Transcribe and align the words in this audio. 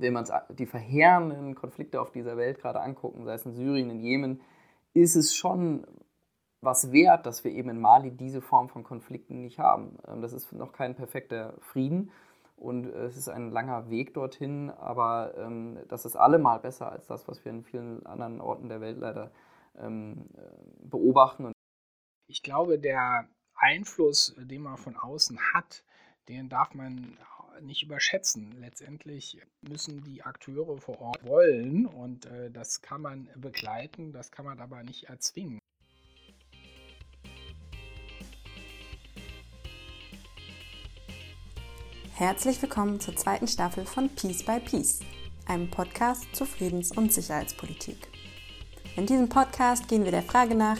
wenn 0.00 0.12
man 0.12 0.26
die 0.50 0.66
verheerenden 0.66 1.54
Konflikte 1.54 2.00
auf 2.00 2.10
dieser 2.10 2.36
Welt 2.36 2.60
gerade 2.60 2.80
angucken, 2.80 3.24
sei 3.24 3.34
es 3.34 3.46
in 3.46 3.52
Syrien, 3.52 3.90
in 3.90 4.00
Jemen, 4.00 4.40
ist 4.94 5.16
es 5.16 5.34
schon 5.34 5.86
was 6.60 6.90
wert, 6.92 7.26
dass 7.26 7.44
wir 7.44 7.52
eben 7.52 7.70
in 7.70 7.80
Mali 7.80 8.10
diese 8.10 8.40
Form 8.40 8.68
von 8.68 8.82
Konflikten 8.82 9.42
nicht 9.42 9.58
haben. 9.58 9.98
Ähm, 10.06 10.22
das 10.22 10.32
ist 10.32 10.52
noch 10.52 10.72
kein 10.72 10.94
perfekter 10.94 11.54
Frieden 11.60 12.10
und 12.56 12.86
es 12.86 13.16
ist 13.16 13.28
ein 13.28 13.50
langer 13.50 13.88
Weg 13.90 14.14
dorthin, 14.14 14.70
aber 14.70 15.34
ähm, 15.38 15.78
das 15.88 16.04
ist 16.04 16.16
allemal 16.16 16.58
besser 16.58 16.90
als 16.90 17.06
das, 17.06 17.28
was 17.28 17.44
wir 17.44 17.52
in 17.52 17.62
vielen 17.62 18.04
anderen 18.06 18.40
Orten 18.40 18.68
der 18.68 18.80
Welt 18.80 18.98
leider 18.98 19.30
ähm, 19.78 20.28
äh, 20.34 20.40
beobachten. 20.80 21.52
Ich 22.26 22.42
glaube, 22.42 22.78
der 22.78 23.28
Einfluss, 23.54 24.34
den 24.36 24.62
man 24.62 24.76
von 24.76 24.96
außen 24.96 25.38
hat, 25.54 25.84
den 26.28 26.48
darf 26.48 26.74
man 26.74 27.16
nicht 27.62 27.82
überschätzen. 27.82 28.52
Letztendlich 28.60 29.40
müssen 29.60 30.02
die 30.04 30.22
Akteure 30.22 30.78
vor 30.78 31.00
Ort 31.00 31.24
wollen 31.26 31.86
und 31.86 32.26
äh, 32.26 32.50
das 32.50 32.82
kann 32.82 33.02
man 33.02 33.28
begleiten, 33.36 34.12
das 34.12 34.30
kann 34.30 34.44
man 34.44 34.60
aber 34.60 34.82
nicht 34.82 35.04
erzwingen. 35.04 35.58
Herzlich 42.14 42.60
willkommen 42.60 42.98
zur 42.98 43.14
zweiten 43.14 43.46
Staffel 43.46 43.86
von 43.86 44.08
Peace 44.08 44.42
by 44.42 44.58
Peace, 44.58 45.00
einem 45.46 45.70
Podcast 45.70 46.26
zur 46.34 46.48
Friedens- 46.48 46.90
und 46.90 47.12
Sicherheitspolitik. 47.12 48.08
In 48.96 49.06
diesem 49.06 49.28
Podcast 49.28 49.86
gehen 49.86 50.02
wir 50.02 50.10
der 50.10 50.24
Frage 50.24 50.56
nach, 50.56 50.78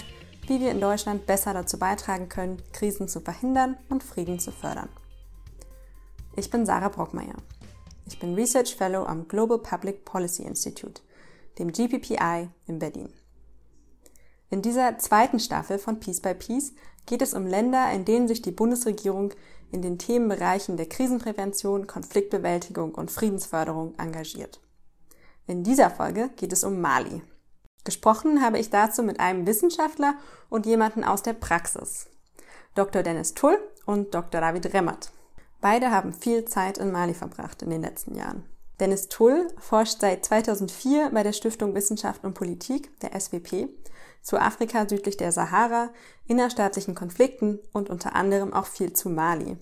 wie 0.49 0.59
wir 0.59 0.73
in 0.73 0.81
Deutschland 0.81 1.27
besser 1.27 1.55
dazu 1.55 1.79
beitragen 1.79 2.29
können, 2.29 2.61
Krisen 2.73 3.07
zu 3.07 3.21
verhindern 3.21 3.77
und 3.89 4.03
Frieden 4.03 4.41
zu 4.41 4.51
fördern. 4.51 4.89
Ich 6.39 6.51
bin 6.51 6.65
Sarah 6.65 6.89
Brockmeier. 6.89 7.35
Ich 8.07 8.21
bin 8.21 8.37
Research 8.37 8.77
Fellow 8.77 9.05
am 9.05 9.27
Global 9.27 9.59
Public 9.59 10.05
Policy 10.05 10.45
Institute, 10.45 11.03
dem 11.59 11.73
GPPI 11.73 12.49
in 12.69 12.79
Berlin. 12.79 13.13
In 14.49 14.63
dieser 14.63 14.99
zweiten 14.99 15.41
Staffel 15.41 15.81
von 15.81 15.99
Peace 15.99 16.21
by 16.21 16.35
Peace 16.35 16.75
geht 17.07 17.23
es 17.23 17.35
um 17.35 17.45
Länder, 17.45 17.91
in 17.91 18.05
denen 18.05 18.29
sich 18.29 18.41
die 18.41 18.53
Bundesregierung 18.53 19.35
in 19.73 19.83
den 19.83 19.99
Themenbereichen 19.99 20.77
der 20.77 20.89
Krisenprävention, 20.89 21.89
Konfliktbewältigung 21.89 22.95
und 22.95 23.11
Friedensförderung 23.11 23.99
engagiert. 23.99 24.61
In 25.49 25.65
dieser 25.65 25.91
Folge 25.91 26.31
geht 26.37 26.53
es 26.53 26.63
um 26.63 26.81
Mali. 26.81 27.21
Gesprochen 27.83 28.43
habe 28.43 28.61
ich 28.61 28.71
dazu 28.71 29.03
mit 29.03 29.19
einem 29.19 29.45
Wissenschaftler 29.45 30.15
und 30.51 30.67
jemanden 30.67 31.03
aus 31.03 31.25
der 31.25 31.33
Praxis. 31.33 32.07
Dr. 32.77 33.03
Dennis 33.03 33.35
Tull 33.35 33.59
und 33.87 34.15
Dr. 34.15 34.41
David 34.41 34.73
Remmert. 34.73 35.11
Beide 35.61 35.91
haben 35.91 36.13
viel 36.13 36.45
Zeit 36.45 36.79
in 36.79 36.93
Mali 36.93 37.15
verbracht 37.15 37.63
in 37.63 37.71
den 37.71 37.83
letzten 37.83 38.15
Jahren. 38.15 38.45
Dennis 38.81 39.09
Tull 39.09 39.49
forscht 39.59 40.01
seit 40.01 40.25
2004 40.25 41.11
bei 41.13 41.23
der 41.23 41.33
Stiftung 41.33 41.75
Wissenschaft 41.75 42.25
und 42.25 42.35
Politik, 42.35 42.99
der 43.01 43.19
SWP, 43.19 43.69
zu 44.23 44.39
Afrika 44.41 44.89
südlich 44.89 45.17
der 45.17 45.33
Sahara, 45.33 45.91
innerstaatlichen 46.27 46.95
Konflikten 46.95 47.59
und 47.73 47.91
unter 47.91 48.15
anderem 48.15 48.53
auch 48.53 48.67
viel 48.67 48.93
zu 48.93 49.11
Mali. 49.11 49.57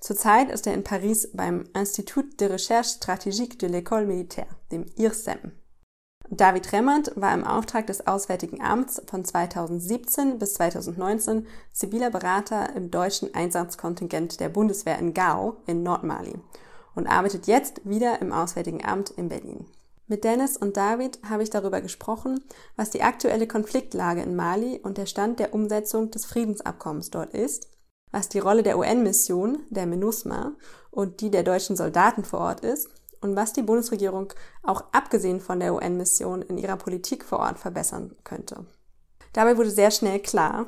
Zurzeit 0.00 0.50
ist 0.50 0.66
er 0.66 0.74
in 0.74 0.84
Paris 0.84 1.30
beim 1.32 1.64
Institut 1.74 2.40
de 2.40 2.48
Recherche 2.48 2.98
Stratégique 2.98 3.58
de 3.58 3.68
l'École 3.68 4.06
Militaire, 4.06 4.56
dem 4.70 4.86
IRSEM. 4.96 5.52
David 6.34 6.72
Remmert 6.72 7.12
war 7.14 7.34
im 7.34 7.44
Auftrag 7.44 7.86
des 7.88 8.06
Auswärtigen 8.06 8.62
Amts 8.62 9.02
von 9.06 9.22
2017 9.22 10.38
bis 10.38 10.54
2019 10.54 11.46
ziviler 11.72 12.08
Berater 12.08 12.74
im 12.74 12.90
deutschen 12.90 13.34
Einsatzkontingent 13.34 14.40
der 14.40 14.48
Bundeswehr 14.48 14.98
in 14.98 15.12
Gao 15.12 15.58
in 15.66 15.82
Nordmali 15.82 16.32
und 16.94 17.06
arbeitet 17.06 17.48
jetzt 17.48 17.86
wieder 17.86 18.22
im 18.22 18.32
Auswärtigen 18.32 18.82
Amt 18.82 19.10
in 19.10 19.28
Berlin. 19.28 19.66
Mit 20.06 20.24
Dennis 20.24 20.56
und 20.56 20.78
David 20.78 21.18
habe 21.28 21.42
ich 21.42 21.50
darüber 21.50 21.82
gesprochen, 21.82 22.42
was 22.76 22.88
die 22.88 23.02
aktuelle 23.02 23.46
Konfliktlage 23.46 24.22
in 24.22 24.34
Mali 24.34 24.80
und 24.82 24.96
der 24.96 25.06
Stand 25.06 25.38
der 25.38 25.52
Umsetzung 25.52 26.10
des 26.10 26.24
Friedensabkommens 26.24 27.10
dort 27.10 27.34
ist, 27.34 27.68
was 28.10 28.30
die 28.30 28.38
Rolle 28.38 28.62
der 28.62 28.78
UN-Mission, 28.78 29.58
der 29.68 29.84
MINUSMA, 29.84 30.52
und 30.90 31.20
die 31.20 31.30
der 31.30 31.42
deutschen 31.42 31.76
Soldaten 31.76 32.24
vor 32.24 32.40
Ort 32.40 32.60
ist 32.60 32.88
und 33.22 33.36
was 33.36 33.52
die 33.52 33.62
Bundesregierung 33.62 34.32
auch 34.62 34.84
abgesehen 34.92 35.40
von 35.40 35.60
der 35.60 35.74
UN-Mission 35.74 36.42
in 36.42 36.58
ihrer 36.58 36.76
Politik 36.76 37.24
vor 37.24 37.38
Ort 37.38 37.58
verbessern 37.58 38.14
könnte. 38.24 38.66
Dabei 39.32 39.56
wurde 39.56 39.70
sehr 39.70 39.90
schnell 39.90 40.20
klar, 40.20 40.66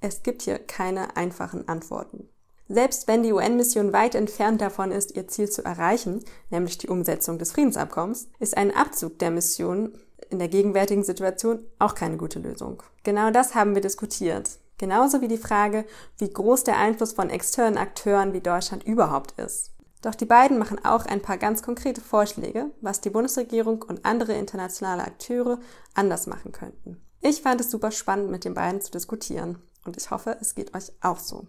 es 0.00 0.22
gibt 0.22 0.42
hier 0.42 0.58
keine 0.58 1.16
einfachen 1.16 1.68
Antworten. 1.68 2.28
Selbst 2.68 3.06
wenn 3.06 3.22
die 3.22 3.32
UN-Mission 3.32 3.92
weit 3.92 4.14
entfernt 4.14 4.60
davon 4.60 4.92
ist, 4.92 5.14
ihr 5.16 5.28
Ziel 5.28 5.48
zu 5.48 5.64
erreichen, 5.64 6.24
nämlich 6.50 6.78
die 6.78 6.88
Umsetzung 6.88 7.38
des 7.38 7.52
Friedensabkommens, 7.52 8.28
ist 8.38 8.56
ein 8.56 8.74
Abzug 8.74 9.18
der 9.18 9.30
Mission 9.30 9.92
in 10.30 10.38
der 10.38 10.48
gegenwärtigen 10.48 11.04
Situation 11.04 11.62
auch 11.78 11.94
keine 11.94 12.16
gute 12.16 12.38
Lösung. 12.38 12.82
Genau 13.02 13.30
das 13.30 13.54
haben 13.54 13.74
wir 13.74 13.82
diskutiert. 13.82 14.50
Genauso 14.78 15.20
wie 15.20 15.28
die 15.28 15.38
Frage, 15.38 15.84
wie 16.18 16.30
groß 16.30 16.64
der 16.64 16.78
Einfluss 16.78 17.12
von 17.12 17.30
externen 17.30 17.78
Akteuren 17.78 18.32
wie 18.32 18.40
Deutschland 18.40 18.84
überhaupt 18.84 19.38
ist. 19.38 19.71
Doch 20.02 20.16
die 20.16 20.26
beiden 20.26 20.58
machen 20.58 20.84
auch 20.84 21.06
ein 21.06 21.22
paar 21.22 21.38
ganz 21.38 21.62
konkrete 21.62 22.00
Vorschläge, 22.00 22.72
was 22.80 23.00
die 23.00 23.10
Bundesregierung 23.10 23.82
und 23.82 24.04
andere 24.04 24.34
internationale 24.34 25.04
Akteure 25.04 25.60
anders 25.94 26.26
machen 26.26 26.50
könnten. 26.50 27.00
Ich 27.20 27.40
fand 27.40 27.60
es 27.60 27.70
super 27.70 27.92
spannend, 27.92 28.30
mit 28.30 28.44
den 28.44 28.54
beiden 28.54 28.80
zu 28.80 28.90
diskutieren 28.90 29.62
und 29.84 29.96
ich 29.96 30.10
hoffe, 30.10 30.36
es 30.40 30.56
geht 30.56 30.74
euch 30.74 30.92
auch 31.00 31.18
so. 31.18 31.46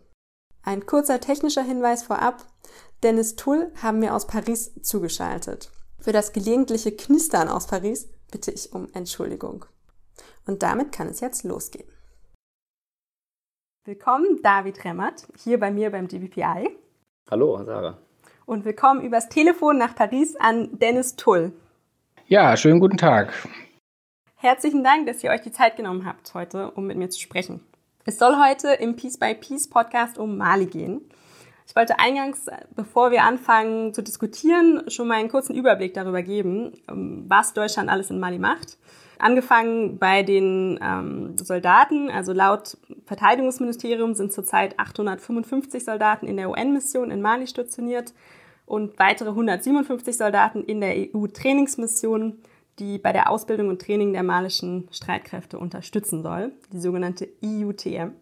Ein 0.61 0.85
kurzer 0.85 1.19
technischer 1.19 1.63
Hinweis 1.63 2.03
vorab. 2.03 2.45
Dennis 3.01 3.35
Tull 3.35 3.71
haben 3.81 4.01
wir 4.01 4.15
aus 4.15 4.27
Paris 4.27 4.71
zugeschaltet. 4.83 5.71
Für 5.99 6.11
das 6.11 6.31
gelegentliche 6.31 6.95
Knistern 6.95 7.49
aus 7.49 7.65
Paris 7.65 8.07
bitte 8.31 8.51
ich 8.51 8.71
um 8.71 8.87
Entschuldigung. 8.93 9.65
Und 10.45 10.61
damit 10.61 10.91
kann 10.91 11.07
es 11.07 11.21
jetzt 11.21 11.43
losgehen. 11.43 11.89
Willkommen, 13.85 14.41
David 14.43 14.85
Remmert, 14.85 15.27
hier 15.37 15.59
bei 15.59 15.71
mir 15.71 15.89
beim 15.89 16.07
GBPI. 16.07 16.77
Hallo, 17.29 17.63
Sarah. 17.65 17.97
Und 18.45 18.65
willkommen 18.65 19.01
übers 19.01 19.29
Telefon 19.29 19.77
nach 19.77 19.95
Paris 19.95 20.35
an 20.35 20.77
Dennis 20.77 21.15
Tull. 21.15 21.53
Ja, 22.27 22.57
schönen 22.57 22.81
guten 22.81 22.97
Tag. 22.97 23.31
Herzlichen 24.35 24.83
Dank, 24.83 25.07
dass 25.07 25.23
ihr 25.23 25.31
euch 25.31 25.41
die 25.41 25.53
Zeit 25.53 25.77
genommen 25.77 26.05
habt 26.05 26.33
heute, 26.33 26.71
um 26.71 26.85
mit 26.85 26.97
mir 26.97 27.09
zu 27.09 27.21
sprechen. 27.21 27.61
Es 28.03 28.19
soll 28.19 28.35
heute 28.35 28.73
im 28.73 28.97
Peace 28.97 29.17
by 29.17 29.33
Peace 29.33 29.69
Podcast 29.69 30.17
um 30.17 30.37
Mali 30.37 30.65
gehen. 30.65 31.01
Ich 31.65 31.73
wollte 31.73 31.99
eingangs, 31.99 32.47
bevor 32.75 33.11
wir 33.11 33.23
anfangen 33.23 33.93
zu 33.93 34.01
diskutieren, 34.01 34.83
schon 34.89 35.07
mal 35.07 35.19
einen 35.19 35.29
kurzen 35.29 35.55
Überblick 35.55 35.93
darüber 35.93 36.21
geben, 36.21 36.73
ähm, 36.89 37.23
was 37.29 37.53
Deutschland 37.53 37.89
alles 37.89 38.09
in 38.09 38.19
Mali 38.19 38.39
macht. 38.39 38.77
Angefangen 39.23 39.99
bei 39.99 40.21
den 40.21 40.79
ähm, 40.81 41.37
Soldaten, 41.37 42.09
also 42.09 42.33
laut 42.33 42.77
Verteidigungsministerium 43.05 44.15
sind 44.15 44.33
zurzeit 44.33 44.77
855 44.79 45.85
Soldaten 45.85 46.27
in 46.27 46.37
der 46.37 46.49
UN-Mission 46.49 47.09
in 47.09 47.21
Mali 47.21 47.47
stationiert 47.47 48.13
und 48.65 48.99
weitere 48.99 49.29
157 49.29 50.17
Soldaten 50.17 50.63
in 50.63 50.81
der 50.81 50.95
EU-Trainingsmission 50.95 52.39
die 52.79 52.97
bei 52.97 53.11
der 53.11 53.29
Ausbildung 53.29 53.69
und 53.69 53.81
Training 53.81 54.13
der 54.13 54.23
malischen 54.23 54.87
Streitkräfte 54.91 55.59
unterstützen 55.59 56.23
soll, 56.23 56.53
die 56.71 56.79
sogenannte 56.79 57.29
EUTM. 57.43 58.13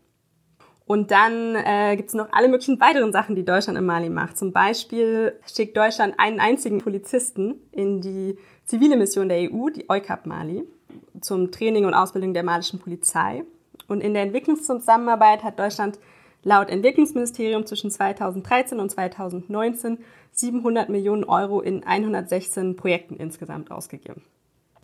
Und 0.86 1.12
dann 1.12 1.56
äh, 1.56 1.96
gibt 1.96 2.10
es 2.10 2.16
noch 2.16 2.28
alle 2.34 2.50
möglichen 2.50 2.80
weiteren 2.82 3.14
Sachen, 3.14 3.36
die 3.36 3.46
Deutschland 3.46 3.80
in 3.80 3.86
Mali 3.86 4.10
macht. 4.10 4.38
Zum 4.38 4.52
Beispiel 4.52 5.40
schickt 5.46 5.78
Deutschland 5.78 6.16
einen 6.18 6.42
einzigen 6.42 6.80
Polizisten 6.80 7.62
in 7.72 8.02
die 8.02 8.38
zivile 8.66 8.98
Mission 8.98 9.30
der 9.30 9.52
EU, 9.52 9.70
die 9.70 9.90
EUCAP 9.90 10.26
Mali, 10.26 10.68
zum 11.22 11.52
Training 11.52 11.86
und 11.86 11.94
Ausbildung 11.94 12.34
der 12.34 12.44
malischen 12.44 12.80
Polizei. 12.80 13.44
Und 13.88 14.02
in 14.02 14.14
der 14.14 14.24
Entwicklungszusammenarbeit 14.24 15.44
hat 15.44 15.60
Deutschland 15.60 16.00
laut 16.44 16.70
Entwicklungsministerium 16.70 17.66
zwischen 17.66 17.92
2013 17.92 18.80
und 18.80 18.90
2019 18.90 20.00
700 20.32 20.90
Millionen 20.90 21.24
Euro 21.24 21.62
in 21.62 21.84
116 21.84 22.76
Projekten 22.76 23.16
insgesamt 23.16 23.72
ausgegeben. 23.72 24.24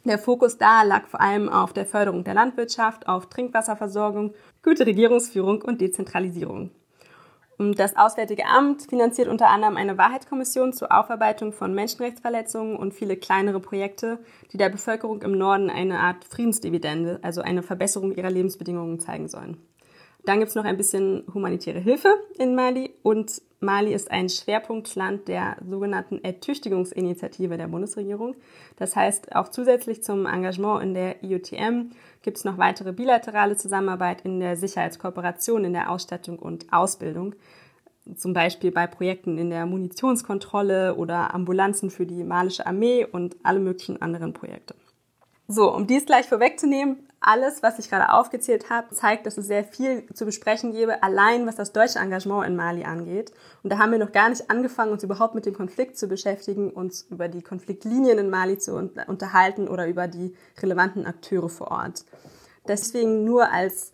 Der 0.04 0.20
Fokus 0.20 0.58
da 0.58 0.84
lag 0.84 1.08
vor 1.08 1.20
allem 1.20 1.50
auf 1.50 1.74
der 1.74 1.86
Förderung 1.86 2.24
der 2.24 2.34
Landwirtschaft, 2.34 3.08
auf 3.08 3.28
Trinkwasserversorgung, 3.28 4.34
gute 4.64 4.86
Regierungsführung 4.86 5.62
und 5.62 5.82
Dezentralisierung. 5.82 6.72
Und 7.58 7.80
das 7.80 7.98
Auswärtige 7.98 8.46
Amt 8.46 8.84
finanziert 8.84 9.28
unter 9.28 9.48
anderem 9.48 9.78
eine 9.78 9.98
Wahrheitskommission 9.98 10.74
zur 10.74 10.92
Aufarbeitung 10.92 11.54
von 11.54 11.74
Menschenrechtsverletzungen 11.74 12.76
und 12.76 12.94
viele 12.94 13.18
kleinere 13.18 13.60
Projekte, 13.60 14.20
die 14.52 14.58
der 14.58 14.70
Bevölkerung 14.70 15.24
im 15.24 15.38
Norden 15.38 15.72
eine 15.72 16.00
Art 16.00 16.24
Friedensdividende, 16.24 17.20
also 17.24 17.42
eine 17.42 17.64
Verbesserung 17.64 18.12
ihrer 18.12 18.30
Lebensbedingungen 18.30 19.00
zeigen 19.00 19.28
sollen. 19.28 19.58
Dann 20.28 20.40
gibt 20.40 20.50
es 20.50 20.56
noch 20.56 20.66
ein 20.66 20.76
bisschen 20.76 21.24
humanitäre 21.34 21.80
Hilfe 21.80 22.14
in 22.38 22.54
Mali 22.54 22.94
und 23.02 23.42
Mali 23.62 23.94
ist 23.94 24.12
ein 24.12 24.28
Schwerpunktland 24.28 25.30
der 25.30 25.56
sogenannten 25.66 26.22
Ertüchtigungsinitiative 26.22 27.56
der 27.56 27.70
Bundesregierung. 27.70 28.36
Das 28.76 28.98
heißt, 28.98 29.34
auch 29.38 29.48
zusätzlich 29.48 30.04
zum 30.04 30.26
Engagement 30.26 30.84
in 30.84 30.94
der 30.94 31.16
gibt 31.22 32.38
es 32.38 32.44
noch 32.44 32.58
weitere 32.58 32.92
bilaterale 32.92 33.56
Zusammenarbeit 33.56 34.20
in 34.26 34.42
der 34.42 34.58
Sicherheitskooperation, 34.58 35.64
in 35.64 35.72
der 35.72 35.90
Ausstattung 35.90 36.40
und 36.40 36.74
Ausbildung. 36.74 37.34
zum 38.18 38.34
Beispiel 38.34 38.72
bei 38.72 38.86
Projekten 38.86 39.38
in 39.38 39.50
der 39.50 39.66
Munitionskontrolle 39.66 40.96
oder 40.96 41.34
Ambulanzen 41.34 41.90
für 41.90 42.06
die 42.06 42.26
malische 42.26 42.66
Armee 42.66 43.06
und 43.06 43.38
alle 43.44 43.60
möglichen 43.62 44.02
anderen 44.02 44.34
Projekte. 44.34 44.76
So, 45.48 45.74
um 45.74 45.88
dies 45.88 46.06
gleich 46.06 46.26
vorwegzunehmen, 46.26 47.07
alles, 47.20 47.64
was 47.64 47.80
ich 47.80 47.90
gerade 47.90 48.14
aufgezählt 48.14 48.70
habe, 48.70 48.94
zeigt, 48.94 49.26
dass 49.26 49.38
es 49.38 49.48
sehr 49.48 49.64
viel 49.64 50.06
zu 50.14 50.26
besprechen 50.26 50.72
gäbe, 50.72 51.02
allein 51.04 51.48
was 51.48 51.56
das 51.56 51.74
deutsche 51.74 52.00
Engagement 52.00 52.48
in 52.48 52.56
Mali 52.56 52.84
angeht. 52.84 53.32
Und 53.64 53.72
da 53.72 53.80
haben 53.80 53.92
wir 53.92 54.00
noch 54.00 54.12
gar 54.12 54.30
nicht 54.30 54.50
angefangen, 54.50 54.92
uns 54.92 55.04
überhaupt 55.04 55.36
mit 55.36 55.46
dem 55.46 55.56
Konflikt 55.56 55.98
zu 55.98 56.08
beschäftigen, 56.08 56.70
uns 56.70 57.08
über 57.10 57.28
die 57.28 57.42
Konfliktlinien 57.42 58.18
in 58.20 58.30
Mali 58.30 58.58
zu 58.58 58.76
unterhalten 58.76 59.68
oder 59.68 59.88
über 59.88 60.08
die 60.08 60.36
relevanten 60.62 61.06
Akteure 61.06 61.50
vor 61.50 61.72
Ort. 61.72 62.06
Deswegen 62.68 63.24
nur 63.24 63.52
als 63.52 63.94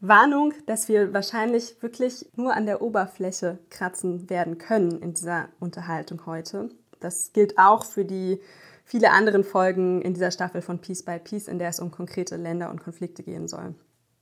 Warnung, 0.00 0.54
dass 0.66 0.88
wir 0.88 1.12
wahrscheinlich 1.12 1.82
wirklich 1.82 2.28
nur 2.36 2.54
an 2.54 2.66
der 2.66 2.82
Oberfläche 2.82 3.58
kratzen 3.70 4.30
werden 4.30 4.58
können 4.58 5.02
in 5.02 5.14
dieser 5.14 5.48
Unterhaltung 5.58 6.24
heute. 6.26 6.70
Das 7.00 7.32
gilt 7.32 7.58
auch 7.58 7.84
für 7.84 8.04
die 8.04 8.40
viele 8.88 9.10
anderen 9.10 9.44
Folgen 9.44 10.00
in 10.00 10.14
dieser 10.14 10.30
Staffel 10.30 10.62
von 10.62 10.80
Peace 10.80 11.04
by 11.04 11.18
Peace, 11.18 11.46
in 11.46 11.58
der 11.58 11.68
es 11.68 11.78
um 11.78 11.90
konkrete 11.90 12.36
Länder 12.36 12.70
und 12.70 12.82
Konflikte 12.82 13.22
gehen 13.22 13.46
soll. 13.46 13.74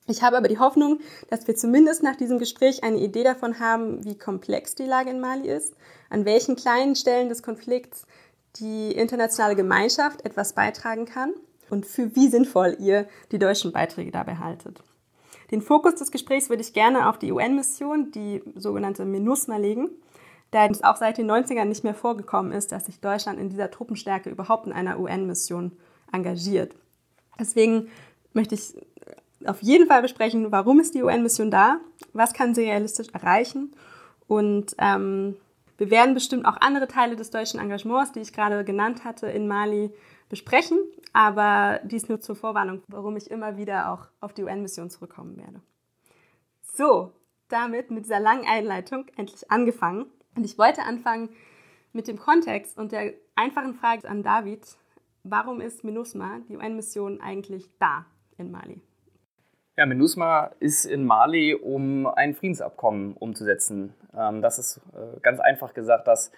Ich 0.08 0.22
habe 0.22 0.36
aber 0.36 0.48
die 0.48 0.58
Hoffnung, 0.58 1.00
dass 1.30 1.46
wir 1.46 1.56
zumindest 1.56 2.02
nach 2.02 2.16
diesem 2.16 2.38
Gespräch 2.38 2.84
eine 2.84 2.98
Idee 2.98 3.22
davon 3.22 3.60
haben, 3.60 4.04
wie 4.04 4.18
komplex 4.18 4.74
die 4.74 4.84
Lage 4.84 5.10
in 5.10 5.20
Mali 5.20 5.48
ist, 5.48 5.74
an 6.10 6.24
welchen 6.24 6.56
kleinen 6.56 6.96
Stellen 6.96 7.28
des 7.28 7.42
Konflikts 7.42 8.06
die 8.56 8.92
internationale 8.92 9.56
Gemeinschaft 9.56 10.24
etwas 10.24 10.52
beitragen 10.52 11.06
kann 11.06 11.32
und 11.70 11.86
für 11.86 12.14
wie 12.16 12.28
sinnvoll 12.28 12.76
ihr 12.80 13.08
die 13.32 13.38
deutschen 13.38 13.72
Beiträge 13.72 14.10
dabei 14.10 14.36
haltet. 14.36 14.82
Den 15.52 15.62
Fokus 15.62 15.94
des 15.94 16.10
Gesprächs 16.10 16.48
würde 16.48 16.62
ich 16.62 16.72
gerne 16.72 17.08
auf 17.08 17.18
die 17.18 17.30
UN-Mission, 17.30 18.10
die 18.10 18.42
sogenannte 18.56 19.04
MINUSMA, 19.04 19.58
legen 19.58 19.90
da 20.50 20.66
es 20.66 20.82
auch 20.82 20.96
seit 20.96 21.18
den 21.18 21.30
90ern 21.30 21.64
nicht 21.64 21.84
mehr 21.84 21.94
vorgekommen 21.94 22.52
ist, 22.52 22.72
dass 22.72 22.86
sich 22.86 23.00
Deutschland 23.00 23.38
in 23.38 23.48
dieser 23.48 23.70
Truppenstärke 23.70 24.30
überhaupt 24.30 24.66
in 24.66 24.72
einer 24.72 24.98
UN-Mission 24.98 25.72
engagiert. 26.12 26.74
Deswegen 27.38 27.88
möchte 28.32 28.54
ich 28.54 28.74
auf 29.44 29.62
jeden 29.62 29.86
Fall 29.86 30.02
besprechen, 30.02 30.50
warum 30.52 30.80
ist 30.80 30.94
die 30.94 31.02
UN-Mission 31.02 31.50
da, 31.50 31.78
was 32.12 32.32
kann 32.32 32.54
sie 32.54 32.62
realistisch 32.62 33.08
erreichen 33.12 33.74
und 34.26 34.74
ähm, 34.78 35.36
wir 35.78 35.90
werden 35.90 36.14
bestimmt 36.14 36.46
auch 36.46 36.56
andere 36.60 36.88
Teile 36.88 37.16
des 37.16 37.30
deutschen 37.30 37.60
Engagements, 37.60 38.12
die 38.12 38.20
ich 38.20 38.32
gerade 38.32 38.64
genannt 38.64 39.04
hatte, 39.04 39.26
in 39.26 39.46
Mali 39.46 39.92
besprechen, 40.28 40.78
aber 41.12 41.80
dies 41.84 42.08
nur 42.08 42.20
zur 42.20 42.34
Vorwarnung, 42.34 42.82
warum 42.88 43.16
ich 43.16 43.30
immer 43.30 43.56
wieder 43.56 43.92
auch 43.92 44.08
auf 44.20 44.32
die 44.32 44.42
UN-Mission 44.42 44.90
zurückkommen 44.90 45.36
werde. 45.36 45.60
So, 46.62 47.12
damit 47.48 47.90
mit 47.90 48.04
dieser 48.04 48.20
langen 48.20 48.46
Einleitung 48.46 49.06
endlich 49.16 49.50
angefangen. 49.50 50.06
Und 50.36 50.44
ich 50.44 50.58
wollte 50.58 50.82
anfangen 50.82 51.30
mit 51.92 52.06
dem 52.08 52.18
Kontext 52.18 52.78
und 52.78 52.92
der 52.92 53.14
einfachen 53.34 53.74
Frage 53.74 54.08
an 54.08 54.22
David, 54.22 54.60
warum 55.24 55.62
ist 55.62 55.82
MINUSMA, 55.82 56.40
die 56.48 56.56
UN-Mission, 56.56 57.20
eigentlich 57.22 57.70
da 57.80 58.04
in 58.36 58.50
Mali? 58.50 58.82
Ja, 59.78 59.86
MINUSMA 59.86 60.52
ist 60.60 60.84
in 60.84 61.04
Mali, 61.06 61.54
um 61.54 62.06
ein 62.06 62.34
Friedensabkommen 62.34 63.14
umzusetzen. 63.14 63.94
Ähm, 64.16 64.42
das 64.42 64.58
ist 64.58 64.80
äh, 64.94 65.20
ganz 65.20 65.40
einfach 65.40 65.72
gesagt 65.72 66.06
das, 66.06 66.30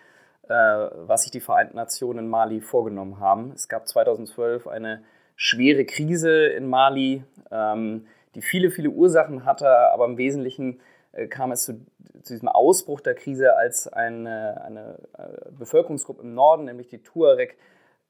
äh, 0.48 0.54
was 0.54 1.22
sich 1.22 1.32
die 1.32 1.40
Vereinten 1.40 1.76
Nationen 1.76 2.20
in 2.20 2.28
Mali 2.28 2.60
vorgenommen 2.60 3.18
haben. 3.18 3.50
Es 3.52 3.68
gab 3.68 3.88
2012 3.88 4.68
eine 4.68 5.02
schwere 5.34 5.84
Krise 5.84 6.46
in 6.46 6.68
Mali, 6.68 7.24
ähm, 7.50 8.06
die 8.34 8.42
viele, 8.42 8.70
viele 8.70 8.90
Ursachen 8.90 9.44
hatte, 9.44 9.68
aber 9.92 10.06
im 10.06 10.18
Wesentlichen 10.18 10.80
kam 11.26 11.52
es 11.52 11.64
zu, 11.64 11.84
zu, 12.22 12.32
diesem 12.32 12.48
Ausbruch 12.48 13.00
der 13.00 13.14
Krise, 13.14 13.56
als 13.56 13.88
eine, 13.88 14.62
eine 14.64 14.98
äh, 15.18 15.50
Bevölkerungsgruppe 15.58 16.22
im 16.22 16.34
Norden, 16.34 16.64
nämlich 16.64 16.88
die 16.88 17.02
Tuareg, 17.02 17.56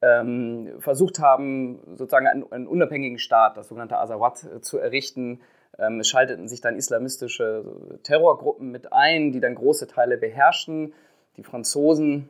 ähm, 0.01 0.75
versucht 0.79 1.19
haben, 1.19 1.81
sozusagen 1.97 2.29
einen, 2.29 2.53
einen, 2.53 2.67
unabhängigen 2.69 3.19
Staat, 3.19 3.57
das 3.57 3.69
sogenannte 3.69 3.99
Azawad, 3.99 4.45
äh, 4.45 4.61
zu 4.61 4.79
errichten. 4.79 5.41
Ähm, 5.79 6.01
es 6.01 6.09
schalteten 6.09 6.49
sich 6.49 6.61
dann 6.61 6.77
islamistische 6.77 7.65
Terrorgruppen 8.05 8.71
mit 8.71 8.93
ein, 8.93 9.33
die 9.33 9.41
dann 9.41 9.55
große 9.55 9.89
Teile 9.89 10.17
beherrschten. 10.17 10.95
Die 11.37 11.43
Franzosen 11.43 12.29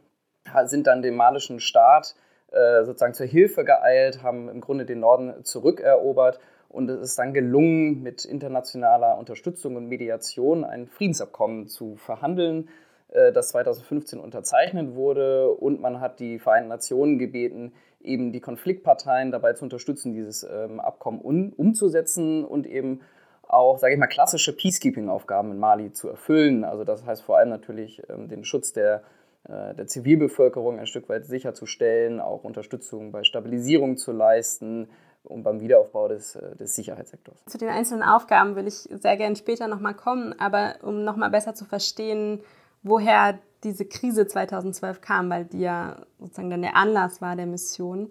sind 0.64 0.86
dann 0.86 1.02
dem 1.02 1.16
malischen 1.16 1.60
Staat 1.60 2.14
äh, 2.52 2.84
sozusagen 2.84 3.12
zur 3.12 3.26
Hilfe 3.26 3.64
geeilt, 3.64 4.22
haben 4.22 4.48
im 4.48 4.62
Grunde 4.62 4.86
den 4.86 5.00
Norden 5.00 5.44
zurückerobert 5.44 6.40
und 6.68 6.90
es 6.90 7.00
ist 7.00 7.18
dann 7.18 7.32
gelungen, 7.32 8.02
mit 8.02 8.24
internationaler 8.24 9.18
Unterstützung 9.18 9.76
und 9.76 9.88
Mediation 9.88 10.64
ein 10.64 10.86
Friedensabkommen 10.86 11.66
zu 11.66 11.96
verhandeln, 11.96 12.68
äh, 13.08 13.32
das 13.32 13.48
2015 13.48 14.18
unterzeichnet 14.18 14.94
wurde. 14.94 15.50
Und 15.50 15.80
man 15.80 16.00
hat 16.00 16.20
die 16.20 16.38
Vereinten 16.38 16.68
Nationen 16.68 17.18
gebeten, 17.18 17.72
eben 18.02 18.32
die 18.32 18.40
Konfliktparteien 18.40 19.32
dabei 19.32 19.54
zu 19.54 19.64
unterstützen, 19.64 20.12
dieses 20.12 20.44
ähm, 20.44 20.78
Abkommen 20.78 21.20
umzusetzen 21.20 22.44
und 22.44 22.66
eben 22.66 23.00
auch, 23.48 23.78
sage 23.78 23.94
ich 23.94 23.98
mal, 23.98 24.06
klassische 24.06 24.54
Peacekeeping-Aufgaben 24.54 25.52
in 25.52 25.58
Mali 25.58 25.92
zu 25.92 26.08
erfüllen. 26.08 26.64
Also 26.64 26.84
das 26.84 27.06
heißt 27.06 27.22
vor 27.22 27.38
allem 27.38 27.48
natürlich 27.48 28.02
ähm, 28.10 28.28
den 28.28 28.44
Schutz 28.44 28.74
der, 28.74 29.02
äh, 29.48 29.74
der 29.74 29.86
Zivilbevölkerung 29.86 30.78
ein 30.78 30.86
Stück 30.86 31.08
weit 31.08 31.24
sicherzustellen, 31.24 32.20
auch 32.20 32.44
Unterstützung 32.44 33.10
bei 33.10 33.24
Stabilisierung 33.24 33.96
zu 33.96 34.12
leisten, 34.12 34.88
und 35.24 35.42
beim 35.42 35.60
Wiederaufbau 35.60 36.08
des, 36.08 36.36
äh, 36.36 36.56
des 36.56 36.74
Sicherheitssektors. 36.74 37.44
Zu 37.46 37.58
den 37.58 37.68
einzelnen 37.68 38.02
Aufgaben 38.02 38.56
will 38.56 38.66
ich 38.66 38.74
sehr 38.74 39.16
gerne 39.16 39.36
später 39.36 39.68
nochmal 39.68 39.94
kommen, 39.94 40.38
aber 40.38 40.76
um 40.82 41.04
nochmal 41.04 41.30
besser 41.30 41.54
zu 41.54 41.64
verstehen, 41.64 42.40
woher 42.82 43.38
diese 43.64 43.84
Krise 43.84 44.26
2012 44.26 45.00
kam, 45.00 45.30
weil 45.30 45.44
die 45.44 45.60
ja 45.60 45.96
sozusagen 46.18 46.50
dann 46.50 46.62
der 46.62 46.76
Anlass 46.76 47.20
war 47.20 47.36
der 47.36 47.46
Mission. 47.46 48.10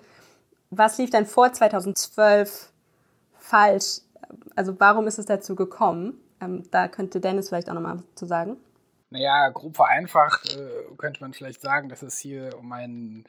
Was 0.70 0.98
lief 0.98 1.10
denn 1.10 1.26
vor 1.26 1.54
2012 1.54 2.72
falsch? 3.38 4.02
Also 4.56 4.78
warum 4.80 5.08
ist 5.08 5.20
es 5.20 5.26
dazu 5.26 5.56
gekommen? 5.56 6.20
Ähm, 6.42 6.64
da 6.72 6.88
könnte 6.88 7.22
Dennis 7.22 7.50
vielleicht 7.50 7.70
auch 7.70 7.74
nochmal 7.74 8.04
zu 8.16 8.26
sagen. 8.26 8.58
Naja, 9.10 9.50
grob 9.50 9.78
vereinfacht 9.78 10.58
äh, 10.58 10.96
könnte 10.98 11.22
man 11.22 11.34
vielleicht 11.34 11.62
sagen, 11.62 11.88
dass 11.88 12.02
es 12.02 12.18
hier 12.18 12.58
um 12.60 12.72
einen 12.74 13.26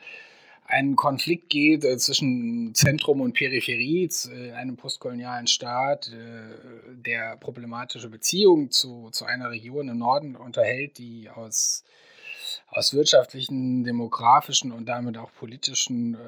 einen 0.68 0.96
Konflikt 0.96 1.48
geht 1.48 1.82
äh, 1.82 1.96
zwischen 1.96 2.74
Zentrum 2.74 3.22
und 3.22 3.32
Peripherie 3.32 4.04
äh, 4.04 4.48
in 4.48 4.54
einem 4.54 4.76
postkolonialen 4.76 5.46
Staat, 5.46 6.08
äh, 6.08 6.94
der 6.94 7.36
problematische 7.36 8.10
Beziehungen 8.10 8.70
zu, 8.70 9.08
zu 9.10 9.24
einer 9.24 9.50
Region 9.50 9.88
im 9.88 9.98
Norden 9.98 10.36
unterhält, 10.36 10.98
die 10.98 11.30
aus, 11.30 11.84
aus 12.68 12.92
wirtschaftlichen, 12.92 13.82
demografischen 13.82 14.70
und 14.70 14.86
damit 14.86 15.16
auch 15.16 15.32
politischen 15.32 16.14
äh, 16.14 16.18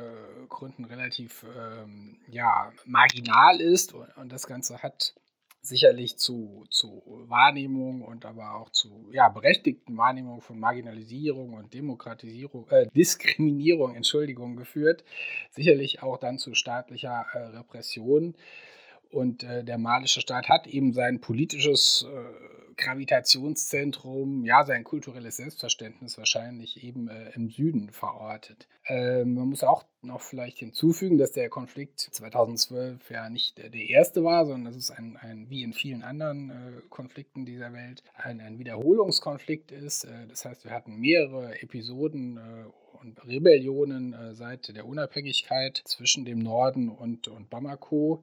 Gründen 0.49 0.87
relativ 0.87 1.45
ähm, 1.57 2.17
ja, 2.29 2.73
marginal 2.87 3.61
ist. 3.61 3.93
Und, 3.93 4.09
und 4.17 4.33
das 4.33 4.47
Ganze 4.47 4.83
hat 4.83 5.15
sicherlich 5.63 6.17
zu, 6.17 6.65
zu 6.71 7.03
Wahrnehmung 7.29 8.03
und 8.03 8.25
aber 8.25 8.57
auch 8.57 8.71
zu 8.71 9.09
ja, 9.13 9.29
berechtigten 9.29 9.97
Wahrnehmung 9.97 10.41
von 10.41 10.59
Marginalisierung 10.59 11.55
und 11.55 11.75
Demokratisierung, 11.75 12.69
äh, 12.71 12.87
Diskriminierung, 12.95 13.95
Entschuldigung, 13.95 14.57
geführt. 14.57 15.05
Sicherlich 15.51 16.03
auch 16.03 16.19
dann 16.19 16.39
zu 16.39 16.55
staatlicher 16.55 17.27
äh, 17.33 17.39
Repression. 17.57 18.35
Und 19.11 19.43
äh, 19.43 19.65
der 19.65 19.79
malische 19.79 20.21
Staat 20.21 20.49
hat 20.49 20.67
eben 20.67 20.93
sein 20.93 21.21
politisches 21.21 22.07
äh, 22.09 22.51
Gravitationszentrum, 22.81 24.45
ja, 24.45 24.65
sein 24.65 24.85
kulturelles 24.85 25.37
Selbstverständnis 25.37 26.17
wahrscheinlich 26.17 26.83
eben 26.83 27.09
äh, 27.09 27.31
im 27.35 27.51
Süden 27.51 27.91
verortet. 27.91 28.69
Ähm, 28.87 29.35
man 29.35 29.49
muss 29.49 29.63
auch 29.63 29.85
noch 30.03 30.23
vielleicht 30.23 30.59
hinzufügen, 30.59 31.19
dass 31.19 31.33
der 31.33 31.51
Konflikt 31.51 32.01
2012 32.01 33.11
ja 33.11 33.29
nicht 33.29 33.59
der 33.59 33.75
erste 33.75 34.25
war, 34.25 34.47
sondern 34.47 34.73
dass 34.73 34.77
es 34.77 34.91
ein, 34.91 35.19
ein 35.21 35.51
wie 35.51 35.63
in 35.63 35.75
vielen 35.75 36.03
anderen 36.03 36.51
äh, 36.51 36.55
Konflikten 36.89 37.45
dieser 37.45 37.73
Welt 37.73 38.03
ein, 38.15 38.41
ein 38.41 38.59
Wiederholungskonflikt 38.59 39.73
ist. 39.73 40.05
Äh, 40.05 40.27
das 40.29 40.45
heißt, 40.45 40.65
wir 40.65 40.73
hatten 40.73 40.97
mehrere 40.97 41.61
Episoden 41.63 42.39
äh, 42.39 42.99
und 43.03 43.27
Rebellionen 43.27 44.15
seit 44.35 44.77
der 44.77 44.85
Unabhängigkeit 44.85 45.81
zwischen 45.87 46.27
dem 46.27 46.39
Norden 46.39 46.91
und, 46.91 47.29
und 47.29 47.49
Bamako. 47.49 48.23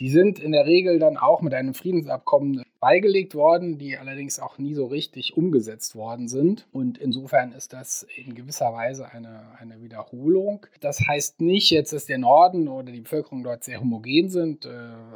Die 0.00 0.08
sind 0.08 0.38
in 0.38 0.52
der 0.52 0.64
Regel 0.64 0.98
dann 0.98 1.18
auch 1.18 1.42
mit 1.42 1.52
einem 1.52 1.74
Friedensabkommen 1.74 2.64
beigelegt 2.80 3.34
worden, 3.34 3.76
die 3.76 3.98
allerdings 3.98 4.40
auch 4.40 4.56
nie 4.56 4.74
so 4.74 4.86
richtig 4.86 5.36
umgesetzt 5.36 5.94
worden 5.94 6.26
sind. 6.26 6.66
Und 6.72 6.96
insofern 6.96 7.52
ist 7.52 7.74
das 7.74 8.06
in 8.16 8.34
gewisser 8.34 8.72
Weise 8.72 9.10
eine, 9.10 9.58
eine 9.58 9.82
Wiederholung. 9.82 10.66
Das 10.80 11.06
heißt 11.06 11.42
nicht 11.42 11.70
jetzt, 11.70 11.92
dass 11.92 12.06
der 12.06 12.16
Norden 12.16 12.68
oder 12.68 12.90
die 12.90 13.02
Bevölkerung 13.02 13.42
dort 13.42 13.62
sehr 13.62 13.80
homogen 13.80 14.30
sind, 14.30 14.64
äh, 14.64 14.70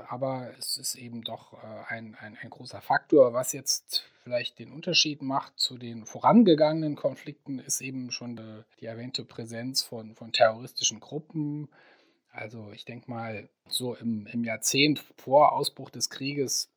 aber 0.08 0.50
es 0.58 0.76
ist 0.76 0.96
eben 0.96 1.22
doch 1.22 1.54
äh, 1.54 1.94
ein, 1.94 2.14
ein, 2.20 2.36
ein 2.42 2.50
großer 2.50 2.82
Faktor, 2.82 3.32
was 3.32 3.54
jetzt 3.54 4.04
vielleicht 4.22 4.58
den 4.58 4.70
Unterschied 4.70 5.22
macht 5.22 5.58
zu 5.58 5.78
den 5.78 6.04
vorangegangenen 6.04 6.96
Konflikten, 6.96 7.58
ist 7.58 7.80
eben 7.80 8.10
schon 8.10 8.40
die 8.80 8.86
erwähnte 8.86 9.24
Präsenz 9.24 9.82
von, 9.82 10.14
von 10.14 10.32
terroristischen 10.32 11.00
Gruppen, 11.00 11.68
also 12.34 12.70
ich 12.72 12.84
denke 12.84 13.10
mal, 13.10 13.48
so 13.68 13.94
im, 13.94 14.26
im 14.26 14.44
Jahrzehnt 14.44 15.04
vor 15.16 15.52
Ausbruch 15.52 15.90
des 15.90 16.10
Krieges 16.10 16.68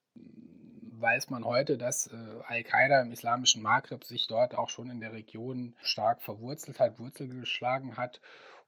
weiß 1.00 1.30
man 1.30 1.46
heute, 1.46 1.78
dass 1.78 2.08
äh, 2.08 2.16
Al-Qaida 2.48 3.02
im 3.02 3.12
islamischen 3.12 3.62
Maghreb 3.62 4.04
sich 4.04 4.28
dort 4.28 4.56
auch 4.56 4.70
schon 4.70 4.90
in 4.90 5.00
der 5.00 5.14
Region 5.14 5.76
stark 5.82 6.22
verwurzelt 6.22 6.80
hat, 6.80 7.00
Wurzel 7.00 7.28
geschlagen 7.28 7.98
hat. 7.98 8.20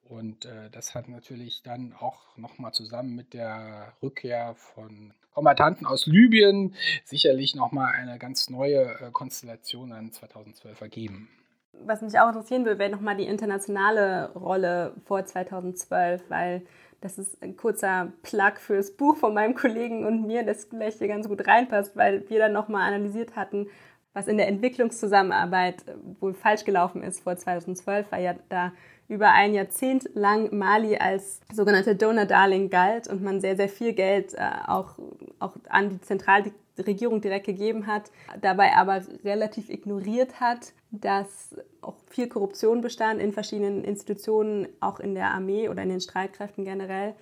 Und 0.03 0.45
äh, 0.45 0.69
das 0.71 0.95
hat 0.95 1.07
natürlich 1.07 1.61
dann 1.63 1.93
auch 1.93 2.37
nochmal 2.37 2.73
zusammen 2.73 3.15
mit 3.15 3.33
der 3.33 3.93
Rückkehr 4.01 4.55
von 4.55 5.13
Kombattanten 5.33 5.85
aus 5.85 6.07
Libyen 6.07 6.75
sicherlich 7.05 7.55
nochmal 7.55 7.93
eine 7.93 8.17
ganz 8.17 8.49
neue 8.49 8.99
äh, 8.99 9.11
Konstellation 9.11 9.91
an 9.91 10.11
2012 10.11 10.81
ergeben. 10.81 11.29
Was 11.73 12.01
mich 12.01 12.19
auch 12.19 12.27
interessieren 12.27 12.65
würde, 12.65 12.79
wäre 12.79 12.91
nochmal 12.91 13.15
die 13.15 13.25
internationale 13.27 14.31
Rolle 14.33 14.93
vor 15.05 15.25
2012, 15.25 16.29
weil 16.29 16.63
das 17.01 17.17
ist 17.17 17.41
ein 17.41 17.55
kurzer 17.55 18.11
Plug 18.23 18.57
fürs 18.57 18.91
Buch 18.91 19.15
von 19.15 19.33
meinem 19.33 19.55
Kollegen 19.55 20.05
und 20.05 20.27
mir, 20.27 20.43
das 20.43 20.65
vielleicht 20.65 20.99
hier 20.99 21.07
ganz 21.07 21.27
gut 21.27 21.47
reinpasst, 21.47 21.95
weil 21.95 22.29
wir 22.29 22.39
dann 22.39 22.51
nochmal 22.51 22.87
analysiert 22.87 23.35
hatten, 23.35 23.67
was 24.13 24.27
in 24.27 24.37
der 24.37 24.47
Entwicklungszusammenarbeit 24.47 25.85
wohl 26.19 26.33
falsch 26.33 26.65
gelaufen 26.65 27.03
ist 27.03 27.21
vor 27.21 27.37
2012, 27.37 28.11
weil 28.11 28.23
ja 28.23 28.35
da 28.49 28.73
über 29.09 29.31
ein 29.31 29.53
Jahrzehnt 29.53 30.07
lang 30.13 30.55
Mali 30.55 30.95
als 30.95 31.41
sogenannte 31.51 31.95
Donor 31.95 32.25
Darling 32.25 32.69
galt 32.69 33.07
und 33.07 33.23
man 33.23 33.41
sehr, 33.41 33.57
sehr 33.57 33.67
viel 33.67 33.93
Geld 33.93 34.35
äh, 34.35 34.49
auch, 34.67 34.99
auch 35.39 35.55
an 35.67 35.89
die 35.89 35.99
Zentralregierung 35.99 37.19
direkt 37.19 37.47
gegeben 37.47 37.87
hat, 37.87 38.11
dabei 38.39 38.75
aber 38.75 39.01
relativ 39.25 39.69
ignoriert 39.69 40.39
hat, 40.39 40.73
dass 40.91 41.55
auch 41.81 41.95
viel 42.07 42.27
Korruption 42.27 42.81
bestand 42.81 43.19
in 43.19 43.33
verschiedenen 43.33 43.83
Institutionen, 43.83 44.67
auch 44.79 44.99
in 44.99 45.15
der 45.15 45.31
Armee 45.31 45.69
oder 45.69 45.81
in 45.81 45.89
den 45.89 46.01
Streitkräften 46.01 46.63
generell. 46.63 47.15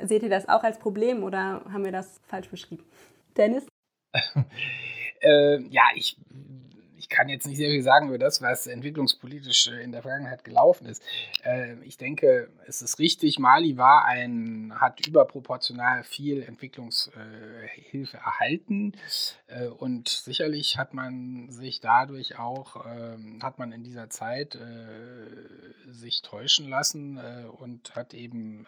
Seht 0.00 0.22
ihr 0.22 0.30
das 0.30 0.48
auch 0.48 0.62
als 0.62 0.78
Problem 0.78 1.24
oder 1.24 1.62
haben 1.72 1.84
wir 1.84 1.92
das 1.92 2.20
falsch 2.28 2.48
beschrieben? 2.48 2.84
Dennis? 3.36 3.66
äh, 5.20 5.60
ja, 5.70 5.82
ich 5.96 6.16
ich 6.16 6.16
kann 7.12 7.28
jetzt 7.28 7.46
nicht 7.46 7.58
sehr 7.58 7.70
viel 7.70 7.82
sagen 7.82 8.08
über 8.08 8.18
das, 8.18 8.40
was 8.42 8.66
entwicklungspolitisch 8.66 9.68
äh, 9.68 9.82
in 9.82 9.92
der 9.92 10.02
Vergangenheit 10.02 10.44
gelaufen 10.44 10.86
ist. 10.86 11.02
Äh, 11.44 11.74
ich 11.84 11.98
denke, 11.98 12.48
es 12.66 12.80
ist 12.82 12.98
richtig, 12.98 13.38
Mali 13.38 13.76
war 13.76 14.06
ein, 14.06 14.72
hat 14.80 15.06
überproportional 15.06 16.02
viel 16.04 16.42
Entwicklungshilfe 16.42 18.16
erhalten 18.16 18.94
äh, 19.48 19.66
und 19.66 20.08
sicherlich 20.08 20.78
hat 20.78 20.94
man 20.94 21.50
sich 21.50 21.80
dadurch 21.80 22.38
auch, 22.38 22.86
ähm, 22.86 23.40
hat 23.42 23.58
man 23.58 23.72
in 23.72 23.84
dieser 23.84 24.08
Zeit 24.08 24.58
sich 25.86 26.22
täuschen 26.22 26.68
lassen 26.68 27.18
und 27.58 27.94
hat 27.94 28.14
eben, 28.14 28.66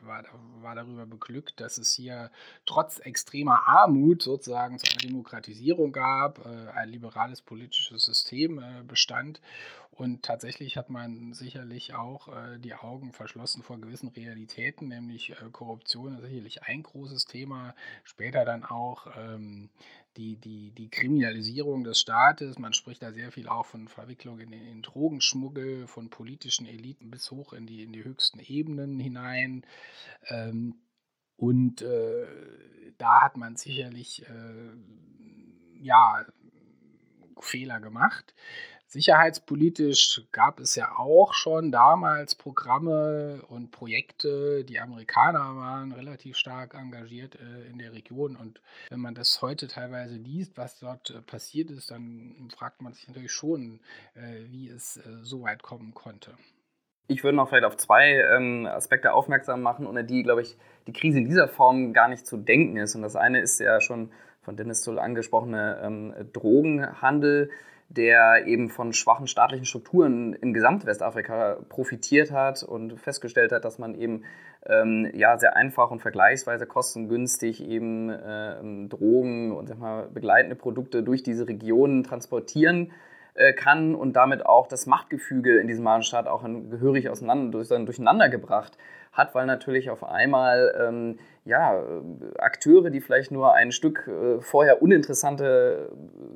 war, 0.00 0.24
war 0.60 0.74
darüber 0.74 1.06
beglückt, 1.06 1.60
dass 1.60 1.78
es 1.78 1.92
hier 1.92 2.30
trotz 2.64 2.98
extremer 2.98 3.68
Armut 3.68 4.22
sozusagen 4.22 4.78
zu 4.78 4.86
einer 4.90 5.00
Demokratisierung 5.00 5.92
gab, 5.92 6.44
ein 6.74 6.88
liberales 6.88 7.42
politisches 7.42 7.75
politisches 7.76 8.04
System 8.04 8.58
äh, 8.58 8.82
bestand. 8.86 9.40
Und 9.90 10.22
tatsächlich 10.22 10.76
hat 10.76 10.90
man 10.90 11.32
sicherlich 11.32 11.94
auch 11.94 12.28
äh, 12.28 12.58
die 12.58 12.74
Augen 12.74 13.12
verschlossen 13.12 13.62
vor 13.62 13.80
gewissen 13.80 14.08
Realitäten, 14.08 14.88
nämlich 14.88 15.30
äh, 15.30 15.36
Korruption 15.52 16.16
ist 16.16 16.22
sicherlich 16.22 16.62
ein 16.64 16.82
großes 16.82 17.24
Thema. 17.24 17.74
Später 18.04 18.44
dann 18.44 18.64
auch 18.64 19.06
ähm, 19.16 19.70
die, 20.16 20.36
die, 20.36 20.72
die 20.72 20.90
Kriminalisierung 20.90 21.84
des 21.84 22.00
Staates. 22.00 22.58
Man 22.58 22.74
spricht 22.74 23.02
da 23.02 23.12
sehr 23.12 23.32
viel 23.32 23.48
auch 23.48 23.66
von 23.66 23.88
Verwicklung 23.88 24.38
in 24.40 24.50
den 24.50 24.82
Drogenschmuggel, 24.82 25.86
von 25.86 26.10
politischen 26.10 26.66
Eliten 26.66 27.10
bis 27.10 27.30
hoch 27.30 27.54
in 27.54 27.66
die, 27.66 27.82
in 27.82 27.92
die 27.92 28.04
höchsten 28.04 28.40
Ebenen 28.40 28.98
hinein. 29.00 29.64
Ähm, 30.28 30.74
und 31.36 31.80
äh, 31.82 32.26
da 32.98 33.22
hat 33.22 33.36
man 33.36 33.56
sicherlich 33.56 34.26
äh, 34.28 34.72
ja 35.80 36.24
Fehler 37.40 37.80
gemacht. 37.80 38.34
Sicherheitspolitisch 38.88 40.22
gab 40.30 40.60
es 40.60 40.76
ja 40.76 40.96
auch 40.96 41.34
schon 41.34 41.72
damals 41.72 42.36
Programme 42.36 43.42
und 43.48 43.72
Projekte. 43.72 44.64
Die 44.64 44.78
Amerikaner 44.78 45.56
waren 45.56 45.90
relativ 45.92 46.36
stark 46.36 46.74
engagiert 46.74 47.34
äh, 47.34 47.68
in 47.68 47.78
der 47.78 47.92
Region. 47.92 48.36
Und 48.36 48.60
wenn 48.90 49.00
man 49.00 49.16
das 49.16 49.42
heute 49.42 49.66
teilweise 49.66 50.14
liest, 50.14 50.56
was 50.56 50.78
dort 50.78 51.10
äh, 51.10 51.20
passiert 51.20 51.70
ist, 51.70 51.90
dann 51.90 52.48
fragt 52.56 52.80
man 52.80 52.92
sich 52.92 53.08
natürlich 53.08 53.32
schon, 53.32 53.80
äh, 54.14 54.44
wie 54.50 54.68
es 54.68 55.00
so 55.22 55.42
weit 55.42 55.62
kommen 55.62 55.92
konnte. 55.92 56.32
Ich 57.08 57.22
würde 57.22 57.36
noch 57.36 57.48
vielleicht 57.48 57.64
auf 57.64 57.76
zwei 57.76 58.20
ähm, 58.36 58.66
Aspekte 58.66 59.12
aufmerksam 59.12 59.62
machen, 59.62 59.86
ohne 59.86 60.04
die, 60.04 60.22
glaube 60.22 60.42
ich, 60.42 60.56
die 60.86 60.92
Krise 60.92 61.18
in 61.18 61.24
dieser 61.24 61.48
Form 61.48 61.92
gar 61.92 62.08
nicht 62.08 62.26
zu 62.26 62.36
denken 62.36 62.76
ist. 62.76 62.94
Und 62.94 63.02
das 63.02 63.16
eine 63.16 63.40
ist 63.40 63.58
ja 63.58 63.80
schon 63.80 64.10
von 64.46 64.56
Dennis 64.56 64.80
Tull 64.80 64.98
angesprochene 64.98 65.80
ähm, 65.82 66.14
Drogenhandel, 66.32 67.50
der 67.88 68.46
eben 68.46 68.70
von 68.70 68.92
schwachen 68.92 69.26
staatlichen 69.26 69.66
Strukturen 69.66 70.32
in 70.34 70.54
Gesamtwestafrika 70.54 71.58
profitiert 71.68 72.30
hat 72.30 72.62
und 72.62 72.98
festgestellt 72.98 73.52
hat, 73.52 73.64
dass 73.64 73.78
man 73.78 73.94
eben 73.94 74.22
ähm, 74.64 75.10
ja, 75.14 75.36
sehr 75.36 75.56
einfach 75.56 75.90
und 75.90 76.00
vergleichsweise 76.00 76.66
kostengünstig 76.66 77.62
eben 77.62 78.08
äh, 78.08 78.88
Drogen 78.88 79.52
und 79.52 79.68
sag 79.68 79.78
mal, 79.78 80.08
begleitende 80.08 80.56
Produkte 80.56 81.02
durch 81.02 81.22
diese 81.22 81.46
Regionen 81.48 82.04
transportieren 82.04 82.92
äh, 83.34 83.52
kann 83.52 83.96
und 83.96 84.14
damit 84.14 84.46
auch 84.46 84.68
das 84.68 84.86
Machtgefüge 84.86 85.58
in 85.58 85.66
diesem 85.66 85.84
Mahnstaat 85.84 86.28
auch 86.28 86.44
gehörig 86.70 87.08
auseinander, 87.08 87.64
durcheinander 87.64 88.28
gebracht 88.28 88.78
hat, 89.16 89.34
weil 89.34 89.46
natürlich 89.46 89.90
auf 89.90 90.04
einmal 90.04 90.74
ähm, 90.78 91.18
ja, 91.46 91.80
Akteure, 92.38 92.90
die 92.90 93.00
vielleicht 93.00 93.30
nur 93.30 93.54
ein 93.54 93.70
Stück 93.70 94.08
äh, 94.08 94.40
vorher 94.40 94.82
uninteressante, 94.82 95.92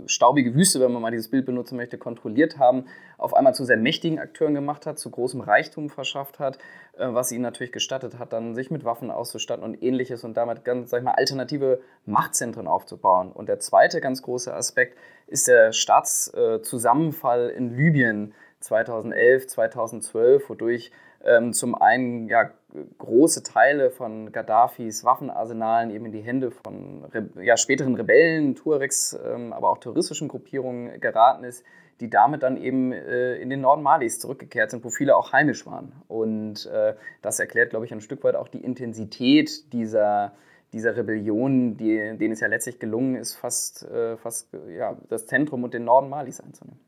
staubige 0.07 0.55
Wüste, 0.55 0.81
wenn 0.81 0.93
man 0.93 1.03
mal 1.03 1.11
dieses 1.11 1.29
Bild 1.29 1.47
benutzen 1.47 1.77
möchte, 1.77 1.99
kontrolliert 1.99 2.59
haben, 2.59 2.87
auf 3.19 3.35
einmal 3.35 3.53
zu 3.53 3.65
sehr 3.65 3.77
mächtigen 3.77 4.21
Akteuren 4.21 4.55
gemacht 4.55 4.87
hat, 4.87 5.01
zu 5.01 5.11
großem 5.11 5.41
Reichtum 5.41 5.91
verschafft 5.91 6.39
hat, 6.39 6.59
äh, 6.97 7.09
was 7.09 7.33
ihnen 7.33 7.43
natürlich 7.43 7.73
gestattet 7.73 8.21
hat, 8.21 8.33
dann 8.33 8.55
sich 8.55 8.71
mit 8.71 8.85
Waffen 8.85 9.11
auszustatten 9.11 9.65
und 9.65 9.83
ähnliches 9.83 10.23
und 10.23 10.37
damit 10.37 10.65
ganz, 10.65 10.91
sag 10.91 10.99
ich 10.99 11.05
mal, 11.05 11.15
alternative 11.15 11.81
Machtzentren 12.07 12.69
aufzubauen. 12.69 13.33
Und 13.33 13.49
der 13.49 13.59
zweite 13.59 14.01
ganz 14.01 14.23
große 14.23 14.55
Aspekt 14.55 14.97
ist 15.27 15.49
der 15.49 15.73
Staatszusammenfall 15.73 17.51
in 17.51 17.77
Libyen 17.77 18.33
2011, 18.61 19.49
2012, 19.49 20.49
wodurch 20.49 20.93
ähm, 21.25 21.53
zum 21.53 21.75
einen 21.75 22.29
ja, 22.29 22.51
große 22.99 23.43
Teile 23.43 23.91
von 23.91 24.33
Gaddafis 24.33 25.05
Waffenarsenalen 25.05 25.91
eben 25.91 26.07
in 26.07 26.13
die 26.13 26.21
Hände 26.21 26.51
von 26.51 27.05
ja, 27.41 27.57
späteren 27.57 27.95
Rebellen, 27.95 28.55
Tuaregs, 28.55 29.19
ähm, 29.25 29.53
aber 29.53 29.71
auch 29.71 29.79
terroristischen 29.79 30.29
Gruppierungen 30.29 31.01
geraten 31.01 31.45
ist, 31.45 31.65
die 32.01 32.09
damit 32.09 32.43
dann 32.43 32.57
eben 32.57 32.93
äh, 32.93 33.37
in 33.37 33.51
den 33.51 33.61
Norden 33.61 33.83
Malis 33.83 34.19
zurückgekehrt 34.19 34.71
sind, 34.71 34.85
wo 34.85 34.91
viele 34.91 35.17
auch 35.17 35.33
heimisch 35.33 35.67
waren. 35.67 35.93
Und 36.09 36.67
äh, 36.67 36.95
das 37.23 37.39
erklärt, 37.39 37.71
glaube 37.71 37.85
ich, 37.85 37.93
ein 37.93 38.01
Stück 38.01 38.25
weit 38.25 38.37
auch 38.37 38.49
die 38.49 38.63
Intensität 38.63 39.73
dieser, 39.73 40.33
dieser 40.73 40.97
Rebellion, 40.97 41.77
die, 41.77 42.17
denen 42.17 42.33
es 42.33 42.41
ja 42.41 42.49
letztlich 42.49 42.79
gelungen 42.79 43.17
ist, 43.17 43.35
fast, 43.35 43.85
äh, 43.85 44.17
fast 44.17 44.49
ja, 44.69 44.97
das 45.09 45.27
Zentrum 45.27 45.65
und 45.65 45.75
den 45.75 45.85
Norden 45.85 46.09
Malis 46.09 46.41
einzunehmen. 46.41 46.81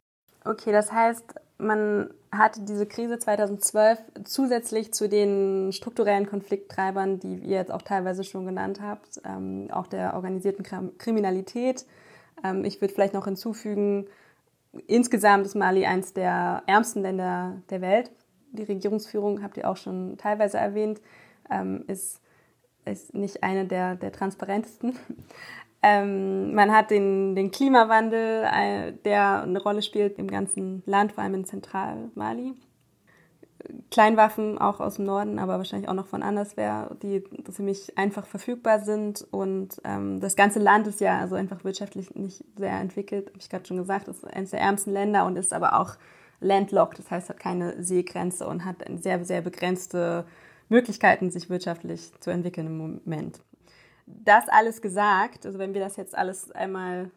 Okay, 0.45 0.73
das 0.73 0.93
heißt, 0.93 1.35
man 1.59 2.11
hatte 2.33 2.63
diese 2.63 2.87
Krise 2.87 3.19
2012 3.19 3.99
zusätzlich 4.25 4.93
zu 4.93 5.09
den 5.09 5.73
strukturellen 5.73 6.27
Konflikttreibern, 6.27 7.21
die 7.21 7.37
ihr 7.37 7.59
jetzt 7.59 7.71
auch 7.71 7.83
teilweise 7.83 8.25
schon 8.25 8.47
genannt 8.47 8.81
habt, 8.81 9.21
ähm, 9.25 9.69
auch 9.71 9.87
der 9.87 10.15
organisierten 10.15 10.99
Kriminalität. 10.99 11.87
Ähm, 12.43 12.65
ich 12.65 12.81
würde 12.81 12.95
vielleicht 12.95 13.15
noch 13.15 13.27
hinzufügen, 13.27 14.07
insgesamt 14.87 15.47
ist 15.47 15.55
Mali 15.55 15.87
eines 15.87 16.15
der 16.15 16.63
ärmsten 16.67 17.03
Länder 17.03 17.63
der 17.71 17.81
Welt. 17.81 18.11
Die 18.53 18.65
Regierungsführung, 18.65 19.43
habt 19.43 19.57
ihr 19.57 19.69
auch 19.69 19.77
schon 19.77 20.17
teilweise 20.19 20.59
erwähnt, 20.59 21.01
ähm, 21.51 21.85
ist, 21.87 22.21
ist 22.85 23.15
nicht 23.15 23.43
eine 23.43 23.67
der, 23.67 23.95
der 23.95 24.13
transparentesten. 24.13 24.99
Ähm, 25.83 26.55
man 26.55 26.73
hat 26.73 26.91
den, 26.91 27.35
den 27.35 27.51
Klimawandel, 27.51 28.45
äh, 28.45 28.93
der 29.05 29.43
eine 29.43 29.61
Rolle 29.61 29.83
spielt 29.83 30.19
im 30.19 30.29
ganzen 30.29 30.83
Land, 30.87 31.12
vor 31.12 31.25
allem 31.25 31.35
in 31.35 31.45
Zentralmali. 31.45 32.55
Kleinwaffen 33.91 34.59
auch 34.59 34.81
aus 34.81 34.97
dem 34.97 35.05
Norden, 35.05 35.39
aber 35.39 35.59
wahrscheinlich 35.59 35.89
auch 35.89 35.95
noch 35.95 36.07
von 36.07 36.23
anderswer, 36.23 36.97
die 37.03 37.23
ziemlich 37.51 37.97
einfach 37.97 38.27
verfügbar 38.27 38.81
sind. 38.81 39.27
Und 39.31 39.81
ähm, 39.85 40.21
das 40.21 40.37
ganze 40.37 40.59
Land 40.59 40.87
ist 40.87 41.01
ja 41.01 41.19
also 41.19 41.35
einfach 41.35 41.65
wirtschaftlich 41.65 42.15
nicht 42.15 42.45
sehr 42.57 42.73
entwickelt, 42.81 43.29
habe 43.29 43.39
ich 43.39 43.49
gerade 43.49 43.67
schon 43.67 43.77
gesagt, 43.77 44.09
ist 44.09 44.25
eines 44.25 44.51
der 44.51 44.61
ärmsten 44.61 44.93
Länder 44.93 45.27
und 45.27 45.37
ist 45.37 45.53
aber 45.53 45.81
auch 45.81 45.97
landlocked, 46.41 46.99
das 46.99 47.11
heißt, 47.11 47.29
hat 47.29 47.39
keine 47.39 47.83
Seegrenze 47.83 48.47
und 48.49 48.65
hat 48.65 48.77
sehr, 49.01 49.25
sehr 49.25 49.43
begrenzte 49.43 50.27
Möglichkeiten, 50.69 51.31
sich 51.31 51.49
wirtschaftlich 51.49 52.12
zu 52.19 52.31
entwickeln 52.31 52.67
im 52.67 52.79
Moment 52.79 53.41
das 54.25 54.49
alles 54.49 54.83
gesagt, 54.83 55.47
also 55.47 55.59
wenn 55.59 55.75
wir 55.75 55.81
das 55.81 55.97
jetzt 55.97 56.16
alles 56.16 56.50
einmal 56.52 57.11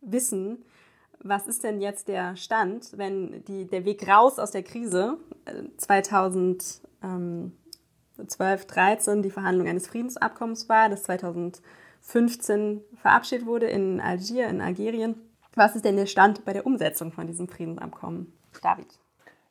wissen, 0.00 0.64
was 1.22 1.46
ist 1.46 1.64
denn 1.64 1.80
jetzt 1.80 2.08
der 2.08 2.36
Stand, 2.36 2.96
wenn 2.96 3.44
die, 3.44 3.66
der 3.66 3.84
Weg 3.84 4.08
raus 4.08 4.38
aus 4.38 4.52
der 4.52 4.62
Krise 4.62 5.18
2012, 5.76 7.52
13 8.66 9.22
die 9.22 9.30
Verhandlung 9.30 9.68
eines 9.68 9.86
Friedensabkommens 9.86 10.68
war, 10.68 10.88
das 10.88 11.02
2015 11.02 11.62
2015 12.02 12.82
verabschiedet 12.96 13.46
wurde 13.46 13.66
in 13.66 14.00
Algier, 14.00 14.48
in 14.48 14.60
Algerien. 14.60 15.16
Was 15.54 15.76
ist 15.76 15.84
denn 15.84 15.96
der 15.96 16.06
Stand 16.06 16.44
bei 16.44 16.52
der 16.52 16.66
Umsetzung 16.66 17.12
von 17.12 17.26
diesem 17.26 17.48
Friedensabkommen? 17.48 18.32
David. 18.62 18.99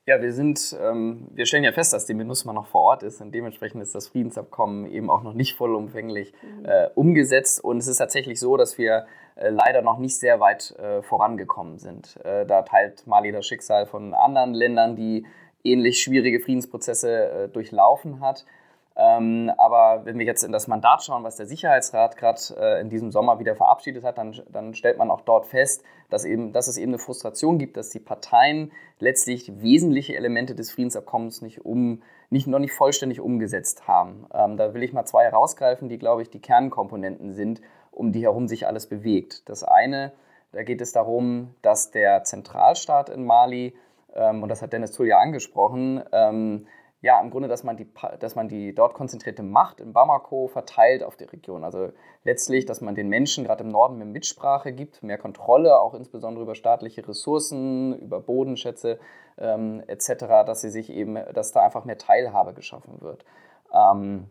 Ja, 0.10 0.20
wir 0.24 0.34
sind, 0.34 0.76
ähm, 0.82 1.28
wir 1.36 1.46
stellen 1.46 1.64
ja 1.64 1.72
fest, 1.72 1.94
dass 1.94 2.08
die 2.08 2.16
MINUSMA 2.16 2.52
noch 2.52 2.66
vor 2.66 2.82
Ort 2.82 3.04
ist 3.04 3.22
und 3.22 3.32
dementsprechend 3.32 3.84
ist 3.84 3.94
das 3.94 4.08
Friedensabkommen 4.08 4.92
eben 4.92 5.08
auch 5.08 5.22
noch 5.22 5.36
nicht 5.36 5.56
vollumfänglich 5.56 6.34
mhm. 6.42 6.66
äh, 6.66 6.88
umgesetzt. 6.96 7.64
Und 7.64 7.78
es 7.78 7.86
ist 7.86 7.98
tatsächlich 7.98 8.40
so, 8.40 8.58
dass 8.58 8.80
wir 8.80 9.06
äh, 9.36 9.50
leider 9.50 9.84
noch 9.84 10.00
nicht 10.00 10.18
sehr 10.18 10.40
weit 10.40 10.72
äh, 10.80 11.04
vorangekommen 11.04 11.78
sind. 11.78 12.18
Äh, 12.24 12.48
da 12.48 12.64
teilt 12.64 13.06
Mali 13.06 13.32
das 13.32 13.46
Schicksal 13.46 13.86
von 13.86 14.16
anderen 14.16 14.56
Ländern, 14.56 14.96
die 14.96 15.28
ähnlich 15.64 16.02
schwierige 16.02 16.40
Friedensprozesse 16.40 17.12
äh, 17.12 17.48
durchlaufen 17.48 18.20
hat. 18.20 18.48
Ähm, 19.00 19.50
aber 19.58 20.04
wenn 20.04 20.20
wir 20.20 20.26
jetzt 20.26 20.44
in 20.44 20.52
das 20.52 20.68
Mandat 20.68 21.04
schauen, 21.04 21.24
was 21.24 21.38
der 21.38 21.46
Sicherheitsrat 21.46 22.18
gerade 22.18 22.42
äh, 22.60 22.82
in 22.82 22.90
diesem 22.90 23.12
Sommer 23.12 23.40
wieder 23.40 23.56
verabschiedet 23.56 24.04
hat, 24.04 24.18
dann, 24.18 24.38
dann, 24.52 24.74
stellt 24.74 24.98
man 24.98 25.10
auch 25.10 25.22
dort 25.22 25.46
fest, 25.46 25.84
dass, 26.10 26.26
eben, 26.26 26.52
dass 26.52 26.68
es 26.68 26.78
eben 26.78 26.92
eine 26.92 27.00
Frustration 27.00 27.60
gibt, 27.60 27.78
dass 27.78 27.92
die 27.92 28.02
Parteien 28.02 28.74
letztlich 29.00 29.62
wesentliche 29.62 30.18
Elemente 30.18 30.54
des 30.54 30.70
Friedensabkommens 30.72 31.42
nicht, 31.42 31.66
um, 31.66 32.02
nicht 32.30 32.48
noch 32.48 32.60
nicht 32.60 32.74
vollständig 32.74 33.22
umgesetzt 33.22 33.88
haben. 33.88 34.28
Ähm, 34.34 34.58
da 34.58 34.74
will 34.74 34.84
ich 34.84 34.92
mal 34.92 35.06
zwei 35.06 35.24
herausgreifen, 35.24 35.88
die, 35.88 35.98
glaube 35.98 36.22
ich, 36.22 36.30
die 36.30 36.42
Kernkomponenten 36.42 37.32
sind, 37.32 37.62
um 37.92 38.12
die 38.12 38.24
herum 38.24 38.50
sich 38.50 38.68
alles 38.68 38.88
bewegt. 38.88 39.48
Das 39.48 39.64
eine, 39.64 40.12
da 40.52 40.64
geht 40.64 40.82
es 40.82 40.92
darum, 40.92 41.56
dass 41.62 41.92
der 41.92 42.26
Zentralstaat 42.26 43.08
in 43.08 43.24
Mali, 43.24 43.78
ähm, 44.14 44.44
und 44.44 44.50
das 44.50 44.62
hat 44.62 44.74
Dennis 44.74 44.92
Tull 44.92 45.08
ja 45.08 45.20
angesprochen, 45.20 46.04
ähm, 46.12 46.68
ja, 47.02 47.22
im 47.22 47.30
Grunde, 47.30 47.48
dass 47.48 47.64
man, 47.64 47.78
die, 47.78 47.88
dass 48.20 48.36
man 48.36 48.50
die 48.50 48.76
dort 48.76 48.94
konzentrierte 48.94 49.42
Macht 49.42 49.80
in 49.80 49.94
Bamako 49.94 50.48
verteilt 50.48 51.02
auf 51.02 51.16
die 51.16 51.24
Region. 51.24 51.64
Also 51.64 51.92
letztlich, 52.26 52.66
dass 52.66 52.82
man 52.82 52.94
den 52.94 53.08
Menschen 53.08 53.46
gerade 53.46 53.64
im 53.64 53.70
Norden 53.70 53.98
mehr 53.98 54.06
Mitsprache 54.06 54.74
gibt, 54.74 55.02
mehr 55.02 55.18
Kontrolle, 55.18 55.80
auch 55.80 55.94
insbesondere 55.94 56.44
über 56.44 56.56
staatliche 56.56 57.08
Ressourcen, 57.08 57.98
über 58.00 58.20
Bodenschätze 58.20 59.00
ähm, 59.38 59.82
etc., 59.88 60.26
dass 60.46 60.60
sie 60.60 60.70
sich 60.70 60.90
eben, 60.90 61.18
dass 61.34 61.54
da 61.54 61.62
einfach 61.62 61.86
mehr 61.86 61.98
Teilhabe 61.98 62.54
geschaffen 62.54 63.00
wird. 63.00 63.24
Ähm, 63.74 64.28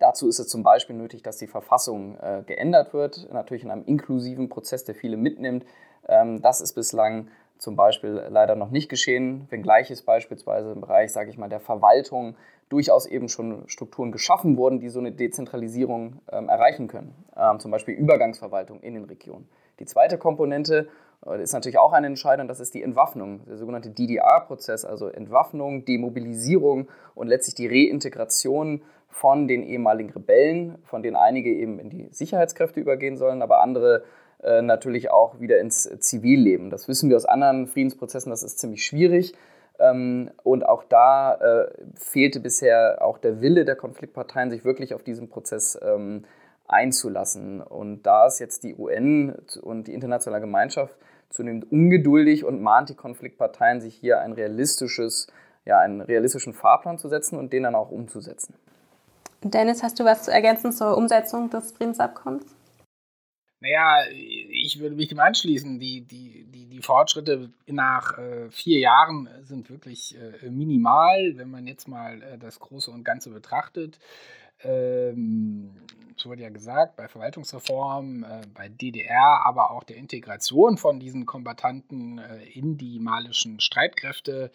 dazu 0.00 0.28
ist 0.28 0.40
es 0.40 0.48
zum 0.48 0.64
Beispiel 0.64 0.96
nötig, 0.96 1.22
dass 1.22 1.36
die 1.36 1.46
Verfassung 1.46 2.18
äh, 2.18 2.42
geändert 2.44 2.92
wird, 2.92 3.28
natürlich 3.32 3.62
in 3.62 3.70
einem 3.70 3.84
inklusiven 3.84 4.48
Prozess, 4.48 4.84
der 4.84 4.96
viele 4.96 5.16
mitnimmt. 5.16 5.64
Ähm, 6.08 6.42
das 6.42 6.60
ist 6.60 6.74
bislang 6.74 7.28
zum 7.58 7.76
Beispiel 7.76 8.22
leider 8.28 8.56
noch 8.56 8.70
nicht 8.70 8.88
geschehen, 8.88 9.46
wenngleich 9.50 9.90
es 9.90 10.02
beispielsweise 10.02 10.72
im 10.72 10.80
Bereich, 10.80 11.12
sage 11.12 11.30
ich 11.30 11.38
mal, 11.38 11.48
der 11.48 11.60
Verwaltung 11.60 12.36
durchaus 12.68 13.06
eben 13.06 13.28
schon 13.28 13.68
Strukturen 13.68 14.12
geschaffen 14.12 14.56
wurden, 14.56 14.80
die 14.80 14.88
so 14.88 14.98
eine 14.98 15.12
Dezentralisierung 15.12 16.20
ähm, 16.30 16.48
erreichen 16.48 16.88
können. 16.88 17.14
Ähm, 17.36 17.60
zum 17.60 17.70
Beispiel 17.70 17.94
Übergangsverwaltung 17.94 18.80
in 18.80 18.94
den 18.94 19.04
Regionen. 19.04 19.48
Die 19.78 19.86
zweite 19.86 20.18
Komponente 20.18 20.88
äh, 21.26 21.42
ist 21.42 21.52
natürlich 21.52 21.78
auch 21.78 21.92
eine 21.92 22.06
entscheidende, 22.06 22.50
das 22.50 22.60
ist 22.60 22.74
die 22.74 22.82
Entwaffnung, 22.82 23.44
der 23.46 23.56
sogenannte 23.56 23.90
DDR-Prozess, 23.90 24.84
also 24.84 25.08
Entwaffnung, 25.08 25.84
Demobilisierung 25.84 26.88
und 27.14 27.28
letztlich 27.28 27.54
die 27.54 27.66
Reintegration 27.66 28.82
von 29.08 29.46
den 29.46 29.62
ehemaligen 29.62 30.10
Rebellen, 30.10 30.78
von 30.82 31.02
denen 31.02 31.16
einige 31.16 31.50
eben 31.50 31.78
in 31.78 31.88
die 31.88 32.08
Sicherheitskräfte 32.10 32.80
übergehen 32.80 33.16
sollen, 33.16 33.42
aber 33.42 33.62
andere 33.62 34.04
äh, 34.44 34.62
natürlich 34.62 35.10
auch 35.10 35.40
wieder 35.40 35.58
ins 35.58 35.88
Zivilleben. 36.00 36.70
Das 36.70 36.88
wissen 36.88 37.08
wir 37.10 37.16
aus 37.16 37.24
anderen 37.24 37.66
Friedensprozessen, 37.66 38.30
das 38.30 38.42
ist 38.42 38.58
ziemlich 38.58 38.84
schwierig. 38.84 39.34
Ähm, 39.78 40.30
und 40.42 40.66
auch 40.66 40.84
da 40.84 41.34
äh, 41.34 41.70
fehlte 41.96 42.40
bisher 42.40 42.98
auch 43.00 43.18
der 43.18 43.40
Wille 43.40 43.64
der 43.64 43.76
Konfliktparteien, 43.76 44.50
sich 44.50 44.64
wirklich 44.64 44.94
auf 44.94 45.02
diesen 45.02 45.28
Prozess 45.28 45.78
ähm, 45.82 46.24
einzulassen. 46.68 47.60
Und 47.60 48.02
da 48.04 48.26
ist 48.26 48.38
jetzt 48.38 48.64
die 48.64 48.76
UN 48.76 49.34
und 49.62 49.88
die 49.88 49.94
internationale 49.94 50.40
Gemeinschaft 50.40 50.96
zunehmend 51.30 51.70
ungeduldig 51.72 52.44
und 52.44 52.62
mahnt 52.62 52.88
die 52.90 52.94
Konfliktparteien, 52.94 53.80
sich 53.80 53.96
hier 53.96 54.20
ein 54.20 54.32
realistisches, 54.32 55.26
ja, 55.64 55.78
einen 55.78 56.00
realistischen 56.00 56.52
Fahrplan 56.52 56.98
zu 56.98 57.08
setzen 57.08 57.38
und 57.38 57.52
den 57.52 57.64
dann 57.64 57.74
auch 57.74 57.90
umzusetzen. 57.90 58.54
Dennis, 59.42 59.82
hast 59.82 59.98
du 60.00 60.04
was 60.04 60.22
zu 60.22 60.32
ergänzen 60.32 60.72
zur 60.72 60.96
Umsetzung 60.96 61.50
des 61.50 61.72
Friedensabkommens? 61.72 62.53
Naja, 63.64 64.04
ich 64.12 64.78
würde 64.78 64.94
mich 64.94 65.08
dem 65.08 65.20
anschließen. 65.20 65.78
Die, 65.78 66.02
die, 66.02 66.44
die, 66.44 66.66
die 66.66 66.82
Fortschritte 66.82 67.50
nach 67.66 68.18
äh, 68.18 68.50
vier 68.50 68.78
Jahren 68.78 69.26
sind 69.42 69.70
wirklich 69.70 70.14
äh, 70.18 70.50
minimal, 70.50 71.32
wenn 71.36 71.48
man 71.48 71.66
jetzt 71.66 71.88
mal 71.88 72.20
äh, 72.20 72.36
das 72.36 72.60
Große 72.60 72.90
und 72.90 73.04
Ganze 73.04 73.30
betrachtet. 73.30 73.98
Ähm, 74.62 75.70
es 76.14 76.26
wurde 76.26 76.42
ja 76.42 76.50
gesagt, 76.50 76.96
bei 76.96 77.08
Verwaltungsreform, 77.08 78.24
äh, 78.24 78.42
bei 78.52 78.68
DDR, 78.68 79.40
aber 79.46 79.70
auch 79.70 79.84
der 79.84 79.96
Integration 79.96 80.76
von 80.76 81.00
diesen 81.00 81.24
Kombatanten 81.24 82.18
äh, 82.18 82.44
in 82.52 82.76
die 82.76 82.98
malischen 82.98 83.60
Streitkräfte 83.60 84.52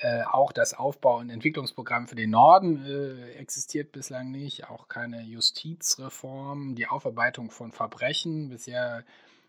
äh, 0.00 0.22
auch 0.22 0.52
das 0.52 0.74
Aufbau- 0.74 1.18
und 1.18 1.30
Entwicklungsprogramm 1.30 2.06
für 2.06 2.14
den 2.14 2.30
Norden 2.30 2.84
äh, 2.86 3.32
existiert 3.32 3.92
bislang 3.92 4.30
nicht, 4.30 4.68
auch 4.68 4.88
keine 4.88 5.22
Justizreform, 5.22 6.74
die 6.74 6.86
Aufarbeitung 6.86 7.50
von 7.50 7.70
Verbrechen. 7.70 8.48
Bisher 8.48 9.04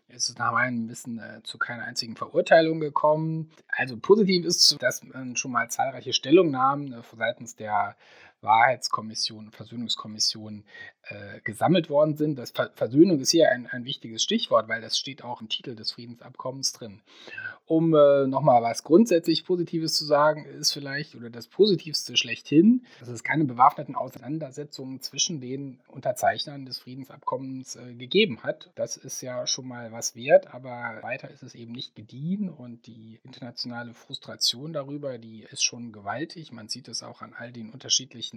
ist 0.08 0.28
es 0.28 0.36
nach 0.36 0.52
meinem 0.52 0.88
Wissen 0.88 1.18
äh, 1.18 1.42
zu 1.42 1.58
keiner 1.58 1.84
einzigen 1.84 2.16
Verurteilung 2.16 2.80
gekommen. 2.80 3.50
Also 3.68 3.96
positiv 3.96 4.44
ist, 4.44 4.76
dass 4.82 5.02
man 5.02 5.36
schon 5.36 5.52
mal 5.52 5.70
zahlreiche 5.70 6.12
Stellungnahmen 6.12 6.92
äh, 6.92 7.02
seitens 7.16 7.56
der 7.56 7.96
Wahrheitskommission, 8.42 9.50
Versöhnungskommission 9.50 10.64
äh, 11.04 11.40
gesammelt 11.42 11.90
worden 11.90 12.16
sind. 12.16 12.36
Das 12.36 12.52
Versöhnung 12.74 13.20
ist 13.20 13.30
hier 13.30 13.50
ein, 13.50 13.66
ein 13.66 13.84
wichtiges 13.84 14.22
Stichwort, 14.22 14.68
weil 14.68 14.80
das 14.80 14.98
steht 14.98 15.24
auch 15.24 15.40
im 15.40 15.48
Titel 15.48 15.74
des 15.74 15.92
Friedensabkommens 15.92 16.72
drin. 16.72 17.00
Um 17.66 17.94
äh, 17.94 18.26
nochmal 18.26 18.62
was 18.62 18.82
grundsätzlich 18.82 19.44
Positives 19.44 19.94
zu 19.94 20.04
sagen, 20.04 20.44
ist 20.44 20.72
vielleicht, 20.72 21.14
oder 21.14 21.30
das 21.30 21.46
Positivste 21.46 22.16
schlechthin, 22.16 22.84
dass 23.00 23.08
es 23.08 23.22
keine 23.22 23.44
bewaffneten 23.44 23.94
Auseinandersetzungen 23.94 25.00
zwischen 25.00 25.40
den 25.40 25.80
Unterzeichnern 25.88 26.66
des 26.66 26.78
Friedensabkommens 26.78 27.76
äh, 27.76 27.94
gegeben 27.94 28.42
hat. 28.42 28.70
Das 28.74 28.96
ist 28.96 29.20
ja 29.22 29.46
schon 29.46 29.68
mal 29.68 29.92
was 29.92 30.16
wert, 30.16 30.52
aber 30.52 30.98
weiter 31.02 31.30
ist 31.30 31.42
es 31.42 31.54
eben 31.54 31.72
nicht 31.72 31.94
gediehen 31.94 32.48
und 32.50 32.86
die 32.86 33.20
internationale 33.22 33.94
Frustration 33.94 34.72
darüber, 34.72 35.18
die 35.18 35.46
ist 35.50 35.62
schon 35.62 35.92
gewaltig. 35.92 36.52
Man 36.52 36.68
sieht 36.68 36.88
es 36.88 37.02
auch 37.02 37.22
an 37.22 37.34
all 37.36 37.52
den 37.52 37.70
unterschiedlichen 37.70 38.31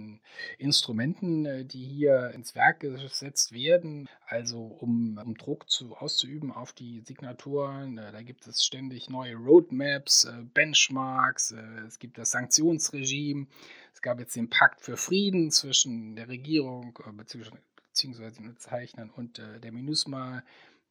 Instrumenten, 0.58 1.46
äh, 1.46 1.64
die 1.64 1.84
hier 1.84 2.30
ins 2.30 2.54
Werk 2.54 2.80
gesetzt 2.80 3.52
werden, 3.52 4.08
also 4.26 4.60
um, 4.60 5.18
um 5.22 5.36
Druck 5.36 5.68
zu, 5.68 5.96
auszuüben 5.96 6.52
auf 6.52 6.72
die 6.72 7.00
Signaturen. 7.00 7.98
Äh, 7.98 8.12
da 8.12 8.22
gibt 8.22 8.46
es 8.46 8.64
ständig 8.64 9.10
neue 9.10 9.36
Roadmaps, 9.36 10.24
äh, 10.24 10.42
Benchmarks, 10.54 11.54
es 11.86 11.98
gibt 11.98 12.18
das 12.18 12.30
Sanktionsregime, 12.30 13.46
es 13.92 14.02
gab 14.02 14.18
jetzt 14.20 14.36
den 14.36 14.50
Pakt 14.50 14.80
für 14.80 14.96
Frieden 14.96 15.50
zwischen 15.50 16.16
der 16.16 16.28
Regierung 16.28 16.98
bzw. 17.16 17.50
den 18.30 18.48
Unterzeichnern 18.48 19.10
und 19.10 19.38
der 19.38 19.72
MINUSMA 19.72 20.42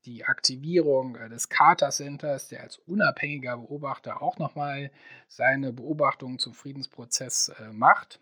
die 0.06 0.24
Aktivierung 0.26 1.13
des 1.30 1.50
Carter 1.50 1.89
Centers, 1.89 2.48
der 2.48 2.62
als 2.62 2.78
unabhängiger 2.86 3.58
Beobachter 3.58 4.22
auch 4.22 4.38
nochmal 4.38 4.91
seine 5.28 5.74
Beobachtungen 5.74 6.39
zum 6.39 6.54
Friedensprozess 6.54 7.52
macht. 7.72 8.20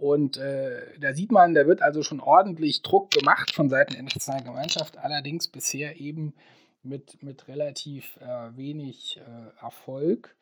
Und 0.00 0.38
äh, 0.38 0.80
da 0.98 1.12
sieht 1.12 1.30
man, 1.30 1.52
da 1.52 1.66
wird 1.66 1.82
also 1.82 2.02
schon 2.02 2.20
ordentlich 2.20 2.80
Druck 2.80 3.10
gemacht 3.10 3.54
von 3.54 3.68
Seiten 3.68 3.92
der 3.92 4.00
internationalen 4.00 4.46
Gemeinschaft, 4.46 4.96
allerdings 4.96 5.46
bisher 5.46 6.00
eben 6.00 6.32
mit, 6.82 7.22
mit 7.22 7.48
relativ 7.48 8.16
äh, 8.16 8.56
wenig 8.56 9.18
äh, 9.18 9.62
Erfolg. 9.62 10.34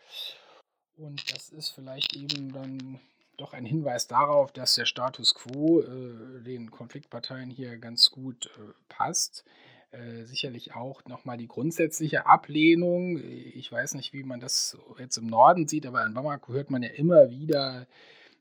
Und 0.96 1.34
das 1.34 1.48
ist 1.48 1.70
vielleicht 1.70 2.14
eben 2.14 2.52
dann 2.52 3.00
doch 3.36 3.52
ein 3.52 3.64
Hinweis 3.64 4.06
darauf, 4.06 4.52
dass 4.52 4.76
der 4.76 4.86
Status 4.86 5.34
quo 5.34 5.80
äh, 5.80 6.40
den 6.44 6.70
Konfliktparteien 6.70 7.50
hier 7.50 7.78
ganz 7.78 8.12
gut 8.12 8.46
äh, 8.46 8.72
passt. 8.88 9.44
Äh, 9.90 10.22
sicherlich 10.24 10.76
auch 10.76 11.04
nochmal 11.06 11.36
die 11.36 11.48
grundsätzliche 11.48 12.26
Ablehnung. 12.26 13.18
Ich 13.18 13.72
weiß 13.72 13.94
nicht, 13.94 14.12
wie 14.12 14.22
man 14.22 14.38
das 14.38 14.78
jetzt 15.00 15.16
im 15.16 15.26
Norden 15.26 15.66
sieht, 15.66 15.84
aber 15.84 16.06
in 16.06 16.14
Bamako 16.14 16.52
hört 16.52 16.70
man 16.70 16.84
ja 16.84 16.90
immer 16.90 17.30
wieder 17.30 17.88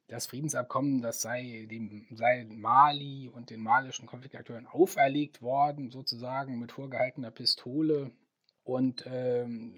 das 0.08 0.28
Friedensabkommen, 0.28 1.02
das 1.02 1.22
sei, 1.22 1.68
dem, 1.70 2.06
sei 2.12 2.46
Mali 2.50 3.30
und 3.34 3.50
den 3.50 3.62
malischen 3.62 4.06
Konfliktakteuren 4.06 4.68
auferlegt 4.68 5.42
worden, 5.42 5.92
sozusagen 5.92 6.60
mit 6.60 6.72
vorgehaltener 6.72 7.32
Pistole. 7.32 8.12
Und 8.64 9.06
ähm, 9.08 9.74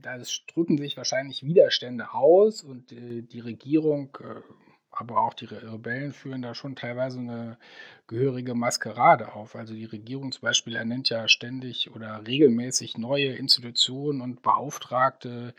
da 0.00 0.18
drücken 0.52 0.78
sich 0.78 0.96
wahrscheinlich 0.96 1.44
Widerstände 1.44 2.12
aus 2.12 2.62
und 2.62 2.92
äh, 2.92 3.22
die 3.22 3.40
Regierung, 3.40 4.16
äh, 4.20 4.40
aber 4.90 5.22
auch 5.22 5.34
die 5.34 5.46
Rebellen 5.46 6.12
führen 6.12 6.42
da 6.42 6.54
schon 6.54 6.76
teilweise 6.76 7.18
eine 7.18 7.58
gehörige 8.06 8.54
Maskerade 8.54 9.34
auf. 9.34 9.56
Also 9.56 9.74
die 9.74 9.86
Regierung 9.86 10.32
zum 10.32 10.42
Beispiel 10.42 10.76
ernennt 10.76 11.08
ja 11.08 11.28
ständig 11.28 11.90
oder 11.94 12.24
regelmäßig 12.26 12.98
neue 12.98 13.34
Institutionen 13.34 14.20
und 14.20 14.42
Beauftragte, 14.42 15.54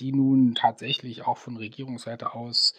die 0.00 0.12
nun 0.12 0.54
tatsächlich 0.54 1.26
auch 1.26 1.38
von 1.38 1.56
Regierungsseite 1.56 2.34
aus 2.34 2.74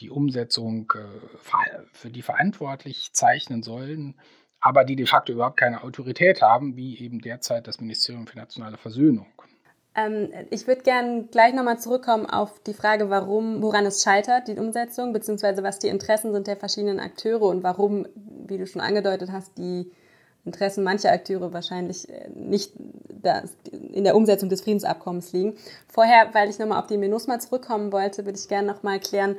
die 0.00 0.10
Umsetzung 0.10 0.92
äh, 0.96 1.78
für 1.92 2.10
die 2.10 2.22
verantwortlich 2.22 3.10
zeichnen 3.12 3.62
sollen. 3.62 4.14
aber 4.62 4.84
die 4.84 4.96
de 4.96 5.06
facto 5.06 5.32
überhaupt 5.32 5.58
keine 5.58 5.82
Autorität 5.82 6.42
haben, 6.42 6.76
wie 6.76 6.98
eben 6.98 7.20
derzeit 7.20 7.66
das 7.66 7.80
Ministerium 7.80 8.26
für 8.26 8.36
nationale 8.36 8.76
Versöhnung. 8.76 9.26
Ähm, 9.94 10.30
ich 10.50 10.66
würde 10.66 10.82
gerne 10.82 11.24
gleich 11.30 11.54
nochmal 11.54 11.78
zurückkommen 11.78 12.26
auf 12.26 12.60
die 12.60 12.74
Frage, 12.74 13.10
warum, 13.10 13.62
woran 13.62 13.86
es 13.86 14.02
scheitert, 14.02 14.48
die 14.48 14.58
Umsetzung, 14.58 15.12
beziehungsweise 15.12 15.62
was 15.62 15.78
die 15.78 15.88
Interessen 15.88 16.32
sind 16.32 16.46
der 16.46 16.56
verschiedenen 16.56 17.00
Akteure 17.00 17.42
und 17.42 17.62
warum, 17.62 18.06
wie 18.46 18.58
du 18.58 18.66
schon 18.66 18.82
angedeutet 18.82 19.32
hast, 19.32 19.58
die 19.58 19.90
Interessen 20.44 20.84
mancher 20.84 21.12
Akteure 21.12 21.52
wahrscheinlich 21.52 22.08
äh, 22.08 22.28
nicht 22.34 22.72
in 23.92 24.04
der 24.04 24.16
Umsetzung 24.16 24.48
des 24.48 24.62
Friedensabkommens 24.62 25.32
liegen. 25.32 25.56
Vorher, 25.88 26.32
weil 26.32 26.48
ich 26.48 26.58
nochmal 26.58 26.80
auf 26.80 26.86
die 26.86 26.96
MINUSMA 26.96 27.38
zurückkommen 27.38 27.92
wollte, 27.92 28.24
würde 28.24 28.38
ich 28.38 28.48
gerne 28.48 28.66
nochmal 28.66 28.98
klären, 28.98 29.36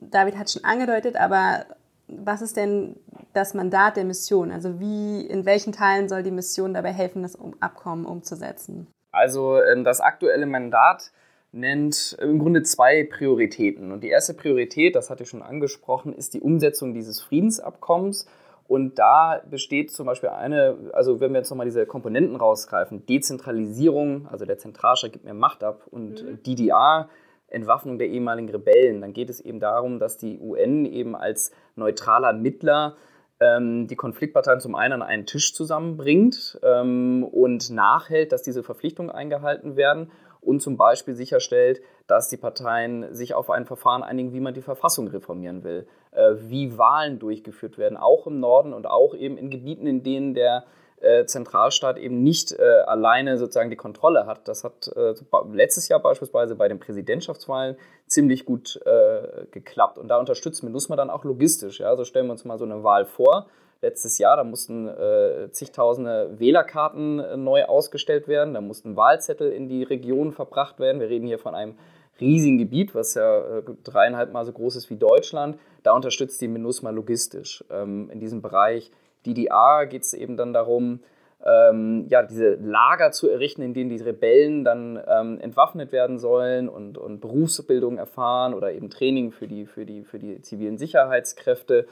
David 0.00 0.36
hat 0.36 0.50
schon 0.50 0.64
angedeutet, 0.64 1.16
aber 1.16 1.66
was 2.08 2.42
ist 2.42 2.56
denn 2.56 2.96
das 3.32 3.54
Mandat 3.54 3.96
der 3.96 4.04
Mission? 4.04 4.50
Also 4.50 4.80
wie, 4.80 5.26
in 5.26 5.44
welchen 5.44 5.72
Teilen 5.72 6.08
soll 6.08 6.22
die 6.22 6.30
Mission 6.30 6.74
dabei 6.74 6.92
helfen, 6.92 7.22
das 7.22 7.38
Abkommen 7.60 8.04
umzusetzen? 8.04 8.86
Also 9.12 9.60
ähm, 9.62 9.84
das 9.84 10.00
aktuelle 10.00 10.46
Mandat 10.46 11.12
nennt 11.52 12.16
im 12.20 12.40
Grunde 12.40 12.62
zwei 12.64 13.04
Prioritäten. 13.04 13.92
Und 13.92 14.02
die 14.02 14.08
erste 14.08 14.34
Priorität, 14.34 14.96
das 14.96 15.08
hatte 15.08 15.22
ich 15.22 15.28
schon 15.28 15.42
angesprochen, 15.42 16.12
ist 16.12 16.34
die 16.34 16.40
Umsetzung 16.40 16.94
dieses 16.94 17.20
Friedensabkommens. 17.20 18.26
Und 18.66 18.98
da 18.98 19.42
besteht 19.48 19.92
zum 19.92 20.06
Beispiel 20.06 20.30
eine, 20.30 20.90
also 20.94 21.20
wenn 21.20 21.32
wir 21.32 21.38
jetzt 21.38 21.50
nochmal 21.50 21.66
diese 21.66 21.86
Komponenten 21.86 22.36
rausgreifen, 22.36 23.06
Dezentralisierung, 23.06 24.26
also 24.26 24.46
der 24.46 24.58
Zentralstaat 24.58 25.12
gibt 25.12 25.24
mehr 25.24 25.34
Macht 25.34 25.62
ab 25.62 25.82
und 25.90 26.24
mhm. 26.24 26.42
DDR, 26.42 27.08
Entwaffnung 27.48 27.98
der 27.98 28.08
ehemaligen 28.08 28.48
Rebellen, 28.48 29.00
dann 29.00 29.12
geht 29.12 29.30
es 29.30 29.40
eben 29.40 29.60
darum, 29.60 29.98
dass 29.98 30.16
die 30.18 30.38
UN 30.40 30.84
eben 30.84 31.14
als 31.14 31.52
neutraler 31.76 32.32
Mittler 32.32 32.96
ähm, 33.40 33.86
die 33.86 33.96
Konfliktparteien 33.96 34.60
zum 34.60 34.74
einen 34.74 34.94
an 34.94 35.02
einen 35.02 35.26
Tisch 35.26 35.54
zusammenbringt 35.54 36.58
ähm, 36.62 37.24
und 37.24 37.70
nachhält, 37.70 38.32
dass 38.32 38.42
diese 38.42 38.62
Verpflichtungen 38.62 39.10
eingehalten 39.10 39.76
werden 39.76 40.10
und 40.40 40.60
zum 40.60 40.76
Beispiel 40.76 41.14
sicherstellt, 41.14 41.80
dass 42.06 42.28
die 42.28 42.36
Parteien 42.36 43.14
sich 43.14 43.34
auf 43.34 43.50
ein 43.50 43.64
Verfahren 43.64 44.02
einigen, 44.02 44.32
wie 44.32 44.40
man 44.40 44.54
die 44.54 44.62
Verfassung 44.62 45.08
reformieren 45.08 45.64
will, 45.64 45.86
äh, 46.12 46.34
wie 46.38 46.76
Wahlen 46.76 47.18
durchgeführt 47.18 47.78
werden, 47.78 47.96
auch 47.96 48.26
im 48.26 48.40
Norden 48.40 48.72
und 48.72 48.86
auch 48.86 49.14
eben 49.14 49.36
in 49.36 49.50
Gebieten, 49.50 49.86
in 49.86 50.02
denen 50.02 50.34
der 50.34 50.64
äh, 51.04 51.26
Zentralstaat 51.26 51.98
eben 51.98 52.22
nicht 52.22 52.52
äh, 52.52 52.62
alleine 52.86 53.38
sozusagen 53.38 53.70
die 53.70 53.76
Kontrolle 53.76 54.26
hat. 54.26 54.48
Das 54.48 54.64
hat 54.64 54.90
äh, 54.96 55.14
letztes 55.52 55.88
Jahr 55.88 56.00
beispielsweise 56.00 56.54
bei 56.54 56.68
den 56.68 56.80
Präsidentschaftswahlen 56.80 57.76
ziemlich 58.06 58.44
gut 58.44 58.80
äh, 58.84 59.46
geklappt. 59.50 59.98
Und 59.98 60.08
da 60.08 60.18
unterstützt 60.18 60.62
MINUSMA 60.62 60.96
dann 60.96 61.10
auch 61.10 61.24
logistisch. 61.24 61.80
Ja? 61.80 61.88
Also 61.88 62.04
stellen 62.04 62.26
wir 62.26 62.32
uns 62.32 62.44
mal 62.44 62.58
so 62.58 62.64
eine 62.64 62.82
Wahl 62.82 63.04
vor. 63.04 63.46
Letztes 63.82 64.18
Jahr, 64.18 64.36
da 64.36 64.44
mussten 64.44 64.88
äh, 64.88 65.50
zigtausende 65.52 66.38
Wählerkarten 66.38 67.20
äh, 67.20 67.36
neu 67.36 67.64
ausgestellt 67.64 68.28
werden, 68.28 68.54
da 68.54 68.62
mussten 68.62 68.96
Wahlzettel 68.96 69.52
in 69.52 69.68
die 69.68 69.82
Region 69.82 70.32
verbracht 70.32 70.80
werden. 70.80 71.00
Wir 71.00 71.10
reden 71.10 71.26
hier 71.26 71.38
von 71.38 71.54
einem 71.54 71.74
riesigen 72.18 72.58
Gebiet, 72.58 72.94
was 72.94 73.14
ja 73.14 73.60
dreieinhalb 73.82 74.32
Mal 74.32 74.44
so 74.44 74.52
groß 74.52 74.76
ist 74.76 74.88
wie 74.88 74.96
Deutschland. 74.96 75.58
Da 75.82 75.92
unterstützt 75.92 76.40
die 76.40 76.48
MINUSMA 76.48 76.90
logistisch 76.90 77.64
ähm, 77.70 78.08
in 78.10 78.20
diesem 78.20 78.40
Bereich 78.40 78.90
DDR 79.26 79.86
geht 79.86 80.02
es 80.02 80.14
eben 80.14 80.36
dann 80.36 80.52
darum, 80.52 81.00
ähm, 81.44 82.06
ja, 82.08 82.22
diese 82.22 82.54
Lager 82.54 83.12
zu 83.12 83.28
errichten, 83.28 83.62
in 83.62 83.74
denen 83.74 83.90
die 83.90 84.02
Rebellen 84.02 84.64
dann 84.64 84.98
ähm, 85.06 85.38
entwaffnet 85.40 85.92
werden 85.92 86.18
sollen 86.18 86.68
und, 86.68 86.96
und 86.96 87.20
Berufsbildung 87.20 87.98
erfahren 87.98 88.54
oder 88.54 88.72
eben 88.72 88.88
Training 88.88 89.30
für 89.30 89.46
die, 89.46 89.66
für 89.66 89.84
die, 89.84 90.04
für 90.04 90.18
die 90.18 90.40
zivilen 90.40 90.78
Sicherheitskräfte, 90.78 91.86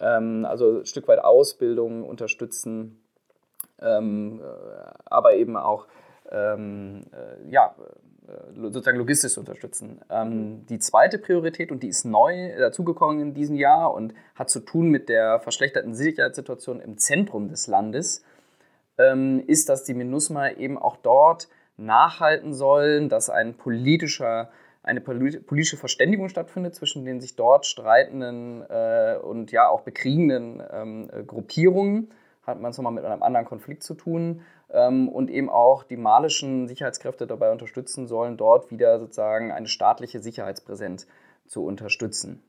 ähm, 0.00 0.44
also 0.44 0.78
ein 0.78 0.86
Stück 0.86 1.06
weit 1.06 1.22
Ausbildung 1.22 2.04
unterstützen, 2.04 3.00
ähm, 3.80 4.40
äh, 4.40 4.90
aber 5.04 5.34
eben 5.34 5.56
auch 5.56 5.86
ähm, 6.32 7.04
äh, 7.12 7.48
ja, 7.48 7.76
sozusagen 8.54 8.98
logistisch 8.98 9.38
unterstützen. 9.38 10.00
Ähm, 10.10 10.66
die 10.66 10.78
zweite 10.78 11.18
Priorität, 11.18 11.70
und 11.70 11.82
die 11.82 11.88
ist 11.88 12.04
neu 12.04 12.56
dazugekommen 12.58 13.20
in 13.20 13.34
diesem 13.34 13.56
Jahr 13.56 13.94
und 13.94 14.14
hat 14.34 14.50
zu 14.50 14.60
tun 14.60 14.88
mit 14.88 15.08
der 15.08 15.40
verschlechterten 15.40 15.94
Sicherheitssituation 15.94 16.80
im 16.80 16.98
Zentrum 16.98 17.48
des 17.48 17.66
Landes, 17.66 18.24
ähm, 18.98 19.42
ist, 19.46 19.68
dass 19.68 19.84
die 19.84 19.94
MINUSMA 19.94 20.52
eben 20.52 20.78
auch 20.78 20.96
dort 20.96 21.48
nachhalten 21.76 22.54
sollen, 22.54 23.08
dass 23.08 23.30
ein 23.30 23.54
politischer, 23.54 24.50
eine 24.82 25.00
politische 25.00 25.76
Verständigung 25.76 26.28
stattfindet 26.28 26.74
zwischen 26.74 27.04
den 27.04 27.20
sich 27.20 27.36
dort 27.36 27.66
streitenden 27.66 28.62
äh, 28.68 29.16
und 29.22 29.52
ja 29.52 29.68
auch 29.68 29.82
bekriegenden 29.82 30.62
ähm, 30.72 31.10
Gruppierungen. 31.26 32.10
Hat 32.46 32.60
man 32.60 32.70
es 32.70 32.78
nochmal 32.78 32.92
mit 32.92 33.04
einem 33.04 33.22
anderen 33.22 33.44
Konflikt 33.44 33.82
zu 33.82 33.94
tun 33.94 34.42
und 34.68 35.30
eben 35.30 35.48
auch 35.48 35.84
die 35.84 35.96
malischen 35.96 36.66
Sicherheitskräfte 36.66 37.26
dabei 37.26 37.52
unterstützen 37.52 38.08
sollen, 38.08 38.36
dort 38.36 38.70
wieder 38.70 38.98
sozusagen 38.98 39.52
eine 39.52 39.68
staatliche 39.68 40.20
Sicherheitspräsenz 40.20 41.06
zu 41.46 41.64
unterstützen. 41.64 42.42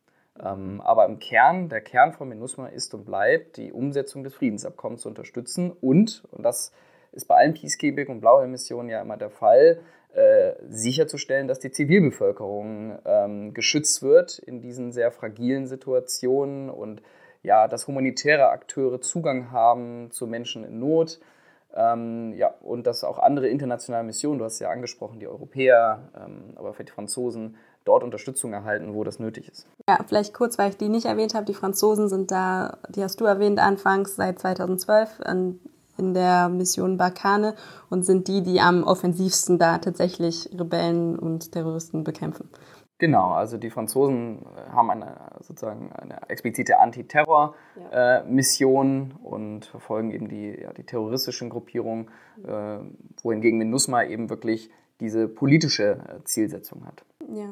Ähm, 0.44 0.82
aber 0.82 1.06
im 1.06 1.20
Kern, 1.20 1.70
der 1.70 1.82
Kern 1.82 2.14
von 2.14 2.30
MINUSMA 2.30 2.68
ist 2.68 2.94
und 2.94 3.06
bleibt, 3.06 3.58
die 3.58 3.72
Umsetzung 3.72 4.24
des 4.24 4.36
Friedensabkommens 4.36 5.02
zu 5.02 5.10
unterstützen 5.10 5.72
und, 5.72 6.24
und 6.32 6.44
das 6.44 6.72
ist 7.12 7.28
bei 7.28 7.36
allen 7.36 7.54
Peacekeeping- 7.54 8.10
und 8.10 8.22
Blauhelm-Missionen 8.22 8.90
ja 8.90 9.02
immer 9.02 9.18
der 9.18 9.32
Fall, 9.32 9.80
äh, 10.14 10.54
sicherzustellen, 10.70 11.48
dass 11.48 11.60
die 11.60 11.72
Zivilbevölkerung 11.72 12.98
ähm, 13.06 13.54
geschützt 13.54 14.02
wird 14.02 14.40
in 14.40 14.62
diesen 14.62 14.92
sehr 14.92 15.12
fragilen 15.12 15.68
Situationen 15.68 16.70
und 16.70 17.02
ja, 17.44 17.68
dass 17.68 17.88
humanitäre 17.88 18.50
Akteure 18.50 19.00
Zugang 19.02 19.52
haben 19.52 20.12
zu 20.12 20.28
Menschen 20.28 20.64
in 20.64 20.80
Not 20.80 21.20
ähm, 21.78 22.34
ja, 22.36 22.54
und 22.62 22.88
dass 22.88 23.04
auch 23.04 23.20
andere 23.20 23.48
internationale 23.48 24.04
Missionen, 24.04 24.40
du 24.40 24.46
hast 24.46 24.60
ja 24.60 24.70
angesprochen, 24.70 25.20
die 25.20 25.28
Europäer, 25.28 26.10
ähm, 26.16 26.54
aber 26.56 26.74
für 26.74 26.84
die 26.84 26.92
Franzosen, 26.92 27.56
dort 27.86 28.04
Unterstützung 28.04 28.52
erhalten, 28.52 28.94
wo 28.94 29.04
das 29.04 29.20
nötig 29.20 29.48
ist. 29.48 29.66
Ja, 29.88 30.00
vielleicht 30.06 30.34
kurz, 30.34 30.58
weil 30.58 30.72
ich 30.72 30.78
die 30.78 30.90
nicht 30.90 31.06
erwähnt 31.06 31.34
habe. 31.36 31.46
Die 31.46 31.54
Franzosen 31.54 32.10
sind 32.10 32.32
da, 32.32 32.80
die 32.90 33.02
hast 33.02 33.22
du 33.22 33.26
erwähnt 33.26 33.60
anfangs, 33.60 34.16
seit 34.16 34.40
2012 34.40 35.22
an, 35.22 35.60
in 35.98 36.14
der 36.14 36.50
Mission 36.50 36.98
Barkane 36.98 37.56
und 37.90 38.06
sind 38.06 38.28
die, 38.28 38.42
die 38.42 38.60
am 38.60 38.84
offensivsten 38.84 39.58
da 39.58 39.78
tatsächlich 39.78 40.50
Rebellen 40.58 41.18
und 41.18 41.52
Terroristen 41.52 42.04
bekämpfen. 42.04 42.50
Genau, 43.00 43.30
also 43.32 43.58
die 43.58 43.70
Franzosen 43.70 44.40
äh, 44.40 44.72
haben 44.72 44.90
eine 44.90 45.18
sozusagen 45.42 45.92
eine 45.92 46.28
explizite 46.30 46.80
Antiterror-Mission 46.80 49.10
ja. 49.10 49.16
äh, 49.16 49.28
und 49.28 49.66
verfolgen 49.66 50.10
eben 50.12 50.28
die, 50.28 50.60
ja, 50.62 50.74
die 50.74 50.84
terroristischen 50.84 51.52
Gruppierungen, 51.52 52.10
äh, 52.44 52.80
wohingegen 53.22 53.60
MINUSMA 53.60 54.06
eben 54.06 54.32
wirklich 54.32 54.72
diese 55.00 55.28
politische 55.28 56.00
äh, 56.08 56.24
Zielsetzung 56.24 56.88
hat. 56.88 57.06
Ja. 57.32 57.52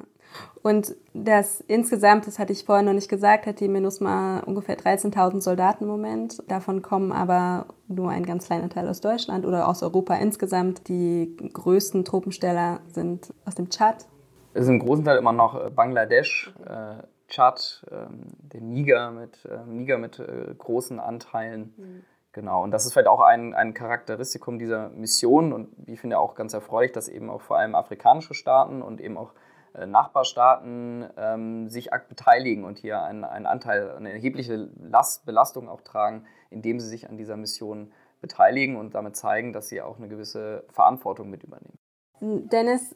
Und 0.64 0.96
das 1.14 1.62
insgesamt, 1.68 2.26
das 2.26 2.40
hatte 2.40 2.52
ich 2.52 2.66
vorher 2.66 2.84
noch 2.84 2.94
nicht 2.94 3.10
gesagt, 3.10 3.46
hat 3.46 3.60
die 3.60 3.68
MINUSMA 3.68 4.40
ungefähr 4.48 4.78
13.000 4.78 5.42
Soldaten 5.42 5.84
im 5.84 5.92
Moment. 5.92 6.42
Davon 6.48 6.82
kommen 6.82 7.12
aber 7.12 7.68
nur 7.88 8.10
ein 8.10 8.26
ganz 8.26 8.48
kleiner 8.48 8.70
Teil 8.70 8.90
aus 8.90 9.00
Deutschland 9.00 9.46
oder 9.46 9.68
aus 9.68 9.84
Europa 9.84 10.16
insgesamt. 10.16 10.88
Die 10.88 11.38
größten 11.54 12.04
Truppensteller 12.04 12.80
sind 12.88 13.32
aus 13.46 13.54
dem 13.54 13.70
Tschad, 13.70 14.08
es 14.56 14.62
ist 14.62 14.70
im 14.70 14.80
großen 14.80 15.04
Teil 15.04 15.18
immer 15.18 15.34
noch 15.34 15.54
äh, 15.54 15.70
Bangladesch, 15.70 16.54
äh, 16.66 17.04
Tschad, 17.28 17.86
äh, 17.92 18.08
der 18.54 18.62
Niger 18.62 19.12
mit, 19.12 19.46
äh, 19.46 19.66
Niger 19.68 19.98
mit 19.98 20.18
äh, 20.20 20.56
großen 20.58 21.00
Anteilen. 21.00 21.74
Mhm. 21.76 22.04
Genau, 22.32 22.64
und 22.64 22.72
das 22.72 22.86
ist 22.86 22.94
vielleicht 22.94 23.08
auch 23.08 23.20
ein, 23.22 23.54
ein 23.54 23.74
Charakteristikum 23.74 24.58
dieser 24.58 24.90
Mission 24.90 25.54
und 25.54 25.70
ich 25.88 26.00
finde 26.00 26.20
auch 26.20 26.36
ganz 26.36 26.54
erfreulich, 26.54 26.94
dass 26.94 27.10
eben 27.10 27.30
auch 27.30 27.42
vor 27.42 27.58
allem 27.58 27.76
afrikanische 27.76 28.34
Staaten 28.34 28.82
und 28.82 29.02
eben 29.02 29.18
auch 29.18 29.34
äh, 29.74 29.86
Nachbarstaaten 29.86 31.06
ähm, 31.18 31.70
sich 31.70 31.90
beteiligen 32.08 32.64
und 32.64 32.78
hier 32.78 33.02
einen, 33.02 33.26
einen 33.26 33.46
Anteil, 33.46 33.92
eine 33.92 34.12
erhebliche 34.14 34.70
Last, 34.80 35.26
Belastung 35.26 35.68
auch 35.68 35.82
tragen, 35.82 36.26
indem 36.50 36.80
sie 36.80 36.88
sich 36.88 37.10
an 37.10 37.18
dieser 37.18 37.36
Mission 37.36 37.92
beteiligen 38.22 38.78
und 38.78 38.96
damit 38.96 39.18
zeigen, 39.18 39.52
dass 39.52 39.68
sie 39.68 39.82
auch 39.82 39.98
eine 39.98 40.08
gewisse 40.08 40.64
Verantwortung 40.72 41.30
mit 41.30 41.44
übernehmen. 41.44 41.78
Dennis, 42.22 42.94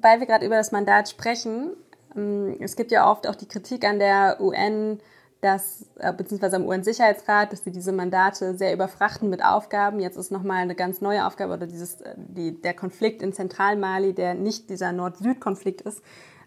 weil 0.00 0.20
wir 0.20 0.26
gerade 0.26 0.46
über 0.46 0.56
das 0.56 0.72
Mandat 0.72 1.08
sprechen, 1.08 1.72
ähm, 2.16 2.56
es 2.60 2.76
gibt 2.76 2.92
ja 2.92 3.10
oft 3.10 3.28
auch 3.28 3.34
die 3.34 3.48
Kritik 3.48 3.84
an 3.84 3.98
der 3.98 4.38
UN, 4.40 5.00
dass, 5.40 5.86
äh, 5.98 6.12
beziehungsweise 6.12 6.56
am 6.56 6.66
UN-Sicherheitsrat, 6.66 7.52
dass 7.52 7.64
sie 7.64 7.70
diese 7.70 7.92
Mandate 7.92 8.54
sehr 8.54 8.72
überfrachten 8.72 9.28
mit 9.28 9.44
Aufgaben. 9.44 10.00
Jetzt 10.00 10.16
ist 10.16 10.32
nochmal 10.32 10.62
eine 10.62 10.74
ganz 10.74 11.02
neue 11.02 11.26
Aufgabe 11.26 11.52
oder 11.52 11.66
dieses, 11.66 12.00
äh, 12.00 12.14
die, 12.16 12.60
der 12.60 12.74
Konflikt 12.74 13.20
in 13.22 13.32
Zentralmali, 13.32 14.14
der 14.14 14.34
nicht 14.34 14.70
dieser 14.70 14.92
Nord-Süd-Konflikt 14.92 15.82
ist, 15.82 16.02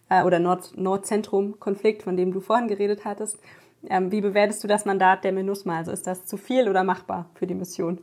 äh, 0.09 0.23
oder 0.23 0.39
Nord-Nord-Zentrum-Konflikt, 0.39 2.01
von 2.01 2.17
dem 2.17 2.31
du 2.31 2.39
vorhin 2.41 2.67
geredet 2.67 3.05
hattest. 3.05 3.37
Ähm, 3.87 4.11
wie 4.11 4.21
bewertest 4.21 4.63
du 4.63 4.67
das 4.67 4.85
Mandat 4.85 5.23
der 5.23 5.31
MINUSMA? 5.31 5.77
Also 5.77 5.91
ist 5.91 6.07
das 6.07 6.25
zu 6.25 6.37
viel 6.37 6.67
oder 6.67 6.83
machbar 6.83 7.29
für 7.35 7.45
die 7.45 7.53
Mission? 7.53 7.99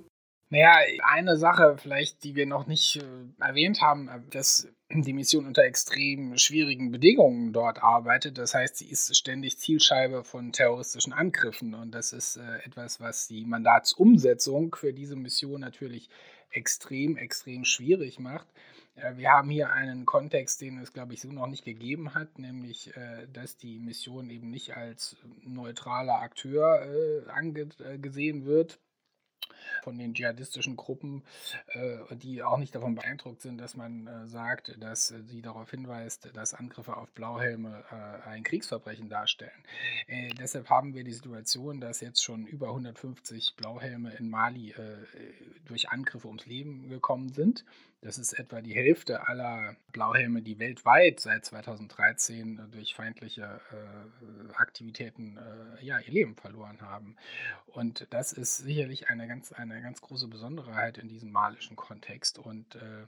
Naja, 0.50 0.72
eine 1.04 1.37
Sache 1.37 1.76
vielleicht, 1.78 2.22
die 2.22 2.37
wir 2.37 2.46
noch 2.46 2.66
nicht 2.66 2.96
äh, 2.96 3.42
erwähnt 3.42 3.80
haben, 3.80 4.09
äh, 4.09 4.20
das 4.30 4.68
die 4.90 5.12
Mission 5.12 5.46
unter 5.46 5.64
extrem 5.64 6.37
schwierigen 6.37 6.92
Bedingungen 6.92 7.52
dort 7.52 7.83
arbeitet. 7.83 8.38
Das 8.38 8.54
heißt, 8.54 8.76
sie 8.76 8.88
ist 8.88 9.16
ständig 9.16 9.59
Zielscheibe 9.59 10.24
von 10.24 10.52
terroristischen 10.52 11.12
Angriffen. 11.12 11.74
Und 11.74 11.92
das 11.92 12.12
ist 12.12 12.37
äh, 12.37 12.59
etwas, 12.64 13.00
was 13.00 13.26
die 13.26 13.44
Mandatsumsetzung 13.44 14.74
für 14.74 14.92
diese 14.92 15.16
Mission 15.16 15.61
natürlich 15.61 16.11
extrem, 16.50 17.16
extrem 17.16 17.64
schwierig 17.64 18.20
macht. 18.20 18.46
Äh, 18.94 19.16
wir 19.16 19.30
haben 19.30 19.50
hier 19.50 19.72
einen 19.72 20.04
Kontext, 20.04 20.61
den 20.61 20.78
es, 20.78 20.92
glaube 20.92 21.14
ich, 21.14 21.20
so 21.20 21.33
noch 21.33 21.48
nicht 21.48 21.64
gegeben 21.64 22.14
hat, 22.14 22.38
nämlich, 22.38 22.94
äh, 22.96 23.26
dass 23.33 23.57
die 23.57 23.78
Mission 23.80 24.30
eben 24.30 24.50
nicht 24.50 24.76
als 24.76 25.16
neutraler 25.42 26.20
Akteur 26.20 27.26
angesehen 27.35 28.44
wird, 28.44 28.78
von 29.83 29.98
den 29.98 30.14
dschihadistischen 30.14 30.76
Gruppen, 30.76 31.22
äh, 31.68 31.98
die 32.16 32.42
auch 32.42 32.59
nicht 32.59 32.74
davon 32.74 32.94
beeindruckt 32.94 33.42
sind, 33.42 33.59
dass 33.59 33.76
man 33.76 34.07
äh, 34.07 34.26
sagt, 34.28 34.76
dass 34.83 35.09
sie 35.09 35.42
darauf 35.42 35.70
hinweist, 35.70 36.30
dass 36.35 36.54
Angriffe 36.54 36.96
auf 36.96 37.11
Blauhelme 37.12 37.85
äh, 37.90 38.28
ein 38.28 38.42
Kriegsverbrechen 38.42 39.09
darstellen. 39.09 39.50
Deshalb 40.38 40.70
haben 40.70 40.94
wir 40.94 41.04
die 41.04 41.12
Situation, 41.12 41.80
dass 41.80 42.00
jetzt 42.00 42.22
schon 42.22 42.46
über 42.46 42.68
150 42.68 43.54
Blauhelme 43.57 44.14
in 44.14 44.28
Mali 44.28 44.74
durch 45.66 45.88
Angriffe 45.90 46.28
ums 46.28 46.46
Leben 46.46 46.88
gekommen 46.88 47.33
sind. 47.33 47.64
Das 48.05 48.19
ist 48.19 48.35
etwa 48.35 48.61
die 48.61 48.75
Hälfte 48.75 49.29
aller 49.29 49.77
Blauhelme, 49.90 50.43
die 50.43 50.59
weltweit 50.59 51.21
seit 51.21 51.47
2013 51.47 52.61
durch 52.71 52.95
feindliche 52.95 53.62
äh, 53.73 54.53
Aktivitäten 54.57 55.38
äh, 55.38 55.83
ja, 55.83 55.99
ihr 56.01 56.12
Leben 56.12 56.37
verloren 56.37 56.83
haben. 56.83 57.17
Und 57.64 58.07
das 58.11 58.35
ist 58.35 58.59
sicherlich 58.59 59.09
eine 59.09 59.27
ganz, 59.27 59.53
eine 59.53 59.81
ganz 59.81 60.03
große 60.03 60.29
Besonderheit 60.29 60.99
in 60.99 61.09
diesem 61.09 61.33
malischen 61.33 61.77
Kontext. 61.77 62.38
Und 62.38 62.75
äh, 62.75 63.07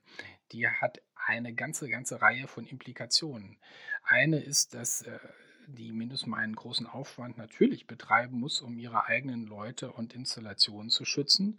die 0.52 0.66
hat 0.66 1.02
eine 1.26 1.52
ganze, 1.52 1.90
ganze 1.90 2.22
Reihe 2.22 2.48
von 2.48 2.66
Implikationen. 2.66 3.58
Eine 4.02 4.40
ist, 4.40 4.72
dass 4.72 5.02
äh, 5.02 5.18
die 5.66 5.92
MINUSMA 5.92 6.38
einen 6.38 6.56
großen 6.56 6.86
Aufwand 6.86 7.36
natürlich 7.36 7.86
betreiben 7.86 8.40
muss, 8.40 8.62
um 8.62 8.78
ihre 8.78 9.04
eigenen 9.04 9.44
Leute 9.44 9.92
und 9.92 10.14
Installationen 10.14 10.88
zu 10.88 11.04
schützen. 11.04 11.58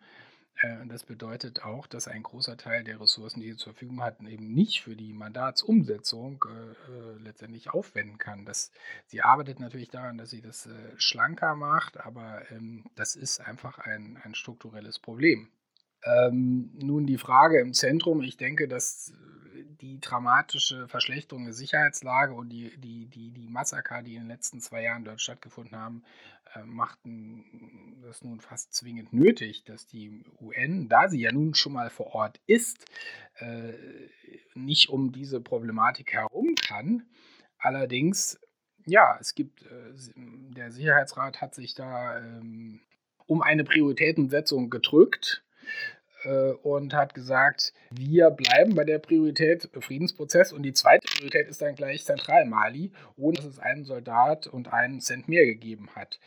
Äh, 0.62 0.86
das 0.88 1.04
bedeutet 1.04 1.63
auch, 1.63 1.88
dass 1.88 2.08
ein 2.08 2.24
großer 2.24 2.58
Teil 2.58 2.84
der 2.84 3.00
Ressourcen, 3.00 3.41
die 3.41 3.52
sie 3.52 3.58
zur 3.58 3.74
Verfügung 3.74 4.02
hatten, 4.02 4.28
eben 4.28 4.54
nicht 4.54 4.82
für 4.82 4.96
die 4.96 5.13
Mandatsumsetzung 5.13 6.43
äh, 6.48 6.91
äh, 6.91 7.24
letztendlich 7.24 7.70
aufwenden 7.70 8.17
kann. 8.17 8.46
Das, 8.46 8.72
sie 9.06 9.22
arbeitet 9.22 9.60
natürlich 9.60 9.89
daran, 9.89 10.17
dass 10.17 10.30
sie 10.30 10.41
das 10.41 10.65
äh, 10.65 10.72
schlanker 10.98 11.56
macht, 11.56 12.00
aber 12.00 12.50
ähm, 12.52 12.86
das 12.96 13.15
ist 13.15 13.39
einfach 13.39 13.80
ein, 13.80 14.20
ein 14.24 14.36
strukturelles 14.36 15.00
Problem. 15.00 15.50
Ähm, 16.08 16.72
nun 16.82 17.06
die 17.06 17.17
Frage 17.17 17.60
im 17.60 17.74
Zentrum, 17.74 18.22
ich 18.22 18.38
denke, 18.38 18.67
dass 18.67 19.13
die 19.82 20.00
dramatische 20.00 20.88
Verschlechterung 20.88 21.46
der 21.46 21.54
Sicherheitslage 21.54 22.34
und 22.34 22.50
die, 22.50 22.76
die, 22.78 23.06
die, 23.08 23.32
die 23.32 23.48
Massaker, 23.48 24.02
die 24.02 24.15
in 24.15 24.24
den 24.24 24.30
letzten 24.30 24.60
zwei 24.60 24.84
Jahren 24.84 25.04
dort 25.04 25.22
stattgefunden 25.22 25.78
haben, 25.78 26.04
äh, 26.56 26.63
machten 26.63 28.00
das 28.02 28.24
nun 28.24 28.39
fast 28.39 28.74
zwingend 28.74 29.13
nötig, 29.13 29.63
dass 29.65 29.86
die 29.86 30.24
UN, 30.39 30.88
da 30.89 31.10
sie 31.10 31.20
ja 31.20 31.32
nun 31.32 31.54
schon 31.54 31.74
mal 31.74 31.89
vor 31.89 32.15
Ort 32.15 32.39
ist, 32.48 32.86
äh, 33.36 33.74
nicht 34.56 34.89
um 34.89 35.12
diese 35.12 35.41
Problematik 35.41 36.13
herum 36.13 36.56
kann. 36.56 37.04
Allerdings, 37.60 38.39
ja, 38.86 39.17
es 39.20 39.36
gibt, 39.36 39.63
äh, 39.63 39.93
der 40.15 40.72
Sicherheitsrat 40.72 41.41
hat 41.41 41.54
sich 41.54 41.76
da 41.76 42.17
ähm, 42.17 42.82
um 43.26 43.41
eine 43.41 43.63
Prioritätensetzung 43.63 44.70
gedrückt 44.70 45.43
äh, 46.27 46.51
und 46.63 46.93
hat 46.93 47.13
gesagt, 47.13 47.73
wir 47.89 48.29
bleiben 48.29 48.75
bei 48.75 48.83
der 48.83 48.99
Priorität 48.99 49.69
Friedensprozess 49.79 50.51
und 50.51 50.63
die 50.63 50.73
zweite 50.73 51.07
Priorität 51.07 51.47
ist 51.47 51.61
dann 51.61 51.75
gleich 51.75 52.05
Zentralmali, 52.05 52.91
ohne 53.15 53.37
dass 53.37 53.45
es 53.45 53.59
einen 53.59 53.85
Soldat 53.85 54.47
und 54.47 54.73
einen 54.73 54.99
Cent 54.99 55.27
mehr 55.29 55.45
gegeben 55.45 55.89
hat. 55.95 56.19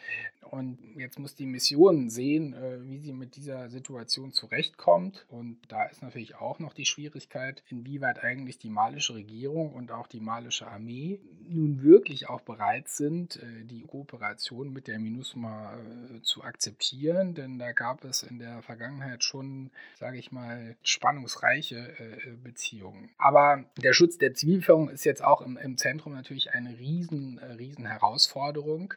Und 0.50 0.78
jetzt 0.96 1.18
muss 1.20 1.36
die 1.36 1.46
Mission 1.46 2.10
sehen, 2.10 2.54
äh, 2.54 2.82
wie 2.82 2.98
sie 2.98 3.12
mit 3.12 3.36
dieser 3.36 3.70
Situation 3.70 4.32
zurechtkommt. 4.32 5.24
Und 5.28 5.60
da 5.68 5.84
ist 5.84 6.02
natürlich 6.02 6.34
auch 6.36 6.58
noch 6.58 6.74
die 6.74 6.86
Schwierigkeit, 6.86 7.62
inwieweit 7.68 8.24
eigentlich 8.24 8.58
die 8.58 8.68
malische 8.68 9.14
Regierung 9.14 9.72
und 9.72 9.92
auch 9.92 10.08
die 10.08 10.18
malische 10.18 10.66
Armee 10.66 11.20
nun 11.48 11.82
wirklich 11.82 12.28
auch 12.28 12.40
bereit 12.40 12.88
sind, 12.88 13.36
äh, 13.36 13.64
die 13.64 13.82
Kooperation 13.82 14.72
mit 14.72 14.88
der 14.88 14.98
MINUSMA 14.98 15.74
äh, 15.74 16.22
zu 16.22 16.42
akzeptieren. 16.42 17.34
Denn 17.34 17.60
da 17.60 17.70
gab 17.70 18.04
es 18.04 18.24
in 18.24 18.40
der 18.40 18.60
Vergangenheit 18.62 19.22
schon, 19.22 19.70
sage 20.00 20.18
ich 20.18 20.32
mal, 20.32 20.76
spannungsreiche 20.82 21.94
Beziehungen. 22.42 23.10
Aber 23.18 23.64
der 23.76 23.92
Schutz 23.92 24.18
der 24.18 24.34
Zivilbevölkerung 24.34 24.88
ist 24.88 25.04
jetzt 25.04 25.22
auch 25.22 25.42
im, 25.42 25.56
im 25.56 25.76
Zentrum 25.76 26.12
natürlich 26.12 26.52
eine 26.52 26.78
riesen, 26.78 27.38
riesen 27.38 27.86
Herausforderung. 27.86 28.94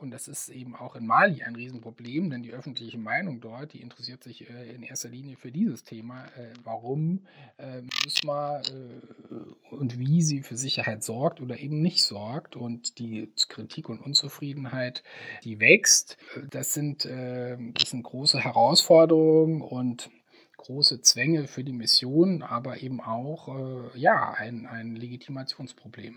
Und 0.00 0.10
das 0.10 0.28
ist 0.28 0.48
eben 0.48 0.75
auch 0.80 0.96
in 0.96 1.06
Mali 1.06 1.42
ein 1.42 1.54
Riesenproblem, 1.54 2.30
denn 2.30 2.42
die 2.42 2.52
öffentliche 2.52 2.98
Meinung 2.98 3.40
dort, 3.40 3.72
die 3.72 3.80
interessiert 3.80 4.22
sich 4.22 4.48
äh, 4.48 4.74
in 4.74 4.82
erster 4.82 5.08
Linie 5.08 5.36
für 5.36 5.50
dieses 5.50 5.84
Thema, 5.84 6.24
äh, 6.36 6.52
warum 6.64 7.26
äh, 7.58 7.82
MISMA 8.04 8.60
äh, 8.60 9.74
und 9.74 9.98
wie 9.98 10.22
sie 10.22 10.42
für 10.42 10.56
Sicherheit 10.56 11.02
sorgt 11.02 11.40
oder 11.40 11.58
eben 11.58 11.80
nicht 11.82 12.04
sorgt. 12.04 12.56
Und 12.56 12.98
die 12.98 13.32
Kritik 13.48 13.88
und 13.88 14.00
Unzufriedenheit, 14.00 15.02
die 15.44 15.60
wächst, 15.60 16.16
das 16.50 16.74
sind, 16.74 17.04
äh, 17.04 17.56
das 17.74 17.90
sind 17.90 18.02
große 18.02 18.40
Herausforderungen 18.40 19.62
und 19.62 20.10
große 20.56 21.00
Zwänge 21.00 21.46
für 21.46 21.64
die 21.64 21.72
Mission, 21.72 22.42
aber 22.42 22.82
eben 22.82 23.00
auch 23.00 23.48
äh, 23.94 23.98
ja, 23.98 24.32
ein, 24.32 24.66
ein 24.66 24.96
Legitimationsproblem. 24.96 26.16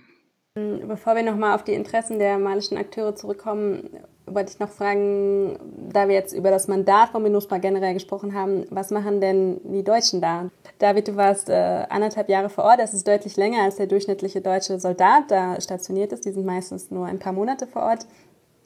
Bevor 0.88 1.16
wir 1.16 1.24
nochmal 1.24 1.56
auf 1.56 1.64
die 1.64 1.74
Interessen 1.74 2.20
der 2.20 2.38
malischen 2.38 2.78
Akteure 2.78 3.16
zurückkommen, 3.16 3.90
wollte 4.26 4.52
ich 4.54 4.60
noch 4.60 4.70
fragen, 4.70 5.58
da 5.92 6.08
wir 6.08 6.16
jetzt 6.16 6.34
über 6.34 6.52
das 6.52 6.68
Mandat 6.68 7.10
von 7.10 7.24
MINUSMA 7.24 7.58
generell 7.58 7.94
gesprochen 7.94 8.34
haben, 8.34 8.66
was 8.70 8.92
machen 8.92 9.22
denn 9.22 9.60
die 9.64 9.84
Deutschen 9.84 10.22
da? 10.22 10.50
David, 10.78 11.08
du 11.08 11.16
warst 11.16 11.50
äh, 11.50 11.86
anderthalb 11.90 12.30
Jahre 12.30 12.50
vor 12.50 12.64
Ort, 12.66 12.80
das 12.80 12.94
ist 12.94 13.08
deutlich 13.08 13.38
länger 13.38 13.64
als 13.64 13.78
der 13.78 13.88
durchschnittliche 13.88 14.42
deutsche 14.42 14.80
Soldat 14.80 15.24
da 15.30 15.60
stationiert 15.60 16.12
ist. 16.12 16.26
Die 16.26 16.32
sind 16.32 16.46
meistens 16.46 16.92
nur 16.92 17.06
ein 17.06 17.20
paar 17.20 17.34
Monate 17.34 17.68
vor 17.68 17.84
Ort. 17.84 18.06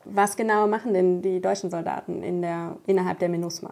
Was 0.06 0.36
genau 0.36 0.68
machen 0.68 0.94
denn 0.94 1.22
die 1.22 1.40
deutschen 1.40 1.70
Soldaten 1.70 2.24
in 2.24 2.42
der, 2.42 2.76
innerhalb 2.86 3.20
der 3.20 3.30
MINUSMA? 3.30 3.72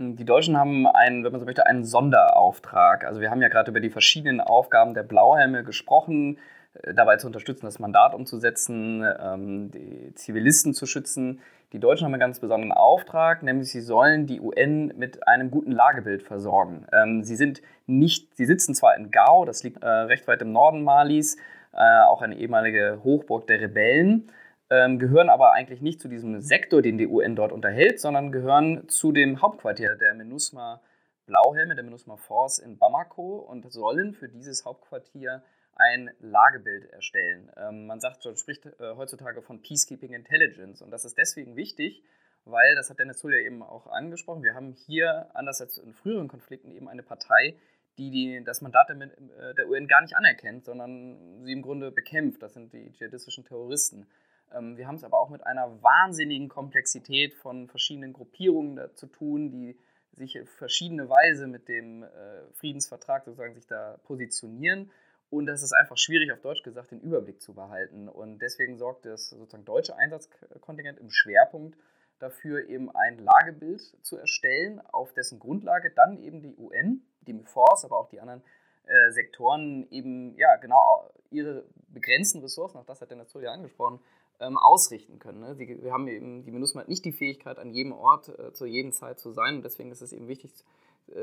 Die 0.00 0.24
Deutschen 0.24 0.56
haben 0.56 0.86
einen, 0.86 1.24
wenn 1.24 1.32
man 1.32 1.40
so 1.40 1.46
möchte, 1.46 1.66
einen 1.66 1.84
Sonderauftrag. 1.84 3.04
Also 3.04 3.20
wir 3.20 3.30
haben 3.30 3.42
ja 3.42 3.48
gerade 3.48 3.70
über 3.72 3.80
die 3.80 3.90
verschiedenen 3.90 4.40
Aufgaben 4.40 4.94
der 4.94 5.02
Blauhelme 5.02 5.64
gesprochen. 5.64 6.38
Äh, 6.82 6.94
dabei 6.94 7.16
zu 7.16 7.26
unterstützen, 7.26 7.66
das 7.66 7.78
Mandat 7.78 8.14
umzusetzen, 8.14 9.04
ähm, 9.20 9.70
die 9.70 10.14
Zivilisten 10.14 10.74
zu 10.74 10.86
schützen. 10.86 11.40
Die 11.72 11.78
Deutschen 11.78 12.06
haben 12.06 12.14
einen 12.14 12.20
ganz 12.20 12.40
besonderen 12.40 12.72
Auftrag, 12.72 13.42
nämlich 13.42 13.70
sie 13.70 13.80
sollen 13.80 14.26
die 14.26 14.40
UN 14.40 14.92
mit 14.96 15.26
einem 15.28 15.50
guten 15.50 15.72
Lagebild 15.72 16.22
versorgen. 16.22 16.86
Ähm, 16.92 17.24
sie 17.24 17.36
sind 17.36 17.60
nicht, 17.86 18.34
sie 18.36 18.46
sitzen 18.46 18.74
zwar 18.74 18.96
in 18.96 19.10
Gao, 19.10 19.44
das 19.44 19.62
liegt 19.62 19.82
äh, 19.82 19.86
recht 19.86 20.26
weit 20.28 20.40
im 20.42 20.52
Norden 20.52 20.82
Malis, 20.82 21.36
äh, 21.72 22.00
auch 22.06 22.22
eine 22.22 22.36
ehemalige 22.36 23.00
Hochburg 23.04 23.46
der 23.46 23.60
Rebellen, 23.60 24.30
ähm, 24.70 24.98
gehören 24.98 25.28
aber 25.28 25.52
eigentlich 25.52 25.82
nicht 25.82 26.00
zu 26.00 26.08
diesem 26.08 26.40
Sektor, 26.40 26.82
den 26.82 26.98
die 26.98 27.06
UN 27.06 27.36
dort 27.36 27.52
unterhält, 27.52 28.00
sondern 28.00 28.32
gehören 28.32 28.88
zu 28.88 29.12
dem 29.12 29.42
Hauptquartier 29.42 29.96
der 29.96 30.14
MINUSMA 30.14 30.80
Blauhelme, 31.26 31.74
der 31.74 31.84
MINUSMA 31.84 32.16
Force 32.16 32.58
in 32.58 32.78
Bamako 32.78 33.38
und 33.38 33.70
sollen 33.70 34.14
für 34.14 34.28
dieses 34.28 34.64
Hauptquartier 34.64 35.42
ein 35.78 36.10
Lagebild 36.20 36.86
erstellen. 36.86 37.50
Ähm, 37.56 37.86
man 37.86 38.00
sagt, 38.00 38.24
man 38.24 38.36
spricht 38.36 38.66
äh, 38.66 38.94
heutzutage 38.96 39.42
von 39.42 39.62
Peacekeeping 39.62 40.12
Intelligence 40.12 40.82
und 40.82 40.90
das 40.90 41.04
ist 41.04 41.16
deswegen 41.16 41.56
wichtig, 41.56 42.02
weil, 42.44 42.74
das 42.74 42.90
hat 42.90 42.98
Dennis 42.98 43.18
Tull 43.18 43.34
ja 43.34 43.40
eben 43.40 43.62
auch 43.62 43.86
angesprochen, 43.86 44.42
wir 44.42 44.54
haben 44.54 44.72
hier, 44.72 45.30
anders 45.34 45.60
als 45.60 45.78
in 45.78 45.94
früheren 45.94 46.28
Konflikten, 46.28 46.70
eben 46.72 46.88
eine 46.88 47.02
Partei, 47.02 47.56
die, 47.98 48.10
die 48.10 48.44
das 48.44 48.60
Mandat 48.60 48.88
der, 48.88 48.96
äh, 48.96 49.54
der 49.54 49.68
UN 49.68 49.86
gar 49.86 50.02
nicht 50.02 50.16
anerkennt, 50.16 50.64
sondern 50.64 51.44
sie 51.44 51.52
im 51.52 51.62
Grunde 51.62 51.90
bekämpft. 51.90 52.42
Das 52.42 52.54
sind 52.54 52.72
die 52.72 52.92
dschihadistischen 52.92 53.44
Terroristen. 53.44 54.06
Ähm, 54.52 54.76
wir 54.76 54.86
haben 54.86 54.94
es 54.94 55.04
aber 55.04 55.18
auch 55.18 55.30
mit 55.30 55.46
einer 55.46 55.82
wahnsinnigen 55.82 56.48
Komplexität 56.48 57.34
von 57.34 57.68
verschiedenen 57.68 58.12
Gruppierungen 58.12 58.80
zu 58.94 59.06
tun, 59.06 59.50
die 59.50 59.76
sich 60.12 60.40
auf 60.40 60.48
verschiedene 60.48 61.08
Weise 61.08 61.46
mit 61.46 61.68
dem 61.68 62.02
äh, 62.02 62.08
Friedensvertrag 62.54 63.24
sozusagen 63.24 63.54
sich 63.54 63.66
da 63.66 63.98
positionieren. 64.04 64.90
Und 65.30 65.46
das 65.46 65.62
ist 65.62 65.72
einfach 65.72 65.98
schwierig, 65.98 66.32
auf 66.32 66.40
Deutsch 66.40 66.62
gesagt, 66.62 66.90
den 66.90 67.00
Überblick 67.00 67.42
zu 67.42 67.54
behalten. 67.54 68.08
Und 68.08 68.38
deswegen 68.38 68.78
sorgt 68.78 69.04
das 69.04 69.28
sozusagen 69.28 69.64
deutsche 69.64 69.96
Einsatzkontingent 69.96 70.98
im 70.98 71.10
Schwerpunkt 71.10 71.76
dafür, 72.18 72.66
eben 72.68 72.90
ein 72.90 73.18
Lagebild 73.18 73.80
zu 74.02 74.16
erstellen, 74.16 74.80
auf 74.92 75.12
dessen 75.12 75.38
Grundlage 75.38 75.90
dann 75.90 76.18
eben 76.18 76.42
die 76.42 76.56
UN, 76.56 77.02
die 77.20 77.38
Force, 77.44 77.84
aber 77.84 77.98
auch 77.98 78.08
die 78.08 78.20
anderen 78.20 78.42
äh, 78.86 79.10
Sektoren 79.12 79.86
eben 79.90 80.34
ja 80.36 80.56
genau 80.56 81.10
ihre 81.30 81.64
begrenzten 81.88 82.40
Ressourcen, 82.40 82.78
auch 82.78 82.86
das 82.86 83.02
hat 83.02 83.10
der 83.10 83.18
Natur 83.18 83.42
ja 83.42 83.52
angesprochen, 83.52 84.00
ähm, 84.40 84.56
ausrichten 84.56 85.18
können. 85.18 85.40
Ne? 85.40 85.56
Die, 85.56 85.82
wir 85.82 85.92
haben 85.92 86.08
eben, 86.08 86.44
die 86.44 86.50
MINUSMA 86.50 86.82
hat 86.82 86.88
nicht 86.88 87.04
die 87.04 87.12
Fähigkeit, 87.12 87.58
an 87.58 87.70
jedem 87.70 87.92
Ort 87.92 88.28
äh, 88.28 88.52
zu 88.52 88.66
jeder 88.66 88.90
Zeit 88.92 89.18
zu 89.18 89.32
sein 89.32 89.56
und 89.56 89.64
deswegen 89.64 89.90
ist 89.90 90.00
es 90.00 90.12
eben 90.12 90.28
wichtig, 90.28 90.52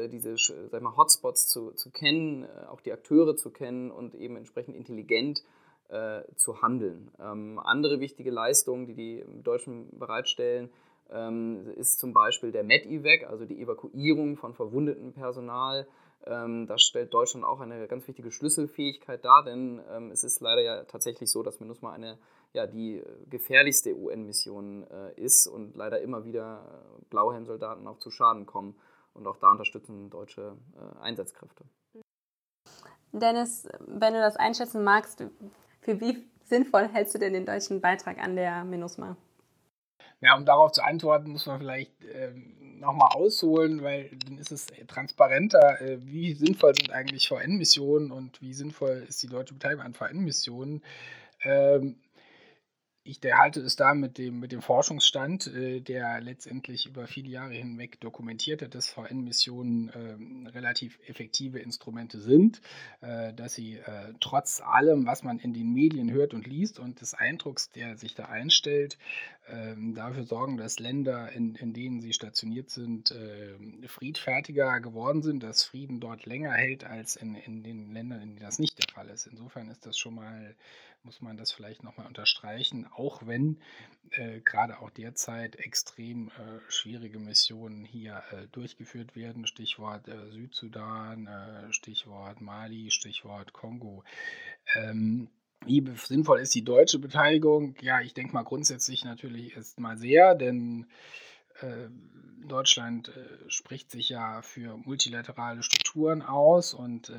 diese 0.10 0.36
sag 0.70 0.82
mal, 0.82 0.96
Hotspots 0.96 1.48
zu, 1.48 1.72
zu 1.72 1.90
kennen, 1.92 2.44
äh, 2.44 2.68
auch 2.68 2.82
die 2.82 2.92
Akteure 2.92 3.36
zu 3.36 3.52
kennen 3.52 3.92
und 3.92 4.16
eben 4.16 4.36
entsprechend 4.36 4.76
intelligent 4.76 5.44
äh, 5.90 6.22
zu 6.36 6.62
handeln. 6.62 7.12
Ähm, 7.20 7.60
andere 7.60 8.00
wichtige 8.00 8.32
Leistungen, 8.32 8.88
die 8.88 8.96
die 8.96 9.24
Deutschen 9.44 9.88
bereitstellen, 9.98 10.70
ähm, 11.12 11.68
ist 11.76 12.00
zum 12.00 12.14
Beispiel 12.14 12.52
der 12.52 12.64
Med-Evac, 12.64 13.30
also 13.30 13.46
die 13.46 13.62
Evakuierung 13.62 14.38
von 14.38 14.54
verwundetem 14.54 15.14
Personal. 15.14 15.88
Ähm, 16.26 16.66
das 16.68 16.82
stellt 16.82 17.14
Deutschland 17.14 17.46
auch 17.46 17.60
eine 17.60 17.88
ganz 17.88 18.08
wichtige 18.08 18.32
Schlüsselfähigkeit 18.32 19.24
dar, 19.24 19.44
denn 19.44 19.80
ähm, 19.92 20.12
es 20.12 20.24
ist 20.24 20.42
leider 20.42 20.64
ja 20.64 20.84
tatsächlich 20.86 21.32
so, 21.32 21.44
dass 21.44 21.60
MINUSMA 21.60 21.92
eine 21.92 22.18
ja, 22.56 22.66
die 22.66 23.04
gefährlichste 23.30 23.94
UN-Mission 23.96 24.88
äh, 24.90 25.22
ist 25.22 25.46
und 25.46 25.76
leider 25.76 26.00
immer 26.00 26.24
wieder 26.24 26.64
äh, 26.66 27.06
Blauhelmsoldaten 27.10 27.86
auch 27.86 28.00
zu 28.00 28.10
Schaden 28.10 28.46
kommen. 28.46 28.76
Und 29.16 29.26
auch 29.28 29.38
da 29.38 29.50
unterstützen 29.50 30.10
deutsche 30.10 30.58
äh, 30.76 31.02
Einsatzkräfte. 31.02 31.66
Dennis, 33.12 33.68
wenn 33.80 34.14
du 34.14 34.20
das 34.20 34.36
einschätzen 34.36 34.84
magst, 34.84 35.24
für 35.82 36.02
wie 36.02 36.28
sinnvoll 36.44 36.90
hältst 36.90 37.16
du 37.16 37.20
denn 37.20 37.34
den 37.34 37.46
deutschen 37.46 37.82
Beitrag 37.82 38.20
an 38.20 38.36
der 38.36 38.64
MINUSMA? 38.66 39.16
Ja, 40.22 40.36
um 40.36 40.46
darauf 40.46 40.72
zu 40.72 40.84
antworten, 40.84 41.32
muss 41.32 41.46
man 41.46 41.60
vielleicht 41.60 41.94
ähm, 42.14 42.80
nochmal 42.80 43.10
ausholen, 43.14 43.84
weil 43.84 44.10
dann 44.26 44.38
ist 44.38 44.52
es 44.52 44.68
transparenter, 44.88 45.82
äh, 45.82 45.98
wie 46.02 46.34
sinnvoll 46.34 46.74
sind 46.76 46.92
eigentlich 46.92 47.28
VN-Missionen 47.28 48.12
und 48.12 48.42
wie 48.42 48.54
sinnvoll 48.54 49.06
ist 49.08 49.24
die 49.24 49.28
deutsche 49.28 49.54
Beteiligung 49.54 49.86
an 49.86 49.94
VN-Missionen. 49.94 50.84
Ähm, 51.44 51.98
ich 53.08 53.20
halte 53.24 53.62
es 53.62 53.76
da 53.76 53.94
mit 53.94 54.18
dem, 54.18 54.40
mit 54.40 54.52
dem 54.52 54.64
Forschungsstand, 54.64 55.46
äh, 55.48 55.80
der 55.80 56.20
letztendlich 56.22 56.88
über 56.88 57.06
viele 57.06 57.30
Jahre 57.30 57.54
hinweg 57.54 58.00
dokumentiert 58.02 58.64
hat, 58.64 58.74
dass 58.74 58.90
VN-Missionen 58.90 59.90
äh, 59.90 60.50
relativ 60.50 61.00
effektive 61.08 61.60
Instrumente 61.60 62.20
sind, 62.20 62.62
äh, 63.02 63.32
dass 63.34 63.54
sie 63.54 63.76
äh, 63.76 64.14
trotz 64.20 64.60
allem, 64.60 65.06
was 65.06 65.22
man 65.22 65.38
in 65.38 65.54
den 65.54 65.72
Medien 65.72 66.12
hört 66.12 66.34
und 66.34 66.48
liest 66.48 66.80
und 66.80 67.00
des 67.00 67.14
Eindrucks, 67.14 67.70
der 67.70 67.96
sich 67.96 68.16
da 68.16 68.26
einstellt, 68.26 68.98
ähm, 69.48 69.94
dafür 69.94 70.24
sorgen, 70.24 70.58
dass 70.58 70.80
Länder, 70.80 71.32
in, 71.32 71.54
in 71.56 71.74
denen 71.74 72.02
sie 72.02 72.14
stationiert 72.14 72.72
sind, 72.72 73.12
äh, 73.12 73.88
friedfertiger 73.88 74.80
geworden 74.80 75.22
sind, 75.22 75.44
dass 75.44 75.64
Frieden 75.64 76.00
dort 76.00 76.26
länger 76.26 76.54
hält 76.54 76.84
als 76.84 77.16
in, 77.16 77.36
in 77.36 77.62
den 77.62 77.94
Ländern, 77.94 78.22
in 78.22 78.30
denen 78.30 78.40
das 78.40 78.58
nicht 78.58 78.80
der 78.80 78.92
Fall 78.92 79.10
ist. 79.10 79.28
Insofern 79.28 79.70
ist 79.70 79.86
das 79.86 79.96
schon 79.96 80.16
mal 80.16 80.56
muss 81.06 81.22
man 81.22 81.38
das 81.38 81.52
vielleicht 81.52 81.84
nochmal 81.84 82.08
unterstreichen, 82.08 82.88
auch 82.96 83.26
wenn 83.28 83.60
äh, 84.12 84.42
gerade 84.42 84.80
auch 84.80 84.90
derzeit 84.90 85.56
extrem 85.56 86.30
äh, 86.30 86.60
schwierige 86.68 87.20
Missionen 87.20 87.86
hier 87.86 88.24
äh, 88.32 88.48
durchgeführt 88.52 89.16
werden. 89.16 89.46
Stichwort 89.46 90.08
äh, 90.08 90.32
Südsudan, 90.32 91.28
äh, 91.28 91.72
Stichwort 91.72 92.42
Mali, 92.42 92.90
Stichwort 92.90 93.54
Kongo. 93.54 94.04
Ähm, 94.74 95.30
wie 95.66 95.84
sinnvoll 95.96 96.40
ist 96.42 96.56
die 96.56 96.64
deutsche 96.66 97.00
Beteiligung? 97.00 97.76
Ja, 97.82 98.02
ich 98.02 98.14
denke 98.14 98.34
mal 98.34 98.44
grundsätzlich 98.44 99.04
natürlich 99.06 99.56
ist 99.56 99.80
mal 99.80 99.98
sehr, 99.98 100.36
denn 100.36 100.88
Deutschland 102.48 103.10
äh, 103.10 103.50
spricht 103.50 103.92
sich 103.92 104.10
ja 104.10 104.42
für 104.42 104.78
multilaterale 104.78 105.64
Strukturen 105.64 106.22
aus 106.22 106.74
und 106.74 107.10
äh, 107.10 107.16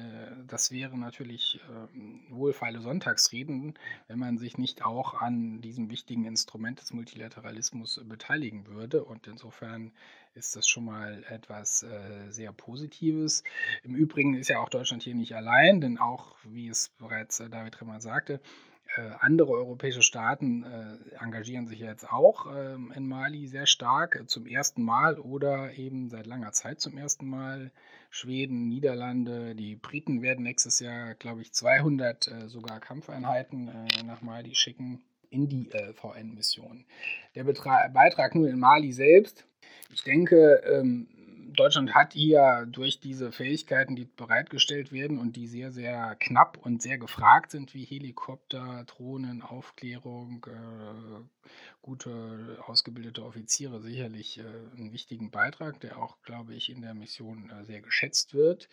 das 0.47 0.71
wäre 0.71 0.97
natürlich 0.99 1.61
äh, 1.69 2.31
wohlfeile 2.31 2.81
Sonntagsreden, 2.81 3.75
wenn 4.09 4.19
man 4.19 4.39
sich 4.39 4.59
nicht 4.59 4.85
auch 4.85 5.15
an 5.15 5.61
diesem 5.61 5.91
wichtigen 5.91 6.25
Instrument 6.25 6.81
des 6.81 6.93
Multilateralismus 6.93 8.01
beteiligen 8.05 8.67
würde. 8.67 9.05
Und 9.05 9.27
insofern 9.27 9.93
ist 10.35 10.57
das 10.57 10.69
schon 10.69 10.85
mal 10.85 11.25
etwas 11.29 11.83
äh, 11.83 12.31
sehr 12.31 12.53
Positives. 12.53 13.43
Im 13.83 13.95
Übrigen 13.95 14.35
ist 14.35 14.49
ja 14.49 14.61
auch 14.61 14.69
Deutschland 14.69 15.03
hier 15.03 15.15
nicht 15.15 15.35
allein, 15.35 15.81
denn 15.81 15.99
auch, 15.99 16.37
wie 16.45 16.69
es 16.69 16.91
bereits 16.99 17.41
äh, 17.41 17.49
David 17.49 17.81
Remmer 17.81 18.01
sagte, 18.01 18.35
äh, 18.35 18.76
andere 19.21 19.53
europäische 19.53 20.03
Staaten 20.03 20.65
äh, 20.65 21.23
engagieren 21.23 21.67
sich 21.67 21.81
jetzt 21.81 22.11
auch 22.11 22.47
ähm, 22.55 22.93
in 22.95 23.07
Mali 23.07 23.47
sehr 23.47 23.67
stark, 23.67 24.17
äh, 24.17 24.27
zum 24.27 24.47
ersten 24.47 24.83
Mal 24.83 25.19
oder 25.19 25.75
eben 25.75 26.09
seit 26.09 26.27
langer 26.27 26.53
Zeit 26.53 26.81
zum 26.81 26.97
ersten 26.97 27.27
Mal. 27.27 27.71
Schweden, 28.09 28.69
Niederlande, 28.69 29.55
die 29.55 29.77
Briten 29.77 30.23
werden 30.23 30.45
nächstes 30.45 30.81
Jahr, 30.81 31.15
glaube 31.15 31.43
ich, 31.43 31.53
200 31.53 32.31
sogar 32.47 32.81
Kampfeinheiten 32.81 33.71
nach 34.07 34.23
Mali 34.23 34.55
schicken 34.55 35.03
in 35.29 35.49
die 35.49 35.69
VN-Mission. 35.93 36.87
Der 37.35 37.45
Betrag, 37.45 37.93
Beitrag 37.93 38.35
nur 38.35 38.49
in 38.49 38.59
Mali 38.59 38.93
selbst, 38.93 39.45
ich 39.93 40.03
denke, 40.05 40.63
ähm, 40.67 41.09
Deutschland 41.57 41.95
hat 41.95 42.13
hier 42.13 42.67
durch 42.71 43.01
diese 43.01 43.33
Fähigkeiten, 43.33 43.97
die 43.97 44.05
bereitgestellt 44.05 44.93
werden 44.93 45.19
und 45.19 45.37
die 45.37 45.47
sehr, 45.47 45.73
sehr 45.73 46.15
knapp 46.17 46.59
und 46.65 46.83
sehr 46.83 46.99
gefragt 46.99 47.51
sind, 47.51 47.75
wie 47.75 47.85
Helikopter, 47.85 48.85
Drohnen, 48.87 49.43
Aufklärung, 49.43 50.47
äh, 50.49 51.49
gute 51.83 52.59
ausgebildete 52.67 53.25
Offiziere, 53.25 53.81
sicherlich 53.81 54.39
äh, 54.39 54.43
einen 54.77 54.93
wichtigen 54.93 55.31
Beitrag, 55.31 55.81
der 55.81 55.99
auch, 55.99 56.21
glaube 56.23 56.55
ich, 56.55 56.71
in 56.71 56.83
der 56.83 56.95
Mission 56.95 57.51
äh, 57.51 57.65
sehr 57.65 57.81
geschätzt 57.81 58.35
wird. 58.35 58.69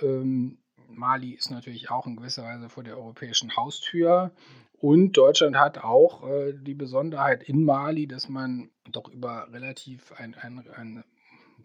Ähm, 0.00 0.58
Mali 0.88 1.32
ist 1.32 1.50
natürlich 1.50 1.90
auch 1.90 2.06
in 2.06 2.16
gewisser 2.16 2.44
Weise 2.44 2.68
vor 2.68 2.84
der 2.84 2.96
europäischen 2.96 3.56
Haustür. 3.56 4.32
Und 4.80 5.12
Deutschland 5.12 5.56
hat 5.56 5.78
auch 5.78 6.28
äh, 6.28 6.52
die 6.52 6.74
Besonderheit 6.74 7.42
in 7.42 7.64
Mali, 7.64 8.06
dass 8.06 8.28
man 8.28 8.70
doch 8.90 9.08
über 9.08 9.48
relativ 9.50 10.12
ein, 10.12 10.34
ein, 10.34 10.68
ein 10.76 11.04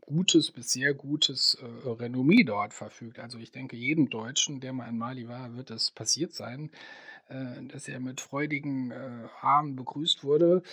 gutes 0.10 0.52
bis 0.52 0.72
sehr 0.72 0.94
gutes 0.94 1.58
äh, 1.62 1.90
Renommee 1.90 2.44
dort 2.44 2.74
verfügt. 2.74 3.20
Also 3.20 3.38
ich 3.38 3.52
denke, 3.52 3.76
jedem 3.76 4.10
Deutschen, 4.10 4.60
der 4.60 4.74
mal 4.74 4.90
in 4.90 4.98
Mali 4.98 5.28
war, 5.28 5.56
wird 5.56 5.70
es 5.70 5.92
passiert 5.92 6.34
sein, 6.34 6.72
äh, 7.30 7.64
dass 7.72 7.88
er 7.88 8.00
mit 8.00 8.20
freudigen 8.20 8.92
äh, 8.92 8.98
Armen 9.42 9.76
begrüßt 9.76 10.24
wurde 10.24 10.64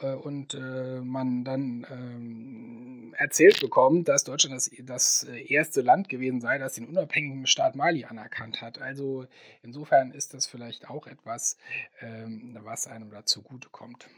äh, 0.00 0.14
und 0.14 0.54
äh, 0.54 1.00
man 1.02 1.44
dann 1.44 1.86
ähm, 1.90 3.14
erzählt 3.18 3.60
bekommt, 3.60 4.08
dass 4.08 4.24
Deutschland 4.24 4.56
das, 4.56 4.70
das 4.82 5.24
erste 5.24 5.82
Land 5.82 6.08
gewesen 6.08 6.40
sei, 6.40 6.58
das 6.58 6.74
den 6.74 6.88
unabhängigen 6.88 7.46
Staat 7.46 7.76
Mali 7.76 8.04
anerkannt 8.06 8.62
hat. 8.62 8.80
Also 8.80 9.26
insofern 9.62 10.10
ist 10.10 10.32
das 10.32 10.46
vielleicht 10.46 10.88
auch 10.88 11.06
etwas, 11.06 11.58
ähm, 12.00 12.58
was 12.62 12.86
einem 12.86 13.10
dazu 13.10 13.42
zugute 13.42 13.68
kommt. 13.68 14.08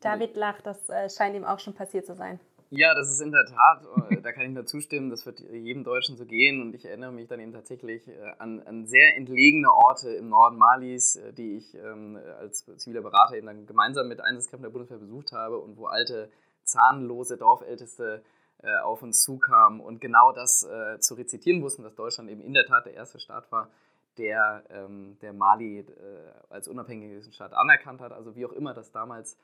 David 0.00 0.36
lacht, 0.36 0.66
das 0.66 0.88
äh, 0.88 1.10
scheint 1.10 1.34
ihm 1.34 1.44
auch 1.44 1.58
schon 1.58 1.74
passiert 1.74 2.06
zu 2.06 2.14
sein. 2.14 2.38
Ja, 2.70 2.94
das 2.94 3.10
ist 3.10 3.22
in 3.22 3.32
der 3.32 3.46
Tat, 3.46 3.86
äh, 4.10 4.20
da 4.20 4.30
kann 4.32 4.44
ich 4.44 4.50
nur 4.50 4.66
zustimmen, 4.66 5.08
das 5.08 5.24
wird 5.24 5.40
jedem 5.40 5.84
Deutschen 5.84 6.18
so 6.18 6.26
gehen 6.26 6.60
und 6.60 6.74
ich 6.74 6.84
erinnere 6.84 7.12
mich 7.12 7.26
dann 7.26 7.40
eben 7.40 7.52
tatsächlich 7.52 8.06
äh, 8.06 8.34
an, 8.38 8.60
an 8.60 8.86
sehr 8.86 9.16
entlegene 9.16 9.70
Orte 9.70 10.10
im 10.10 10.28
Norden 10.28 10.58
Malis, 10.58 11.16
äh, 11.16 11.32
die 11.32 11.56
ich 11.56 11.74
ähm, 11.74 12.18
als 12.38 12.66
ziviler 12.76 13.00
Berater 13.00 13.36
eben 13.36 13.46
dann 13.46 13.66
gemeinsam 13.66 14.08
mit 14.08 14.20
Einsatzkräften 14.20 14.64
der 14.64 14.70
Bundeswehr 14.70 14.98
besucht 14.98 15.32
habe 15.32 15.56
und 15.58 15.78
wo 15.78 15.86
alte, 15.86 16.30
zahnlose 16.64 17.38
Dorfälteste 17.38 18.22
auf 18.82 19.02
uns 19.02 19.22
zukamen 19.22 19.78
und 19.78 20.00
genau 20.00 20.32
das 20.32 20.64
äh, 20.64 20.98
zu 20.98 21.14
rezitieren 21.14 21.62
wussten, 21.62 21.84
dass 21.84 21.94
Deutschland 21.94 22.28
eben 22.28 22.40
in 22.40 22.54
der 22.54 22.66
Tat 22.66 22.86
der 22.86 22.94
erste 22.94 23.20
Staat 23.20 23.50
war, 23.52 23.70
der, 24.18 24.64
ähm, 24.70 25.16
der 25.22 25.32
Mali 25.32 25.78
äh, 25.78 25.84
als 26.50 26.68
unabhängigen 26.68 27.22
Staat 27.32 27.52
anerkannt 27.54 28.00
hat. 28.00 28.12
Also 28.12 28.34
wie 28.34 28.44
auch 28.44 28.52
immer 28.52 28.74
das 28.74 28.90
damals 28.90 29.38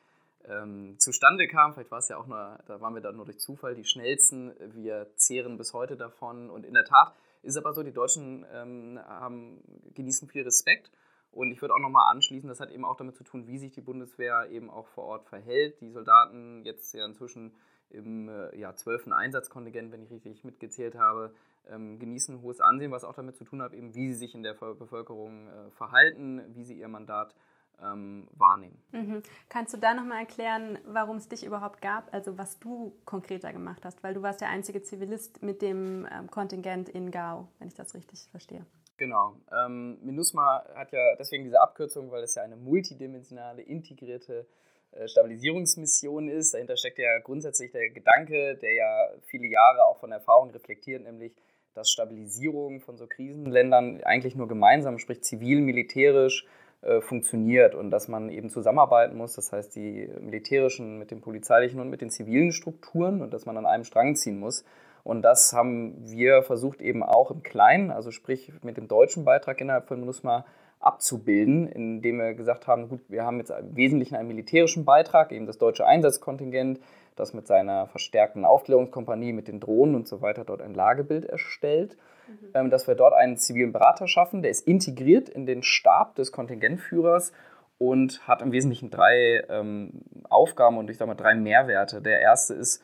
ähm, 0.48 0.96
zustande 0.98 1.46
kam. 1.48 1.74
Vielleicht 1.74 1.90
war 1.90 1.98
es 1.98 2.08
ja 2.08 2.16
auch 2.16 2.26
nur, 2.26 2.58
da 2.66 2.80
waren 2.80 2.94
wir 2.94 3.00
dann 3.00 3.16
nur 3.16 3.24
durch 3.24 3.38
Zufall 3.38 3.74
die 3.74 3.84
schnellsten. 3.84 4.52
Wir 4.74 5.08
zehren 5.16 5.56
bis 5.56 5.72
heute 5.72 5.96
davon. 5.96 6.50
Und 6.50 6.64
in 6.64 6.74
der 6.74 6.84
Tat 6.84 7.14
ist 7.42 7.56
aber 7.56 7.72
so, 7.72 7.82
die 7.82 7.92
Deutschen 7.92 8.44
ähm, 8.52 8.98
haben, 9.06 9.62
genießen 9.94 10.28
viel 10.28 10.42
Respekt. 10.42 10.90
Und 11.30 11.50
ich 11.50 11.60
würde 11.60 11.74
auch 11.74 11.80
nochmal 11.80 12.12
anschließen, 12.12 12.48
das 12.48 12.60
hat 12.60 12.70
eben 12.70 12.84
auch 12.84 12.96
damit 12.96 13.16
zu 13.16 13.24
tun, 13.24 13.46
wie 13.48 13.58
sich 13.58 13.72
die 13.72 13.80
Bundeswehr 13.80 14.48
eben 14.50 14.70
auch 14.70 14.86
vor 14.88 15.04
Ort 15.04 15.28
verhält. 15.28 15.80
Die 15.80 15.90
Soldaten 15.90 16.62
jetzt 16.64 16.94
ja 16.94 17.04
inzwischen 17.04 17.52
im 17.90 18.28
äh, 18.28 18.56
ja, 18.56 18.74
12. 18.74 19.08
Einsatzkontingent, 19.12 19.92
wenn 19.92 20.02
ich 20.02 20.10
richtig 20.10 20.44
mitgezählt 20.44 20.94
habe, 20.94 21.34
ähm, 21.68 21.98
genießen 21.98 22.42
hohes 22.42 22.60
Ansehen, 22.60 22.92
was 22.92 23.04
auch 23.04 23.14
damit 23.14 23.36
zu 23.36 23.44
tun 23.44 23.62
hat, 23.62 23.72
eben 23.72 23.94
wie 23.94 24.12
sie 24.12 24.18
sich 24.18 24.34
in 24.34 24.42
der 24.42 24.54
Bevölkerung 24.54 25.48
äh, 25.48 25.70
verhalten, 25.72 26.42
wie 26.54 26.64
sie 26.64 26.78
ihr 26.78 26.88
Mandat 26.88 27.34
ähm, 27.82 28.28
wahrnehmen. 28.32 28.82
Mhm. 28.92 29.22
Kannst 29.48 29.74
du 29.74 29.78
da 29.78 29.94
nochmal 29.94 30.20
erklären, 30.20 30.78
warum 30.86 31.16
es 31.16 31.28
dich 31.28 31.44
überhaupt 31.44 31.80
gab, 31.80 32.12
also 32.12 32.38
was 32.38 32.58
du 32.58 32.94
konkreter 33.04 33.52
gemacht 33.52 33.84
hast? 33.84 34.02
Weil 34.02 34.14
du 34.14 34.22
warst 34.22 34.40
der 34.40 34.48
einzige 34.48 34.82
Zivilist 34.82 35.42
mit 35.42 35.62
dem 35.62 36.06
ähm, 36.10 36.30
Kontingent 36.30 36.88
in 36.88 37.10
Gao, 37.10 37.48
wenn 37.58 37.68
ich 37.68 37.74
das 37.74 37.94
richtig 37.94 38.28
verstehe. 38.30 38.64
Genau. 38.96 39.34
Ähm, 39.52 39.98
MINUSMA 40.02 40.64
hat 40.76 40.92
ja 40.92 41.16
deswegen 41.18 41.44
diese 41.44 41.60
Abkürzung, 41.60 42.10
weil 42.12 42.22
es 42.22 42.36
ja 42.36 42.42
eine 42.42 42.56
multidimensionale, 42.56 43.62
integrierte 43.62 44.46
äh, 44.92 45.08
Stabilisierungsmission 45.08 46.28
ist. 46.28 46.54
Dahinter 46.54 46.76
steckt 46.76 46.98
ja 46.98 47.18
grundsätzlich 47.18 47.72
der 47.72 47.90
Gedanke, 47.90 48.56
der 48.56 48.72
ja 48.72 49.08
viele 49.26 49.48
Jahre 49.48 49.84
auch 49.86 49.98
von 49.98 50.12
Erfahrung 50.12 50.50
reflektiert, 50.50 51.02
nämlich, 51.02 51.34
dass 51.74 51.90
Stabilisierung 51.90 52.80
von 52.80 52.96
so 52.96 53.08
Krisenländern 53.08 54.00
eigentlich 54.04 54.36
nur 54.36 54.46
gemeinsam, 54.46 54.98
sprich 54.98 55.24
zivil, 55.24 55.60
militärisch, 55.60 56.46
äh, 56.84 57.00
funktioniert 57.00 57.74
und 57.74 57.90
dass 57.90 58.08
man 58.08 58.28
eben 58.28 58.50
zusammenarbeiten 58.50 59.16
muss, 59.16 59.34
das 59.34 59.52
heißt 59.52 59.74
die 59.74 60.08
militärischen 60.20 60.98
mit 60.98 61.10
den 61.10 61.20
polizeilichen 61.20 61.80
und 61.80 61.88
mit 61.88 62.02
den 62.02 62.10
zivilen 62.10 62.52
Strukturen 62.52 63.22
und 63.22 63.32
dass 63.32 63.46
man 63.46 63.56
an 63.56 63.64
einem 63.64 63.84
Strang 63.84 64.16
ziehen 64.16 64.38
muss. 64.38 64.64
Und 65.02 65.22
das 65.22 65.52
haben 65.52 65.96
wir 66.04 66.42
versucht 66.42 66.80
eben 66.80 67.02
auch 67.02 67.30
im 67.30 67.42
Kleinen, 67.42 67.90
also 67.90 68.10
sprich 68.10 68.52
mit 68.62 68.76
dem 68.76 68.88
deutschen 68.88 69.24
Beitrag 69.24 69.60
innerhalb 69.60 69.88
von 69.88 70.00
MINUSMA 70.00 70.44
abzubilden, 70.80 71.66
indem 71.66 72.18
wir 72.18 72.34
gesagt 72.34 72.66
haben, 72.66 72.88
gut, 72.88 73.00
wir 73.08 73.24
haben 73.24 73.38
jetzt 73.38 73.50
im 73.50 73.74
Wesentlichen 73.76 74.16
einen 74.16 74.28
militärischen 74.28 74.84
Beitrag, 74.84 75.32
eben 75.32 75.46
das 75.46 75.58
deutsche 75.58 75.86
Einsatzkontingent, 75.86 76.80
das 77.16 77.32
mit 77.32 77.46
seiner 77.46 77.86
verstärkten 77.86 78.44
Aufklärungskompanie, 78.44 79.32
mit 79.32 79.48
den 79.48 79.60
Drohnen 79.60 79.94
und 79.94 80.06
so 80.06 80.20
weiter 80.20 80.44
dort 80.44 80.60
ein 80.60 80.74
Lagebild 80.74 81.24
erstellt. 81.24 81.96
Mhm. 82.26 82.48
Ähm, 82.54 82.70
dass 82.70 82.86
wir 82.86 82.94
dort 82.94 83.14
einen 83.14 83.36
zivilen 83.36 83.72
Berater 83.72 84.08
schaffen, 84.08 84.42
der 84.42 84.50
ist 84.50 84.66
integriert 84.66 85.28
in 85.28 85.46
den 85.46 85.62
Stab 85.62 86.14
des 86.14 86.32
Kontingentführers 86.32 87.32
und 87.78 88.26
hat 88.26 88.42
im 88.42 88.52
Wesentlichen 88.52 88.90
drei 88.90 89.44
ähm, 89.48 90.02
Aufgaben 90.28 90.78
und 90.78 90.90
ich 90.90 90.96
sage 90.96 91.08
mal 91.08 91.14
drei 91.14 91.34
Mehrwerte. 91.34 92.00
Der 92.00 92.20
erste 92.20 92.54
ist, 92.54 92.82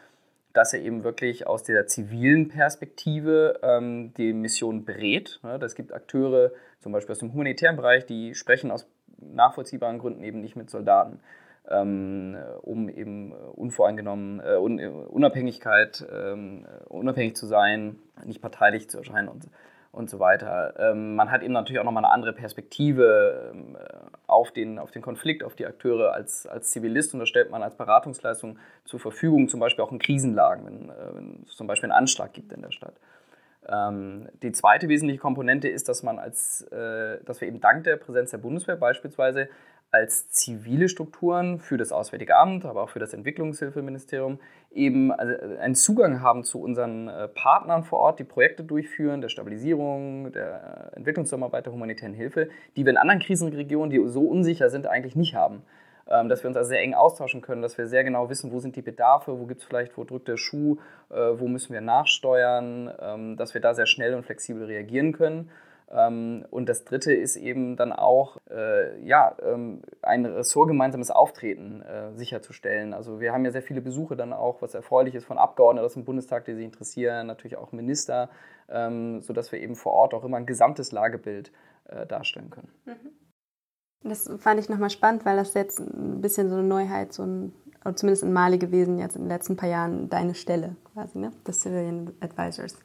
dass 0.53 0.75
er 0.75 0.81
eben 0.81 1.05
wirklich 1.05 1.47
aus 1.47 1.63
der 1.63 1.87
zivilen 1.87 2.49
Perspektive 2.49 3.61
ähm, 3.63 4.13
die 4.15 4.33
Mission 4.33 4.85
berät. 4.85 5.41
Es 5.61 5.75
gibt 5.75 5.93
Akteure, 5.93 6.51
zum 6.81 6.93
Beispiel 6.93 7.13
aus 7.13 7.21
dem 7.21 7.33
humanitären 7.33 7.77
Bereich, 7.77 8.05
die 8.07 8.35
sprechen 8.35 8.71
aus 8.71 8.87
nachvollziehbaren 9.21 9.99
Gründen 9.99 10.25
eben 10.25 10.41
nicht 10.41 10.57
mit 10.57 10.71
Soldaten, 10.71 11.21
um 11.65 12.89
eben 12.89 13.33
unvoreingenommen, 13.33 14.41
äh, 14.41 14.57
Unabhängigkeit, 14.57 16.05
ähm, 16.13 16.67
unabhängig 16.89 17.37
zu 17.37 17.47
sein, 17.47 17.99
nicht 18.25 18.41
parteilich 18.41 18.89
zu 18.89 18.99
erscheinen 18.99 19.29
und 19.29 19.49
und 19.93 20.09
so 20.09 20.21
weiter. 20.21 20.75
Ähm, 20.79 21.17
man 21.17 21.31
hat 21.31 21.43
eben 21.43 21.53
natürlich 21.53 21.81
auch 21.81 21.85
nochmal 21.85 22.05
eine 22.05 22.13
andere 22.13 22.33
Perspektive 22.33 23.51
ähm, 23.53 23.77
auf, 24.27 24.53
den, 24.53 24.79
auf 24.79 24.91
den 24.91 25.03
Konflikt, 25.03 25.43
auf 25.43 25.57
die 25.57 25.67
Akteure 25.67 26.13
als, 26.13 26.47
als 26.47 26.71
Zivilist 26.71 27.13
und 27.15 27.21
das 27.21 27.29
stellt 27.29 27.51
man 27.51 27.63
als 27.63 27.75
Beratungsleistung 27.75 28.59
zur 28.85 29.01
Verfügung, 29.01 29.49
zum 29.49 29.59
Beispiel 29.59 29.85
auch 29.85 29.93
in 29.93 29.99
Krisenlagen, 29.99 30.67
wenn, 30.67 30.91
äh, 30.91 31.15
wenn 31.15 31.45
es 31.47 31.57
zum 31.57 31.67
Beispiel 31.67 31.91
einen 31.91 31.99
Anschlag 31.99 32.33
gibt 32.33 32.53
in 32.53 32.63
der 32.63 32.71
Stadt. 32.71 32.95
Ähm, 33.69 34.29
die 34.43 34.53
zweite 34.53 34.89
wesentliche 34.89 35.21
Komponente 35.21 35.69
ist, 35.69 35.89
dass 35.89 36.03
man 36.03 36.19
als, 36.19 36.63
äh, 36.71 37.19
dass 37.25 37.41
wir 37.41 37.49
eben 37.49 37.61
dank 37.61 37.85
der 37.85 37.97
Präsenz 37.97 38.31
der 38.31 38.39
Bundeswehr 38.39 38.77
beispielsweise 38.77 39.49
als 39.91 40.29
zivile 40.29 40.89
Strukturen 40.89 41.59
für 41.59 41.77
das 41.77 41.91
Auswärtige 41.91 42.37
Amt, 42.37 42.65
aber 42.65 42.83
auch 42.83 42.91
für 42.91 43.01
das 43.01 43.13
Entwicklungshilfeministerium 43.13 44.39
eben 44.73 45.13
also 45.13 45.35
einen 45.59 45.75
Zugang 45.75 46.23
haben 46.23 46.45
zu 46.45 46.61
unseren 46.61 47.09
äh, 47.09 47.27
Partnern 47.29 47.83
vor 47.83 47.99
Ort, 47.99 48.21
die 48.21 48.25
Projekte 48.25 48.63
durchführen, 48.63 49.21
der 49.21 49.29
Stabilisierung, 49.29 50.33
der 50.33 50.93
Entwicklungszusammenarbeit, 50.95 51.67
der 51.67 51.73
humanitären 51.73 52.15
Hilfe, 52.15 52.49
die 52.77 52.85
wir 52.85 52.91
in 52.91 52.97
anderen 52.97 53.21
Krisenregionen, 53.21 53.91
die 53.91 54.01
so 54.09 54.23
unsicher 54.23 54.71
sind, 54.71 54.87
eigentlich 54.87 55.17
nicht 55.17 55.35
haben. 55.35 55.63
Ähm, 56.09 56.29
dass 56.29 56.43
wir 56.43 56.49
uns 56.49 56.57
also 56.57 56.69
sehr 56.69 56.81
eng 56.81 56.95
austauschen 56.95 57.41
können, 57.41 57.63
dass 57.63 57.79
wir 57.79 57.87
sehr 57.87 58.05
genau 58.05 58.29
wissen, 58.31 58.51
wo 58.53 58.59
sind 58.59 58.75
die 58.75 58.83
Bedarfe, 58.83 59.39
wo 59.39 59.47
gibt 59.47 59.61
es 59.61 59.67
vielleicht, 59.67 59.97
wo 59.97 60.05
drückt 60.05 60.27
der 60.27 60.37
Schuh, 60.37 60.77
äh, 61.11 61.15
wo 61.15 61.47
müssen 61.47 61.73
wir 61.73 61.81
nachsteuern, 61.81 62.93
ähm, 63.01 63.37
dass 63.37 63.55
wir 63.55 63.61
da 63.61 63.75
sehr 63.75 63.87
schnell 63.87 64.15
und 64.15 64.25
flexibel 64.25 64.65
reagieren 64.65 65.13
können. 65.13 65.51
Ähm, 65.93 66.45
und 66.51 66.69
das 66.69 66.85
Dritte 66.85 67.13
ist 67.13 67.37
eben 67.37 67.77
dann 67.77 67.93
auch, 67.93 68.39
äh, 68.49 69.01
ja, 69.05 69.37
ähm, 69.43 69.83
ein 70.03 70.25
ressortgemeinsames 70.25 71.11
Auftreten 71.11 71.83
äh, 71.83 72.13
sicherzustellen. 72.15 72.95
Also 72.95 73.21
wir 73.21 73.33
haben 73.33 73.45
ja 73.45 73.51
sehr 73.51 73.63
viele 73.63 73.81
Besuche 73.81 74.17
dann 74.17 74.33
auch, 74.33 74.63
was 74.63 74.75
erfreulich 74.75 75.15
ist 75.15 75.25
von 75.25 75.39
Abgeordneten 75.39 75.85
aus 75.85 75.95
dem 75.95 76.05
Bundestag, 76.05 76.45
die 76.45 76.55
sich 76.55 76.65
interessieren, 76.65 77.27
natürlich 77.27 77.57
auch 77.57 77.73
Minister, 77.73 78.31
ähm, 78.69 79.21
sodass 79.21 79.51
wir 79.51 79.61
eben 79.61 79.75
vor 79.75 79.93
Ort 79.93 80.15
auch 80.15 80.25
immer 80.25 80.37
ein 80.37 80.47
gesamtes 80.47 80.93
Lagebild 80.93 81.51
äh, 81.89 82.07
darstellen 82.07 82.51
können. 82.51 82.71
Mhm. 82.85 83.11
Das 84.03 84.31
fand 84.39 84.61
ich 84.61 84.69
nochmal 84.69 84.91
spannend, 84.91 85.27
weil 85.27 85.37
das 85.37 85.55
jetzt 85.55 85.79
ein 85.79 86.21
bisschen 86.23 86.49
so 86.49 86.57
eine 86.57 86.67
Neuheit, 86.67 87.13
so 87.13 87.23
ein, 87.23 87.53
zumindest 87.95 88.23
in 88.23 88.33
Mali 88.33 88.57
gewesen, 88.57 88.99
jetzt 88.99 89.17
in 89.17 89.23
den 89.23 89.29
letzten 89.29 89.57
paar 89.57 89.69
Jahren 89.69 90.09
deine 90.09 90.35
Stelle 90.35 90.77
quasi, 90.95 91.19
ne? 91.19 91.33
des 91.47 91.61
Civilian 91.61 92.13
Advisors. 92.21 92.79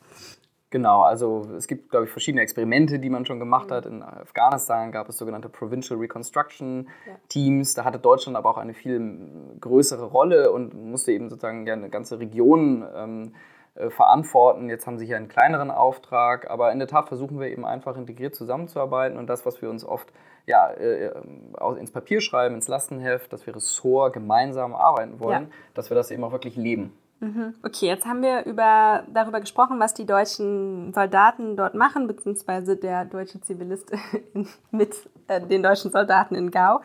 Genau, 0.76 1.04
also 1.04 1.48
es 1.56 1.68
gibt, 1.68 1.90
glaube 1.90 2.04
ich, 2.04 2.12
verschiedene 2.12 2.42
Experimente, 2.42 3.00
die 3.00 3.10
man 3.10 3.26
schon 3.26 3.40
gemacht 3.40 3.72
hat. 3.72 3.86
In 3.86 4.04
Afghanistan 4.04 4.92
gab 4.92 5.08
es 5.08 5.18
sogenannte 5.18 5.48
Provincial 5.48 5.98
Reconstruction 5.98 6.90
Teams. 7.30 7.76
Da 7.76 7.86
hatte 7.86 7.98
Deutschland 7.98 8.36
aber 8.36 8.50
auch 8.50 8.58
eine 8.58 8.74
viel 8.74 9.56
größere 9.62 10.04
Rolle 10.04 10.52
und 10.52 10.74
musste 10.74 11.14
eben 11.14 11.30
sozusagen 11.30 11.66
ja 11.66 11.76
eine 11.76 11.90
ganze 11.90 12.20
Region 12.20 12.86
ähm, 12.94 13.36
äh, 13.76 13.90
verantworten. 13.90 14.68
Jetzt 14.68 14.86
haben 14.86 14.98
sie 14.98 15.06
hier 15.06 15.16
einen 15.16 15.30
kleineren 15.30 15.72
Auftrag, 15.72 16.52
aber 16.52 16.74
in 16.74 16.80
der 16.80 16.90
Tat 16.90 17.08
versuchen 17.08 17.40
wir 17.40 17.48
eben 17.48 17.66
einfach 17.66 17.96
integriert 17.96 18.36
zusammenzuarbeiten 18.36 19.18
und 19.18 19.28
das, 19.28 19.46
was 19.46 19.62
wir 19.62 19.70
uns 19.70 19.86
oft 19.86 20.12
ja, 20.46 20.72
äh, 20.72 21.10
ins 21.80 21.92
Papier 21.92 22.20
schreiben, 22.20 22.54
ins 22.54 22.68
Lastenheft, 22.68 23.32
dass 23.32 23.48
wir 23.48 23.56
Ressort 23.56 24.12
gemeinsam 24.12 24.76
arbeiten 24.76 25.22
wollen, 25.22 25.44
ja. 25.44 25.50
dass 25.74 25.90
wir 25.90 25.96
das 25.96 26.12
eben 26.12 26.26
auch 26.26 26.34
wirklich 26.34 26.58
leben. 26.58 26.92
Mhm. 27.26 27.56
Okay, 27.64 27.88
jetzt 27.88 28.06
haben 28.06 28.22
wir 28.22 28.46
über, 28.46 29.04
darüber 29.12 29.40
gesprochen, 29.40 29.80
was 29.80 29.96
die 29.96 30.06
deutschen 30.06 30.94
Soldaten 30.94 31.58
dort 31.58 31.74
machen, 31.74 32.06
beziehungsweise 32.06 32.78
der 32.78 33.06
deutsche 33.06 33.42
Zivilist 33.42 33.92
mit 34.72 34.96
äh, 35.28 35.42
den 35.42 35.64
deutschen 35.64 35.92
Soldaten 35.92 36.36
in 36.36 36.52
Gao. 36.52 36.82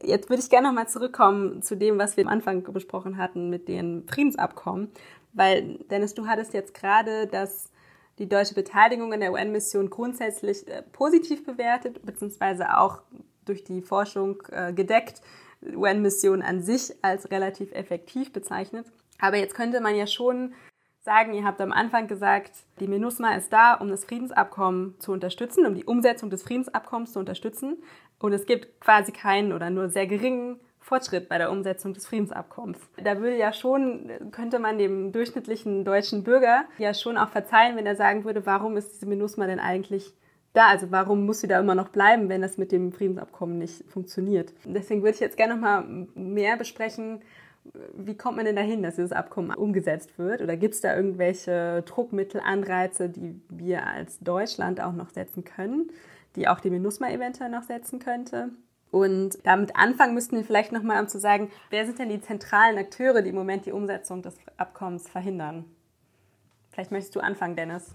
Jetzt 0.00 0.30
würde 0.30 0.40
ich 0.40 0.50
gerne 0.50 0.68
nochmal 0.68 0.88
zurückkommen 0.88 1.62
zu 1.62 1.76
dem, 1.76 1.98
was 1.98 2.16
wir 2.16 2.24
am 2.24 2.32
Anfang 2.32 2.62
besprochen 2.72 3.16
hatten 3.16 3.50
mit 3.50 3.66
den 3.66 4.06
Friedensabkommen. 4.08 4.92
Weil, 5.32 5.78
Dennis, 5.90 6.14
du 6.14 6.28
hattest 6.28 6.54
jetzt 6.54 6.74
gerade 6.74 7.26
das, 7.26 7.72
die 8.20 8.28
deutsche 8.28 8.54
Beteiligung 8.54 9.12
in 9.12 9.18
der 9.18 9.32
UN-Mission 9.32 9.90
grundsätzlich 9.90 10.68
äh, 10.68 10.82
positiv 10.92 11.44
bewertet, 11.44 12.06
beziehungsweise 12.06 12.78
auch 12.78 13.02
durch 13.44 13.64
die 13.64 13.82
Forschung 13.82 14.40
äh, 14.52 14.72
gedeckt, 14.72 15.22
UN-Mission 15.74 16.42
an 16.42 16.62
sich 16.62 16.94
als 17.02 17.32
relativ 17.32 17.72
effektiv 17.72 18.32
bezeichnet. 18.32 18.86
Aber 19.22 19.36
jetzt 19.36 19.54
könnte 19.54 19.80
man 19.80 19.94
ja 19.94 20.08
schon 20.08 20.52
sagen, 21.00 21.32
ihr 21.32 21.44
habt 21.44 21.60
am 21.60 21.72
Anfang 21.72 22.08
gesagt, 22.08 22.50
die 22.80 22.88
MINUSMA 22.88 23.36
ist 23.36 23.52
da, 23.52 23.74
um 23.74 23.88
das 23.88 24.04
Friedensabkommen 24.04 24.98
zu 24.98 25.12
unterstützen, 25.12 25.64
um 25.64 25.76
die 25.76 25.84
Umsetzung 25.84 26.28
des 26.28 26.42
Friedensabkommens 26.42 27.12
zu 27.12 27.20
unterstützen. 27.20 27.82
Und 28.18 28.32
es 28.32 28.46
gibt 28.46 28.80
quasi 28.80 29.12
keinen 29.12 29.52
oder 29.52 29.70
nur 29.70 29.88
sehr 29.88 30.08
geringen 30.08 30.58
Fortschritt 30.80 31.28
bei 31.28 31.38
der 31.38 31.52
Umsetzung 31.52 31.94
des 31.94 32.04
Friedensabkommens. 32.06 32.78
Da 33.02 33.20
würde 33.20 33.36
ja 33.36 33.52
schon, 33.52 34.10
könnte 34.32 34.58
man 34.58 34.78
dem 34.78 35.12
durchschnittlichen 35.12 35.84
deutschen 35.84 36.24
Bürger 36.24 36.64
ja 36.78 36.92
schon 36.92 37.16
auch 37.16 37.28
verzeihen, 37.28 37.76
wenn 37.76 37.86
er 37.86 37.94
sagen 37.94 38.24
würde, 38.24 38.44
warum 38.44 38.76
ist 38.76 38.92
diese 38.92 39.06
MINUSMA 39.06 39.46
denn 39.46 39.60
eigentlich 39.60 40.12
da? 40.52 40.66
Also 40.66 40.90
warum 40.90 41.26
muss 41.26 41.40
sie 41.40 41.48
da 41.48 41.60
immer 41.60 41.76
noch 41.76 41.90
bleiben, 41.90 42.28
wenn 42.28 42.42
das 42.42 42.58
mit 42.58 42.72
dem 42.72 42.92
Friedensabkommen 42.92 43.58
nicht 43.58 43.84
funktioniert? 43.88 44.52
Deswegen 44.64 45.02
würde 45.02 45.14
ich 45.14 45.20
jetzt 45.20 45.36
gerne 45.36 45.54
noch 45.54 45.60
mal 45.60 46.08
mehr 46.16 46.56
besprechen, 46.56 47.22
wie 47.94 48.16
kommt 48.16 48.36
man 48.36 48.44
denn 48.44 48.56
dahin, 48.56 48.82
dass 48.82 48.96
dieses 48.96 49.12
Abkommen 49.12 49.54
umgesetzt 49.54 50.18
wird? 50.18 50.40
Oder 50.40 50.56
gibt 50.56 50.74
es 50.74 50.80
da 50.80 50.96
irgendwelche 50.96 51.82
Druckmittel, 51.86 52.40
Anreize, 52.40 53.08
die 53.08 53.40
wir 53.48 53.86
als 53.86 54.18
Deutschland 54.18 54.80
auch 54.80 54.92
noch 54.92 55.10
setzen 55.10 55.44
können, 55.44 55.90
die 56.34 56.48
auch 56.48 56.60
die 56.60 56.70
MINUSMA 56.70 57.10
eventuell 57.10 57.50
noch 57.50 57.62
setzen 57.62 57.98
könnte? 57.98 58.50
Und 58.90 59.38
damit 59.44 59.74
anfangen 59.76 60.12
müssten 60.12 60.36
wir 60.36 60.44
vielleicht 60.44 60.72
nochmal, 60.72 61.00
um 61.00 61.08
zu 61.08 61.18
sagen, 61.18 61.50
wer 61.70 61.86
sind 61.86 61.98
denn 61.98 62.10
die 62.10 62.20
zentralen 62.20 62.76
Akteure, 62.76 63.22
die 63.22 63.30
im 63.30 63.36
Moment 63.36 63.64
die 63.64 63.72
Umsetzung 63.72 64.22
des 64.22 64.36
Abkommens 64.58 65.08
verhindern? 65.08 65.64
Vielleicht 66.70 66.90
möchtest 66.90 67.16
du 67.16 67.20
anfangen, 67.20 67.56
Dennis. 67.56 67.94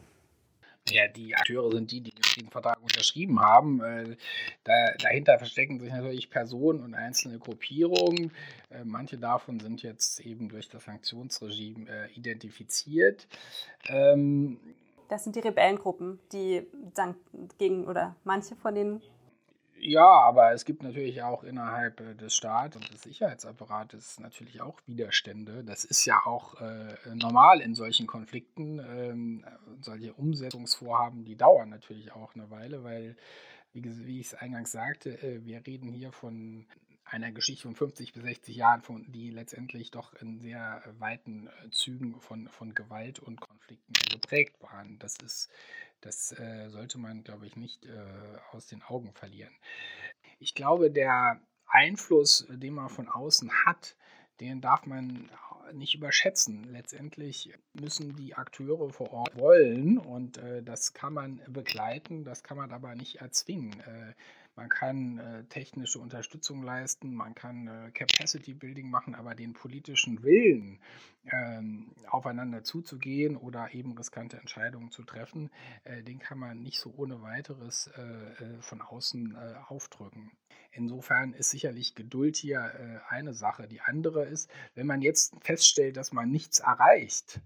Ja, 0.91 1.07
die 1.07 1.35
Akteure 1.35 1.71
sind 1.71 1.91
die, 1.91 2.01
die 2.01 2.11
den 2.37 2.49
Vertrag 2.49 2.81
unterschrieben 2.81 3.39
haben. 3.39 3.81
Äh, 3.81 4.15
da, 4.63 4.73
dahinter 4.99 5.37
verstecken 5.37 5.79
sich 5.79 5.91
natürlich 5.91 6.29
Personen 6.29 6.83
und 6.83 6.93
einzelne 6.93 7.39
Gruppierungen. 7.39 8.31
Äh, 8.69 8.83
manche 8.83 9.17
davon 9.17 9.59
sind 9.59 9.83
jetzt 9.83 10.19
eben 10.21 10.49
durch 10.49 10.69
das 10.69 10.85
Sanktionsregime 10.85 11.89
äh, 11.89 12.11
identifiziert. 12.13 13.27
Ähm, 13.87 14.59
das 15.09 15.23
sind 15.23 15.35
die 15.35 15.39
Rebellengruppen, 15.39 16.19
die 16.33 16.67
gegen 17.57 17.85
oder 17.85 18.15
manche 18.23 18.55
von 18.55 18.75
denen 18.75 19.01
ja, 19.79 20.05
aber 20.05 20.51
es 20.53 20.65
gibt 20.65 20.83
natürlich 20.83 21.21
auch 21.23 21.43
innerhalb 21.43 21.99
äh, 22.01 22.15
des 22.15 22.35
Staates 22.35 22.81
und 22.81 22.93
des 22.93 23.01
Sicherheitsapparates 23.03 24.19
natürlich 24.19 24.61
auch 24.61 24.79
Widerstände. 24.85 25.63
Das 25.63 25.85
ist 25.85 26.05
ja 26.05 26.21
auch 26.25 26.59
äh, 26.61 26.95
normal 27.13 27.61
in 27.61 27.75
solchen 27.75 28.07
Konflikten. 28.07 28.79
Ähm, 28.79 29.45
solche 29.81 30.13
Umsetzungsvorhaben, 30.13 31.25
die 31.25 31.35
dauern 31.35 31.69
natürlich 31.69 32.11
auch 32.13 32.35
eine 32.35 32.49
Weile, 32.49 32.83
weil, 32.83 33.15
wie, 33.73 33.83
wie 34.05 34.19
ich 34.19 34.27
es 34.27 34.33
eingangs 34.33 34.71
sagte, 34.71 35.21
äh, 35.21 35.43
wir 35.45 35.65
reden 35.65 35.91
hier 35.91 36.11
von 36.11 36.65
einer 37.09 37.31
Geschichte 37.31 37.63
von 37.63 37.75
50 37.75 38.13
bis 38.13 38.23
60 38.23 38.55
Jahren, 38.55 38.81
von, 38.81 39.11
die 39.11 39.29
letztendlich 39.29 39.91
doch 39.91 40.13
in 40.21 40.39
sehr 40.39 40.83
weiten 40.99 41.47
äh, 41.47 41.69
Zügen 41.71 42.19
von, 42.19 42.47
von 42.49 42.73
Gewalt 42.73 43.19
und 43.19 43.39
Konflikten 43.39 43.93
geprägt 44.11 44.61
waren. 44.61 44.99
Das 44.99 45.15
ist 45.17 45.49
das 46.01 46.31
äh, 46.39 46.69
sollte 46.69 46.99
man, 46.99 47.23
glaube 47.23 47.47
ich, 47.47 47.55
nicht 47.55 47.85
äh, 47.85 47.89
aus 48.51 48.67
den 48.67 48.83
Augen 48.83 49.13
verlieren. 49.13 49.53
Ich 50.39 50.53
glaube, 50.53 50.91
der 50.91 51.41
Einfluss, 51.65 52.45
den 52.49 52.75
man 52.75 52.89
von 52.89 53.09
außen 53.09 53.51
hat, 53.65 53.95
den 54.39 54.61
darf 54.61 54.85
man 54.85 55.29
nicht 55.73 55.95
überschätzen. 55.95 56.63
Letztendlich 56.65 57.53
müssen 57.73 58.15
die 58.15 58.35
Akteure 58.35 58.89
vor 58.91 59.11
Ort 59.11 59.35
wollen 59.37 59.97
und 59.97 60.37
äh, 60.37 60.61
das 60.63 60.93
kann 60.93 61.13
man 61.13 61.41
begleiten, 61.47 62.23
das 62.23 62.43
kann 62.43 62.57
man 62.57 62.71
aber 62.71 62.95
nicht 62.95 63.17
erzwingen. 63.17 63.79
Äh, 63.81 64.13
man 64.57 64.69
kann 64.69 65.19
äh, 65.19 65.43
technische 65.45 65.99
Unterstützung 65.99 66.63
leisten, 66.63 67.13
man 67.13 67.35
kann 67.35 67.67
äh, 67.67 67.91
Capacity 67.91 68.55
Building 68.55 68.89
machen, 68.89 69.13
aber 69.15 69.35
den 69.35 69.53
politischen 69.53 70.23
Willen, 70.23 70.79
ähm, 71.31 71.91
aufeinander 72.09 72.63
zuzugehen 72.63 73.37
oder 73.37 73.73
eben 73.73 73.95
riskante 73.97 74.37
Entscheidungen 74.37 74.89
zu 74.89 75.03
treffen, 75.03 75.51
äh, 75.83 76.01
den 76.01 76.19
kann 76.19 76.39
man 76.39 76.61
nicht 76.61 76.79
so 76.79 76.93
ohne 76.97 77.21
weiteres 77.21 77.91
äh, 77.97 78.01
äh, 78.01 78.61
von 78.61 78.81
außen 78.81 79.37
aufdrücken. 79.67 80.31
Insofern 80.71 81.33
ist 81.33 81.51
sicherlich 81.51 81.95
Geduld 81.95 82.35
hier 82.35 83.01
eine 83.09 83.33
Sache. 83.33 83.67
Die 83.67 83.81
andere 83.81 84.25
ist, 84.25 84.49
wenn 84.75 84.87
man 84.87 85.01
jetzt 85.01 85.33
feststellt, 85.41 85.97
dass 85.97 86.11
man 86.11 86.29
nichts 86.29 86.59
erreicht, 86.59 87.41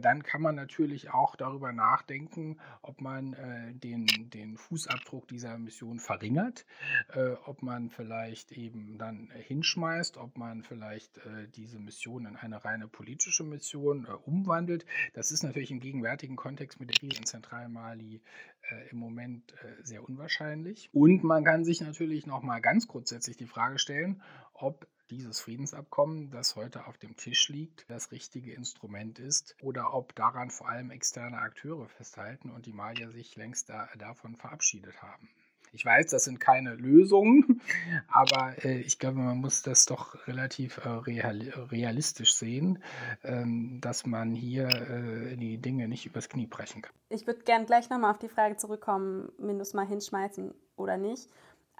dann 0.00 0.22
kann 0.22 0.42
man 0.42 0.54
natürlich 0.54 1.10
auch 1.10 1.36
darüber 1.36 1.72
nachdenken, 1.72 2.58
ob 2.82 3.00
man 3.00 3.32
äh, 3.34 3.72
den, 3.74 4.06
den 4.30 4.56
Fußabdruck 4.56 5.28
dieser 5.28 5.58
Mission 5.58 5.98
verringert, 5.98 6.66
äh, 7.14 7.30
ob 7.46 7.62
man 7.62 7.90
vielleicht 7.90 8.52
eben 8.52 8.98
dann 8.98 9.30
hinschmeißt, 9.32 10.16
ob 10.16 10.36
man 10.36 10.62
vielleicht 10.62 11.18
äh, 11.18 11.48
diese 11.54 11.78
Mission 11.78 12.26
in 12.26 12.36
eine 12.36 12.64
reine 12.64 12.88
politische 12.88 13.44
Mission 13.44 14.06
äh, 14.06 14.12
umwandelt. 14.12 14.86
Das 15.14 15.30
ist 15.30 15.42
natürlich 15.42 15.70
im 15.70 15.80
gegenwärtigen 15.80 16.36
Kontext 16.36 16.80
mit 16.80 16.90
der 16.90 16.98
Krise 16.98 17.18
in 17.18 17.26
Zentralmali 17.26 18.22
äh, 18.70 18.90
im 18.90 18.98
Moment 18.98 19.54
sehr 19.82 20.02
unwahrscheinlich. 20.06 20.90
Und 20.92 21.24
man 21.24 21.44
kann 21.44 21.64
sich 21.64 21.80
natürlich 21.80 22.26
noch 22.26 22.42
mal 22.42 22.60
ganz 22.60 22.86
grundsätzlich 22.86 23.36
die 23.36 23.46
Frage 23.46 23.78
stellen, 23.78 24.22
ob 24.54 24.86
dieses 25.10 25.40
Friedensabkommen, 25.40 26.30
das 26.30 26.56
heute 26.56 26.86
auf 26.86 26.98
dem 26.98 27.16
Tisch 27.16 27.48
liegt, 27.48 27.88
das 27.90 28.12
richtige 28.12 28.52
Instrument 28.52 29.18
ist 29.18 29.56
oder 29.62 29.94
ob 29.94 30.14
daran 30.14 30.50
vor 30.50 30.68
allem 30.68 30.90
externe 30.90 31.38
Akteure 31.38 31.88
festhalten 31.88 32.50
und 32.50 32.66
die 32.66 32.72
Malier 32.72 33.10
sich 33.10 33.36
längst 33.36 33.68
da, 33.68 33.88
davon 33.98 34.36
verabschiedet 34.36 35.02
haben. 35.02 35.28
Ich 35.72 35.84
weiß, 35.84 36.08
das 36.08 36.24
sind 36.24 36.40
keine 36.40 36.74
Lösungen, 36.74 37.60
aber 38.08 38.64
äh, 38.64 38.80
ich 38.80 38.98
glaube, 38.98 39.18
man 39.18 39.38
muss 39.38 39.62
das 39.62 39.86
doch 39.86 40.26
relativ 40.26 40.78
äh, 40.78 40.88
real, 40.88 41.38
realistisch 41.70 42.34
sehen, 42.34 42.82
ähm, 43.22 43.80
dass 43.80 44.04
man 44.04 44.34
hier 44.34 44.68
äh, 44.68 45.36
die 45.36 45.58
Dinge 45.58 45.86
nicht 45.86 46.06
übers 46.06 46.28
Knie 46.28 46.46
brechen 46.46 46.82
kann. 46.82 46.92
Ich 47.08 47.26
würde 47.26 47.42
gerne 47.42 47.66
gleich 47.66 47.88
nochmal 47.88 48.10
auf 48.10 48.18
die 48.18 48.28
Frage 48.28 48.56
zurückkommen, 48.56 49.30
Mindus 49.38 49.72
mal 49.72 49.86
hinschmeißen 49.86 50.52
oder 50.76 50.96
nicht. 50.96 51.28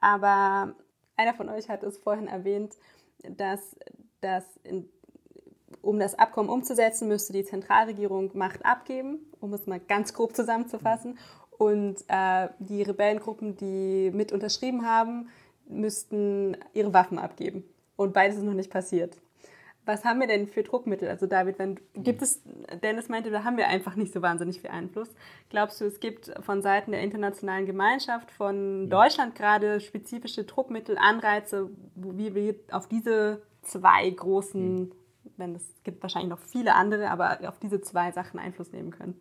Aber 0.01 0.74
einer 1.16 1.35
von 1.35 1.49
euch 1.49 1.68
hat 1.68 1.83
es 1.83 1.99
vorhin 1.99 2.28
erwähnt, 2.28 2.76
dass, 3.36 3.76
dass 4.20 4.44
in, 4.64 4.88
um 5.82 5.98
das 5.98 6.18
Abkommen 6.18 6.48
umzusetzen, 6.48 7.08
müsste 7.08 7.32
die 7.32 7.44
Zentralregierung 7.44 8.30
Macht 8.34 8.64
abgeben, 8.64 9.18
um 9.40 9.52
es 9.54 9.66
mal 9.66 9.80
ganz 9.80 10.12
grob 10.12 10.34
zusammenzufassen. 10.34 11.18
Und 11.50 12.04
äh, 12.08 12.48
die 12.58 12.82
Rebellengruppen, 12.82 13.56
die 13.56 14.10
mit 14.14 14.32
unterschrieben 14.32 14.86
haben, 14.86 15.28
müssten 15.66 16.56
ihre 16.72 16.92
Waffen 16.92 17.18
abgeben. 17.18 17.64
Und 17.96 18.14
beides 18.14 18.38
ist 18.38 18.44
noch 18.44 18.54
nicht 18.54 18.70
passiert. 18.70 19.16
Was 19.91 20.05
haben 20.05 20.20
wir 20.20 20.28
denn 20.28 20.47
für 20.47 20.62
Druckmittel? 20.62 21.09
Also 21.09 21.26
David, 21.26 21.59
wenn, 21.59 21.80
gibt 21.95 22.22
es, 22.22 22.43
Dennis 22.80 23.09
meinte, 23.09 23.30
da 23.30 23.43
haben 23.43 23.57
wir 23.57 23.66
einfach 23.66 23.97
nicht 23.97 24.12
so 24.12 24.22
wahnsinnig 24.22 24.61
viel 24.61 24.70
Einfluss. 24.70 25.09
Glaubst 25.49 25.80
du, 25.80 25.84
es 25.84 25.99
gibt 25.99 26.32
von 26.41 26.62
Seiten 26.62 26.93
der 26.93 27.03
internationalen 27.03 27.66
Gemeinschaft, 27.66 28.30
von 28.30 28.88
Deutschland 28.88 29.34
gerade 29.34 29.80
spezifische 29.80 30.45
Druckmittel, 30.45 30.97
Anreize, 30.97 31.70
wie 31.97 32.34
wir 32.36 32.55
auf 32.70 32.86
diese 32.86 33.43
zwei 33.62 34.09
großen, 34.09 34.93
wenn 35.36 35.57
es 35.57 35.64
gibt 35.82 36.01
wahrscheinlich 36.03 36.30
noch 36.30 36.38
viele 36.38 36.76
andere, 36.76 37.11
aber 37.11 37.41
auf 37.49 37.59
diese 37.59 37.80
zwei 37.80 38.12
Sachen 38.12 38.38
Einfluss 38.38 38.70
nehmen 38.70 38.93
können? 38.93 39.20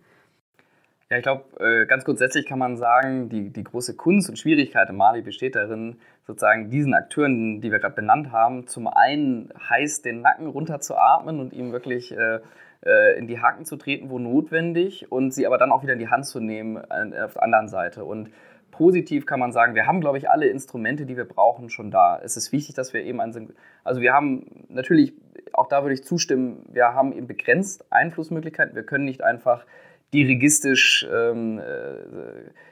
Ja, 1.11 1.17
ich 1.17 1.23
glaube, 1.23 1.43
äh, 1.59 1.87
ganz 1.87 2.05
grundsätzlich 2.05 2.45
kann 2.45 2.59
man 2.59 2.77
sagen, 2.77 3.29
die, 3.29 3.49
die 3.49 3.63
große 3.63 3.95
Kunst 3.95 4.29
und 4.29 4.37
Schwierigkeit 4.37 4.87
in 4.91 4.95
Mali 4.95 5.23
besteht 5.23 5.55
darin, 5.55 5.95
sozusagen 6.27 6.69
diesen 6.69 6.93
Akteuren, 6.93 7.61
die 7.61 7.71
wir 7.71 7.79
gerade 7.79 7.95
benannt 7.95 8.31
haben, 8.31 8.67
zum 8.67 8.87
einen 8.87 9.51
heiß 9.69 10.03
den 10.03 10.21
Nacken 10.21 10.45
runterzuatmen 10.45 11.39
und 11.39 11.51
ihm 11.51 11.71
wirklich 11.71 12.15
äh, 12.15 12.41
äh, 12.85 13.17
in 13.17 13.25
die 13.25 13.41
Haken 13.41 13.65
zu 13.65 13.75
treten, 13.77 14.11
wo 14.11 14.19
notwendig, 14.19 15.11
und 15.11 15.33
sie 15.33 15.47
aber 15.47 15.57
dann 15.57 15.71
auch 15.71 15.81
wieder 15.81 15.93
in 15.93 15.99
die 15.99 16.09
Hand 16.09 16.27
zu 16.27 16.39
nehmen 16.39 16.77
auf 16.77 17.33
der 17.33 17.41
anderen 17.41 17.69
Seite. 17.69 18.05
Und 18.05 18.29
positiv 18.69 19.25
kann 19.25 19.39
man 19.39 19.51
sagen, 19.51 19.73
wir 19.73 19.87
haben, 19.87 20.01
glaube 20.01 20.19
ich, 20.19 20.29
alle 20.29 20.45
Instrumente, 20.45 21.07
die 21.07 21.17
wir 21.17 21.25
brauchen, 21.25 21.71
schon 21.71 21.89
da. 21.89 22.19
Es 22.23 22.37
ist 22.37 22.51
wichtig, 22.51 22.75
dass 22.75 22.93
wir 22.93 23.03
eben 23.03 23.19
an, 23.19 23.51
also 23.83 23.99
wir 23.99 24.13
haben 24.13 24.45
natürlich, 24.69 25.13
auch 25.53 25.67
da 25.67 25.81
würde 25.81 25.95
ich 25.95 26.03
zustimmen, 26.03 26.67
wir 26.71 26.93
haben 26.93 27.13
eben 27.13 27.25
begrenzt 27.25 27.83
Einflussmöglichkeiten. 27.89 28.75
Wir 28.75 28.83
können 28.83 29.05
nicht 29.05 29.23
einfach 29.23 29.65
dirigistisch 30.13 31.07
ähm, 31.11 31.59
äh, 31.59 31.63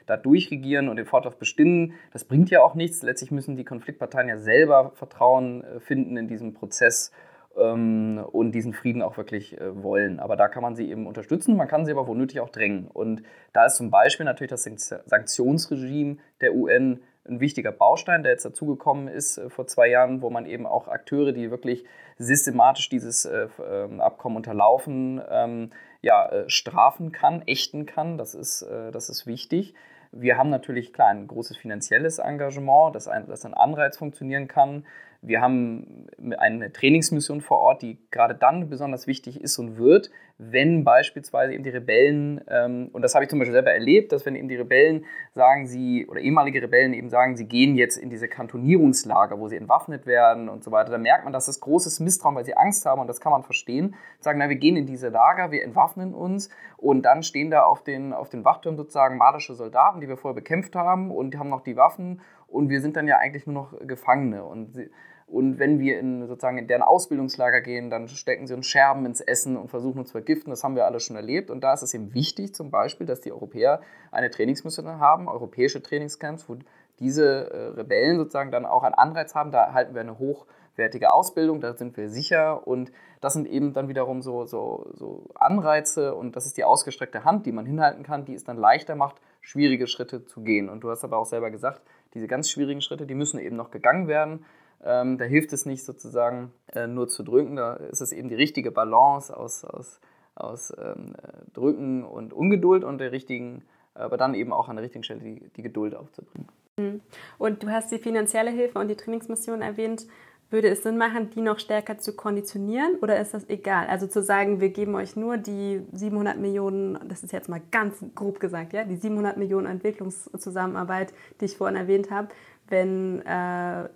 da 0.06 0.16
durchregieren 0.16 0.88
und 0.88 0.96
den 0.96 1.06
Fortlauf 1.06 1.38
bestimmen. 1.38 1.94
Das 2.12 2.24
bringt 2.24 2.50
ja 2.50 2.62
auch 2.62 2.74
nichts. 2.74 3.02
Letztlich 3.02 3.30
müssen 3.30 3.56
die 3.56 3.64
Konfliktparteien 3.64 4.28
ja 4.28 4.38
selber 4.38 4.92
Vertrauen 4.94 5.62
äh, 5.62 5.80
finden 5.80 6.16
in 6.16 6.28
diesem 6.28 6.54
Prozess 6.54 7.12
ähm, 7.56 8.24
und 8.32 8.52
diesen 8.52 8.72
Frieden 8.72 9.02
auch 9.02 9.16
wirklich 9.16 9.60
äh, 9.60 9.82
wollen. 9.82 10.18
Aber 10.18 10.36
da 10.36 10.48
kann 10.48 10.62
man 10.62 10.74
sie 10.74 10.90
eben 10.90 11.06
unterstützen, 11.06 11.56
man 11.56 11.68
kann 11.68 11.84
sie 11.84 11.92
aber 11.92 12.06
womöglich 12.06 12.40
auch 12.40 12.50
drängen. 12.50 12.88
Und 12.88 13.22
da 13.52 13.66
ist 13.66 13.76
zum 13.76 13.90
Beispiel 13.90 14.26
natürlich 14.26 14.50
das 14.50 14.64
Sanktionsregime 15.06 16.16
der 16.40 16.54
UN 16.54 17.00
ein 17.28 17.40
wichtiger 17.40 17.72
Baustein, 17.72 18.22
der 18.22 18.32
jetzt 18.32 18.44
dazugekommen 18.44 19.08
ist 19.08 19.38
äh, 19.38 19.50
vor 19.50 19.66
zwei 19.66 19.88
Jahren, 19.88 20.22
wo 20.22 20.30
man 20.30 20.46
eben 20.46 20.66
auch 20.66 20.88
Akteure, 20.88 21.32
die 21.32 21.50
wirklich 21.50 21.84
systematisch 22.16 22.88
dieses 22.88 23.24
äh, 23.24 23.48
ähm, 23.70 24.00
Abkommen 24.00 24.36
unterlaufen, 24.36 25.20
ähm, 25.30 25.70
ja, 26.02 26.28
äh, 26.28 26.48
strafen 26.48 27.12
kann, 27.12 27.42
ächten 27.46 27.86
kann. 27.86 28.18
Das 28.18 28.34
ist, 28.34 28.62
äh, 28.62 28.90
das 28.92 29.08
ist 29.08 29.26
wichtig. 29.26 29.74
Wir 30.12 30.38
haben 30.38 30.50
natürlich 30.50 30.92
klar 30.92 31.08
ein 31.08 31.26
großes 31.26 31.56
finanzielles 31.56 32.18
Engagement, 32.18 32.94
das 32.94 33.08
ein, 33.08 33.26
das 33.26 33.44
ein 33.44 33.54
Anreiz 33.54 33.98
funktionieren 33.98 34.48
kann. 34.48 34.86
Wir 35.20 35.40
haben 35.40 36.06
eine 36.38 36.72
Trainingsmission 36.72 37.40
vor 37.40 37.58
Ort, 37.58 37.82
die 37.82 37.98
gerade 38.10 38.34
dann 38.34 38.68
besonders 38.68 39.06
wichtig 39.06 39.40
ist 39.40 39.58
und 39.58 39.76
wird, 39.76 40.10
wenn 40.38 40.84
beispielsweise 40.84 41.52
eben 41.52 41.64
die 41.64 41.70
Rebellen, 41.70 42.40
ähm, 42.48 42.90
und 42.92 43.02
das 43.02 43.16
habe 43.16 43.24
ich 43.24 43.30
zum 43.30 43.40
Beispiel 43.40 43.54
selber 43.54 43.72
erlebt, 43.72 44.12
dass 44.12 44.24
wenn 44.24 44.36
eben 44.36 44.46
die 44.46 44.54
Rebellen 44.54 45.04
sagen, 45.34 45.66
sie, 45.66 46.06
oder 46.06 46.20
ehemalige 46.20 46.62
Rebellen 46.62 46.94
eben 46.94 47.10
sagen, 47.10 47.36
sie 47.36 47.46
gehen 47.48 47.74
jetzt 47.74 47.96
in 47.96 48.08
diese 48.08 48.28
Kantonierungslager, 48.28 49.40
wo 49.40 49.48
sie 49.48 49.56
entwaffnet 49.56 50.06
werden 50.06 50.48
und 50.48 50.62
so 50.62 50.70
weiter, 50.70 50.92
dann 50.92 51.02
merkt 51.02 51.24
man, 51.24 51.32
dass 51.32 51.46
das 51.46 51.58
großes 51.58 51.98
Misstrauen, 51.98 52.36
weil 52.36 52.44
sie 52.44 52.56
Angst 52.56 52.86
haben, 52.86 53.00
und 53.00 53.08
das 53.08 53.20
kann 53.20 53.32
man 53.32 53.42
verstehen, 53.42 53.96
sagen, 54.20 54.38
na, 54.38 54.48
wir 54.48 54.56
gehen 54.56 54.76
in 54.76 54.86
diese 54.86 55.08
Lager, 55.08 55.50
wir 55.50 55.64
entwaffnen 55.64 56.14
uns, 56.14 56.50
und 56.76 57.02
dann 57.02 57.24
stehen 57.24 57.50
da 57.50 57.64
auf 57.64 57.82
den, 57.82 58.12
auf 58.12 58.28
den 58.28 58.44
Wachtürmen 58.44 58.76
sozusagen 58.76 59.16
malische 59.16 59.54
Soldaten, 59.54 60.00
die 60.00 60.08
wir 60.08 60.16
vorher 60.16 60.36
bekämpft 60.36 60.76
haben, 60.76 61.10
und 61.10 61.36
haben 61.36 61.50
noch 61.50 61.62
die 61.62 61.76
Waffen, 61.76 62.20
und 62.46 62.70
wir 62.70 62.80
sind 62.80 62.96
dann 62.96 63.06
ja 63.06 63.18
eigentlich 63.18 63.46
nur 63.46 63.54
noch 63.54 63.86
Gefangene. 63.86 64.44
Und 64.44 64.72
sie, 64.72 64.90
und 65.30 65.58
wenn 65.58 65.78
wir 65.78 65.98
in, 65.98 66.26
sozusagen 66.26 66.56
in 66.56 66.68
deren 66.68 66.80
Ausbildungslager 66.80 67.60
gehen, 67.60 67.90
dann 67.90 68.08
stecken 68.08 68.46
sie 68.46 68.54
uns 68.54 68.66
Scherben 68.66 69.04
ins 69.04 69.20
Essen 69.20 69.58
und 69.58 69.68
versuchen 69.68 69.98
uns 69.98 70.08
zu 70.08 70.12
vergiften. 70.12 70.50
Das 70.50 70.64
haben 70.64 70.74
wir 70.74 70.86
alle 70.86 71.00
schon 71.00 71.16
erlebt. 71.16 71.50
Und 71.50 71.60
da 71.60 71.74
ist 71.74 71.82
es 71.82 71.92
eben 71.92 72.14
wichtig, 72.14 72.54
zum 72.54 72.70
Beispiel, 72.70 73.06
dass 73.06 73.20
die 73.20 73.30
Europäer 73.30 73.82
eine 74.10 74.30
Trainingsmission 74.30 74.86
haben, 74.98 75.28
europäische 75.28 75.82
Trainingscamps, 75.82 76.48
wo 76.48 76.56
diese 76.98 77.50
äh, 77.50 77.56
Rebellen 77.76 78.16
sozusagen 78.16 78.50
dann 78.50 78.64
auch 78.64 78.82
einen 78.84 78.94
Anreiz 78.94 79.34
haben. 79.34 79.50
Da 79.50 79.74
halten 79.74 79.94
wir 79.94 80.00
eine 80.00 80.18
hochwertige 80.18 81.12
Ausbildung, 81.12 81.60
da 81.60 81.76
sind 81.76 81.98
wir 81.98 82.08
sicher. 82.08 82.66
Und 82.66 82.90
das 83.20 83.34
sind 83.34 83.46
eben 83.46 83.74
dann 83.74 83.88
wiederum 83.88 84.22
so, 84.22 84.46
so, 84.46 84.86
so 84.94 85.26
Anreize 85.34 86.14
und 86.14 86.36
das 86.36 86.46
ist 86.46 86.56
die 86.56 86.64
ausgestreckte 86.64 87.24
Hand, 87.24 87.44
die 87.44 87.52
man 87.52 87.66
hinhalten 87.66 88.02
kann, 88.02 88.24
die 88.24 88.34
es 88.34 88.44
dann 88.44 88.56
leichter 88.56 88.96
macht, 88.96 89.16
schwierige 89.42 89.88
Schritte 89.88 90.24
zu 90.24 90.40
gehen. 90.40 90.70
Und 90.70 90.80
du 90.80 90.90
hast 90.90 91.04
aber 91.04 91.18
auch 91.18 91.26
selber 91.26 91.50
gesagt, 91.50 91.82
diese 92.14 92.28
ganz 92.28 92.48
schwierigen 92.48 92.80
Schritte, 92.80 93.06
die 93.06 93.14
müssen 93.14 93.38
eben 93.38 93.56
noch 93.56 93.70
gegangen 93.70 94.08
werden. 94.08 94.46
Ähm, 94.84 95.18
da 95.18 95.24
hilft 95.24 95.52
es 95.52 95.66
nicht 95.66 95.84
sozusagen 95.84 96.52
äh, 96.72 96.86
nur 96.86 97.08
zu 97.08 97.22
drücken, 97.22 97.56
da 97.56 97.74
ist 97.74 98.00
es 98.00 98.12
eben 98.12 98.28
die 98.28 98.36
richtige 98.36 98.70
Balance 98.70 99.36
aus, 99.36 99.64
aus, 99.64 100.00
aus 100.34 100.72
ähm, 100.78 101.14
Drücken 101.52 102.04
und 102.04 102.32
Ungeduld 102.32 102.84
und 102.84 102.98
der 102.98 103.10
richtigen, 103.10 103.62
aber 103.94 104.16
dann 104.16 104.34
eben 104.34 104.52
auch 104.52 104.68
an 104.68 104.76
der 104.76 104.84
richtigen 104.84 105.02
Stelle 105.02 105.20
die, 105.20 105.48
die 105.56 105.62
Geduld 105.62 105.96
aufzubringen. 105.96 106.48
Mhm. 106.76 107.00
Und 107.38 107.62
du 107.62 107.70
hast 107.70 107.90
die 107.90 107.98
finanzielle 107.98 108.50
Hilfe 108.50 108.78
und 108.78 108.88
die 108.88 108.96
Trainingsmission 108.96 109.62
erwähnt. 109.62 110.06
Würde 110.50 110.68
es 110.68 110.82
Sinn 110.82 110.96
machen, 110.96 111.28
die 111.28 111.42
noch 111.42 111.58
stärker 111.58 111.98
zu 111.98 112.16
konditionieren 112.16 112.94
oder 113.02 113.20
ist 113.20 113.34
das 113.34 113.50
egal? 113.50 113.86
Also 113.88 114.06
zu 114.06 114.22
sagen, 114.22 114.62
wir 114.62 114.70
geben 114.70 114.94
euch 114.94 115.14
nur 115.14 115.36
die 115.36 115.82
700 115.92 116.38
Millionen, 116.38 116.98
das 117.06 117.22
ist 117.22 117.34
jetzt 117.34 117.50
mal 117.50 117.60
ganz 117.70 118.02
grob 118.14 118.40
gesagt, 118.40 118.72
ja, 118.72 118.84
die 118.84 118.96
700 118.96 119.36
Millionen 119.36 119.66
Entwicklungszusammenarbeit, 119.66 121.12
die 121.42 121.44
ich 121.44 121.58
vorhin 121.58 121.76
erwähnt 121.76 122.10
habe, 122.10 122.28
wenn 122.68 123.22
äh, 123.26 123.88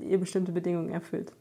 ihr 0.00 0.18
bestimmte 0.18 0.52
Bedingungen 0.52 0.90
erfüllt? 0.90 1.32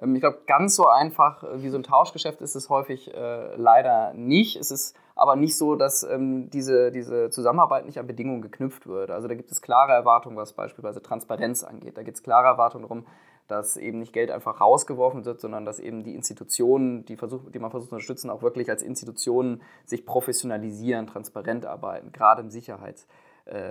Ähm, 0.00 0.14
ich 0.14 0.20
glaube, 0.20 0.40
ganz 0.46 0.76
so 0.76 0.86
einfach 0.86 1.42
äh, 1.42 1.62
wie 1.62 1.68
so 1.68 1.78
ein 1.78 1.82
Tauschgeschäft 1.82 2.40
ist 2.40 2.54
es 2.54 2.68
häufig 2.68 3.12
äh, 3.14 3.56
leider 3.56 4.12
nicht. 4.14 4.56
Es 4.56 4.70
ist 4.70 4.96
aber 5.14 5.36
nicht 5.36 5.56
so, 5.56 5.76
dass 5.76 6.02
ähm, 6.02 6.50
diese, 6.50 6.90
diese 6.90 7.30
Zusammenarbeit 7.30 7.86
nicht 7.86 7.98
an 7.98 8.06
Bedingungen 8.06 8.42
geknüpft 8.42 8.86
wird. 8.86 9.10
Also 9.10 9.28
da 9.28 9.34
gibt 9.34 9.50
es 9.52 9.62
klare 9.62 9.92
Erwartungen, 9.92 10.36
was 10.36 10.52
beispielsweise 10.52 11.02
Transparenz 11.02 11.62
angeht. 11.62 11.96
Da 11.96 12.02
gibt 12.02 12.16
es 12.16 12.22
klare 12.22 12.48
Erwartungen 12.48 12.82
darum, 12.82 13.06
dass 13.46 13.76
eben 13.76 13.98
nicht 13.98 14.12
Geld 14.12 14.30
einfach 14.30 14.60
rausgeworfen 14.60 15.24
wird, 15.24 15.40
sondern 15.40 15.64
dass 15.64 15.78
eben 15.78 16.02
die 16.02 16.14
Institutionen, 16.14 17.04
die, 17.04 17.16
versuch, 17.16 17.50
die 17.50 17.58
man 17.58 17.70
versucht 17.70 17.90
zu 17.90 17.96
unterstützen, 17.96 18.30
auch 18.30 18.42
wirklich 18.42 18.70
als 18.70 18.82
Institutionen 18.82 19.62
sich 19.84 20.06
professionalisieren, 20.06 21.06
transparent 21.06 21.66
arbeiten, 21.66 22.10
gerade 22.10 22.40
im 22.40 22.48
Sicherheits- 22.48 23.06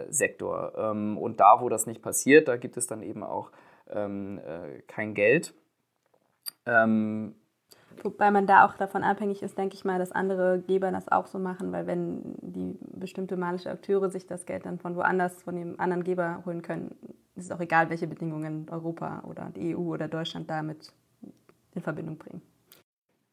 Sektor. 0.09 0.73
Ähm, 0.77 1.17
und 1.17 1.39
da, 1.39 1.61
wo 1.61 1.69
das 1.69 1.87
nicht 1.87 2.01
passiert, 2.01 2.47
da 2.47 2.57
gibt 2.57 2.77
es 2.77 2.87
dann 2.87 3.01
eben 3.01 3.23
auch 3.23 3.51
ähm, 3.89 4.39
äh, 4.39 4.81
kein 4.87 5.13
Geld. 5.13 5.53
Ähm, 6.65 7.35
Wobei 8.01 8.31
man 8.31 8.47
da 8.47 8.65
auch 8.65 8.73
davon 8.73 9.03
abhängig 9.03 9.43
ist, 9.43 9.57
denke 9.57 9.75
ich 9.75 9.85
mal, 9.85 9.99
dass 9.99 10.11
andere 10.11 10.59
Geber 10.59 10.91
das 10.91 11.09
auch 11.09 11.27
so 11.27 11.37
machen, 11.37 11.71
weil 11.71 11.85
wenn 11.85 12.35
die 12.41 12.77
bestimmte 12.81 13.37
malische 13.37 13.69
Akteure 13.69 14.09
sich 14.09 14.25
das 14.25 14.45
Geld 14.45 14.65
dann 14.65 14.79
von 14.79 14.95
woanders, 14.95 15.43
von 15.43 15.55
dem 15.55 15.79
anderen 15.79 16.03
Geber 16.03 16.41
holen 16.45 16.63
können, 16.63 16.95
ist 17.35 17.45
es 17.45 17.51
auch 17.51 17.59
egal, 17.59 17.89
welche 17.89 18.07
Bedingungen 18.07 18.67
Europa 18.69 19.23
oder 19.27 19.51
die 19.55 19.75
EU 19.75 19.93
oder 19.93 20.07
Deutschland 20.07 20.49
damit 20.49 20.91
in 21.75 21.81
Verbindung 21.81 22.17
bringen 22.17 22.41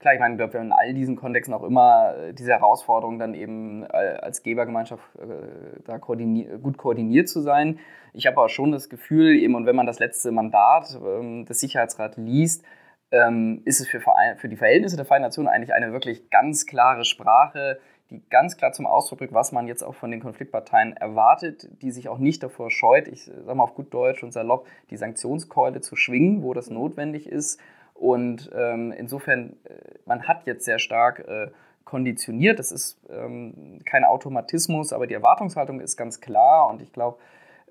klar, 0.01 0.15
ich 0.15 0.21
meine, 0.21 0.39
wir 0.39 0.47
haben 0.47 0.67
in 0.67 0.73
all 0.73 0.95
diesen 0.95 1.15
Kontexten 1.15 1.55
auch 1.55 1.63
immer 1.63 2.15
äh, 2.17 2.35
diese 2.35 2.53
Herausforderung, 2.53 3.19
dann 3.19 3.35
eben 3.35 3.85
äh, 3.85 4.19
als 4.21 4.43
Gebergemeinschaft 4.43 5.05
äh, 5.17 5.81
da 5.85 5.99
koordinier 5.99 6.59
gut 6.59 6.79
koordiniert 6.79 7.29
zu 7.29 7.41
sein. 7.41 7.79
Ich 8.13 8.27
habe 8.27 8.39
aber 8.39 8.49
schon 8.49 8.73
das 8.73 8.89
Gefühl, 8.89 9.37
eben, 9.37 9.55
und 9.55 9.67
wenn 9.67 9.77
man 9.77 9.87
das 9.87 10.01
letzte 10.01 10.33
Mandat 10.33 10.99
ähm, 11.05 11.45
des 11.45 11.61
Sicherheitsrats 11.61 12.17
liest, 12.17 12.65
ähm, 13.13 13.63
ist 13.65 13.81
es 13.81 13.89
für, 13.89 14.01
für 14.37 14.49
die 14.49 14.57
Verhältnisse 14.57 14.97
der 14.97 15.05
Vereinten 15.05 15.27
Nationen 15.27 15.49
eigentlich 15.49 15.75
eine 15.75 15.93
wirklich 15.93 16.31
ganz 16.31 16.67
klare 16.67 17.05
Sprache, 17.05 17.79
die 18.11 18.23
ganz 18.29 18.57
klar 18.57 18.73
zum 18.73 18.87
Ausdruck 18.87 19.19
bringt, 19.19 19.33
was 19.33 19.53
man 19.53 19.69
jetzt 19.69 19.83
auch 19.83 19.95
von 19.95 20.11
den 20.11 20.21
Konfliktparteien 20.21 20.97
erwartet, 20.97 21.69
die 21.83 21.91
sich 21.91 22.09
auch 22.09 22.19
nicht 22.19 22.43
davor 22.43 22.71
scheut, 22.71 23.07
ich 23.07 23.25
sage 23.25 23.55
mal 23.55 23.65
auf 23.65 23.75
gut 23.75 23.93
Deutsch 23.93 24.23
und 24.25 24.33
salopp, 24.33 24.67
die 24.91 24.97
Sanktionskeule 24.97 25.81
zu 25.81 25.95
schwingen, 25.95 26.43
wo 26.43 26.55
das 26.55 26.71
notwendig 26.71 27.29
ist 27.29 27.61
und 28.01 28.51
ähm, 28.55 28.93
insofern, 28.97 29.57
äh, 29.65 29.99
man 30.07 30.27
hat 30.27 30.47
jetzt 30.47 30.65
sehr 30.65 30.79
stark 30.79 31.21
äh, 31.29 31.49
konditioniert. 31.85 32.59
Das 32.59 32.73
ist 32.73 32.99
ähm, 33.11 33.79
kein 33.85 34.05
Automatismus, 34.05 34.95
aber 34.95 35.07
die 35.07 35.13
Erwartungshaltung 35.13 35.81
ist 35.81 35.99
ganz 35.99 36.23
klar. 36.23 36.69
Und 36.71 36.81
ich 36.81 36.95
glaube, 36.95 37.19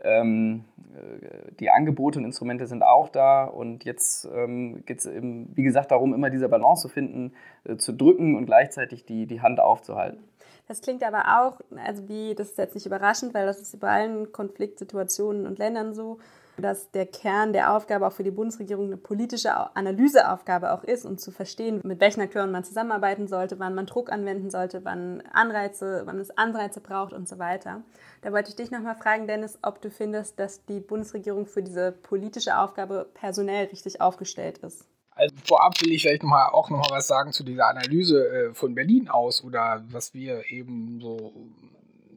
ähm, 0.03 0.65
äh, 0.93 1.51
die 1.59 1.71
Angebote 1.71 2.19
und 2.19 2.25
Instrumente 2.25 2.67
sind 2.67 2.83
auch 2.83 3.09
da. 3.09 3.45
Und 3.45 3.85
jetzt 3.85 4.29
ähm, 4.31 4.83
geht 4.85 4.99
es, 4.99 5.09
wie 5.09 5.63
gesagt, 5.63 5.89
darum, 5.89 6.13
immer 6.13 6.29
diese 6.29 6.47
Balance 6.47 6.83
zu 6.83 6.89
finden, 6.89 7.33
äh, 7.63 7.77
zu 7.77 7.91
drücken 7.91 8.35
und 8.35 8.45
gleichzeitig 8.45 9.05
die, 9.05 9.25
die 9.25 9.41
Hand 9.41 9.59
aufzuhalten. 9.59 10.23
Das 10.67 10.81
klingt 10.81 11.03
aber 11.03 11.39
auch, 11.39 11.59
also 11.83 12.07
wie, 12.07 12.35
das 12.35 12.49
ist 12.49 12.59
jetzt 12.59 12.75
nicht 12.75 12.85
überraschend, 12.85 13.33
weil 13.33 13.47
das 13.47 13.59
ist 13.59 13.79
bei 13.79 13.89
allen 13.89 14.31
Konfliktsituationen 14.31 15.47
und 15.47 15.57
Ländern 15.57 15.95
so, 15.95 16.19
dass 16.59 16.91
der 16.91 17.05
Kern 17.05 17.53
der 17.53 17.73
Aufgabe 17.73 18.07
auch 18.07 18.13
für 18.13 18.23
die 18.23 18.31
Bundesregierung 18.31 18.85
eine 18.85 18.97
politische 18.97 19.75
Analyseaufgabe 19.75 20.73
auch 20.73 20.83
ist 20.83 21.05
und 21.05 21.19
zu 21.19 21.31
verstehen, 21.31 21.81
mit 21.83 21.99
welchen 21.99 22.21
Akteuren 22.21 22.51
man 22.51 22.63
zusammenarbeiten 22.63 23.27
sollte, 23.27 23.59
wann 23.59 23.75
man 23.75 23.85
Druck 23.85 24.11
anwenden 24.11 24.49
sollte, 24.49 24.83
wann 24.85 25.21
Anreize, 25.31 26.03
wann 26.05 26.19
es 26.19 26.31
Anreize 26.37 26.81
braucht 26.81 27.13
und 27.13 27.27
so 27.27 27.39
weiter. 27.39 27.83
Da 28.21 28.31
wollte 28.31 28.49
ich 28.49 28.55
dich 28.55 28.71
nochmal 28.71 28.95
fragen, 28.95 29.27
Dennis, 29.27 29.59
ob 29.61 29.81
du 29.81 29.89
findest, 29.89 30.39
dass 30.39 30.65
die 30.65 30.79
Bundesregierung 30.79 31.45
für 31.45 31.63
diese 31.63 31.91
politische 31.91 32.57
Aufgabe 32.57 33.09
personell 33.13 33.67
richtig 33.67 34.01
aufgestellt 34.01 34.59
ist. 34.59 34.85
Also 35.19 35.35
vorab 35.43 35.81
will 35.81 35.91
ich 35.91 36.03
vielleicht 36.03 36.23
noch 36.23 36.29
mal, 36.29 36.47
auch 36.47 36.69
noch 36.69 36.77
mal 36.77 36.95
was 36.95 37.07
sagen 37.07 37.33
zu 37.33 37.43
dieser 37.43 37.67
Analyse 37.67 38.27
äh, 38.27 38.53
von 38.53 38.73
Berlin 38.73 39.09
aus 39.09 39.43
oder 39.43 39.83
was 39.89 40.13
wir 40.13 40.49
eben 40.49 41.01
so 41.01 41.33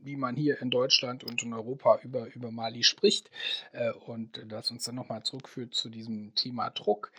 wie 0.05 0.17
man 0.17 0.37
hier 0.37 0.61
in 0.61 0.71
Deutschland 0.71 1.25
und 1.25 1.43
in 1.43 1.53
Europa 1.53 2.01
über, 2.03 2.33
über 2.35 2.51
Mali 2.51 2.83
spricht 2.83 3.31
äh, 3.73 3.93
und 3.93 4.43
das 4.49 4.71
uns 4.71 4.85
dann 4.85 4.95
nochmal 4.95 5.23
zurückführt 5.23 5.75
zu 5.75 5.89
diesem 5.89 6.35
Thema 6.35 6.71
Druck. 6.71 7.13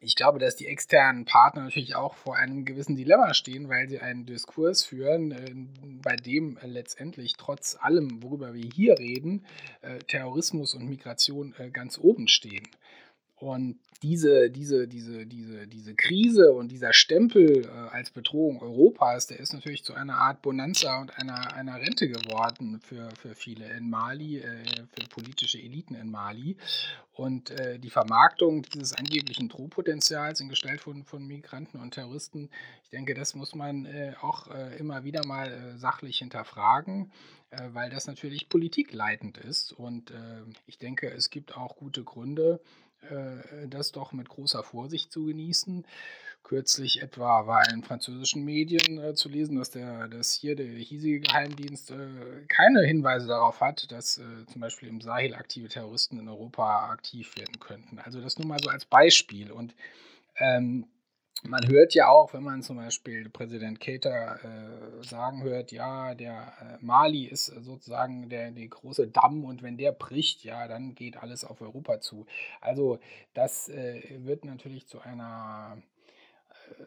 Ich 0.00 0.16
glaube, 0.16 0.40
dass 0.40 0.56
die 0.56 0.66
externen 0.66 1.24
Partner 1.24 1.62
natürlich 1.62 1.94
auch 1.94 2.14
vor 2.14 2.36
einem 2.36 2.64
gewissen 2.64 2.96
Dilemma 2.96 3.32
stehen, 3.32 3.68
weil 3.68 3.88
sie 3.88 4.00
einen 4.00 4.26
Diskurs 4.26 4.84
führen, 4.84 5.30
äh, 5.30 5.54
bei 6.02 6.16
dem 6.16 6.58
letztendlich 6.62 7.34
trotz 7.38 7.76
allem, 7.80 8.22
worüber 8.22 8.54
wir 8.54 8.68
hier 8.74 8.98
reden, 8.98 9.46
äh, 9.82 9.98
Terrorismus 9.98 10.74
und 10.74 10.88
Migration 10.88 11.54
ganz 11.72 11.98
oben 11.98 12.28
stehen. 12.28 12.66
Und 13.44 13.76
diese, 14.02 14.50
diese, 14.50 14.88
diese, 14.88 15.26
diese, 15.26 15.66
diese 15.66 15.94
Krise 15.94 16.52
und 16.52 16.72
dieser 16.72 16.94
Stempel 16.94 17.66
äh, 17.66 17.68
als 17.68 18.10
Bedrohung 18.10 18.62
Europas, 18.62 19.26
der 19.26 19.38
ist 19.38 19.52
natürlich 19.52 19.84
zu 19.84 19.92
einer 19.92 20.16
Art 20.16 20.40
Bonanza 20.40 20.98
und 20.98 21.18
einer, 21.18 21.52
einer 21.54 21.78
Rente 21.78 22.08
geworden 22.08 22.80
für, 22.80 23.10
für 23.20 23.34
viele 23.34 23.70
in 23.76 23.90
Mali, 23.90 24.38
äh, 24.38 24.64
für 24.64 25.06
politische 25.10 25.58
Eliten 25.58 25.94
in 25.94 26.10
Mali. 26.10 26.56
Und 27.12 27.50
äh, 27.50 27.78
die 27.78 27.90
Vermarktung 27.90 28.62
dieses 28.62 28.94
angeblichen 28.94 29.50
Drohpotenzials 29.50 30.40
in 30.40 30.48
Gestalt 30.48 30.80
von, 30.80 31.04
von 31.04 31.26
Migranten 31.26 31.80
und 31.80 31.92
Terroristen, 31.92 32.48
ich 32.84 32.90
denke, 32.90 33.12
das 33.12 33.34
muss 33.34 33.54
man 33.54 33.84
äh, 33.84 34.14
auch 34.22 34.48
äh, 34.48 34.78
immer 34.78 35.04
wieder 35.04 35.26
mal 35.26 35.52
äh, 35.52 35.76
sachlich 35.76 36.16
hinterfragen 36.16 37.12
weil 37.72 37.88
das 37.88 38.08
natürlich 38.08 38.48
politikleitend 38.48 39.38
ist. 39.38 39.72
Und 39.72 40.12
ich 40.66 40.76
denke, 40.76 41.08
es 41.08 41.30
gibt 41.30 41.56
auch 41.56 41.76
gute 41.76 42.02
Gründe, 42.02 42.58
äh, 43.10 43.68
das 43.68 43.92
doch 43.92 44.12
mit 44.12 44.28
großer 44.28 44.62
Vorsicht 44.62 45.12
zu 45.12 45.26
genießen. 45.26 45.84
Kürzlich 46.42 47.00
etwa 47.00 47.46
war 47.46 47.72
in 47.72 47.82
französischen 47.82 48.44
Medien 48.44 48.98
äh, 48.98 49.14
zu 49.14 49.30
lesen, 49.30 49.56
dass, 49.56 49.70
der, 49.70 50.08
dass 50.08 50.34
hier 50.34 50.54
der 50.54 50.66
hiesige 50.66 51.20
Geheimdienst 51.20 51.90
äh, 51.90 52.44
keine 52.48 52.82
Hinweise 52.82 53.26
darauf 53.26 53.62
hat, 53.62 53.90
dass 53.90 54.18
äh, 54.18 54.46
zum 54.52 54.60
Beispiel 54.60 54.90
im 54.90 55.00
Sahel 55.00 55.34
aktive 55.34 55.68
Terroristen 55.68 56.18
in 56.18 56.28
Europa 56.28 56.90
aktiv 56.90 57.34
werden 57.36 57.58
könnten. 57.60 57.98
Also 57.98 58.20
das 58.20 58.38
nur 58.38 58.46
mal 58.46 58.58
so 58.62 58.68
als 58.68 58.84
Beispiel. 58.84 59.50
Und 59.50 59.74
ähm, 60.36 60.86
man 61.46 61.68
hört 61.68 61.94
ja 61.94 62.08
auch, 62.08 62.32
wenn 62.32 62.42
man 62.42 62.62
zum 62.62 62.76
Beispiel 62.76 63.28
Präsident 63.28 63.80
Keita 63.80 64.36
äh, 64.36 65.04
sagen 65.04 65.42
hört, 65.42 65.72
ja, 65.72 66.14
der 66.14 66.52
äh, 66.60 66.84
Mali 66.84 67.24
ist 67.26 67.46
sozusagen 67.46 68.28
der, 68.28 68.50
der 68.50 68.68
große 68.68 69.08
Damm 69.08 69.44
und 69.44 69.62
wenn 69.62 69.76
der 69.76 69.92
bricht, 69.92 70.44
ja, 70.44 70.66
dann 70.68 70.94
geht 70.94 71.16
alles 71.16 71.44
auf 71.44 71.60
Europa 71.60 72.00
zu. 72.00 72.26
Also 72.60 72.98
das 73.34 73.68
äh, 73.68 74.02
wird 74.24 74.44
natürlich 74.44 74.86
zu 74.86 75.00
einer 75.00 75.78
äh, 76.78 76.84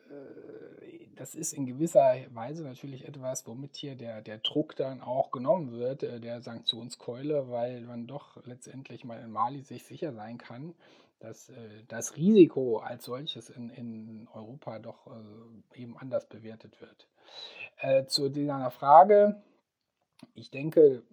das 1.18 1.34
ist 1.34 1.54
in 1.54 1.66
gewisser 1.66 2.16
Weise 2.30 2.64
natürlich 2.64 3.08
etwas, 3.08 3.46
womit 3.48 3.76
hier 3.76 3.96
der, 3.96 4.22
der 4.22 4.38
Druck 4.38 4.76
dann 4.76 5.02
auch 5.02 5.32
genommen 5.32 5.72
wird, 5.72 6.04
äh, 6.04 6.20
der 6.20 6.42
Sanktionskeule, 6.42 7.50
weil 7.50 7.82
man 7.82 8.08
doch 8.08 8.38
letztendlich 8.46 9.04
mal 9.04 9.20
in 9.20 9.32
Mali 9.32 9.62
sich 9.62 9.84
sicher 9.84 10.14
sein 10.14 10.38
kann, 10.38 10.74
dass 11.20 11.50
äh, 11.50 11.84
das 11.88 12.16
Risiko 12.16 12.78
als 12.78 13.06
solches 13.06 13.50
in, 13.50 13.70
in 13.72 14.28
Europa 14.34 14.80
doch 14.80 15.08
äh, 15.08 15.82
eben 15.82 15.98
anders 15.98 16.28
bewertet 16.28 16.80
wird. 16.82 17.08
Äh, 17.80 18.06
zu 18.06 18.30
dieser 18.30 18.72
Frage, 18.72 19.42
ich 20.34 20.52
denke, 20.52 21.04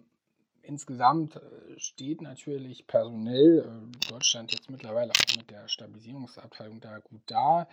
insgesamt 0.61 1.35
äh, 1.35 1.79
steht 1.79 2.21
natürlich 2.21 2.87
personell 2.87 3.59
äh, 3.59 4.09
Deutschland 4.09 4.51
jetzt 4.51 4.69
mittlerweile 4.69 5.11
auch 5.11 5.37
mit 5.37 5.49
der 5.49 5.67
Stabilisierungsabteilung 5.67 6.79
da 6.81 6.99
gut 6.99 7.21
da. 7.27 7.67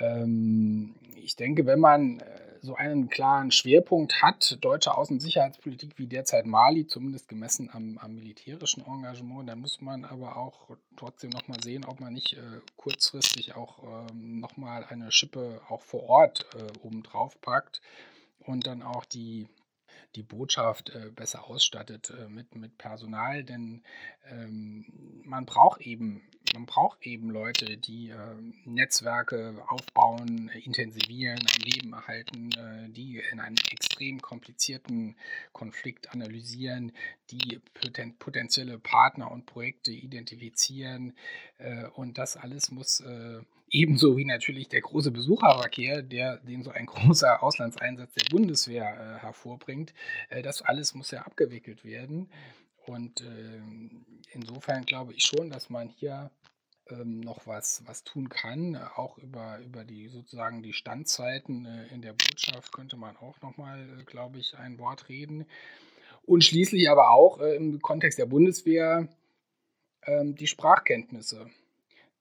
Ähm, 0.00 0.94
ich 1.16 1.36
denke, 1.36 1.66
wenn 1.66 1.80
man 1.80 2.20
äh, 2.20 2.24
so 2.60 2.74
einen 2.74 3.08
klaren 3.08 3.50
Schwerpunkt 3.50 4.22
hat, 4.22 4.58
deutsche 4.60 4.96
Außensicherheitspolitik 4.96 5.98
wie 5.98 6.06
derzeit 6.06 6.46
Mali, 6.46 6.86
zumindest 6.86 7.28
gemessen 7.28 7.70
am, 7.72 7.98
am, 7.98 8.14
militärischen 8.14 8.84
Engagement, 8.84 9.48
dann 9.48 9.60
muss 9.60 9.80
man 9.80 10.04
aber 10.04 10.36
auch 10.36 10.76
trotzdem 10.96 11.30
nochmal 11.30 11.62
sehen, 11.62 11.84
ob 11.84 12.00
man 12.00 12.12
nicht 12.12 12.34
äh, 12.34 12.60
kurzfristig 12.76 13.54
auch 13.54 14.08
ähm, 14.10 14.40
nochmal 14.40 14.84
eine 14.84 15.12
Schippe 15.12 15.60
auch 15.68 15.82
vor 15.82 16.04
Ort 16.08 16.46
äh, 16.54 16.86
obendrauf 16.86 17.40
packt 17.40 17.80
und 18.40 18.66
dann 18.66 18.82
auch 18.82 19.04
die 19.04 19.46
die 20.16 20.22
Botschaft 20.22 20.90
äh, 20.90 21.10
besser 21.10 21.48
ausstattet 21.48 22.10
äh, 22.10 22.28
mit, 22.28 22.54
mit 22.54 22.78
Personal, 22.78 23.44
denn 23.44 23.82
ähm, 24.30 24.86
man 25.24 25.44
braucht 25.44 25.82
eben 25.82 26.22
man 26.56 26.64
braucht 26.64 27.06
eben 27.06 27.28
Leute, 27.28 27.76
die 27.76 28.08
äh, 28.08 28.16
Netzwerke 28.64 29.62
aufbauen, 29.68 30.50
intensivieren, 30.64 31.38
am 31.38 31.62
Leben 31.62 31.92
erhalten, 31.92 32.50
äh, 32.52 32.88
die 32.88 33.20
in 33.30 33.40
einem 33.40 33.56
extrem 33.70 34.22
komplizierten 34.22 35.16
Konflikt 35.52 36.12
analysieren, 36.14 36.92
die 37.30 37.60
poten 37.74 38.16
potenzielle 38.16 38.78
Partner 38.78 39.30
und 39.30 39.44
Projekte 39.44 39.92
identifizieren 39.92 41.12
äh, 41.58 41.88
und 41.88 42.16
das 42.16 42.38
alles 42.38 42.70
muss 42.70 43.00
äh, 43.00 43.40
Ebenso 43.68 44.16
wie 44.16 44.24
natürlich 44.24 44.68
der 44.68 44.80
große 44.80 45.10
Besucherverkehr, 45.10 46.00
der, 46.00 46.36
den 46.38 46.62
so 46.62 46.70
ein 46.70 46.86
großer 46.86 47.42
Auslandseinsatz 47.42 48.14
der 48.14 48.30
Bundeswehr 48.30 48.84
äh, 48.84 49.22
hervorbringt. 49.22 49.92
Äh, 50.28 50.42
das 50.42 50.62
alles 50.62 50.94
muss 50.94 51.10
ja 51.10 51.22
abgewickelt 51.22 51.84
werden. 51.84 52.28
Und 52.86 53.20
äh, 53.20 53.60
insofern 54.32 54.84
glaube 54.84 55.12
ich 55.14 55.24
schon, 55.24 55.50
dass 55.50 55.70
man 55.70 55.88
hier 55.88 56.30
ähm, 56.88 57.20
noch 57.20 57.46
was, 57.46 57.82
was 57.86 58.04
tun 58.04 58.28
kann. 58.28 58.76
Auch 58.76 59.18
über, 59.18 59.58
über 59.58 59.84
die 59.84 60.08
sozusagen 60.08 60.62
die 60.62 60.72
Standzeiten 60.72 61.66
äh, 61.66 61.86
in 61.92 62.00
der 62.00 62.12
Botschaft 62.12 62.72
könnte 62.72 62.96
man 62.96 63.16
auch 63.16 63.40
nochmal, 63.42 63.80
äh, 63.80 64.04
glaube 64.04 64.38
ich, 64.38 64.56
ein 64.56 64.78
Wort 64.78 65.08
reden. 65.08 65.46
Und 66.24 66.44
schließlich 66.44 66.88
aber 66.88 67.10
auch 67.10 67.40
äh, 67.40 67.56
im 67.56 67.80
Kontext 67.80 68.18
der 68.18 68.26
Bundeswehr 68.26 69.08
ähm, 70.04 70.36
die 70.36 70.46
Sprachkenntnisse. 70.46 71.50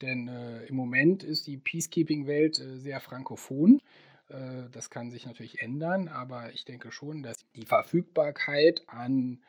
Denn 0.02 0.28
im 0.68 0.76
Moment 0.76 1.24
ist 1.24 1.48
die 1.48 1.56
Peacekeeping-Welt 1.56 2.56
sehr 2.56 3.00
frankophon. 3.00 3.82
Das 4.28 4.90
kann 4.90 5.10
sich 5.10 5.26
natürlich 5.26 5.62
ändern, 5.62 6.10
aber 6.10 6.52
ich 6.52 6.66
denke 6.66 6.92
schon, 6.92 7.24
dass 7.24 7.38
die 7.56 7.66
Verfügbarkeit 7.66 8.84
an, 8.88 9.42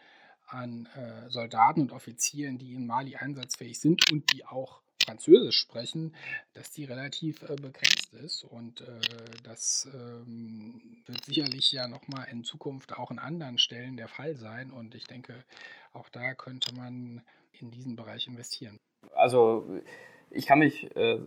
an 0.47 0.89
äh, 0.95 1.31
Soldaten 1.31 1.83
und 1.83 1.93
Offizieren, 1.93 2.59
die 2.59 2.75
in 2.75 2.87
Mali 2.87 3.17
einsatzfähig 3.17 3.79
sind 3.79 4.11
und 4.11 4.33
die 4.33 4.45
auch 4.45 4.81
Französisch 5.05 5.59
sprechen, 5.61 6.15
dass 6.55 6.71
die 6.71 6.85
relativ 6.85 7.43
äh, 7.43 7.55
begrenzt 7.55 8.13
ist. 8.15 8.45
Und 8.45 8.81
äh, 8.81 9.01
das 9.45 9.89
ähm, 9.95 11.03
wird 11.07 11.25
sicherlich 11.25 11.71
ja 11.71 11.87
nochmal 11.87 12.27
in 12.31 12.45
Zukunft 12.45 12.93
auch 12.93 13.11
in 13.11 13.19
anderen 13.19 13.59
Stellen 13.59 13.97
der 13.97 14.09
Fall 14.09 14.37
sein. 14.37 14.71
Und 14.71 14.95
ich 14.95 15.05
denke, 15.05 15.45
auch 15.93 16.09
da 16.09 16.35
könnte 16.35 16.75
man 16.75 17.23
in 17.53 17.71
diesen 17.71 17.95
Bereich 17.95 18.27
investieren. 18.27 18.79
Also 19.15 19.81
ich 20.31 20.47
kann 20.47 20.59
mich 20.59 20.95
äh, 20.97 21.19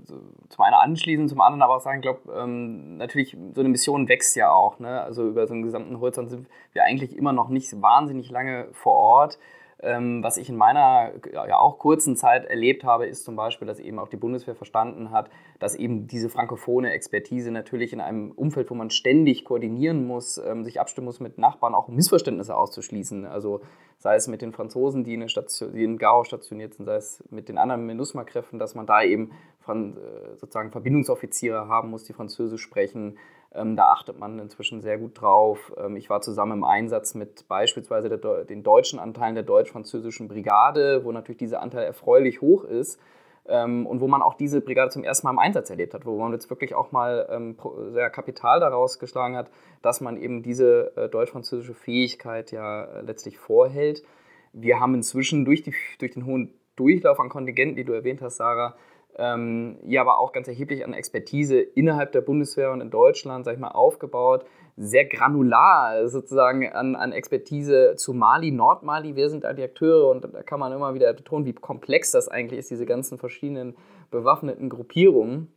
zum 0.50 0.64
einen 0.64 0.76
anschließen, 0.76 1.28
zum 1.28 1.42
anderen 1.42 1.62
aber 1.62 1.78
auch 1.78 1.82
sagen, 1.82 2.00
ich 2.00 2.04
glaube, 2.04 2.32
ähm, 2.34 2.98
natürlich, 2.98 3.38
so 3.54 3.62
eine 3.62 3.70
Mission 3.70 4.08
wächst 4.08 4.36
ja 4.36 4.52
auch. 4.52 4.80
Ne? 4.80 5.02
Also 5.02 5.28
über 5.28 5.48
so 5.48 5.54
einen 5.54 5.64
gesamten 5.64 6.00
Horizont 6.00 6.30
sind 6.30 6.48
wir 6.74 6.84
eigentlich 6.84 7.18
immer 7.18 7.34
noch 7.34 7.50
nicht 7.50 7.82
wahnsinnig 7.82 8.30
lange 8.30 8.68
vor 8.74 8.94
Ort. 8.94 9.40
Ähm, 9.82 10.22
was 10.24 10.38
ich 10.38 10.50
in 10.50 10.58
meiner 10.58 11.14
ja 11.34 11.58
auch 11.58 11.80
kurzen 11.80 12.18
Zeit 12.18 12.46
erlebt 12.46 12.84
habe, 12.84 13.06
ist 13.06 13.24
zum 13.24 13.36
Beispiel, 13.38 13.68
dass 13.68 13.80
eben 13.80 13.98
auch 13.98 14.10
die 14.10 14.18
Bundeswehr 14.18 14.56
verstanden 14.56 15.12
hat, 15.12 15.30
dass 15.60 15.76
eben 15.76 16.08
diese 16.08 16.30
frankophone 16.30 16.86
Expertise 16.86 17.50
natürlich 17.52 17.94
in 17.94 18.02
einem 18.02 18.32
Umfeld, 18.32 18.70
wo 18.70 18.76
man 18.76 18.90
ständig 18.90 19.46
koordinieren 19.46 20.06
muss, 20.06 20.38
ähm, 20.38 20.66
sich 20.66 20.82
abstimmen 20.82 21.06
muss 21.06 21.22
mit 21.22 21.38
Nachbarn, 21.38 21.76
auch 21.76 21.88
Missverständnisse 21.88 22.56
auszuschließen. 22.56 23.26
Also 23.26 23.62
sei 23.98 24.16
es 24.16 24.28
mit 24.28 24.42
den 24.42 24.52
Franzosen, 24.52 25.04
die 25.04 25.14
in, 25.14 25.30
Station, 25.30 25.72
die 25.74 25.84
in 25.84 25.98
Gao 25.98 26.24
stationiert 26.24 26.74
sind, 26.74 26.86
sei 26.86 26.96
es 26.96 27.24
mit 27.30 27.48
den 27.48 27.58
anderen 27.58 27.86
MINUSMA-Kräften, 27.86 28.60
dass 28.60 28.76
man 28.76 28.86
da 28.86 29.02
eben 29.04 29.32
von, 29.70 29.98
äh, 29.98 30.36
sozusagen 30.36 30.72
Verbindungsoffiziere 30.72 31.68
haben 31.68 31.92
muss, 31.92 32.04
die 32.04 32.14
Französisch 32.14 32.64
sprechen. 32.64 33.20
Ähm, 33.54 33.76
da 33.76 33.92
achtet 33.92 34.18
man 34.18 34.40
inzwischen 34.40 34.82
sehr 34.82 34.98
gut 34.98 35.22
drauf. 35.22 35.72
Ähm, 35.78 35.96
ich 35.96 36.10
war 36.10 36.22
zusammen 36.22 36.54
im 36.54 36.64
Einsatz 36.64 37.14
mit 37.14 37.48
beispielsweise 37.48 38.10
der, 38.10 38.46
den 38.46 38.64
deutschen 38.64 38.98
Anteilen 38.98 39.36
der 39.36 39.44
deutsch-französischen 39.44 40.28
Brigade, 40.28 41.06
wo 41.06 41.12
natürlich 41.12 41.38
dieser 41.38 41.62
Anteil 41.62 41.84
erfreulich 41.84 42.42
hoch 42.42 42.64
ist. 42.64 43.00
Ähm, 43.48 43.86
und 43.86 44.02
wo 44.02 44.08
man 44.08 44.24
auch 44.24 44.34
diese 44.34 44.60
Brigade 44.60 44.90
zum 44.90 45.04
ersten 45.04 45.28
Mal 45.28 45.34
im 45.34 45.40
Einsatz 45.40 45.70
erlebt 45.70 45.94
hat, 45.94 46.06
wo 46.06 46.18
man 46.18 46.32
jetzt 46.34 46.50
wirklich 46.50 46.74
auch 46.74 46.92
mal 46.92 47.28
ähm, 47.30 47.56
sehr 47.92 48.10
Kapital 48.10 48.60
daraus 48.60 48.98
geschlagen 48.98 49.38
hat, 49.38 49.52
dass 49.84 50.02
man 50.02 50.18
eben 50.18 50.42
diese 50.42 50.96
äh, 50.98 51.10
deutsch-französische 51.10 51.76
Fähigkeit 51.76 52.52
ja 52.52 52.86
äh, 52.86 53.02
letztlich 53.02 53.38
vorhält. 53.38 54.04
Wir 54.52 54.80
haben 54.80 54.96
inzwischen 54.96 55.46
durch, 55.46 55.62
die, 55.62 55.76
durch 56.00 56.14
den 56.14 56.26
hohen 56.26 56.56
Durchlauf 56.76 57.20
an 57.20 57.30
Kontingenten, 57.30 57.76
die 57.76 57.86
du 57.86 57.94
erwähnt 57.94 58.22
hast, 58.22 58.38
Sarah, 58.38 58.76
ähm, 59.18 59.78
ja 59.86 60.02
aber 60.02 60.20
auch 60.20 60.32
ganz 60.32 60.48
erheblich 60.48 60.86
an 60.86 60.94
Expertise 60.94 61.60
innerhalb 61.60 62.12
der 62.12 62.22
Bundeswehr 62.22 62.72
und 62.72 62.82
in 62.82 62.90
Deutschland, 62.90 63.46
sag 63.46 63.54
ich 63.54 63.60
mal, 63.60 63.70
aufgebaut. 63.70 64.46
Sehr 64.78 65.06
granular 65.06 66.08
sozusagen 66.08 66.72
an, 66.72 66.96
an 66.96 67.12
Expertise 67.12 67.96
zu 67.98 68.14
Mali, 68.14 68.52
Nordmali. 68.52 69.16
Wer 69.16 69.30
sind 69.30 69.44
da 69.44 69.52
die 69.54 69.64
Akteure? 69.64 70.10
Und 70.10 70.24
da 70.24 70.42
kann 70.44 70.60
man 70.60 70.72
immer 70.72 70.94
wieder 70.94 71.12
betonen, 71.14 71.46
wie 71.46 71.54
komplex 71.54 72.12
das 72.12 72.30
eigentlich 72.30 72.60
ist, 72.60 72.72
diese 72.72 72.86
ganzen 72.86 73.18
verschiedenen 73.18 73.76
bewaffneten 74.10 74.70
Gruppierungen. 74.70 75.52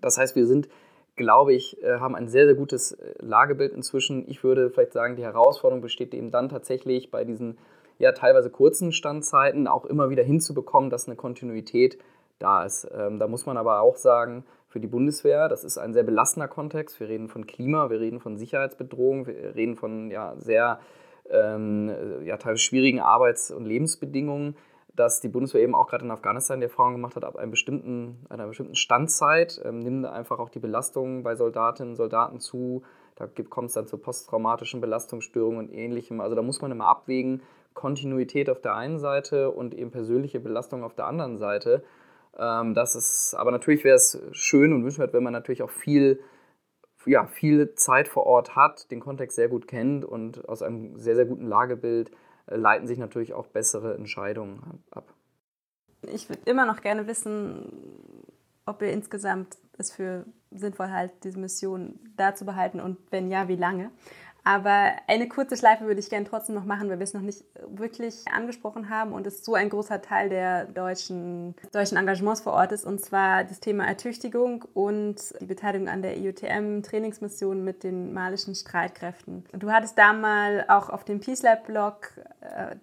Das 0.00 0.18
heißt, 0.18 0.36
wir 0.36 0.46
sind, 0.46 0.68
glaube 1.16 1.52
ich, 1.52 1.82
äh, 1.82 1.98
haben 1.98 2.14
ein 2.14 2.28
sehr, 2.28 2.46
sehr 2.46 2.54
gutes 2.54 2.92
äh, 2.92 3.14
Lagebild 3.18 3.72
inzwischen. 3.72 4.24
Ich 4.28 4.44
würde 4.44 4.70
vielleicht 4.70 4.92
sagen, 4.92 5.16
die 5.16 5.24
Herausforderung 5.24 5.82
besteht 5.82 6.14
eben 6.14 6.30
dann 6.30 6.48
tatsächlich 6.48 7.10
bei 7.10 7.24
diesen 7.24 7.58
ja 7.98 8.12
teilweise 8.12 8.50
kurzen 8.50 8.92
Standzeiten 8.92 9.66
auch 9.66 9.84
immer 9.84 10.10
wieder 10.10 10.22
hinzubekommen, 10.22 10.90
dass 10.90 11.06
eine 11.06 11.16
Kontinuität 11.16 11.98
da 12.40 12.64
ist. 12.64 12.88
Ähm, 12.92 13.18
da 13.18 13.28
muss 13.28 13.46
man 13.46 13.56
aber 13.56 13.80
auch 13.80 13.96
sagen, 13.96 14.44
für 14.68 14.80
die 14.80 14.86
Bundeswehr, 14.86 15.48
das 15.48 15.64
ist 15.64 15.78
ein 15.78 15.92
sehr 15.92 16.04
belastender 16.04 16.48
Kontext. 16.48 17.00
Wir 17.00 17.08
reden 17.08 17.28
von 17.28 17.46
Klima, 17.46 17.90
wir 17.90 18.00
reden 18.00 18.20
von 18.20 18.38
Sicherheitsbedrohung, 18.38 19.26
wir 19.26 19.54
reden 19.54 19.76
von 19.76 20.10
ja, 20.10 20.34
sehr 20.38 20.80
ähm, 21.28 21.92
ja, 22.24 22.36
teilweise 22.36 22.62
schwierigen 22.62 23.00
Arbeits- 23.00 23.50
und 23.50 23.64
Lebensbedingungen, 23.64 24.56
dass 24.94 25.20
die 25.20 25.28
Bundeswehr 25.28 25.62
eben 25.62 25.74
auch 25.74 25.88
gerade 25.88 26.04
in 26.04 26.10
Afghanistan 26.10 26.60
die 26.60 26.64
Erfahrung 26.64 26.92
gemacht 26.92 27.16
hat, 27.16 27.24
ab 27.24 27.36
einem 27.36 27.50
bestimmten, 27.50 28.26
einer 28.28 28.46
bestimmten 28.46 28.74
Standzeit 28.74 29.60
ähm, 29.64 29.80
nimmt 29.80 30.06
einfach 30.06 30.38
auch 30.38 30.50
die 30.50 30.58
Belastung 30.58 31.22
bei 31.22 31.36
Soldatinnen 31.36 31.92
und 31.92 31.96
Soldaten 31.96 32.40
zu. 32.40 32.82
Da 33.16 33.28
kommt 33.48 33.68
es 33.68 33.74
dann 33.74 33.86
zu 33.86 33.98
posttraumatischen 33.98 34.80
Belastungsstörungen 34.80 35.66
und 35.66 35.74
ähnlichem. 35.74 36.20
Also 36.20 36.34
da 36.34 36.42
muss 36.42 36.60
man 36.60 36.70
immer 36.70 36.86
abwägen, 36.86 37.42
Kontinuität 37.74 38.50
auf 38.50 38.60
der 38.60 38.74
einen 38.74 38.98
Seite 38.98 39.50
und 39.50 39.74
eben 39.74 39.90
persönliche 39.90 40.40
Belastung 40.40 40.82
auf 40.84 40.94
der 40.94 41.06
anderen 41.06 41.38
Seite. 41.38 41.82
Ähm, 42.38 42.74
das 42.74 42.94
ist, 42.94 43.34
aber 43.34 43.50
natürlich 43.50 43.84
wäre 43.84 43.96
es 43.96 44.20
schön 44.32 44.72
und 44.72 44.82
wünschenswert, 44.82 45.12
wenn 45.12 45.22
man 45.22 45.32
natürlich 45.32 45.62
auch 45.62 45.70
viel, 45.70 46.20
ja, 47.06 47.26
viel 47.26 47.74
Zeit 47.74 48.08
vor 48.08 48.26
Ort 48.26 48.56
hat, 48.56 48.90
den 48.90 49.00
Kontext 49.00 49.36
sehr 49.36 49.48
gut 49.48 49.66
kennt 49.66 50.04
und 50.04 50.48
aus 50.48 50.62
einem 50.62 50.98
sehr, 50.98 51.16
sehr 51.16 51.26
guten 51.26 51.46
Lagebild 51.46 52.10
äh, 52.46 52.56
leiten 52.56 52.86
sich 52.86 52.98
natürlich 52.98 53.34
auch 53.34 53.46
bessere 53.46 53.94
Entscheidungen 53.94 54.82
ab. 54.90 55.14
Ich 56.02 56.28
würde 56.28 56.42
immer 56.46 56.66
noch 56.66 56.80
gerne 56.80 57.06
wissen, 57.06 57.72
ob 58.64 58.80
ihr 58.82 58.92
insgesamt 58.92 59.58
es 59.76 59.92
für 59.92 60.24
sinnvoll 60.50 60.88
haltet, 60.88 61.24
diese 61.24 61.38
Mission 61.38 61.98
da 62.16 62.34
zu 62.34 62.44
behalten 62.44 62.80
und 62.80 62.98
wenn 63.10 63.30
ja, 63.30 63.48
wie 63.48 63.56
lange. 63.56 63.90
Aber 64.44 64.92
eine 65.06 65.28
kurze 65.28 65.56
Schleife 65.56 65.84
würde 65.84 66.00
ich 66.00 66.10
gerne 66.10 66.26
trotzdem 66.26 66.54
noch 66.54 66.64
machen, 66.64 66.88
weil 66.88 66.98
wir 66.98 67.04
es 67.04 67.14
noch 67.14 67.20
nicht 67.20 67.44
wirklich 67.68 68.24
angesprochen 68.32 68.88
haben 68.88 69.12
und 69.12 69.26
es 69.26 69.44
so 69.44 69.54
ein 69.54 69.68
großer 69.68 70.02
Teil 70.02 70.28
der 70.28 70.64
deutschen, 70.64 71.54
deutschen 71.72 71.96
Engagements 71.96 72.40
vor 72.40 72.52
Ort 72.54 72.72
ist, 72.72 72.84
und 72.84 73.00
zwar 73.00 73.44
das 73.44 73.60
Thema 73.60 73.86
Ertüchtigung 73.86 74.64
und 74.74 75.16
die 75.40 75.46
Beteiligung 75.46 75.88
an 75.88 76.02
der 76.02 76.16
IUTM-Trainingsmission 76.18 77.62
mit 77.64 77.84
den 77.84 78.12
malischen 78.12 78.54
Streitkräften. 78.54 79.44
Du 79.52 79.70
hattest 79.70 79.98
da 79.98 80.12
mal 80.12 80.64
auch 80.68 80.88
auf 80.88 81.04
dem 81.04 81.20
Peace 81.20 81.42
Lab-Blog 81.42 82.12
äh, 82.40 82.76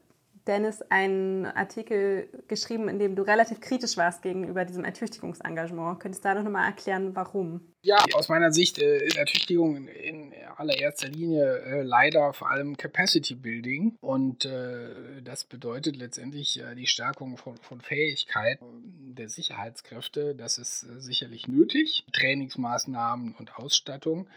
Dennis, 0.48 0.82
einen 0.90 1.46
Artikel 1.46 2.30
geschrieben, 2.48 2.88
in 2.90 3.00
dem 3.00 3.16
du 3.16 3.24
relativ 3.24 3.60
kritisch 3.62 3.98
warst 3.98 4.22
gegenüber 4.22 4.66
diesem 4.66 4.84
Ertüchtigungsengagement. 4.84 6.00
Könntest 6.00 6.24
du 6.24 6.30
da 6.30 6.42
noch 6.42 6.50
mal 6.50 6.66
erklären, 6.66 7.16
warum? 7.16 7.62
Ja, 7.82 7.98
aus 8.14 8.30
meiner 8.30 8.52
Sicht 8.52 8.80
äh, 8.80 9.06
ist 9.06 9.18
Ertüchtigung 9.18 9.88
in 9.88 10.34
allererster 10.58 11.08
Linie 11.08 11.60
äh, 11.60 11.82
leider 11.84 12.34
vor 12.34 12.52
allem 12.52 12.76
Capacity 12.76 13.36
Building. 13.36 13.98
Und 14.02 14.46
äh, 14.46 15.22
das 15.24 15.44
bedeutet 15.44 15.96
letztendlich 15.96 16.60
äh, 16.60 16.76
die 16.76 16.88
Stärkung 16.88 17.38
von, 17.38 17.58
von 17.58 17.82
Fähigkeiten 17.82 19.16
der 19.16 19.30
Sicherheitskräfte. 19.30 20.36
Das 20.36 20.58
ist 20.58 20.84
äh, 20.84 21.00
sicherlich 21.00 21.48
nötig. 21.48 22.06
Trainingsmaßnahmen 22.14 23.36
und 23.38 23.58
Ausstattung 23.58 24.28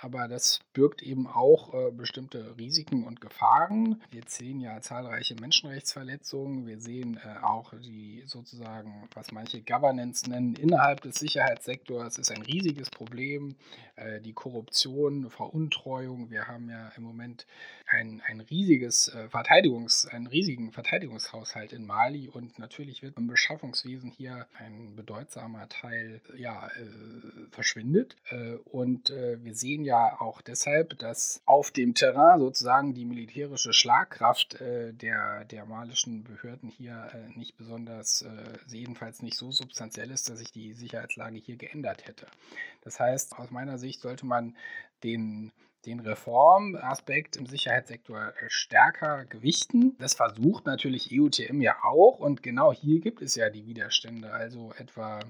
aber 0.00 0.28
das 0.28 0.60
birgt 0.72 1.02
eben 1.02 1.26
auch 1.26 1.74
äh, 1.74 1.90
bestimmte 1.90 2.56
Risiken 2.56 3.04
und 3.04 3.20
Gefahren. 3.20 4.02
Wir 4.10 4.22
sehen 4.26 4.60
ja 4.60 4.80
zahlreiche 4.80 5.34
Menschenrechtsverletzungen. 5.34 6.66
Wir 6.66 6.80
sehen 6.80 7.18
äh, 7.22 7.42
auch 7.44 7.72
die 7.74 8.22
sozusagen, 8.26 9.08
was 9.14 9.32
manche 9.32 9.60
Governance 9.62 10.28
nennen, 10.28 10.54
innerhalb 10.56 11.02
des 11.02 11.16
Sicherheitssektors 11.16 12.18
ist 12.18 12.30
ein 12.30 12.42
riesiges 12.42 12.90
Problem. 12.90 13.56
Äh, 14.00 14.20
die 14.20 14.32
Korruption, 14.32 15.28
Veruntreuung. 15.30 16.30
Wir 16.30 16.48
haben 16.48 16.70
ja 16.70 16.90
im 16.96 17.02
Moment 17.02 17.46
ein, 17.86 18.22
ein 18.26 18.40
riesiges 18.40 19.08
äh, 19.08 19.28
Verteidigungs, 19.28 20.06
einen 20.06 20.26
riesigen 20.26 20.72
Verteidigungshaushalt 20.72 21.72
in 21.72 21.86
Mali 21.86 22.28
und 22.28 22.58
natürlich 22.58 23.02
wird 23.02 23.16
im 23.18 23.26
Beschaffungswesen 23.26 24.10
hier 24.10 24.46
ein 24.58 24.94
bedeutsamer 24.96 25.68
Teil 25.68 26.20
ja, 26.36 26.68
äh, 26.68 27.50
verschwindet. 27.50 28.16
Äh, 28.30 28.54
und 28.64 29.10
wir 29.10 29.54
sehen 29.54 29.84
ja 29.84 29.89
ja 29.90 30.20
auch 30.20 30.40
deshalb, 30.40 30.98
dass 30.98 31.42
auf 31.44 31.70
dem 31.70 31.94
Terrain 31.94 32.40
sozusagen 32.40 32.94
die 32.94 33.04
militärische 33.04 33.72
Schlagkraft 33.72 34.60
äh, 34.60 34.92
der, 34.92 35.44
der 35.44 35.66
malischen 35.66 36.24
Behörden 36.24 36.70
hier 36.70 37.10
äh, 37.12 37.38
nicht 37.38 37.56
besonders, 37.56 38.22
äh, 38.22 38.58
jedenfalls 38.68 39.22
nicht 39.22 39.36
so 39.36 39.50
substanziell 39.50 40.10
ist, 40.10 40.30
dass 40.30 40.38
sich 40.38 40.52
die 40.52 40.72
Sicherheitslage 40.72 41.38
hier 41.38 41.56
geändert 41.56 42.06
hätte. 42.06 42.26
Das 42.82 42.98
heißt, 43.00 43.38
aus 43.38 43.50
meiner 43.50 43.78
Sicht 43.78 44.00
sollte 44.00 44.26
man 44.26 44.56
den 45.02 45.52
den 45.86 46.00
Reformaspekt 46.00 47.36
im 47.36 47.46
Sicherheitssektor 47.46 48.34
äh, 48.38 48.48
stärker 48.48 49.24
gewichten. 49.24 49.96
Das 49.98 50.12
versucht 50.12 50.66
natürlich 50.66 51.10
EUTM 51.10 51.62
ja 51.62 51.76
auch 51.82 52.18
und 52.18 52.42
genau 52.42 52.72
hier 52.72 53.00
gibt 53.00 53.22
es 53.22 53.34
ja 53.34 53.48
die 53.48 53.66
Widerstände, 53.66 54.30
also 54.30 54.74
etwa 54.76 55.20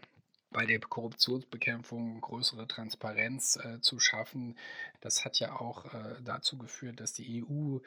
bei 0.51 0.67
der 0.67 0.81
Korruptionsbekämpfung 0.81 2.21
größere 2.21 2.67
Transparenz 2.67 3.57
äh, 3.57 3.81
zu 3.81 4.01
schaffen. 4.01 4.57
Das 5.01 5.25
hat 5.25 5.39
ja 5.39 5.61
auch 5.61 5.85
äh, 5.87 6.17
dazu 6.25 6.59
geführt, 6.59 7.01
dass 7.01 7.13
die 7.13 7.45
EU 7.45 7.79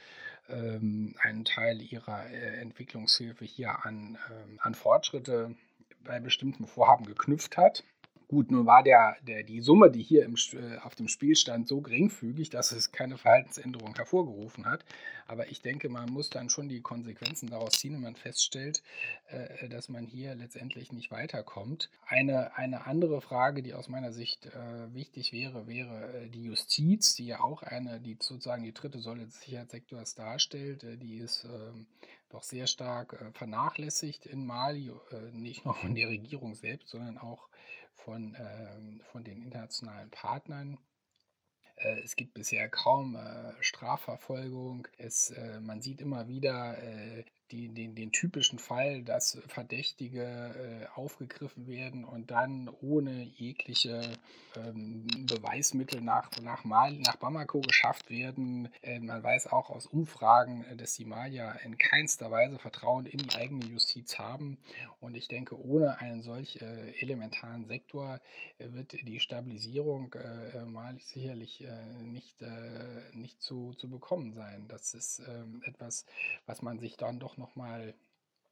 ähm, 0.49 1.15
einen 1.19 1.45
Teil 1.45 1.81
ihrer 1.81 2.25
äh, 2.29 2.61
Entwicklungshilfe 2.61 3.45
hier 3.45 3.85
an, 3.85 4.17
ähm, 4.31 4.59
an 4.61 4.75
Fortschritte 4.75 5.55
bei 6.03 6.19
bestimmten 6.19 6.65
Vorhaben 6.65 7.05
geknüpft 7.05 7.57
hat. 7.57 7.83
Gut, 8.27 8.51
nun 8.51 8.65
war 8.65 8.83
der, 8.83 9.15
der, 9.27 9.43
die 9.43 9.61
Summe, 9.61 9.91
die 9.91 10.01
hier 10.01 10.25
im, 10.25 10.35
äh, 10.53 10.77
auf 10.79 10.95
dem 10.95 11.07
Spiel 11.07 11.35
stand, 11.35 11.67
so 11.67 11.81
geringfügig, 11.81 12.49
dass 12.49 12.71
es 12.71 12.91
keine 12.91 13.17
Verhaltensänderung 13.17 13.95
hervorgerufen 13.95 14.65
hat. 14.65 14.85
Aber 15.27 15.49
ich 15.49 15.61
denke, 15.61 15.89
man 15.89 16.09
muss 16.09 16.29
dann 16.29 16.49
schon 16.49 16.69
die 16.69 16.81
Konsequenzen 16.81 17.49
daraus 17.49 17.73
ziehen, 17.73 17.93
wenn 17.93 18.01
man 18.01 18.15
feststellt, 18.15 18.81
äh, 19.27 19.69
dass 19.69 19.89
man 19.89 20.05
hier 20.05 20.35
letztendlich 20.35 20.91
nicht 20.91 21.11
weiterkommt. 21.11 21.89
Eine, 22.05 22.55
eine 22.57 22.85
andere 22.87 23.21
Frage, 23.21 23.63
die 23.63 23.73
aus 23.73 23.89
meiner 23.89 24.11
Sicht 24.11 24.45
äh, 24.47 24.93
wichtig 24.93 25.33
wäre, 25.33 25.67
wäre 25.67 26.27
die 26.33 26.43
Justiz, 26.43 27.15
die 27.15 27.27
ja 27.27 27.41
auch 27.41 27.63
eine, 27.63 27.99
die 27.99 28.17
sozusagen 28.19 28.63
die 28.63 28.73
dritte 28.73 28.99
Säule 28.99 29.25
des 29.25 29.41
Sicherheitssektors 29.41 30.15
darstellt. 30.15 30.83
die 31.01 31.17
ist 31.17 31.45
ähm, 31.45 31.87
doch 32.33 32.43
sehr 32.43 32.67
stark 32.67 33.13
äh, 33.13 33.31
vernachlässigt 33.31 34.25
in 34.25 34.45
Mali, 34.45 34.89
äh, 34.89 35.31
nicht 35.31 35.65
nur 35.65 35.75
von 35.75 35.93
der 35.95 36.09
Regierung 36.09 36.55
selbst, 36.55 36.89
sondern 36.89 37.17
auch 37.17 37.47
von, 37.95 38.35
äh, 38.35 39.03
von 39.11 39.23
den 39.23 39.41
internationalen 39.41 40.09
Partnern. 40.09 40.77
Äh, 41.75 42.01
es 42.01 42.15
gibt 42.15 42.33
bisher 42.33 42.69
kaum 42.69 43.15
äh, 43.15 43.53
Strafverfolgung. 43.61 44.87
Es, 44.97 45.31
äh, 45.31 45.59
man 45.59 45.81
sieht 45.81 46.01
immer 46.01 46.27
wieder 46.27 46.77
die, 47.51 47.69
den, 47.69 47.95
den, 47.95 48.11
typischen 48.11 48.59
Fall, 48.59 49.03
dass 49.03 49.39
Verdächtige 49.47 50.23
äh, 50.23 50.85
aufgegriffen 50.95 51.67
werden 51.67 52.03
und 52.03 52.31
dann 52.31 52.69
ohne 52.81 53.23
jegliche 53.23 54.01
ähm, 54.55 55.05
Beweismittel 55.27 56.01
nach, 56.01 56.29
nach, 56.41 56.63
Mali, 56.63 56.99
nach 56.99 57.17
Bamako 57.17 57.61
geschafft 57.61 58.09
werden. 58.09 58.69
Äh, 58.81 58.99
man 58.99 59.23
weiß 59.23 59.47
auch 59.47 59.69
aus 59.69 59.85
Umfragen, 59.85 60.63
äh, 60.65 60.75
dass 60.75 60.93
die 60.95 61.05
Malier 61.05 61.55
in 61.63 61.77
keinster 61.77 62.31
Weise 62.31 62.57
Vertrauen 62.59 63.05
in 63.05 63.19
die 63.19 63.35
eigene 63.35 63.65
Justiz 63.65 64.17
haben. 64.17 64.57
Und 64.99 65.15
ich 65.15 65.27
denke, 65.27 65.59
ohne 65.59 65.99
einen 65.99 66.21
solch 66.21 66.61
äh, 66.61 66.91
elementaren 67.01 67.65
Sektor 67.65 68.19
äh, 68.57 68.71
wird 68.71 68.93
die 68.93 69.19
Stabilisierung 69.19 70.13
äh, 70.13 70.65
Mali 70.65 70.99
sicherlich 70.99 71.63
nicht, 72.03 72.37
nicht 73.13 73.41
zu, 73.41 73.73
zu 73.73 73.89
bekommen 73.89 74.33
sein. 74.33 74.65
Das 74.67 74.93
ist 74.93 75.19
ähm, 75.27 75.61
etwas, 75.65 76.05
was 76.45 76.61
man 76.61 76.79
sich 76.79 76.97
dann 76.97 77.19
doch 77.19 77.32
noch 77.37 77.55
nochmal 77.55 77.93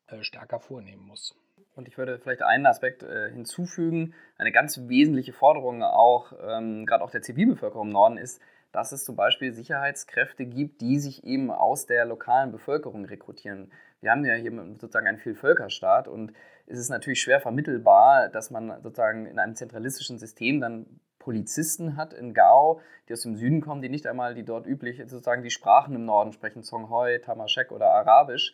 äh, 0.07 0.23
stärker 0.23 0.59
vornehmen 0.59 1.05
muss. 1.07 1.35
Und 1.75 1.87
ich 1.87 1.97
würde 1.97 2.19
vielleicht 2.19 2.41
einen 2.41 2.65
Aspekt 2.65 3.03
äh, 3.03 3.31
hinzufügen. 3.31 4.13
Eine 4.37 4.51
ganz 4.51 4.77
wesentliche 4.87 5.33
Forderung 5.33 5.83
auch, 5.83 6.33
ähm, 6.45 6.85
gerade 6.85 7.03
auch 7.03 7.11
der 7.11 7.21
Zivilbevölkerung 7.21 7.87
im 7.87 7.93
Norden 7.93 8.17
ist, 8.17 8.41
dass 8.71 8.91
es 8.91 9.03
zum 9.03 9.15
Beispiel 9.15 9.53
Sicherheitskräfte 9.53 10.45
gibt, 10.45 10.81
die 10.81 10.99
sich 10.99 11.23
eben 11.23 11.51
aus 11.51 11.85
der 11.85 12.05
lokalen 12.05 12.51
Bevölkerung 12.51 13.05
rekrutieren. 13.05 13.71
Wir 14.01 14.11
haben 14.11 14.25
ja 14.25 14.33
hier 14.33 14.51
sozusagen 14.79 15.07
einen 15.07 15.17
Vielvölkerstaat 15.17 16.07
und 16.07 16.33
es 16.67 16.79
ist 16.79 16.89
natürlich 16.89 17.21
schwer 17.21 17.41
vermittelbar, 17.41 18.29
dass 18.29 18.49
man 18.49 18.81
sozusagen 18.81 19.25
in 19.25 19.39
einem 19.39 19.55
zentralistischen 19.55 20.17
System 20.17 20.61
dann 20.61 20.99
Polizisten 21.19 21.97
hat 21.97 22.13
in 22.13 22.33
Gao, 22.33 22.81
die 23.07 23.13
aus 23.13 23.21
dem 23.21 23.35
Süden 23.35 23.61
kommen, 23.61 23.81
die 23.81 23.89
nicht 23.89 24.07
einmal 24.07 24.33
die 24.33 24.43
dort 24.43 24.65
üblich 24.65 24.97
sozusagen 24.97 25.43
die 25.43 25.51
Sprachen 25.51 25.95
im 25.95 26.05
Norden 26.05 26.33
sprechen, 26.33 26.63
Songhoi, 26.63 27.19
Tamashek 27.19 27.71
oder 27.71 27.91
Arabisch, 27.91 28.53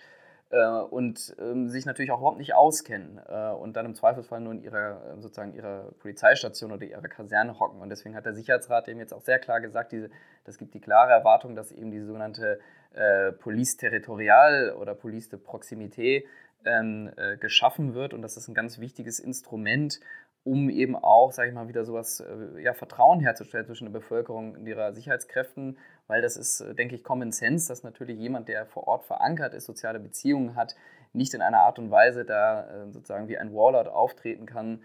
und 0.50 1.36
ähm, 1.40 1.68
sich 1.68 1.86
natürlich 1.86 2.12
auch 2.12 2.20
überhaupt 2.20 2.38
nicht 2.38 2.54
auskennen 2.54 3.20
äh, 3.28 3.52
und 3.52 3.76
dann 3.76 3.86
im 3.86 3.96
Zweifelsfall 3.96 4.40
nur 4.40 4.54
in 4.54 4.64
ihrer, 4.64 5.16
äh, 5.18 5.22
sozusagen 5.22 5.54
ihrer 5.54 5.92
Polizeistation 6.00 6.72
oder 6.72 6.86
ihrer 6.86 7.02
Kaserne 7.02 7.60
hocken. 7.60 7.82
Und 7.82 7.90
deswegen 7.90 8.16
hat 8.16 8.26
der 8.26 8.34
Sicherheitsrat 8.34 8.88
eben 8.88 9.00
jetzt 9.00 9.14
auch 9.14 9.22
sehr 9.22 9.40
klar 9.40 9.60
gesagt, 9.60 9.92
diese, 9.92 10.10
das 10.46 10.58
gibt 10.58 10.74
die 10.74 10.80
klare 10.80 11.12
Erwartung, 11.12 11.56
dass 11.56 11.74
eben 11.74 11.92
diese 11.92 12.06
sogenannte 12.06 12.60
äh, 12.94 13.34
Police 13.34 13.76
Territorial 13.76 14.74
oder 14.80 14.96
Police 14.96 15.30
de 15.30 15.38
Proximité 15.38 16.24
ähm, 16.66 17.12
äh, 17.18 17.36
geschaffen 17.36 17.94
wird. 17.94 18.14
Und 18.14 18.22
das 18.22 18.38
ist 18.38 18.48
ein 18.48 18.56
ganz 18.56 18.80
wichtiges 18.80 19.20
Instrument, 19.20 20.00
um 20.48 20.70
eben 20.70 20.96
auch, 20.96 21.34
sage 21.34 21.50
ich 21.50 21.54
mal, 21.54 21.68
wieder 21.68 21.84
sowas, 21.84 22.22
äh, 22.22 22.62
ja, 22.62 22.74
Vertrauen 22.74 23.20
herzustellen 23.20 23.66
zwischen 23.66 23.86
der 23.86 24.00
Bevölkerung 24.00 24.54
und 24.54 24.66
ihrer 24.66 24.94
Sicherheitskräften, 24.94 25.78
weil 26.08 26.22
das 26.22 26.38
ist, 26.38 26.62
äh, 26.62 26.74
denke 26.74 26.96
ich, 26.96 27.04
Common 27.04 27.34
Sense, 27.34 27.68
dass 27.68 27.84
natürlich 27.84 28.18
jemand, 28.18 28.48
der 28.48 28.66
vor 28.66 28.88
Ort 28.88 29.04
verankert 29.04 29.54
ist, 29.54 29.66
soziale 29.66 30.00
Beziehungen 30.00 30.56
hat, 30.56 30.76
nicht 31.12 31.34
in 31.34 31.42
einer 31.42 31.60
Art 31.60 31.80
und 31.80 31.92
Weise 31.92 32.24
da 32.24 32.62
äh, 32.62 32.92
sozusagen 32.92 33.28
wie 33.28 33.38
ein 33.38 33.54
Warlord 33.54 33.88
auftreten 33.88 34.46
kann, 34.46 34.84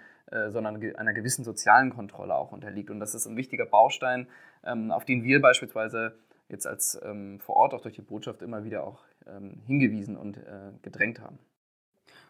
sondern 0.51 0.83
einer 0.97 1.13
gewissen 1.13 1.45
sozialen 1.45 1.91
Kontrolle 1.91 2.35
auch 2.35 2.53
unterliegt. 2.53 2.89
Und 2.89 3.01
das 3.01 3.15
ist 3.15 3.27
ein 3.27 3.37
wichtiger 3.37 3.67
Baustein, 3.67 4.29
ähm, 4.65 4.91
auf 4.91 5.05
den 5.05 5.25
wir 5.25 5.43
beispielsweise 5.43 6.15
jetzt 6.49 6.67
als 6.67 6.99
ähm, 7.05 7.39
vor 7.39 7.57
Ort 7.57 7.75
auch 7.75 7.83
durch 7.83 7.97
die 7.97 8.01
Botschaft 8.01 8.41
immer 8.41 8.65
wieder 8.65 8.85
auch 8.87 9.01
ähm, 9.27 9.61
hingewiesen 9.67 10.17
und 10.17 10.39
gedrängt 10.81 11.21
haben. 11.21 11.39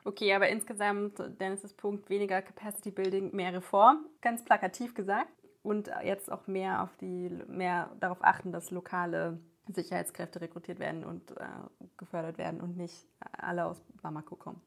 Okay, 0.05 0.35
aber 0.35 0.49
insgesamt, 0.49 1.23
Dennis' 1.41 1.73
Punkt, 1.75 2.11
weniger 2.11 2.43
Capacity 2.43 2.91
Building, 2.91 3.35
mehr 3.35 3.53
Reform, 3.55 4.05
ganz 4.21 4.45
plakativ 4.45 4.95
gesagt. 4.95 5.31
Und 5.63 5.89
jetzt 6.03 6.31
auch 6.31 6.49
mehr 6.49 6.83
auf 6.83 6.97
die, 6.97 7.31
mehr 7.47 7.91
darauf 8.01 8.19
achten, 8.23 8.51
dass 8.51 8.73
lokale 8.73 9.39
Sicherheitskräfte 9.69 10.41
rekrutiert 10.41 10.81
werden 10.81 11.05
und 11.05 11.31
äh, 11.39 11.45
gefördert 11.97 12.37
werden 12.37 12.61
und 12.61 12.77
nicht 12.77 13.07
alle 13.39 13.67
aus 13.67 13.81
Bamako 14.03 14.35
kommen. 14.35 14.61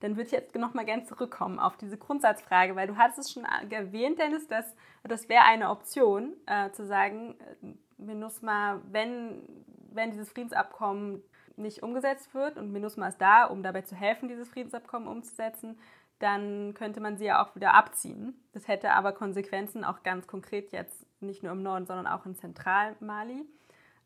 Dann 0.00 0.12
würde 0.12 0.26
ich 0.26 0.32
jetzt 0.32 0.54
noch 0.54 0.74
mal 0.74 0.84
gerne 0.84 1.04
zurückkommen 1.04 1.58
auf 1.58 1.76
diese 1.76 1.96
Grundsatzfrage, 1.96 2.76
weil 2.76 2.86
du 2.86 2.96
hattest 2.96 3.18
es 3.18 3.32
schon 3.32 3.44
erwähnt, 3.44 4.18
Dennis, 4.18 4.46
dass 4.46 4.76
das 5.02 5.28
wäre 5.28 5.44
eine 5.44 5.70
Option, 5.70 6.34
äh, 6.46 6.70
zu 6.70 6.86
sagen, 6.86 7.34
äh, 7.62 7.74
MINUSMA, 7.98 8.82
wenn, 8.90 9.42
wenn 9.90 10.10
dieses 10.10 10.30
Friedensabkommen 10.30 11.22
nicht 11.56 11.82
umgesetzt 11.82 12.34
wird 12.34 12.56
und 12.56 12.72
MINUSMA 12.72 13.08
ist 13.08 13.20
da, 13.20 13.44
um 13.44 13.62
dabei 13.62 13.82
zu 13.82 13.94
helfen, 13.94 14.28
dieses 14.28 14.48
Friedensabkommen 14.48 15.08
umzusetzen, 15.08 15.78
dann 16.18 16.74
könnte 16.74 17.00
man 17.00 17.16
sie 17.16 17.26
ja 17.26 17.44
auch 17.44 17.54
wieder 17.54 17.74
abziehen. 17.74 18.34
Das 18.52 18.68
hätte 18.68 18.92
aber 18.92 19.12
Konsequenzen 19.12 19.84
auch 19.84 20.02
ganz 20.02 20.26
konkret 20.26 20.72
jetzt 20.72 21.06
nicht 21.20 21.42
nur 21.42 21.52
im 21.52 21.62
Norden, 21.62 21.86
sondern 21.86 22.06
auch 22.06 22.24
in 22.26 22.34
Zentralmali. 22.34 23.44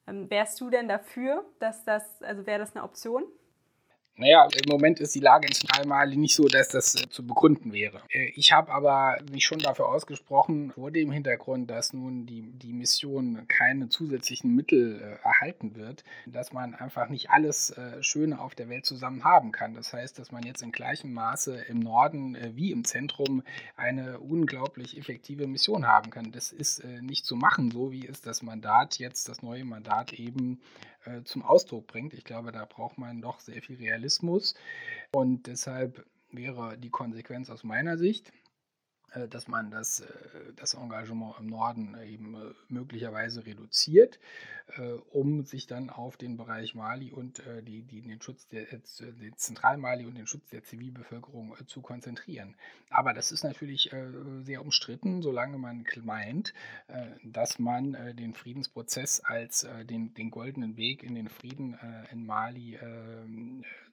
Ähm, 0.07 0.31
wärst 0.31 0.61
du 0.61 0.71
denn 0.71 0.89
dafür, 0.89 1.45
dass 1.59 1.85
das, 1.85 2.23
also 2.23 2.47
wäre 2.47 2.59
das 2.59 2.75
eine 2.75 2.85
Option? 2.85 3.25
Naja, 4.21 4.47
im 4.55 4.71
Moment 4.71 5.01
ist 5.01 5.14
die 5.14 5.21
Lage 5.21 5.49
in 5.49 5.55
Zentralmali 5.55 6.14
nicht 6.14 6.35
so, 6.35 6.47
dass 6.47 6.68
das 6.68 6.95
äh, 6.95 7.09
zu 7.09 7.27
begründen 7.27 7.73
wäre. 7.73 8.03
Äh, 8.11 8.33
ich 8.35 8.53
habe 8.53 8.71
aber 8.71 9.16
mich 9.33 9.47
schon 9.47 9.61
dafür 9.61 9.89
ausgesprochen, 9.89 10.73
vor 10.73 10.91
dem 10.91 11.11
Hintergrund, 11.11 11.71
dass 11.71 11.95
nun 11.95 12.27
die, 12.27 12.43
die 12.43 12.75
Mission 12.75 13.49
keine 13.49 13.89
zusätzlichen 13.89 14.55
Mittel 14.55 15.01
äh, 15.01 15.27
erhalten 15.27 15.75
wird, 15.75 16.05
dass 16.27 16.53
man 16.53 16.75
einfach 16.75 17.09
nicht 17.09 17.31
alles 17.31 17.71
äh, 17.71 18.03
Schöne 18.03 18.39
auf 18.41 18.55
der 18.55 18.68
Welt 18.68 18.85
zusammen 18.85 19.25
haben 19.25 19.53
kann. 19.53 19.73
Das 19.73 19.95
heißt, 19.95 20.18
dass 20.18 20.31
man 20.33 20.43
jetzt 20.43 20.61
in 20.61 20.71
gleichem 20.71 21.14
Maße 21.14 21.57
im 21.68 21.79
Norden 21.79 22.35
äh, 22.35 22.51
wie 22.55 22.73
im 22.73 22.85
Zentrum 22.85 23.43
eine 23.75 24.21
unglaublich 24.21 24.99
effektive 24.99 25.47
Mission 25.47 25.87
haben 25.87 26.11
kann. 26.11 26.31
Das 26.31 26.53
ist 26.53 26.81
äh, 26.81 27.01
nicht 27.01 27.25
zu 27.25 27.37
machen, 27.37 27.71
so 27.71 27.91
wie 27.91 28.07
es 28.07 28.21
das 28.21 28.43
Mandat 28.43 28.99
jetzt, 28.99 29.31
das 29.31 29.43
neue 29.43 29.64
Mandat 29.64 30.12
eben 30.12 30.61
äh, 31.05 31.23
zum 31.25 31.43
Ausdruck 31.43 31.87
bringt. 31.87 32.15
Ich 32.15 32.25
glaube, 32.25 32.53
da 32.53 32.65
braucht 32.65 32.99
man 32.99 33.21
doch 33.21 33.41
sehr 33.41 33.63
viel 33.63 33.77
Realismus. 33.77 34.55
Und 35.13 35.47
deshalb 35.47 36.05
wäre 36.31 36.79
die 36.79 36.91
Konsequenz 36.91 37.51
aus 37.51 37.65
meiner 37.65 37.99
Sicht, 37.99 38.33
dass 39.29 39.49
man 39.49 39.71
das, 39.71 40.01
äh, 40.01 40.07
das 40.57 40.75
Engagement 40.75 41.35
im 41.41 41.47
Norden 41.47 41.97
eben 42.05 42.35
äh, 42.35 42.55
möglicherweise 42.69 43.45
reduziert, 43.45 44.19
um 45.11 45.43
sich 45.43 45.67
dann 45.67 45.91
auf 45.91 46.17
den 46.17 46.37
Bereich 46.37 46.77
Mali 46.77 47.11
und 47.11 47.43
die, 47.63 47.83
die, 47.83 48.03
den 48.03 48.23
Schutz 48.23 48.47
der, 48.47 48.67
den 48.67 49.37
Zentralmali 49.37 50.07
und 50.07 50.15
den 50.15 50.29
Schutz 50.29 50.49
der 50.51 50.63
Zivilbevölkerung 50.63 51.57
zu 51.67 51.83
konzentrieren. 51.83 52.55
Aber 52.89 53.13
das 53.13 53.33
ist 53.33 53.43
natürlich 53.43 53.91
sehr 54.45 54.63
umstritten, 54.63 55.23
solange 55.23 55.59
man 55.59 55.85
meint, 56.05 56.55
dass 57.25 57.59
man 57.59 58.15
den 58.15 58.33
Friedensprozess 58.33 59.19
als 59.19 59.67
den, 59.87 60.15
den 60.15 60.31
goldenen 60.31 60.77
Weg 60.77 61.03
in 61.03 61.17
den 61.17 61.29
Frieden 61.29 61.77
in 62.13 62.25
Mali 62.25 62.79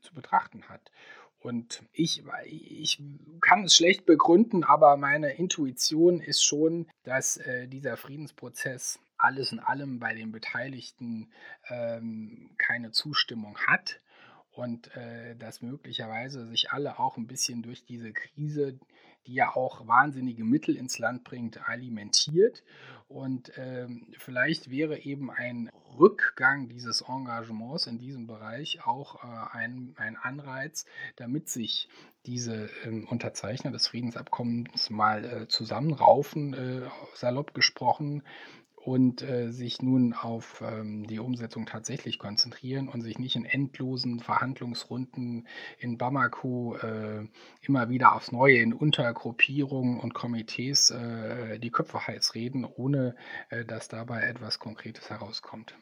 zu 0.01 0.13
betrachten 0.13 0.69
hat. 0.69 0.91
Und 1.39 1.83
ich, 1.93 2.23
ich 2.45 3.01
kann 3.41 3.65
es 3.65 3.75
schlecht 3.75 4.05
begründen, 4.05 4.63
aber 4.63 4.97
meine 4.97 5.33
Intuition 5.33 6.19
ist 6.19 6.43
schon, 6.43 6.87
dass 7.03 7.37
äh, 7.37 7.67
dieser 7.67 7.95
Friedensprozess 7.95 8.99
alles 9.17 9.51
in 9.51 9.59
allem 9.59 9.99
bei 9.99 10.13
den 10.13 10.31
Beteiligten 10.31 11.31
ähm, 11.69 12.51
keine 12.57 12.91
Zustimmung 12.91 13.57
hat 13.67 13.99
und 14.51 14.95
äh, 14.95 15.35
dass 15.35 15.61
möglicherweise 15.61 16.47
sich 16.47 16.71
alle 16.71 16.99
auch 16.99 17.17
ein 17.17 17.27
bisschen 17.27 17.61
durch 17.61 17.85
diese 17.85 18.11
Krise, 18.13 18.79
die 19.27 19.33
ja 19.33 19.55
auch 19.55 19.87
wahnsinnige 19.87 20.43
Mittel 20.43 20.75
ins 20.75 20.97
Land 20.99 21.23
bringt, 21.23 21.67
alimentiert. 21.67 22.63
Und 23.07 23.51
ähm, 23.55 24.07
vielleicht 24.17 24.69
wäre 24.69 24.99
eben 24.99 25.31
ein 25.31 25.69
Rückgang 25.97 26.67
dieses 26.67 27.01
Engagements 27.01 27.87
in 27.87 27.99
diesem 27.99 28.27
Bereich 28.27 28.85
auch 28.85 29.23
äh, 29.23 29.57
ein, 29.57 29.93
ein 29.97 30.17
Anreiz, 30.17 30.85
damit 31.15 31.49
sich 31.49 31.87
diese 32.25 32.69
ähm, 32.83 33.07
Unterzeichner 33.07 33.71
des 33.71 33.87
Friedensabkommens 33.87 34.89
mal 34.89 35.23
äh, 35.23 35.47
zusammenraufen, 35.47 36.53
äh, 36.53 36.89
salopp 37.13 37.53
gesprochen, 37.53 38.23
und 38.87 39.21
äh, 39.21 39.51
sich 39.51 39.81
nun 39.81 40.13
auf 40.13 40.63
ähm, 40.65 41.05
die 41.07 41.19
Umsetzung 41.19 41.65
tatsächlich 41.65 42.19
konzentrieren 42.19 42.87
und 42.87 43.01
sich 43.01 43.19
nicht 43.19 43.35
in 43.35 43.43
endlosen 43.43 44.21
Verhandlungsrunden 44.21 45.45
in 45.77 45.97
Bamako 45.97 46.77
äh, 46.77 47.27
immer 47.61 47.89
wieder 47.89 48.15
aufs 48.15 48.31
Neue 48.31 48.59
in 48.59 48.71
Untergruppierungen 48.71 49.99
und 49.99 50.13
Komitees 50.13 50.91
äh, 50.91 51.59
die 51.59 51.69
Köpfe 51.69 52.07
heiß 52.07 52.33
reden, 52.33 52.63
ohne 52.63 53.17
äh, 53.49 53.65
dass 53.65 53.89
dabei 53.89 54.21
etwas 54.21 54.57
Konkretes 54.57 55.09
herauskommt. 55.09 55.75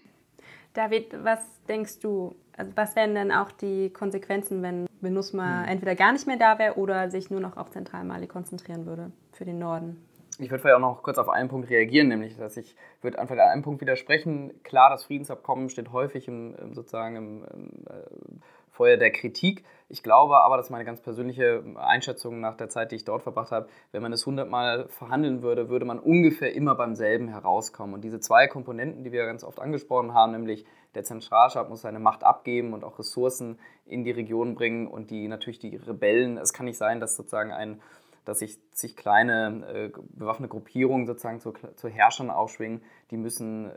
David, 0.73 1.15
was 1.23 1.41
denkst 1.67 1.99
du, 1.99 2.33
also 2.57 2.71
was 2.73 2.95
wären 2.95 3.13
denn 3.13 3.31
auch 3.31 3.51
die 3.51 3.91
Konsequenzen, 3.91 4.63
wenn 4.63 4.87
MINUSMA 5.01 5.61
hm. 5.61 5.69
entweder 5.69 5.93
gar 5.93 6.11
nicht 6.11 6.25
mehr 6.25 6.37
da 6.37 6.57
wäre 6.57 6.73
oder 6.79 7.11
sich 7.11 7.29
nur 7.29 7.39
noch 7.39 7.55
auf 7.55 7.69
Zentralmali 7.69 8.25
konzentrieren 8.25 8.87
würde 8.87 9.11
für 9.31 9.45
den 9.45 9.59
Norden? 9.59 10.03
Ich 10.37 10.49
würde 10.51 10.59
vielleicht 10.61 10.75
auch 10.75 10.81
noch 10.81 11.01
kurz 11.01 11.17
auf 11.17 11.29
einen 11.29 11.47
Punkt 11.47 11.69
reagieren, 11.69 12.09
nämlich, 12.09 12.35
dass 12.37 12.57
ich 12.57 12.75
würde 13.01 13.19
einfach 13.19 13.35
an 13.35 13.41
einem 13.41 13.61
Punkt 13.61 13.79
widersprechen. 13.79 14.51
Klar, 14.63 14.89
das 14.89 15.05
Friedensabkommen 15.05 15.69
steht 15.69 15.93
häufig 15.93 16.27
im, 16.27 16.55
sozusagen 16.73 17.15
im, 17.15 17.45
im 17.53 17.69
äh, 17.87 18.39
Feuer 18.75 18.97
der 18.97 19.11
Kritik. 19.11 19.63
Ich 19.87 20.03
glaube 20.03 20.41
aber, 20.41 20.57
das 20.57 20.67
ist 20.67 20.69
meine 20.71 20.83
ganz 20.83 20.99
persönliche 21.01 21.63
Einschätzung 21.77 22.41
nach 22.41 22.57
der 22.57 22.67
Zeit, 22.67 22.91
die 22.91 22.97
ich 22.97 23.05
dort 23.05 23.23
verbracht 23.23 23.51
habe, 23.51 23.69
wenn 23.93 24.01
man 24.01 24.11
es 24.11 24.25
hundertmal 24.25 24.87
verhandeln 24.89 25.41
würde, 25.41 25.69
würde 25.69 25.85
man 25.85 25.99
ungefähr 25.99 26.53
immer 26.53 26.75
beim 26.75 26.95
selben 26.95 27.29
herauskommen. 27.29 27.93
Und 27.93 28.01
diese 28.01 28.19
zwei 28.19 28.47
Komponenten, 28.47 29.03
die 29.03 29.13
wir 29.13 29.25
ganz 29.25 29.45
oft 29.45 29.59
angesprochen 29.59 30.13
haben, 30.13 30.33
nämlich 30.33 30.65
der 30.95 31.03
Zentralstaat 31.03 31.69
muss 31.69 31.81
seine 31.81 31.99
Macht 31.99 32.23
abgeben 32.23 32.73
und 32.73 32.83
auch 32.83 32.99
Ressourcen 32.99 33.59
in 33.85 34.03
die 34.03 34.11
Region 34.11 34.55
bringen 34.55 34.87
und 34.87 35.11
die 35.11 35.27
natürlich 35.27 35.59
die 35.59 35.75
Rebellen, 35.75 36.37
es 36.37 36.51
kann 36.51 36.65
nicht 36.65 36.77
sein, 36.77 36.99
dass 36.99 37.15
sozusagen 37.15 37.51
ein 37.51 37.81
dass 38.25 38.39
sich, 38.39 38.59
sich 38.71 38.95
kleine 38.95 39.65
äh, 39.67 39.91
bewaffnete 40.09 40.49
Gruppierungen 40.49 41.05
sozusagen 41.05 41.39
zu, 41.39 41.53
zu 41.75 41.87
Herrschern 41.87 42.29
aufschwingen, 42.29 42.81
die 43.11 43.17
müssen 43.17 43.69
äh, 43.69 43.71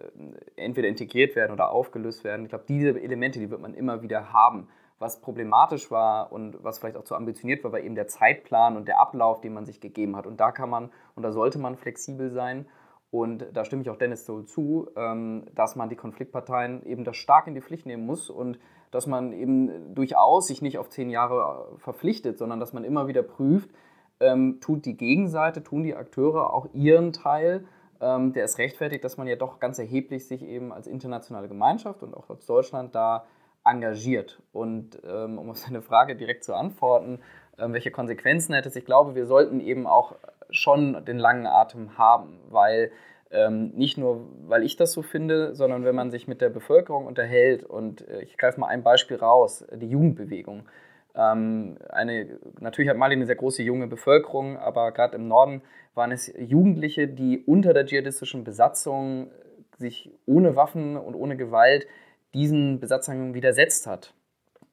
entweder 0.57 0.89
integriert 0.89 1.37
werden 1.37 1.53
oder 1.53 1.71
aufgelöst 1.71 2.25
werden. 2.25 2.45
Ich 2.45 2.49
glaube, 2.49 2.65
diese 2.67 3.01
Elemente, 3.01 3.39
die 3.39 3.51
wird 3.51 3.61
man 3.61 3.75
immer 3.75 4.03
wieder 4.03 4.33
haben. 4.33 4.69
Was 4.99 5.21
problematisch 5.21 5.93
war 5.93 6.33
und 6.33 6.63
was 6.65 6.81
vielleicht 6.81 6.97
auch 6.97 7.05
zu 7.05 7.15
ambitioniert 7.15 7.63
war, 7.63 7.71
war 7.71 7.81
eben 7.81 7.95
der 7.95 8.09
Zeitplan 8.09 8.77
und 8.77 8.89
der 8.89 8.99
Ablauf, 8.99 9.41
den 9.41 9.55
man 9.55 9.65
sich 9.65 9.81
gegeben 9.81 10.17
hat. 10.17 10.27
Und 10.27 10.41
da 10.41 10.51
kann 10.51 10.71
man 10.71 10.91
und 11.15 11.23
da 11.23 11.31
sollte 11.31 11.59
man 11.59 11.77
flexibel 11.77 12.31
sein. 12.31 12.67
Und 13.11 13.47
da 13.55 13.65
stimme 13.65 13.83
ich 13.83 13.91
auch 13.91 13.97
Dennis 13.97 14.27
Sohl 14.27 14.45
zu, 14.45 14.89
ähm, 14.97 15.47
dass 15.55 15.77
man 15.77 15.89
die 15.89 15.97
Konfliktparteien 15.97 16.85
eben 16.85 17.05
das 17.05 17.17
stark 17.17 17.47
in 17.47 17.55
die 17.55 17.63
Pflicht 17.63 17.87
nehmen 17.87 18.05
muss 18.05 18.29
und 18.29 18.59
dass 18.91 19.07
man 19.07 19.33
eben 19.33 19.95
durchaus 19.95 20.47
sich 20.47 20.63
nicht 20.63 20.79
auf 20.79 20.91
zehn 20.91 21.11
Jahre 21.11 21.69
äh, 21.75 21.79
verpflichtet, 21.79 22.39
sondern 22.39 22.61
dass 22.61 22.73
man 22.73 22.85
immer 22.85 23.07
wieder 23.07 23.23
prüft, 23.23 23.71
ähm, 24.21 24.59
tut 24.61 24.85
die 24.85 24.97
Gegenseite, 24.97 25.63
tun 25.63 25.83
die 25.83 25.95
Akteure 25.95 26.53
auch 26.53 26.69
ihren 26.73 27.13
Teil, 27.13 27.65
ähm, 28.01 28.33
der 28.33 28.45
ist 28.45 28.59
rechtfertigt, 28.59 29.05
dass 29.05 29.17
man 29.17 29.27
ja 29.27 29.37
doch 29.37 29.59
ganz 29.61 29.79
erheblich 29.79 30.27
sich 30.27 30.43
eben 30.43 30.73
als 30.73 30.87
internationale 30.87 31.49
Gemeinschaft 31.49 32.03
und 32.03 32.15
auch 32.15 32.31
als 32.31 32.47
Deutschland 32.47 32.95
da 32.95 33.27
engagiert. 33.65 34.41
Und 34.53 35.01
ähm, 35.05 35.39
um 35.39 35.51
auf 35.51 35.59
seine 35.59 35.83
Frage 35.83 36.17
direkt 36.17 36.45
zu 36.45 36.55
antworten, 36.55 37.21
ähm, 37.59 37.73
welche 37.73 37.91
Konsequenzen 37.91 38.55
hätte 38.55 38.69
es, 38.69 38.77
ich 38.77 38.85
glaube, 38.85 39.15
wir 39.15 39.27
sollten 39.27 39.61
eben 39.61 39.87
auch 39.87 40.15
schon 40.51 41.05
den 41.05 41.19
langen 41.19 41.47
Atem 41.47 41.99
haben, 41.99 42.39
weil 42.49 42.91
ähm, 43.31 43.73
nicht 43.75 43.99
nur, 43.99 44.27
weil 44.47 44.63
ich 44.63 44.77
das 44.77 44.93
so 44.93 45.03
finde, 45.03 45.55
sondern 45.55 45.85
wenn 45.85 45.95
man 45.95 46.11
sich 46.11 46.29
mit 46.29 46.41
der 46.41 46.49
Bevölkerung 46.49 47.07
unterhält 47.07 47.63
und 47.65 48.07
äh, 48.09 48.23
ich 48.23 48.39
greife 48.39 48.61
mal 48.61 48.69
ein 48.69 48.83
Beispiel 48.83 49.19
raus, 49.19 49.67
die 49.73 49.89
Jugendbewegung. 49.89 50.67
Ähm, 51.19 51.77
eine, 51.91 52.39
natürlich 52.61 52.89
hat 52.89 52.97
Mali 52.97 53.17
eine 53.17 53.27
sehr 53.27 53.35
große 53.35 53.63
junge 53.63 53.89
Bevölkerung, 53.89 54.57
aber 54.57 54.93
gerade 54.93 55.17
im 55.17 55.27
Norden 55.27 55.63
waren 55.95 56.13
es 56.13 56.33
Jugendliche, 56.39 57.09
die 57.09 57.43
unter 57.45 57.75
der 57.75 57.87
dschihadistischen 57.87 58.45
Besatzung 58.45 59.33
sich 59.77 60.13
ohne 60.27 60.55
Waffen 60.55 60.97
und 60.97 61.17
ohne 61.17 61.37
Gewalt 61.37 61.87
diesen 62.35 62.79
Besatzern 62.79 63.35
widersetzt 63.35 63.87
hat 63.89 64.15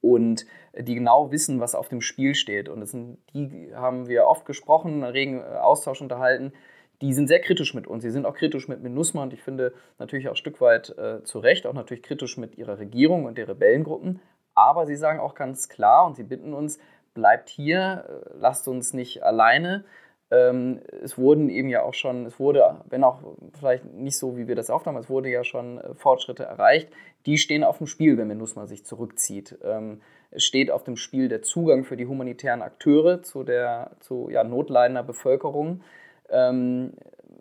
und 0.01 0.45
die 0.77 0.93
genau 0.93 1.31
wissen, 1.31 1.59
was 1.59 1.73
auf 1.73 1.89
dem 1.89 2.01
Spiel 2.01 2.35
steht. 2.35 2.69
Und 2.69 2.79
das 2.81 2.91
sind, 2.91 3.17
die 3.33 3.71
haben 3.73 4.07
wir 4.07 4.27
oft 4.27 4.45
gesprochen, 4.45 5.03
regen 5.03 5.39
äh, 5.39 5.57
Austausch 5.57 6.01
unterhalten. 6.01 6.53
Die 7.01 7.13
sind 7.13 7.27
sehr 7.27 7.39
kritisch 7.39 7.73
mit 7.73 7.87
uns. 7.87 8.03
Sie 8.03 8.11
sind 8.11 8.25
auch 8.25 8.35
kritisch 8.35 8.67
mit 8.67 8.83
MINUSMA 8.83 9.23
und 9.23 9.33
ich 9.33 9.41
finde 9.41 9.73
natürlich 9.97 10.27
auch 10.27 10.33
ein 10.33 10.37
Stück 10.37 10.61
weit 10.61 10.95
äh, 10.97 11.23
zu 11.23 11.39
Recht, 11.39 11.65
auch 11.65 11.73
natürlich 11.73 12.03
kritisch 12.03 12.37
mit 12.37 12.57
ihrer 12.57 12.77
Regierung 12.77 13.25
und 13.25 13.37
der 13.37 13.47
Rebellengruppen. 13.47 14.21
Aber 14.55 14.87
sie 14.87 14.95
sagen 14.95 15.19
auch 15.19 15.35
ganz 15.35 15.69
klar 15.69 16.05
und 16.05 16.15
sie 16.15 16.23
bitten 16.23 16.53
uns, 16.53 16.79
bleibt 17.13 17.49
hier, 17.49 18.05
äh, 18.07 18.37
lasst 18.39 18.67
uns 18.67 18.93
nicht 18.93 19.23
alleine. 19.23 19.83
Ähm, 20.31 20.81
es 21.03 21.17
wurden 21.17 21.49
eben 21.49 21.69
ja 21.69 21.83
auch 21.83 21.93
schon, 21.93 22.25
es 22.25 22.39
wurde, 22.39 22.81
wenn 22.89 23.03
auch 23.03 23.19
vielleicht 23.59 23.85
nicht 23.93 24.17
so, 24.17 24.37
wie 24.37 24.47
wir 24.47 24.55
das 24.55 24.69
aufnahmen, 24.69 24.97
es 24.97 25.09
wurde 25.09 25.29
ja 25.29 25.43
schon 25.43 25.77
äh, 25.77 25.93
Fortschritte 25.93 26.43
erreicht. 26.43 26.89
Die 27.25 27.37
stehen 27.37 27.63
auf 27.63 27.77
dem 27.77 27.87
Spiel, 27.87 28.17
wenn 28.17 28.27
MINUSMA 28.27 28.65
sich 28.65 28.85
zurückzieht. 28.85 29.57
Ähm, 29.63 30.01
es 30.31 30.43
steht 30.43 30.71
auf 30.71 30.83
dem 30.83 30.97
Spiel 30.97 31.29
der 31.29 31.41
Zugang 31.41 31.83
für 31.83 31.95
die 31.95 32.07
humanitären 32.07 32.61
Akteure 32.61 33.21
zu 33.21 33.43
der 33.43 33.91
zu, 33.99 34.29
ja, 34.29 34.43
notleidender 34.43 35.03
Bevölkerung, 35.03 35.81
ähm, 36.29 36.93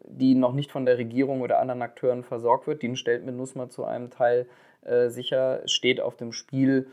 die 0.07 0.35
noch 0.35 0.53
nicht 0.53 0.71
von 0.71 0.85
der 0.85 0.99
Regierung 0.99 1.41
oder 1.41 1.59
anderen 1.61 1.83
Akteuren 1.83 2.23
versorgt 2.23 2.67
wird. 2.67 2.83
Den 2.83 2.97
stellt 2.97 3.25
MINUSMA 3.25 3.71
zu 3.71 3.85
einem 3.85 4.11
Teil 4.11 4.47
äh, 4.83 5.09
sicher. 5.09 5.63
Es 5.65 5.73
steht 5.73 6.01
auf 6.01 6.17
dem 6.17 6.33
Spiel 6.33 6.89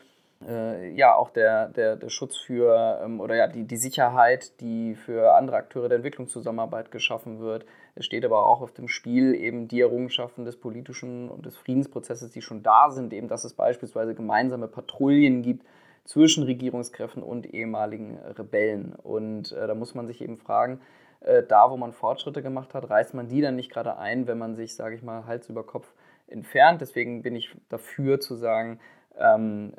äh, 0.47 0.91
ja 0.93 1.15
auch 1.15 1.29
der, 1.29 1.69
der, 1.69 1.95
der 1.95 2.09
Schutz 2.09 2.37
für 2.37 2.99
ähm, 3.03 3.19
oder 3.19 3.35
ja 3.35 3.47
die, 3.47 3.63
die 3.63 3.77
Sicherheit, 3.77 4.59
die 4.61 4.95
für 4.95 5.35
andere 5.35 5.57
Akteure 5.57 5.89
der 5.89 5.97
Entwicklungszusammenarbeit 5.97 6.91
geschaffen 6.91 7.39
wird. 7.39 7.65
Es 7.95 8.05
steht 8.05 8.25
aber 8.25 8.45
auch 8.45 8.61
auf 8.61 8.71
dem 8.71 8.87
Spiel 8.87 9.35
eben 9.35 9.67
die 9.67 9.81
Errungenschaften 9.81 10.45
des 10.45 10.57
politischen 10.57 11.29
und 11.29 11.45
des 11.45 11.57
Friedensprozesses, 11.57 12.31
die 12.31 12.41
schon 12.41 12.63
da 12.63 12.89
sind, 12.89 13.13
eben 13.13 13.27
dass 13.27 13.43
es 13.43 13.53
beispielsweise 13.53 14.15
gemeinsame 14.15 14.67
Patrouillen 14.67 15.41
gibt 15.41 15.65
zwischen 16.05 16.43
Regierungskräften 16.43 17.21
und 17.21 17.53
ehemaligen 17.53 18.17
Rebellen. 18.17 18.95
Und 18.95 19.51
äh, 19.51 19.67
da 19.67 19.75
muss 19.75 19.93
man 19.93 20.07
sich 20.07 20.21
eben 20.21 20.37
fragen, 20.37 20.81
äh, 21.21 21.43
da 21.43 21.69
wo 21.69 21.77
man 21.77 21.93
Fortschritte 21.93 22.41
gemacht 22.41 22.73
hat, 22.73 22.89
reißt 22.89 23.13
man 23.13 23.27
die 23.27 23.41
dann 23.41 23.55
nicht 23.55 23.71
gerade 23.71 23.97
ein, 23.97 24.27
wenn 24.27 24.37
man 24.37 24.55
sich, 24.55 24.75
sage 24.75 24.95
ich 24.95 25.03
mal, 25.03 25.25
Hals 25.25 25.49
über 25.49 25.63
Kopf 25.63 25.93
entfernt. 26.27 26.81
Deswegen 26.81 27.21
bin 27.21 27.35
ich 27.35 27.55
dafür 27.69 28.19
zu 28.19 28.35
sagen, 28.35 28.79
ähm, 29.17 29.73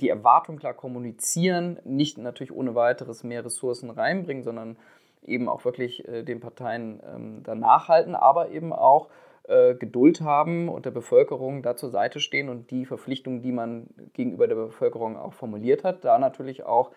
die 0.00 0.08
Erwartung 0.08 0.56
klar 0.56 0.74
kommunizieren, 0.74 1.78
nicht 1.84 2.18
natürlich 2.18 2.52
ohne 2.52 2.74
weiteres 2.74 3.24
mehr 3.24 3.44
Ressourcen 3.44 3.90
reinbringen, 3.90 4.42
sondern 4.42 4.76
eben 5.24 5.48
auch 5.48 5.64
wirklich 5.64 6.06
äh, 6.08 6.22
den 6.22 6.40
Parteien 6.40 7.00
ähm, 7.06 7.42
danach 7.44 7.88
halten, 7.88 8.14
aber 8.14 8.50
eben 8.50 8.72
auch 8.72 9.08
äh, 9.44 9.74
Geduld 9.74 10.20
haben 10.20 10.68
und 10.68 10.86
der 10.86 10.90
Bevölkerung 10.90 11.62
da 11.62 11.76
zur 11.76 11.90
Seite 11.90 12.20
stehen 12.20 12.48
und 12.48 12.70
die 12.70 12.86
Verpflichtungen, 12.86 13.42
die 13.42 13.52
man 13.52 13.88
gegenüber 14.12 14.46
der 14.46 14.56
Bevölkerung 14.56 15.16
auch 15.16 15.32
formuliert 15.32 15.84
hat, 15.84 16.04
da 16.04 16.18
natürlich 16.18 16.64
auch 16.64 16.90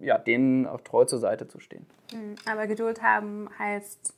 ja, 0.00 0.18
denen 0.18 0.66
auch 0.66 0.80
treu 0.80 1.04
zur 1.04 1.18
Seite 1.18 1.48
zu 1.48 1.58
stehen. 1.58 1.86
Hm, 2.12 2.36
aber 2.46 2.66
Geduld 2.66 3.02
haben 3.02 3.48
heißt 3.58 4.14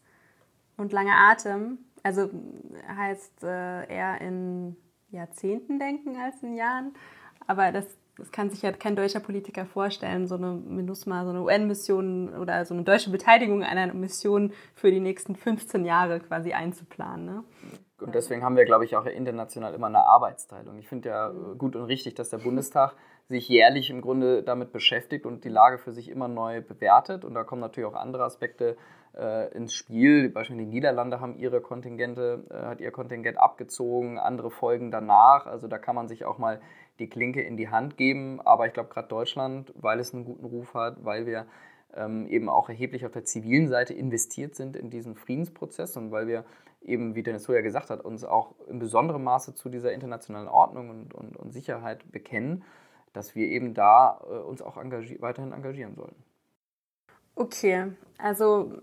und 0.76 0.92
lange 0.92 1.12
Atem, 1.12 1.78
also 2.02 2.28
heißt 2.96 3.44
äh, 3.44 3.86
eher 3.94 4.20
in 4.20 4.76
Jahrzehnten 5.14 5.78
denken 5.78 6.16
als 6.16 6.42
in 6.42 6.54
Jahren. 6.54 6.94
Aber 7.46 7.72
das, 7.72 7.86
das 8.16 8.30
kann 8.32 8.50
sich 8.50 8.62
ja 8.62 8.72
kein 8.72 8.96
deutscher 8.96 9.20
Politiker 9.20 9.66
vorstellen, 9.66 10.26
so 10.26 10.36
eine 10.36 10.52
MINUSMA, 10.52 11.24
so 11.24 11.30
eine 11.30 11.42
UN-Mission 11.42 12.34
oder 12.34 12.64
so 12.64 12.74
eine 12.74 12.84
deutsche 12.84 13.10
Beteiligung 13.10 13.62
einer 13.62 13.92
Mission 13.92 14.52
für 14.74 14.90
die 14.90 15.00
nächsten 15.00 15.36
15 15.36 15.84
Jahre 15.84 16.20
quasi 16.20 16.52
einzuplanen. 16.52 17.24
Ne? 17.24 17.44
Und 18.00 18.14
deswegen 18.14 18.42
haben 18.42 18.56
wir, 18.56 18.64
glaube 18.64 18.84
ich, 18.84 18.96
auch 18.96 19.06
international 19.06 19.72
immer 19.74 19.86
eine 19.86 20.04
Arbeitsteilung. 20.04 20.78
Ich 20.78 20.88
finde 20.88 21.08
ja 21.08 21.30
mhm. 21.30 21.58
gut 21.58 21.76
und 21.76 21.84
richtig, 21.84 22.14
dass 22.14 22.30
der 22.30 22.38
Bundestag 22.38 22.94
sich 23.28 23.48
jährlich 23.48 23.90
im 23.90 24.00
Grunde 24.02 24.42
damit 24.42 24.72
beschäftigt 24.72 25.24
und 25.24 25.44
die 25.44 25.48
Lage 25.48 25.78
für 25.78 25.92
sich 25.92 26.10
immer 26.10 26.28
neu 26.28 26.60
bewertet. 26.60 27.24
Und 27.24 27.34
da 27.34 27.44
kommen 27.44 27.60
natürlich 27.60 27.88
auch 27.88 27.94
andere 27.94 28.24
Aspekte 28.24 28.76
äh, 29.16 29.50
ins 29.54 29.74
Spiel. 29.74 30.28
Beispielsweise 30.28 30.68
die 30.68 30.74
Niederlande 30.74 31.20
haben 31.20 31.36
ihre 31.38 31.60
Kontingente, 31.60 32.44
äh, 32.50 32.66
hat 32.66 32.80
ihr 32.80 32.90
Kontingent 32.90 33.38
abgezogen, 33.38 34.18
andere 34.18 34.50
folgen 34.50 34.90
danach. 34.90 35.46
Also 35.46 35.68
da 35.68 35.78
kann 35.78 35.94
man 35.94 36.08
sich 36.08 36.24
auch 36.24 36.38
mal 36.38 36.60
die 36.98 37.08
Klinke 37.08 37.40
in 37.40 37.56
die 37.56 37.70
Hand 37.70 37.96
geben. 37.96 38.40
Aber 38.44 38.66
ich 38.66 38.74
glaube, 38.74 38.90
gerade 38.90 39.08
Deutschland, 39.08 39.72
weil 39.76 40.00
es 40.00 40.12
einen 40.12 40.24
guten 40.24 40.44
Ruf 40.44 40.74
hat, 40.74 41.04
weil 41.04 41.26
wir 41.26 41.46
ähm, 41.96 42.26
eben 42.26 42.48
auch 42.48 42.68
erheblich 42.68 43.06
auf 43.06 43.12
der 43.12 43.24
zivilen 43.24 43.68
Seite 43.68 43.94
investiert 43.94 44.54
sind 44.54 44.76
in 44.76 44.90
diesen 44.90 45.14
Friedensprozess 45.14 45.96
und 45.96 46.10
weil 46.10 46.26
wir 46.26 46.44
eben, 46.82 47.14
wie 47.14 47.22
Dennis 47.22 47.46
ja 47.46 47.60
gesagt 47.62 47.90
hat, 47.90 48.04
uns 48.04 48.24
auch 48.24 48.54
in 48.68 48.78
besonderem 48.78 49.24
Maße 49.24 49.54
zu 49.54 49.68
dieser 49.68 49.92
internationalen 49.92 50.48
Ordnung 50.48 50.90
und, 50.90 51.14
und, 51.14 51.36
und 51.36 51.52
Sicherheit 51.52 52.10
bekennen, 52.12 52.64
dass 53.14 53.34
wir 53.34 53.48
eben 53.48 53.72
da 53.72 54.20
äh, 54.28 54.34
uns 54.34 54.60
auch 54.60 54.76
engagier 54.76 55.20
weiterhin 55.22 55.52
engagieren 55.52 55.94
sollen. 55.94 56.14
Okay, 57.36 57.92
also 58.18 58.82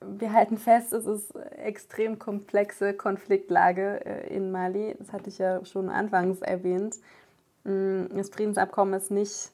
wir 0.00 0.32
halten 0.32 0.58
fest, 0.58 0.92
es 0.92 1.06
ist 1.06 1.34
extrem 1.34 2.18
komplexe 2.18 2.94
Konfliktlage 2.94 4.04
äh, 4.04 4.34
in 4.34 4.52
Mali. 4.52 4.94
Das 4.98 5.12
hatte 5.12 5.28
ich 5.28 5.38
ja 5.38 5.64
schon 5.64 5.88
anfangs 5.88 6.40
erwähnt. 6.40 6.96
Mm, 7.64 8.06
das 8.14 8.30
Friedensabkommen 8.30 8.94
ist 8.94 9.10
nicht 9.10 9.50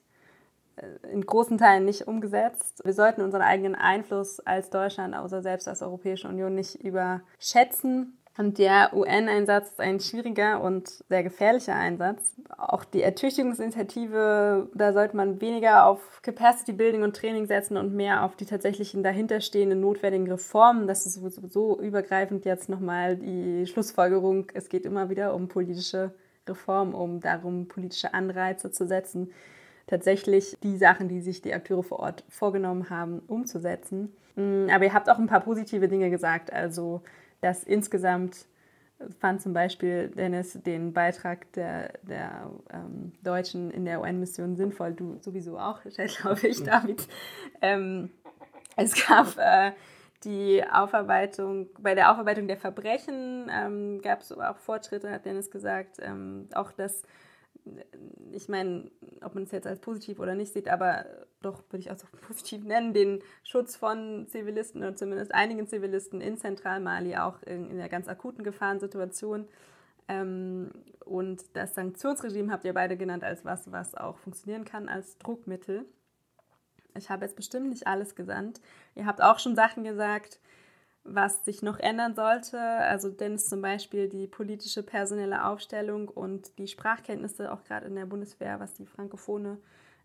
äh, 0.77 1.13
in 1.13 1.25
großen 1.25 1.59
Teilen 1.59 1.85
nicht 1.85 2.09
umgesetzt. 2.09 2.83
Wir 2.85 2.93
sollten 2.93 3.23
unseren 3.23 3.43
eigenen 3.43 3.75
Einfluss 3.75 4.41
als 4.41 4.71
Deutschland, 4.71 5.15
also 5.15 5.41
selbst 5.41 5.69
als 5.69 5.83
Europäische 5.83 6.29
Union, 6.29 6.55
nicht 6.55 6.77
überschätzen. 6.83 8.20
Und 8.39 8.59
der 8.59 8.95
UN-Einsatz 8.95 9.71
ist 9.71 9.81
ein 9.81 10.01
schwieriger 10.01 10.63
und 10.63 10.89
sehr 11.09 11.23
gefährlicher 11.23 11.75
Einsatz. 11.75 12.37
Auch 12.57 12.85
die 12.85 13.03
Ertüchtigungsinitiative, 13.03 14.69
da 14.73 14.93
sollte 14.93 15.17
man 15.17 15.41
weniger 15.41 15.85
auf 15.85 16.23
Capacity 16.23 16.73
Building 16.73 17.03
und 17.03 17.17
Training 17.17 17.47
setzen 17.47 17.77
und 17.77 17.93
mehr 17.95 18.25
auf 18.25 18.37
die 18.37 18.47
tatsächlichen 18.47 19.03
dahinterstehenden 19.03 19.81
notwendigen 19.81 20.31
Reformen. 20.31 20.87
Das 20.87 21.07
ist 21.07 21.21
so 21.53 21.81
übergreifend 21.81 22.45
jetzt 22.45 22.69
nochmal 22.69 23.17
die 23.17 23.67
Schlussfolgerung. 23.67 24.47
Es 24.55 24.69
geht 24.69 24.87
immer 24.87 25.11
wieder 25.11 25.35
um 25.35 25.49
politische 25.49 26.15
Reformen, 26.49 26.95
um 26.95 27.21
darum, 27.21 27.69
politische 27.69 28.15
Anreize 28.15 28.71
zu 28.71 28.87
setzen 28.87 29.31
tatsächlich 29.91 30.57
die 30.63 30.77
Sachen, 30.77 31.09
die 31.09 31.21
sich 31.21 31.43
die 31.43 31.53
Akteure 31.53 31.83
vor 31.83 31.99
Ort 31.99 32.25
vorgenommen 32.29 32.89
haben, 32.91 33.21
umzusetzen. 33.27 34.13
Mm, 34.37 34.69
aber 34.71 34.85
ihr 34.85 34.95
habt 34.95 35.11
auch 35.11 35.19
ein 35.19 35.27
paar 35.27 35.41
positive 35.41 35.89
Dinge 35.89 36.11
gesagt, 36.11 36.53
also 36.53 37.03
dass 37.41 37.65
insgesamt 37.65 38.47
fand 39.19 39.41
zum 39.41 39.53
Beispiel 39.53 40.09
Dennis 40.09 40.59
den 40.65 40.93
Beitrag 40.93 41.51
der, 41.53 41.93
der 42.03 42.51
ähm, 42.71 43.13
Deutschen 43.23 43.71
in 43.71 43.85
der 43.85 44.01
UN-Mission 44.01 44.57
sinnvoll, 44.57 44.93
du 44.93 45.19
sowieso 45.21 45.59
auch, 45.59 45.81
glaube 46.21 46.47
ich, 46.47 46.63
David. 46.63 47.09
Ähm, 47.63 48.11
es 48.77 49.07
gab 49.07 49.37
äh, 49.39 49.73
die 50.25 50.63
Aufarbeitung, 50.71 51.69
bei 51.79 51.95
der 51.95 52.13
Aufarbeitung 52.13 52.47
der 52.47 52.59
Verbrechen 52.59 53.51
ähm, 53.51 54.01
gab 54.03 54.21
es 54.21 54.33
auch 54.33 54.59
Fortschritte, 54.59 55.11
hat 55.11 55.25
Dennis 55.25 55.51
gesagt. 55.51 55.97
Ähm, 56.01 56.49
auch 56.55 56.73
das, 56.73 57.03
ich 58.33 58.49
meine, 58.49 58.91
ob 59.23 59.35
man 59.35 59.45
es 59.45 59.51
jetzt 59.51 59.67
als 59.67 59.81
positiv 59.81 60.19
oder 60.21 60.35
nicht 60.35 60.53
sieht, 60.53 60.69
aber 60.69 61.05
doch 61.43 61.63
würde 61.71 61.79
ich 61.79 61.91
auch 61.91 61.99
so 61.99 62.07
positiv 62.27 62.65
nennen, 62.65 62.93
den 62.93 63.21
Schutz 63.45 63.77
von 63.77 64.27
Zivilisten 64.29 64.83
oder 64.83 64.97
zumindest 64.97 65.35
einigen 65.35 65.67
Zivilisten 65.67 66.21
in 66.21 66.37
Zentralmali, 66.37 67.17
auch 67.17 67.43
in, 67.43 67.71
in 67.71 67.77
der 67.77 67.89
ganz 67.89 68.09
akuten 68.09 68.45
Gefahrensituation. 68.45 69.49
Ähm, 70.09 70.71
und 71.05 71.57
das 71.57 71.75
Sanktionsregime 71.75 72.53
habt 72.53 72.65
ihr 72.65 72.75
beide 72.75 72.97
genannt 72.97 73.25
als 73.25 73.45
was, 73.45 73.71
was 73.73 73.95
auch 73.95 74.19
funktionieren 74.19 74.65
kann 74.65 74.89
als 74.89 75.19
Druckmittel. 75.19 75.85
Ich 76.97 77.11
habe 77.11 77.25
jetzt 77.25 77.37
bestimmt 77.37 77.69
nicht 77.69 77.87
alles 77.87 78.15
gesandt. 78.15 78.61
Ihr 78.95 79.07
habt 79.07 79.23
auch 79.23 79.39
schon 79.39 79.55
Sachen 79.55 79.85
gesagt, 79.85 80.41
was 81.05 81.45
sich 81.45 81.63
noch 81.63 81.79
ändern 81.79 82.15
sollte. 82.15 82.59
Also 82.59 83.11
Dennis 83.11 83.49
zum 83.49 83.63
Beispiel 83.63 84.09
die 84.09 84.27
politische 84.27 84.83
personelle 84.83 85.45
Aufstellung 85.47 86.09
und 86.09 86.59
die 86.59 86.69
Sprachkenntnisse, 86.69 87.53
auch 87.53 87.65
gerade 87.65 87.87
in 87.87 87.95
der 87.95 88.07
Bundeswehr, 88.07 88.61
was 88.61 88.75
die 88.75 88.87
frankophone 88.87 89.59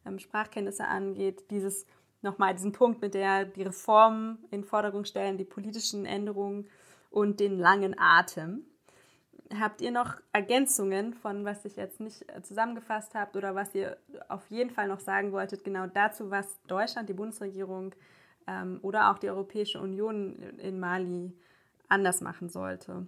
ähm, 0.06 0.20
Sprachkenntnisse 0.20 0.86
angeht. 0.86 1.52
Dieses 1.52 1.86
nochmal 2.22 2.54
diesen 2.54 2.72
Punkt 2.72 3.02
mit 3.02 3.14
der 3.14 3.46
die 3.46 3.64
Reformen 3.64 4.40
in 4.52 4.64
Forderung 4.64 5.06
stellen, 5.06 5.38
die 5.38 5.46
politischen 5.46 6.06
Änderungen 6.06 6.68
und 7.10 7.40
den 7.40 7.58
langen 7.58 7.96
Atem. 7.98 8.66
Habt 9.60 9.80
ihr 9.80 9.92
noch 9.92 10.16
Ergänzungen 10.34 11.14
von 11.14 11.46
was 11.46 11.66
ich 11.66 11.76
jetzt 11.76 12.00
nicht 12.00 12.26
zusammengefasst 12.42 13.14
habt 13.14 13.36
oder 13.36 13.54
was 13.54 13.76
ihr 13.76 13.98
auf 14.28 14.50
jeden 14.50 14.72
Fall 14.72 14.88
noch 14.88 15.00
sagen 15.00 15.32
wolltet, 15.32 15.64
genau 15.64 15.86
dazu, 15.86 16.32
was 16.32 16.60
Deutschland, 16.64 17.10
die 17.10 17.14
Bundesregierung 17.14 17.94
ähm, 18.48 18.80
oder 18.82 19.12
auch 19.12 19.20
die 19.20 19.30
Europäische 19.30 19.80
Union 19.80 20.40
in 20.60 20.80
Mali 20.80 21.34
anders 21.88 22.22
machen 22.22 22.50
sollte? 22.50 23.08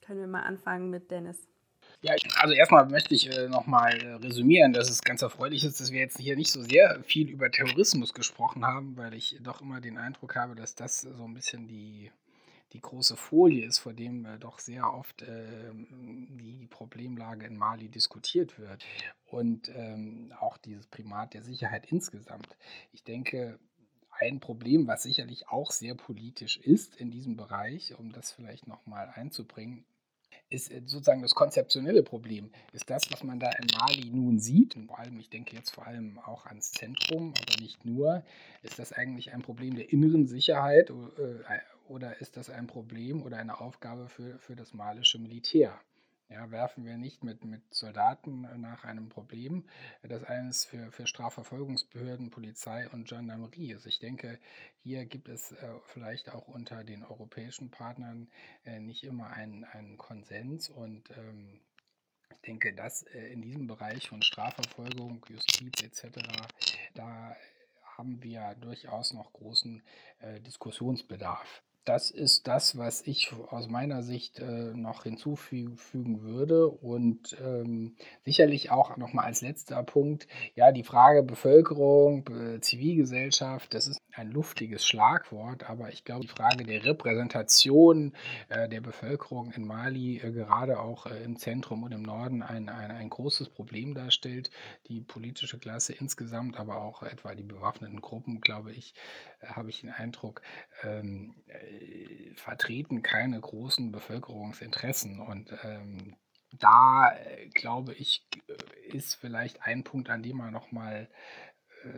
Können 0.00 0.20
wir 0.20 0.26
mal 0.26 0.42
anfangen 0.42 0.90
mit 0.90 1.10
Dennis. 1.10 1.48
Ja, 2.00 2.14
also 2.40 2.54
erstmal 2.54 2.88
möchte 2.88 3.14
ich 3.14 3.30
äh, 3.30 3.48
nochmal 3.48 3.96
äh, 4.02 4.14
resümieren, 4.14 4.72
dass 4.72 4.90
es 4.90 5.02
ganz 5.02 5.22
erfreulich 5.22 5.64
ist, 5.64 5.80
dass 5.80 5.92
wir 5.92 6.00
jetzt 6.00 6.18
hier 6.18 6.36
nicht 6.36 6.50
so 6.50 6.62
sehr 6.62 7.00
viel 7.04 7.28
über 7.28 7.50
Terrorismus 7.50 8.12
gesprochen 8.12 8.66
haben, 8.66 8.96
weil 8.96 9.14
ich 9.14 9.38
doch 9.40 9.60
immer 9.60 9.80
den 9.80 9.98
Eindruck 9.98 10.34
habe, 10.34 10.56
dass 10.56 10.74
das 10.74 11.02
so 11.02 11.24
ein 11.24 11.34
bisschen 11.34 11.68
die 11.68 12.10
die 12.72 12.80
große 12.80 13.16
Folie 13.16 13.66
ist, 13.66 13.78
vor 13.78 13.92
dem 13.92 14.24
äh, 14.24 14.38
doch 14.38 14.58
sehr 14.58 14.92
oft 14.92 15.22
äh, 15.22 15.72
die 15.74 16.66
Problemlage 16.68 17.46
in 17.46 17.56
Mali 17.56 17.88
diskutiert 17.88 18.58
wird 18.58 18.84
und 19.26 19.70
ähm, 19.74 20.32
auch 20.40 20.56
dieses 20.58 20.86
Primat 20.86 21.34
der 21.34 21.42
Sicherheit 21.42 21.86
insgesamt. 21.90 22.56
Ich 22.92 23.04
denke, 23.04 23.58
ein 24.22 24.40
Problem, 24.40 24.86
was 24.86 25.02
sicherlich 25.02 25.48
auch 25.48 25.70
sehr 25.70 25.94
politisch 25.94 26.58
ist 26.58 26.96
in 26.96 27.10
diesem 27.10 27.36
Bereich, 27.36 27.98
um 27.98 28.12
das 28.12 28.30
vielleicht 28.32 28.66
nochmal 28.66 29.12
einzubringen, 29.14 29.84
ist 30.48 30.70
äh, 30.70 30.82
sozusagen 30.84 31.22
das 31.22 31.34
konzeptionelle 31.34 32.02
Problem. 32.02 32.50
Ist 32.72 32.88
das, 32.88 33.10
was 33.10 33.24
man 33.24 33.40
da 33.40 33.50
in 33.50 33.66
Mali 33.78 34.10
nun 34.10 34.38
sieht, 34.38 34.76
und 34.76 34.86
vor 34.86 34.98
allem, 34.98 35.18
ich 35.18 35.30
denke 35.30 35.56
jetzt 35.56 35.70
vor 35.70 35.86
allem 35.86 36.18
auch 36.18 36.46
ans 36.46 36.72
Zentrum, 36.72 37.34
aber 37.36 37.60
nicht 37.60 37.84
nur, 37.84 38.22
ist 38.62 38.78
das 38.78 38.92
eigentlich 38.92 39.32
ein 39.32 39.42
Problem 39.42 39.74
der 39.74 39.92
inneren 39.92 40.26
Sicherheit 40.26 40.90
äh, 40.90 41.58
oder 41.88 42.20
ist 42.20 42.36
das 42.36 42.48
ein 42.48 42.66
Problem 42.66 43.22
oder 43.22 43.38
eine 43.38 43.60
Aufgabe 43.60 44.08
für, 44.08 44.38
für 44.38 44.54
das 44.54 44.72
malische 44.72 45.18
Militär? 45.18 45.78
Ja, 46.32 46.50
werfen 46.50 46.86
wir 46.86 46.96
nicht 46.96 47.22
mit, 47.22 47.44
mit 47.44 47.62
Soldaten 47.74 48.48
nach 48.58 48.84
einem 48.84 49.10
Problem, 49.10 49.64
das 50.02 50.24
eines 50.24 50.64
für, 50.64 50.90
für 50.90 51.06
Strafverfolgungsbehörden, 51.06 52.30
Polizei 52.30 52.88
und 52.88 53.06
Gendarmerie 53.06 53.72
ist. 53.72 53.84
Ich 53.84 53.98
denke, 53.98 54.38
hier 54.82 55.04
gibt 55.04 55.28
es 55.28 55.52
äh, 55.52 55.74
vielleicht 55.88 56.30
auch 56.30 56.48
unter 56.48 56.84
den 56.84 57.04
europäischen 57.04 57.70
Partnern 57.70 58.30
äh, 58.64 58.80
nicht 58.80 59.04
immer 59.04 59.28
einen, 59.28 59.64
einen 59.64 59.98
Konsens 59.98 60.70
und 60.70 61.10
ähm, 61.10 61.60
ich 62.30 62.40
denke, 62.40 62.72
dass 62.72 63.02
äh, 63.02 63.26
in 63.26 63.42
diesem 63.42 63.66
Bereich 63.66 64.08
von 64.08 64.22
Strafverfolgung, 64.22 65.26
Justiz 65.28 65.82
etc., 65.82 66.18
da 66.94 67.36
haben 67.98 68.22
wir 68.22 68.54
durchaus 68.54 69.12
noch 69.12 69.34
großen 69.34 69.82
äh, 70.20 70.40
Diskussionsbedarf 70.40 71.62
das 71.84 72.10
ist 72.10 72.46
das, 72.46 72.76
was 72.76 73.06
ich 73.06 73.32
aus 73.50 73.68
meiner 73.68 74.02
Sicht 74.02 74.38
äh, 74.38 74.72
noch 74.74 75.04
hinzufügen 75.04 76.22
würde. 76.22 76.68
Und 76.68 77.36
ähm, 77.42 77.96
sicherlich 78.24 78.70
auch 78.70 78.96
nochmal 78.96 79.26
als 79.26 79.40
letzter 79.40 79.82
Punkt, 79.82 80.26
ja, 80.54 80.72
die 80.72 80.84
Frage 80.84 81.22
Bevölkerung, 81.22 82.28
äh, 82.28 82.60
Zivilgesellschaft, 82.60 83.74
das 83.74 83.86
ist 83.86 84.01
ein 84.14 84.30
luftiges 84.30 84.86
Schlagwort, 84.86 85.68
aber 85.68 85.92
ich 85.92 86.04
glaube, 86.04 86.22
die 86.22 86.28
Frage 86.28 86.64
der 86.64 86.84
Repräsentation 86.84 88.12
äh, 88.48 88.68
der 88.68 88.80
Bevölkerung 88.80 89.52
in 89.52 89.66
Mali, 89.66 90.18
äh, 90.18 90.32
gerade 90.32 90.80
auch 90.80 91.06
äh, 91.06 91.22
im 91.24 91.36
Zentrum 91.36 91.82
und 91.82 91.92
im 91.92 92.02
Norden, 92.02 92.42
ein, 92.42 92.68
ein, 92.68 92.90
ein 92.90 93.10
großes 93.10 93.48
Problem 93.48 93.94
darstellt. 93.94 94.50
Die 94.88 95.00
politische 95.00 95.58
Klasse 95.58 95.92
insgesamt, 95.92 96.58
aber 96.58 96.82
auch 96.82 97.02
etwa 97.02 97.34
die 97.34 97.42
bewaffneten 97.42 98.00
Gruppen, 98.00 98.40
glaube 98.40 98.72
ich, 98.72 98.94
äh, 99.40 99.46
habe 99.48 99.70
ich 99.70 99.80
den 99.80 99.90
Eindruck, 99.90 100.42
ähm, 100.82 101.34
äh, 101.46 102.34
vertreten 102.34 103.02
keine 103.02 103.40
großen 103.40 103.92
Bevölkerungsinteressen. 103.92 105.20
Und 105.20 105.52
ähm, 105.62 106.16
da, 106.58 107.12
äh, 107.12 107.48
glaube 107.48 107.94
ich, 107.94 108.26
ist 108.88 109.14
vielleicht 109.14 109.62
ein 109.62 109.84
Punkt, 109.84 110.10
an 110.10 110.22
dem 110.22 110.36
man 110.36 110.52
nochmal 110.52 111.08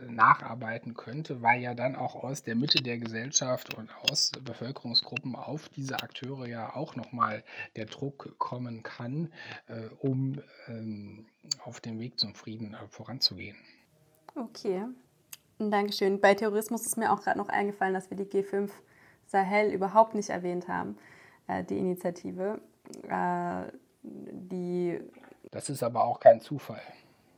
nacharbeiten 0.07 0.93
könnte, 0.93 1.41
weil 1.41 1.61
ja 1.61 1.73
dann 1.73 1.95
auch 1.95 2.15
aus 2.15 2.43
der 2.43 2.55
Mitte 2.55 2.81
der 2.81 2.97
Gesellschaft 2.97 3.73
und 3.73 3.89
aus 4.09 4.31
Bevölkerungsgruppen 4.43 5.35
auf 5.35 5.69
diese 5.69 6.01
Akteure 6.01 6.47
ja 6.47 6.75
auch 6.75 6.95
nochmal 6.95 7.43
der 7.75 7.85
Druck 7.85 8.35
kommen 8.37 8.83
kann, 8.83 9.31
äh, 9.67 9.87
um 9.99 10.41
ähm, 10.67 11.25
auf 11.63 11.79
dem 11.79 11.99
Weg 11.99 12.19
zum 12.19 12.35
Frieden 12.35 12.73
äh, 12.73 12.87
voranzugehen. 12.89 13.57
Okay, 14.35 14.85
Dankeschön. 15.59 16.19
Bei 16.19 16.33
Terrorismus 16.33 16.85
ist 16.85 16.97
mir 16.97 17.11
auch 17.11 17.21
gerade 17.21 17.37
noch 17.37 17.49
eingefallen, 17.49 17.93
dass 17.93 18.09
wir 18.09 18.17
die 18.17 18.25
G5 18.25 18.69
Sahel 19.27 19.71
überhaupt 19.71 20.13
nicht 20.13 20.29
erwähnt 20.29 20.67
haben, 20.67 20.97
äh, 21.47 21.63
die 21.63 21.77
Initiative. 21.77 22.59
Die 24.03 24.99
das 25.51 25.69
ist 25.69 25.83
aber 25.83 26.03
auch 26.03 26.19
kein 26.19 26.41
Zufall. 26.41 26.81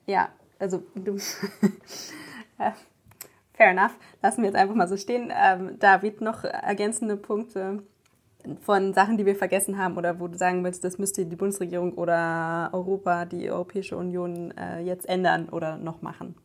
Ja, 0.05 0.29
also 0.59 0.83
du. 0.95 1.17
Fair 2.57 3.71
enough. 3.71 3.97
Lassen 4.21 4.43
wir 4.43 4.49
jetzt 4.49 4.57
einfach 4.57 4.75
mal 4.75 4.87
so 4.87 4.97
stehen. 4.97 5.33
Ähm, 5.35 5.79
David, 5.79 6.21
noch 6.21 6.43
ergänzende 6.43 7.17
Punkte 7.17 7.83
von 8.61 8.93
Sachen, 8.93 9.17
die 9.17 9.25
wir 9.25 9.35
vergessen 9.35 9.77
haben 9.77 9.97
oder 9.97 10.19
wo 10.19 10.27
du 10.27 10.37
sagen 10.37 10.63
willst, 10.63 10.83
das 10.83 10.97
müsste 10.97 11.25
die 11.25 11.35
Bundesregierung 11.35 11.93
oder 11.93 12.69
Europa, 12.71 13.25
die 13.25 13.49
Europäische 13.49 13.97
Union 13.97 14.53
äh, 14.57 14.79
jetzt 14.81 15.09
ändern 15.09 15.49
oder 15.49 15.77
noch 15.77 16.01
machen? 16.01 16.35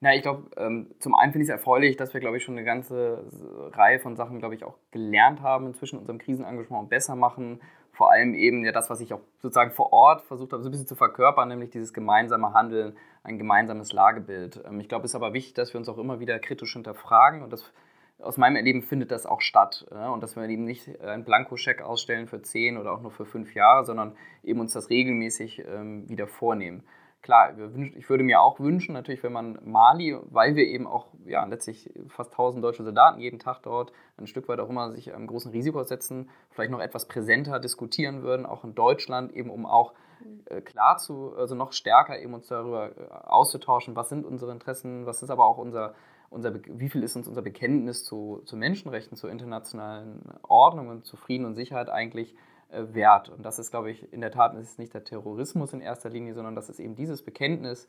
Ja, 0.00 0.12
ich 0.12 0.22
glaube, 0.22 0.50
ähm, 0.58 0.88
zum 0.98 1.14
einen 1.14 1.32
finde 1.32 1.44
ich 1.44 1.48
es 1.48 1.52
erfreulich, 1.52 1.96
dass 1.96 2.12
wir, 2.12 2.20
glaube 2.20 2.36
ich, 2.36 2.44
schon 2.44 2.56
eine 2.56 2.64
ganze 2.64 3.24
Reihe 3.72 3.98
von 3.98 4.14
Sachen, 4.14 4.38
glaube 4.38 4.54
ich, 4.54 4.62
auch 4.62 4.76
gelernt 4.90 5.40
haben, 5.40 5.66
inzwischen 5.66 5.98
unserem 5.98 6.18
Krisenengagement 6.18 6.90
besser 6.90 7.16
machen. 7.16 7.60
Vor 7.96 8.10
allem 8.10 8.34
eben 8.34 8.62
ja 8.62 8.72
das, 8.72 8.90
was 8.90 9.00
ich 9.00 9.14
auch 9.14 9.22
sozusagen 9.40 9.70
vor 9.70 9.90
Ort 9.90 10.20
versucht 10.20 10.52
habe, 10.52 10.62
so 10.62 10.68
ein 10.68 10.70
bisschen 10.70 10.86
zu 10.86 10.96
verkörpern, 10.96 11.48
nämlich 11.48 11.70
dieses 11.70 11.94
gemeinsame 11.94 12.52
Handeln, 12.52 12.94
ein 13.22 13.38
gemeinsames 13.38 13.94
Lagebild. 13.94 14.62
Ähm, 14.66 14.80
ich 14.80 14.88
glaube, 14.90 15.06
es 15.06 15.12
ist 15.12 15.14
aber 15.14 15.32
wichtig, 15.32 15.54
dass 15.54 15.72
wir 15.72 15.78
uns 15.78 15.88
auch 15.88 15.96
immer 15.96 16.20
wieder 16.20 16.38
kritisch 16.38 16.74
hinterfragen 16.74 17.42
und 17.42 17.54
das 17.54 17.72
aus 18.18 18.36
meinem 18.36 18.56
Erleben 18.56 18.82
findet 18.82 19.10
das 19.10 19.24
auch 19.24 19.40
statt. 19.40 19.86
Und 19.90 20.22
dass 20.22 20.36
wir 20.36 20.48
eben 20.48 20.64
nicht 20.64 21.00
einen 21.00 21.24
Blankoscheck 21.24 21.82
ausstellen 21.82 22.28
für 22.28 22.40
zehn 22.40 22.78
oder 22.78 22.92
auch 22.92 23.02
nur 23.02 23.10
für 23.10 23.26
fünf 23.26 23.54
Jahre, 23.54 23.84
sondern 23.84 24.16
eben 24.42 24.60
uns 24.60 24.72
das 24.72 24.88
regelmäßig 24.88 25.64
ähm, 25.66 26.08
wieder 26.08 26.26
vornehmen 26.26 26.82
klar, 27.26 27.54
ich 27.96 28.08
würde 28.08 28.22
mir 28.22 28.40
auch 28.40 28.60
wünschen, 28.60 28.92
natürlich, 28.92 29.24
wenn 29.24 29.32
man 29.32 29.58
Mali, 29.64 30.16
weil 30.30 30.54
wir 30.54 30.64
eben 30.64 30.86
auch 30.86 31.08
ja, 31.24 31.44
letztlich 31.44 31.90
fast 32.06 32.30
1000 32.30 32.64
deutsche 32.64 32.84
Soldaten 32.84 33.20
jeden 33.20 33.40
Tag 33.40 33.62
dort 33.64 33.92
ein 34.16 34.28
Stück 34.28 34.48
weit 34.48 34.60
auch 34.60 34.70
immer 34.70 34.92
sich 34.92 35.12
einem 35.12 35.26
großen 35.26 35.50
Risiko 35.50 35.82
setzen, 35.82 36.30
vielleicht 36.50 36.70
noch 36.70 36.78
etwas 36.78 37.08
präsenter 37.08 37.58
diskutieren 37.58 38.22
würden, 38.22 38.46
auch 38.46 38.62
in 38.62 38.76
Deutschland, 38.76 39.32
eben 39.32 39.50
um 39.50 39.66
auch 39.66 39.92
äh, 40.44 40.60
klar 40.60 40.98
zu, 40.98 41.34
also 41.36 41.56
noch 41.56 41.72
stärker 41.72 42.16
eben 42.16 42.32
uns 42.32 42.46
darüber 42.46 42.90
äh, 42.96 43.10
auszutauschen, 43.10 43.96
was 43.96 44.08
sind 44.08 44.24
unsere 44.24 44.52
Interessen, 44.52 45.04
was 45.04 45.20
ist 45.24 45.30
aber 45.30 45.46
auch 45.46 45.58
unser, 45.58 45.94
unser 46.30 46.54
wie 46.54 46.88
viel 46.88 47.02
ist 47.02 47.16
uns 47.16 47.26
unser 47.26 47.42
Bekenntnis 47.42 48.04
zu, 48.04 48.40
zu 48.44 48.56
Menschenrechten, 48.56 49.16
zur 49.16 49.30
internationalen 49.30 50.22
Ordnung 50.42 50.88
und 50.88 51.04
zu 51.04 51.16
Frieden 51.16 51.44
und 51.44 51.56
Sicherheit 51.56 51.90
eigentlich 51.90 52.36
wert. 52.70 53.28
Und 53.28 53.44
das 53.44 53.58
ist, 53.58 53.70
glaube 53.70 53.90
ich, 53.90 54.12
in 54.12 54.20
der 54.20 54.30
Tat 54.30 54.54
ist 54.54 54.78
nicht 54.78 54.94
der 54.94 55.04
Terrorismus 55.04 55.72
in 55.72 55.80
erster 55.80 56.10
Linie, 56.10 56.34
sondern 56.34 56.54
das 56.54 56.68
ist 56.68 56.80
eben 56.80 56.96
dieses 56.96 57.22
Bekenntnis, 57.22 57.86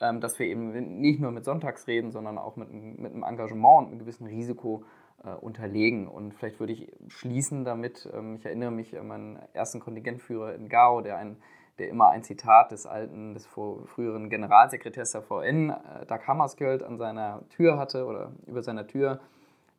ähm, 0.00 0.20
dass 0.20 0.38
wir 0.38 0.46
eben 0.46 1.00
nicht 1.00 1.20
nur 1.20 1.30
mit 1.30 1.44
Sonntagsreden, 1.44 2.10
sondern 2.10 2.38
auch 2.38 2.56
mit, 2.56 2.72
mit 2.72 3.12
einem 3.12 3.22
Engagement 3.22 3.78
und 3.78 3.86
einem 3.88 3.98
gewissen 3.98 4.26
Risiko 4.26 4.84
äh, 5.24 5.30
unterlegen. 5.30 6.08
Und 6.08 6.32
vielleicht 6.34 6.60
würde 6.60 6.72
ich 6.72 6.92
schließen 7.08 7.64
damit, 7.64 8.08
ähm, 8.12 8.36
ich 8.36 8.46
erinnere 8.46 8.70
mich 8.70 8.98
an 8.98 9.08
meinen 9.08 9.38
ersten 9.52 9.80
Kontingentführer 9.80 10.54
in 10.54 10.68
Gao, 10.68 11.00
der, 11.00 11.18
ein, 11.18 11.36
der 11.78 11.88
immer 11.88 12.08
ein 12.08 12.22
Zitat 12.22 12.72
des 12.72 12.86
alten, 12.86 13.34
des 13.34 13.46
früheren 13.46 14.30
Generalsekretärs 14.30 15.12
der 15.12 15.22
VN, 15.22 15.70
äh, 15.70 16.06
Dag 16.06 16.26
Hammarskjöld, 16.26 16.82
an 16.82 16.96
seiner 16.96 17.46
Tür 17.50 17.78
hatte 17.78 18.06
oder 18.06 18.32
über 18.46 18.62
seiner 18.62 18.86
Tür, 18.86 19.20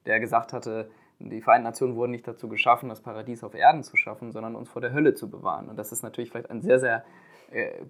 der 0.05 0.19
gesagt 0.19 0.53
hatte, 0.53 0.89
die 1.29 1.41
Vereinten 1.41 1.65
Nationen 1.65 1.95
wurden 1.95 2.11
nicht 2.11 2.27
dazu 2.27 2.47
geschaffen, 2.47 2.89
das 2.89 3.01
Paradies 3.01 3.43
auf 3.43 3.53
Erden 3.53 3.83
zu 3.83 3.97
schaffen, 3.97 4.31
sondern 4.31 4.55
uns 4.55 4.69
vor 4.69 4.81
der 4.81 4.93
Hölle 4.93 5.13
zu 5.13 5.29
bewahren. 5.29 5.69
Und 5.69 5.77
das 5.77 5.91
ist 5.91 6.03
natürlich 6.03 6.31
vielleicht 6.31 6.49
ein 6.49 6.61
sehr, 6.61 6.79
sehr 6.79 7.03
äh, 7.51 7.85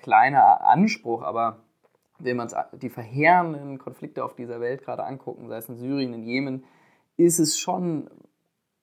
kleiner 0.00 0.64
Anspruch, 0.64 1.22
aber 1.22 1.58
wenn 2.18 2.36
man 2.36 2.48
die 2.72 2.90
verheerenden 2.90 3.78
Konflikte 3.78 4.24
auf 4.24 4.34
dieser 4.34 4.60
Welt 4.60 4.84
gerade 4.84 5.04
angucken, 5.04 5.48
sei 5.48 5.56
es 5.56 5.68
in 5.68 5.76
Syrien, 5.76 6.14
in 6.14 6.24
Jemen, 6.24 6.64
ist 7.16 7.38
es 7.38 7.58
schon 7.58 8.10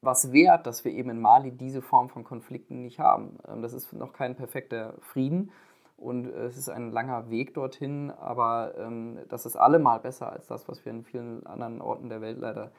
was 0.01 0.31
wert, 0.31 0.67
dass 0.67 0.85
wir 0.85 0.91
eben 0.91 1.09
in 1.09 1.19
Mali 1.19 1.51
diese 1.51 1.81
Form 1.81 2.09
von 2.09 2.23
Konflikten 2.23 2.81
nicht 2.81 2.99
haben. 2.99 3.37
Ähm, 3.47 3.61
das 3.61 3.73
ist 3.73 3.91
noch 3.93 4.13
kein 4.13 4.35
perfekter 4.35 4.95
Frieden 5.01 5.51
und 5.97 6.27
es 6.27 6.57
ist 6.57 6.69
ein 6.69 6.91
langer 6.91 7.29
Weg 7.29 7.53
dorthin, 7.53 8.11
aber 8.11 8.73
ähm, 8.77 9.19
das 9.29 9.45
ist 9.45 9.55
allemal 9.55 9.99
besser 9.99 10.31
als 10.31 10.47
das, 10.47 10.67
was 10.67 10.83
wir 10.85 10.91
in 10.91 11.03
vielen 11.03 11.45
anderen 11.45 11.81
Orten 11.81 12.09
der 12.09 12.21
Welt 12.21 12.37
leider 12.39 12.65
äh, 12.65 12.69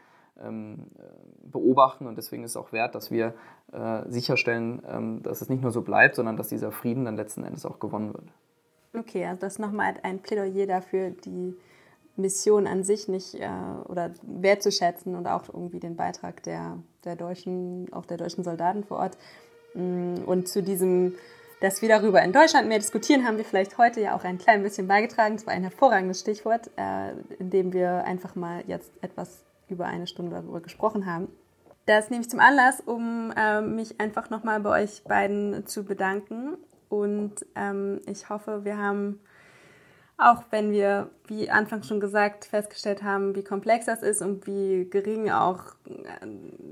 beobachten 1.50 2.06
und 2.06 2.18
deswegen 2.18 2.44
ist 2.44 2.52
es 2.52 2.56
auch 2.56 2.72
wert, 2.72 2.94
dass 2.94 3.10
wir 3.10 3.34
äh, 3.72 4.02
sicherstellen, 4.08 4.82
ähm, 4.88 5.22
dass 5.22 5.40
es 5.40 5.48
nicht 5.48 5.62
nur 5.62 5.72
so 5.72 5.82
bleibt, 5.82 6.14
sondern 6.14 6.36
dass 6.36 6.48
dieser 6.48 6.72
Frieden 6.72 7.04
dann 7.04 7.16
letzten 7.16 7.42
Endes 7.44 7.64
auch 7.64 7.78
gewonnen 7.78 8.12
wird. 8.12 8.28
Okay, 8.94 9.26
also 9.26 9.40
das 9.40 9.54
ist 9.54 9.58
nochmal 9.58 9.94
ein 10.02 10.20
Plädoyer 10.20 10.66
dafür, 10.66 11.10
die 11.10 11.54
Mission 12.16 12.66
an 12.66 12.82
sich 12.82 13.08
nicht 13.08 13.34
äh, 13.34 13.48
oder 13.86 14.12
wertzuschätzen 14.22 15.14
und 15.14 15.26
auch 15.26 15.48
irgendwie 15.48 15.80
den 15.80 15.96
Beitrag 15.96 16.42
der, 16.42 16.78
der 17.04 17.16
deutschen, 17.16 17.92
auch 17.92 18.06
der 18.06 18.16
deutschen 18.16 18.42
Soldaten 18.42 18.84
vor 18.84 18.98
Ort. 18.98 19.18
Mm, 19.74 20.24
und 20.24 20.48
zu 20.48 20.62
diesem, 20.62 21.14
dass 21.60 21.82
wir 21.82 21.88
darüber 21.88 22.22
in 22.22 22.32
Deutschland 22.32 22.68
mehr 22.68 22.78
diskutieren, 22.78 23.26
haben 23.26 23.36
wir 23.36 23.44
vielleicht 23.44 23.76
heute 23.76 24.00
ja 24.00 24.16
auch 24.16 24.24
ein 24.24 24.38
klein 24.38 24.62
bisschen 24.62 24.88
beigetragen. 24.88 25.36
Das 25.36 25.46
war 25.46 25.52
ein 25.52 25.62
hervorragendes 25.62 26.20
Stichwort, 26.20 26.70
äh, 26.76 27.12
in 27.38 27.50
dem 27.50 27.72
wir 27.72 28.04
einfach 28.04 28.34
mal 28.34 28.64
jetzt 28.66 28.90
etwas 29.02 29.45
über 29.68 29.86
eine 29.86 30.06
Stunde 30.06 30.36
darüber 30.36 30.60
gesprochen 30.60 31.06
haben. 31.06 31.28
Das 31.86 32.10
nehme 32.10 32.22
ich 32.22 32.30
zum 32.30 32.40
Anlass, 32.40 32.80
um 32.80 33.32
äh, 33.36 33.60
mich 33.60 34.01
einfach 34.01 34.28
nochmal 34.28 34.60
bei 34.60 34.82
euch 34.82 35.05
beiden 35.05 35.66
zu 35.66 35.84
bedanken. 35.84 36.56
Und 36.88 37.47
ähm, 37.55 38.01
ich 38.06 38.28
hoffe, 38.28 38.64
wir 38.64 38.76
haben, 38.76 39.20
auch 40.16 40.43
wenn 40.51 40.72
wir, 40.72 41.10
wie 41.28 41.48
anfangs 41.48 41.86
schon 41.86 42.01
gesagt, 42.01 42.44
festgestellt 42.44 43.05
haben, 43.05 43.36
wie 43.36 43.44
komplex 43.44 43.86
das 43.86 44.02
ist 44.02 44.20
und 44.20 44.48
wie 44.48 44.88
gering 44.90 45.30
auch 45.30 45.74
äh, 45.86 46.26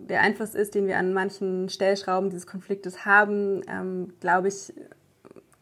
der 0.09 0.21
Einfluss 0.21 0.57
ist, 0.57 0.75
den 0.75 0.89
wir 0.89 0.99
an 0.99 1.13
manchen 1.13 1.69
Stellschrauben 1.69 2.31
dieses 2.31 2.47
Konfliktes 2.47 3.07
haben, 3.07 3.63
ähm, 3.69 4.15
glaube 4.19 4.49
ich, 4.49 4.75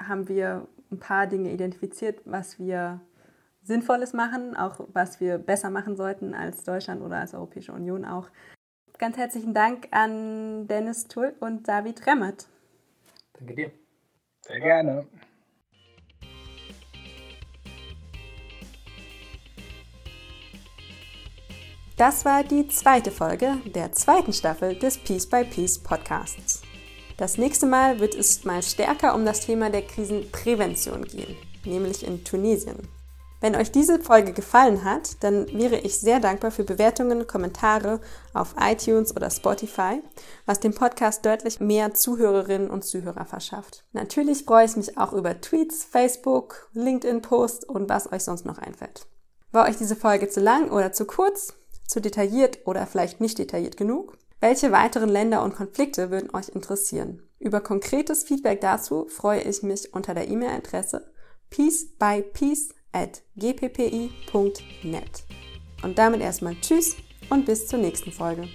haben 0.03 0.29
wir 0.29 0.67
ein 0.91 0.99
paar 0.99 1.27
Dinge 1.27 1.53
identifiziert, 1.53 2.21
was 2.25 2.59
wir 2.59 3.01
Sinnvolles 3.63 4.13
machen, 4.13 4.57
auch 4.57 4.81
was 4.93 5.21
wir 5.21 5.39
besser 5.39 5.71
machen 5.71 5.97
sollten 5.97 6.35
als 6.35 6.65
Deutschland 6.65 7.03
oder 7.03 7.19
als 7.19 7.35
Europäische 7.35 7.73
Union 7.73 8.05
auch. 8.05 8.29
Ganz 8.99 9.17
herzlichen 9.17 9.55
Dank 9.55 9.89
an 9.91 10.67
Dennis 10.67 11.09
Tull 11.09 11.35
und 11.41 11.67
David 11.67 12.07
Remmert. 12.07 12.47
Danke 13.33 13.55
dir. 13.55 13.73
Sehr 14.43 14.61
gerne. 14.61 15.07
Das 21.97 22.25
war 22.25 22.43
die 22.43 22.67
zweite 22.69 23.11
Folge 23.11 23.59
der 23.67 23.93
zweiten 23.93 24.33
Staffel 24.33 24.77
des 24.77 24.99
Peace 24.99 25.29
by 25.29 25.45
Peace 25.45 25.79
Podcasts. 25.79 26.63
Das 27.17 27.39
nächste 27.39 27.67
Mal 27.67 28.01
wird 28.01 28.15
es 28.15 28.45
mal 28.45 28.63
stärker 28.63 29.15
um 29.15 29.25
das 29.25 29.47
Thema 29.47 29.71
der 29.71 29.83
Krisenprävention 29.83 31.05
gehen, 31.05 31.37
nämlich 31.65 32.05
in 32.05 32.25
Tunesien. 32.25 32.89
Wenn 33.43 33.57
euch 33.57 33.73
diese 33.73 33.99
Folge 33.99 34.33
gefallen 34.33 34.85
hat, 34.85 35.17
dann 35.25 35.49
wäre 35.53 35.77
ich 35.77 35.99
sehr 35.99 36.21
dankbar 36.21 36.53
für 36.53 36.63
Bewertungen, 36.63 37.27
Kommentare 37.27 38.01
auf 38.35 38.55
iTunes 38.57 39.17
oder 39.17 39.31
Spotify, 39.31 40.01
was 40.47 40.61
dem 40.61 40.73
Podcast 40.73 41.27
deutlich 41.27 41.59
mehr 41.59 41.93
Zuhörerinnen 41.93 42.71
und 42.71 42.85
Zuhörer 42.85 43.25
verschafft. 43.25 43.85
Natürlich 43.93 44.45
freue 44.45 44.67
ich 44.67 44.77
mich 44.77 44.97
auch 44.97 45.13
über 45.13 45.41
Tweets, 45.41 45.83
Facebook, 45.83 46.71
LinkedIn-Posts 46.75 47.65
und 47.65 47.89
was 47.89 48.13
euch 48.13 48.23
sonst 48.23 48.47
noch 48.47 48.59
einfällt. 48.59 49.09
War 49.51 49.69
euch 49.69 49.77
diese 49.77 49.97
Folge 49.97 50.29
zu 50.29 50.39
lang 50.39 50.71
oder 50.71 50.93
zu 50.93 51.05
kurz, 51.05 51.55
zu 51.85 52.01
detailliert 52.01 52.61
oder 52.65 52.87
vielleicht 52.87 53.21
nicht 53.21 53.39
detailliert 53.39 53.77
genug? 53.77 54.17
Welche 54.39 54.71
weiteren 54.71 55.09
Länder 55.09 55.43
und 55.43 55.57
Konflikte 55.57 56.13
würden 56.13 56.33
euch 56.33 56.49
interessieren? 56.49 57.29
Über 57.41 57.61
konkretes 57.61 58.23
Feedback 58.23 58.61
dazu 58.61 59.09
freue 59.09 59.41
ich 59.41 59.65
mich 59.65 59.93
unter 59.93 60.15
der 60.15 60.29
E-Mail-Adresse 60.29 61.11
peacebypeace 61.51 62.71
at 62.93 63.23
gppi.net. 63.37 65.25
Und 65.83 65.99
damit 65.99 66.21
erstmal 66.21 66.55
Tschüss 66.61 66.97
und 67.29 67.47
bis 67.47 67.67
zur 67.67 67.79
nächsten 67.79 68.13
Folge. 68.13 68.49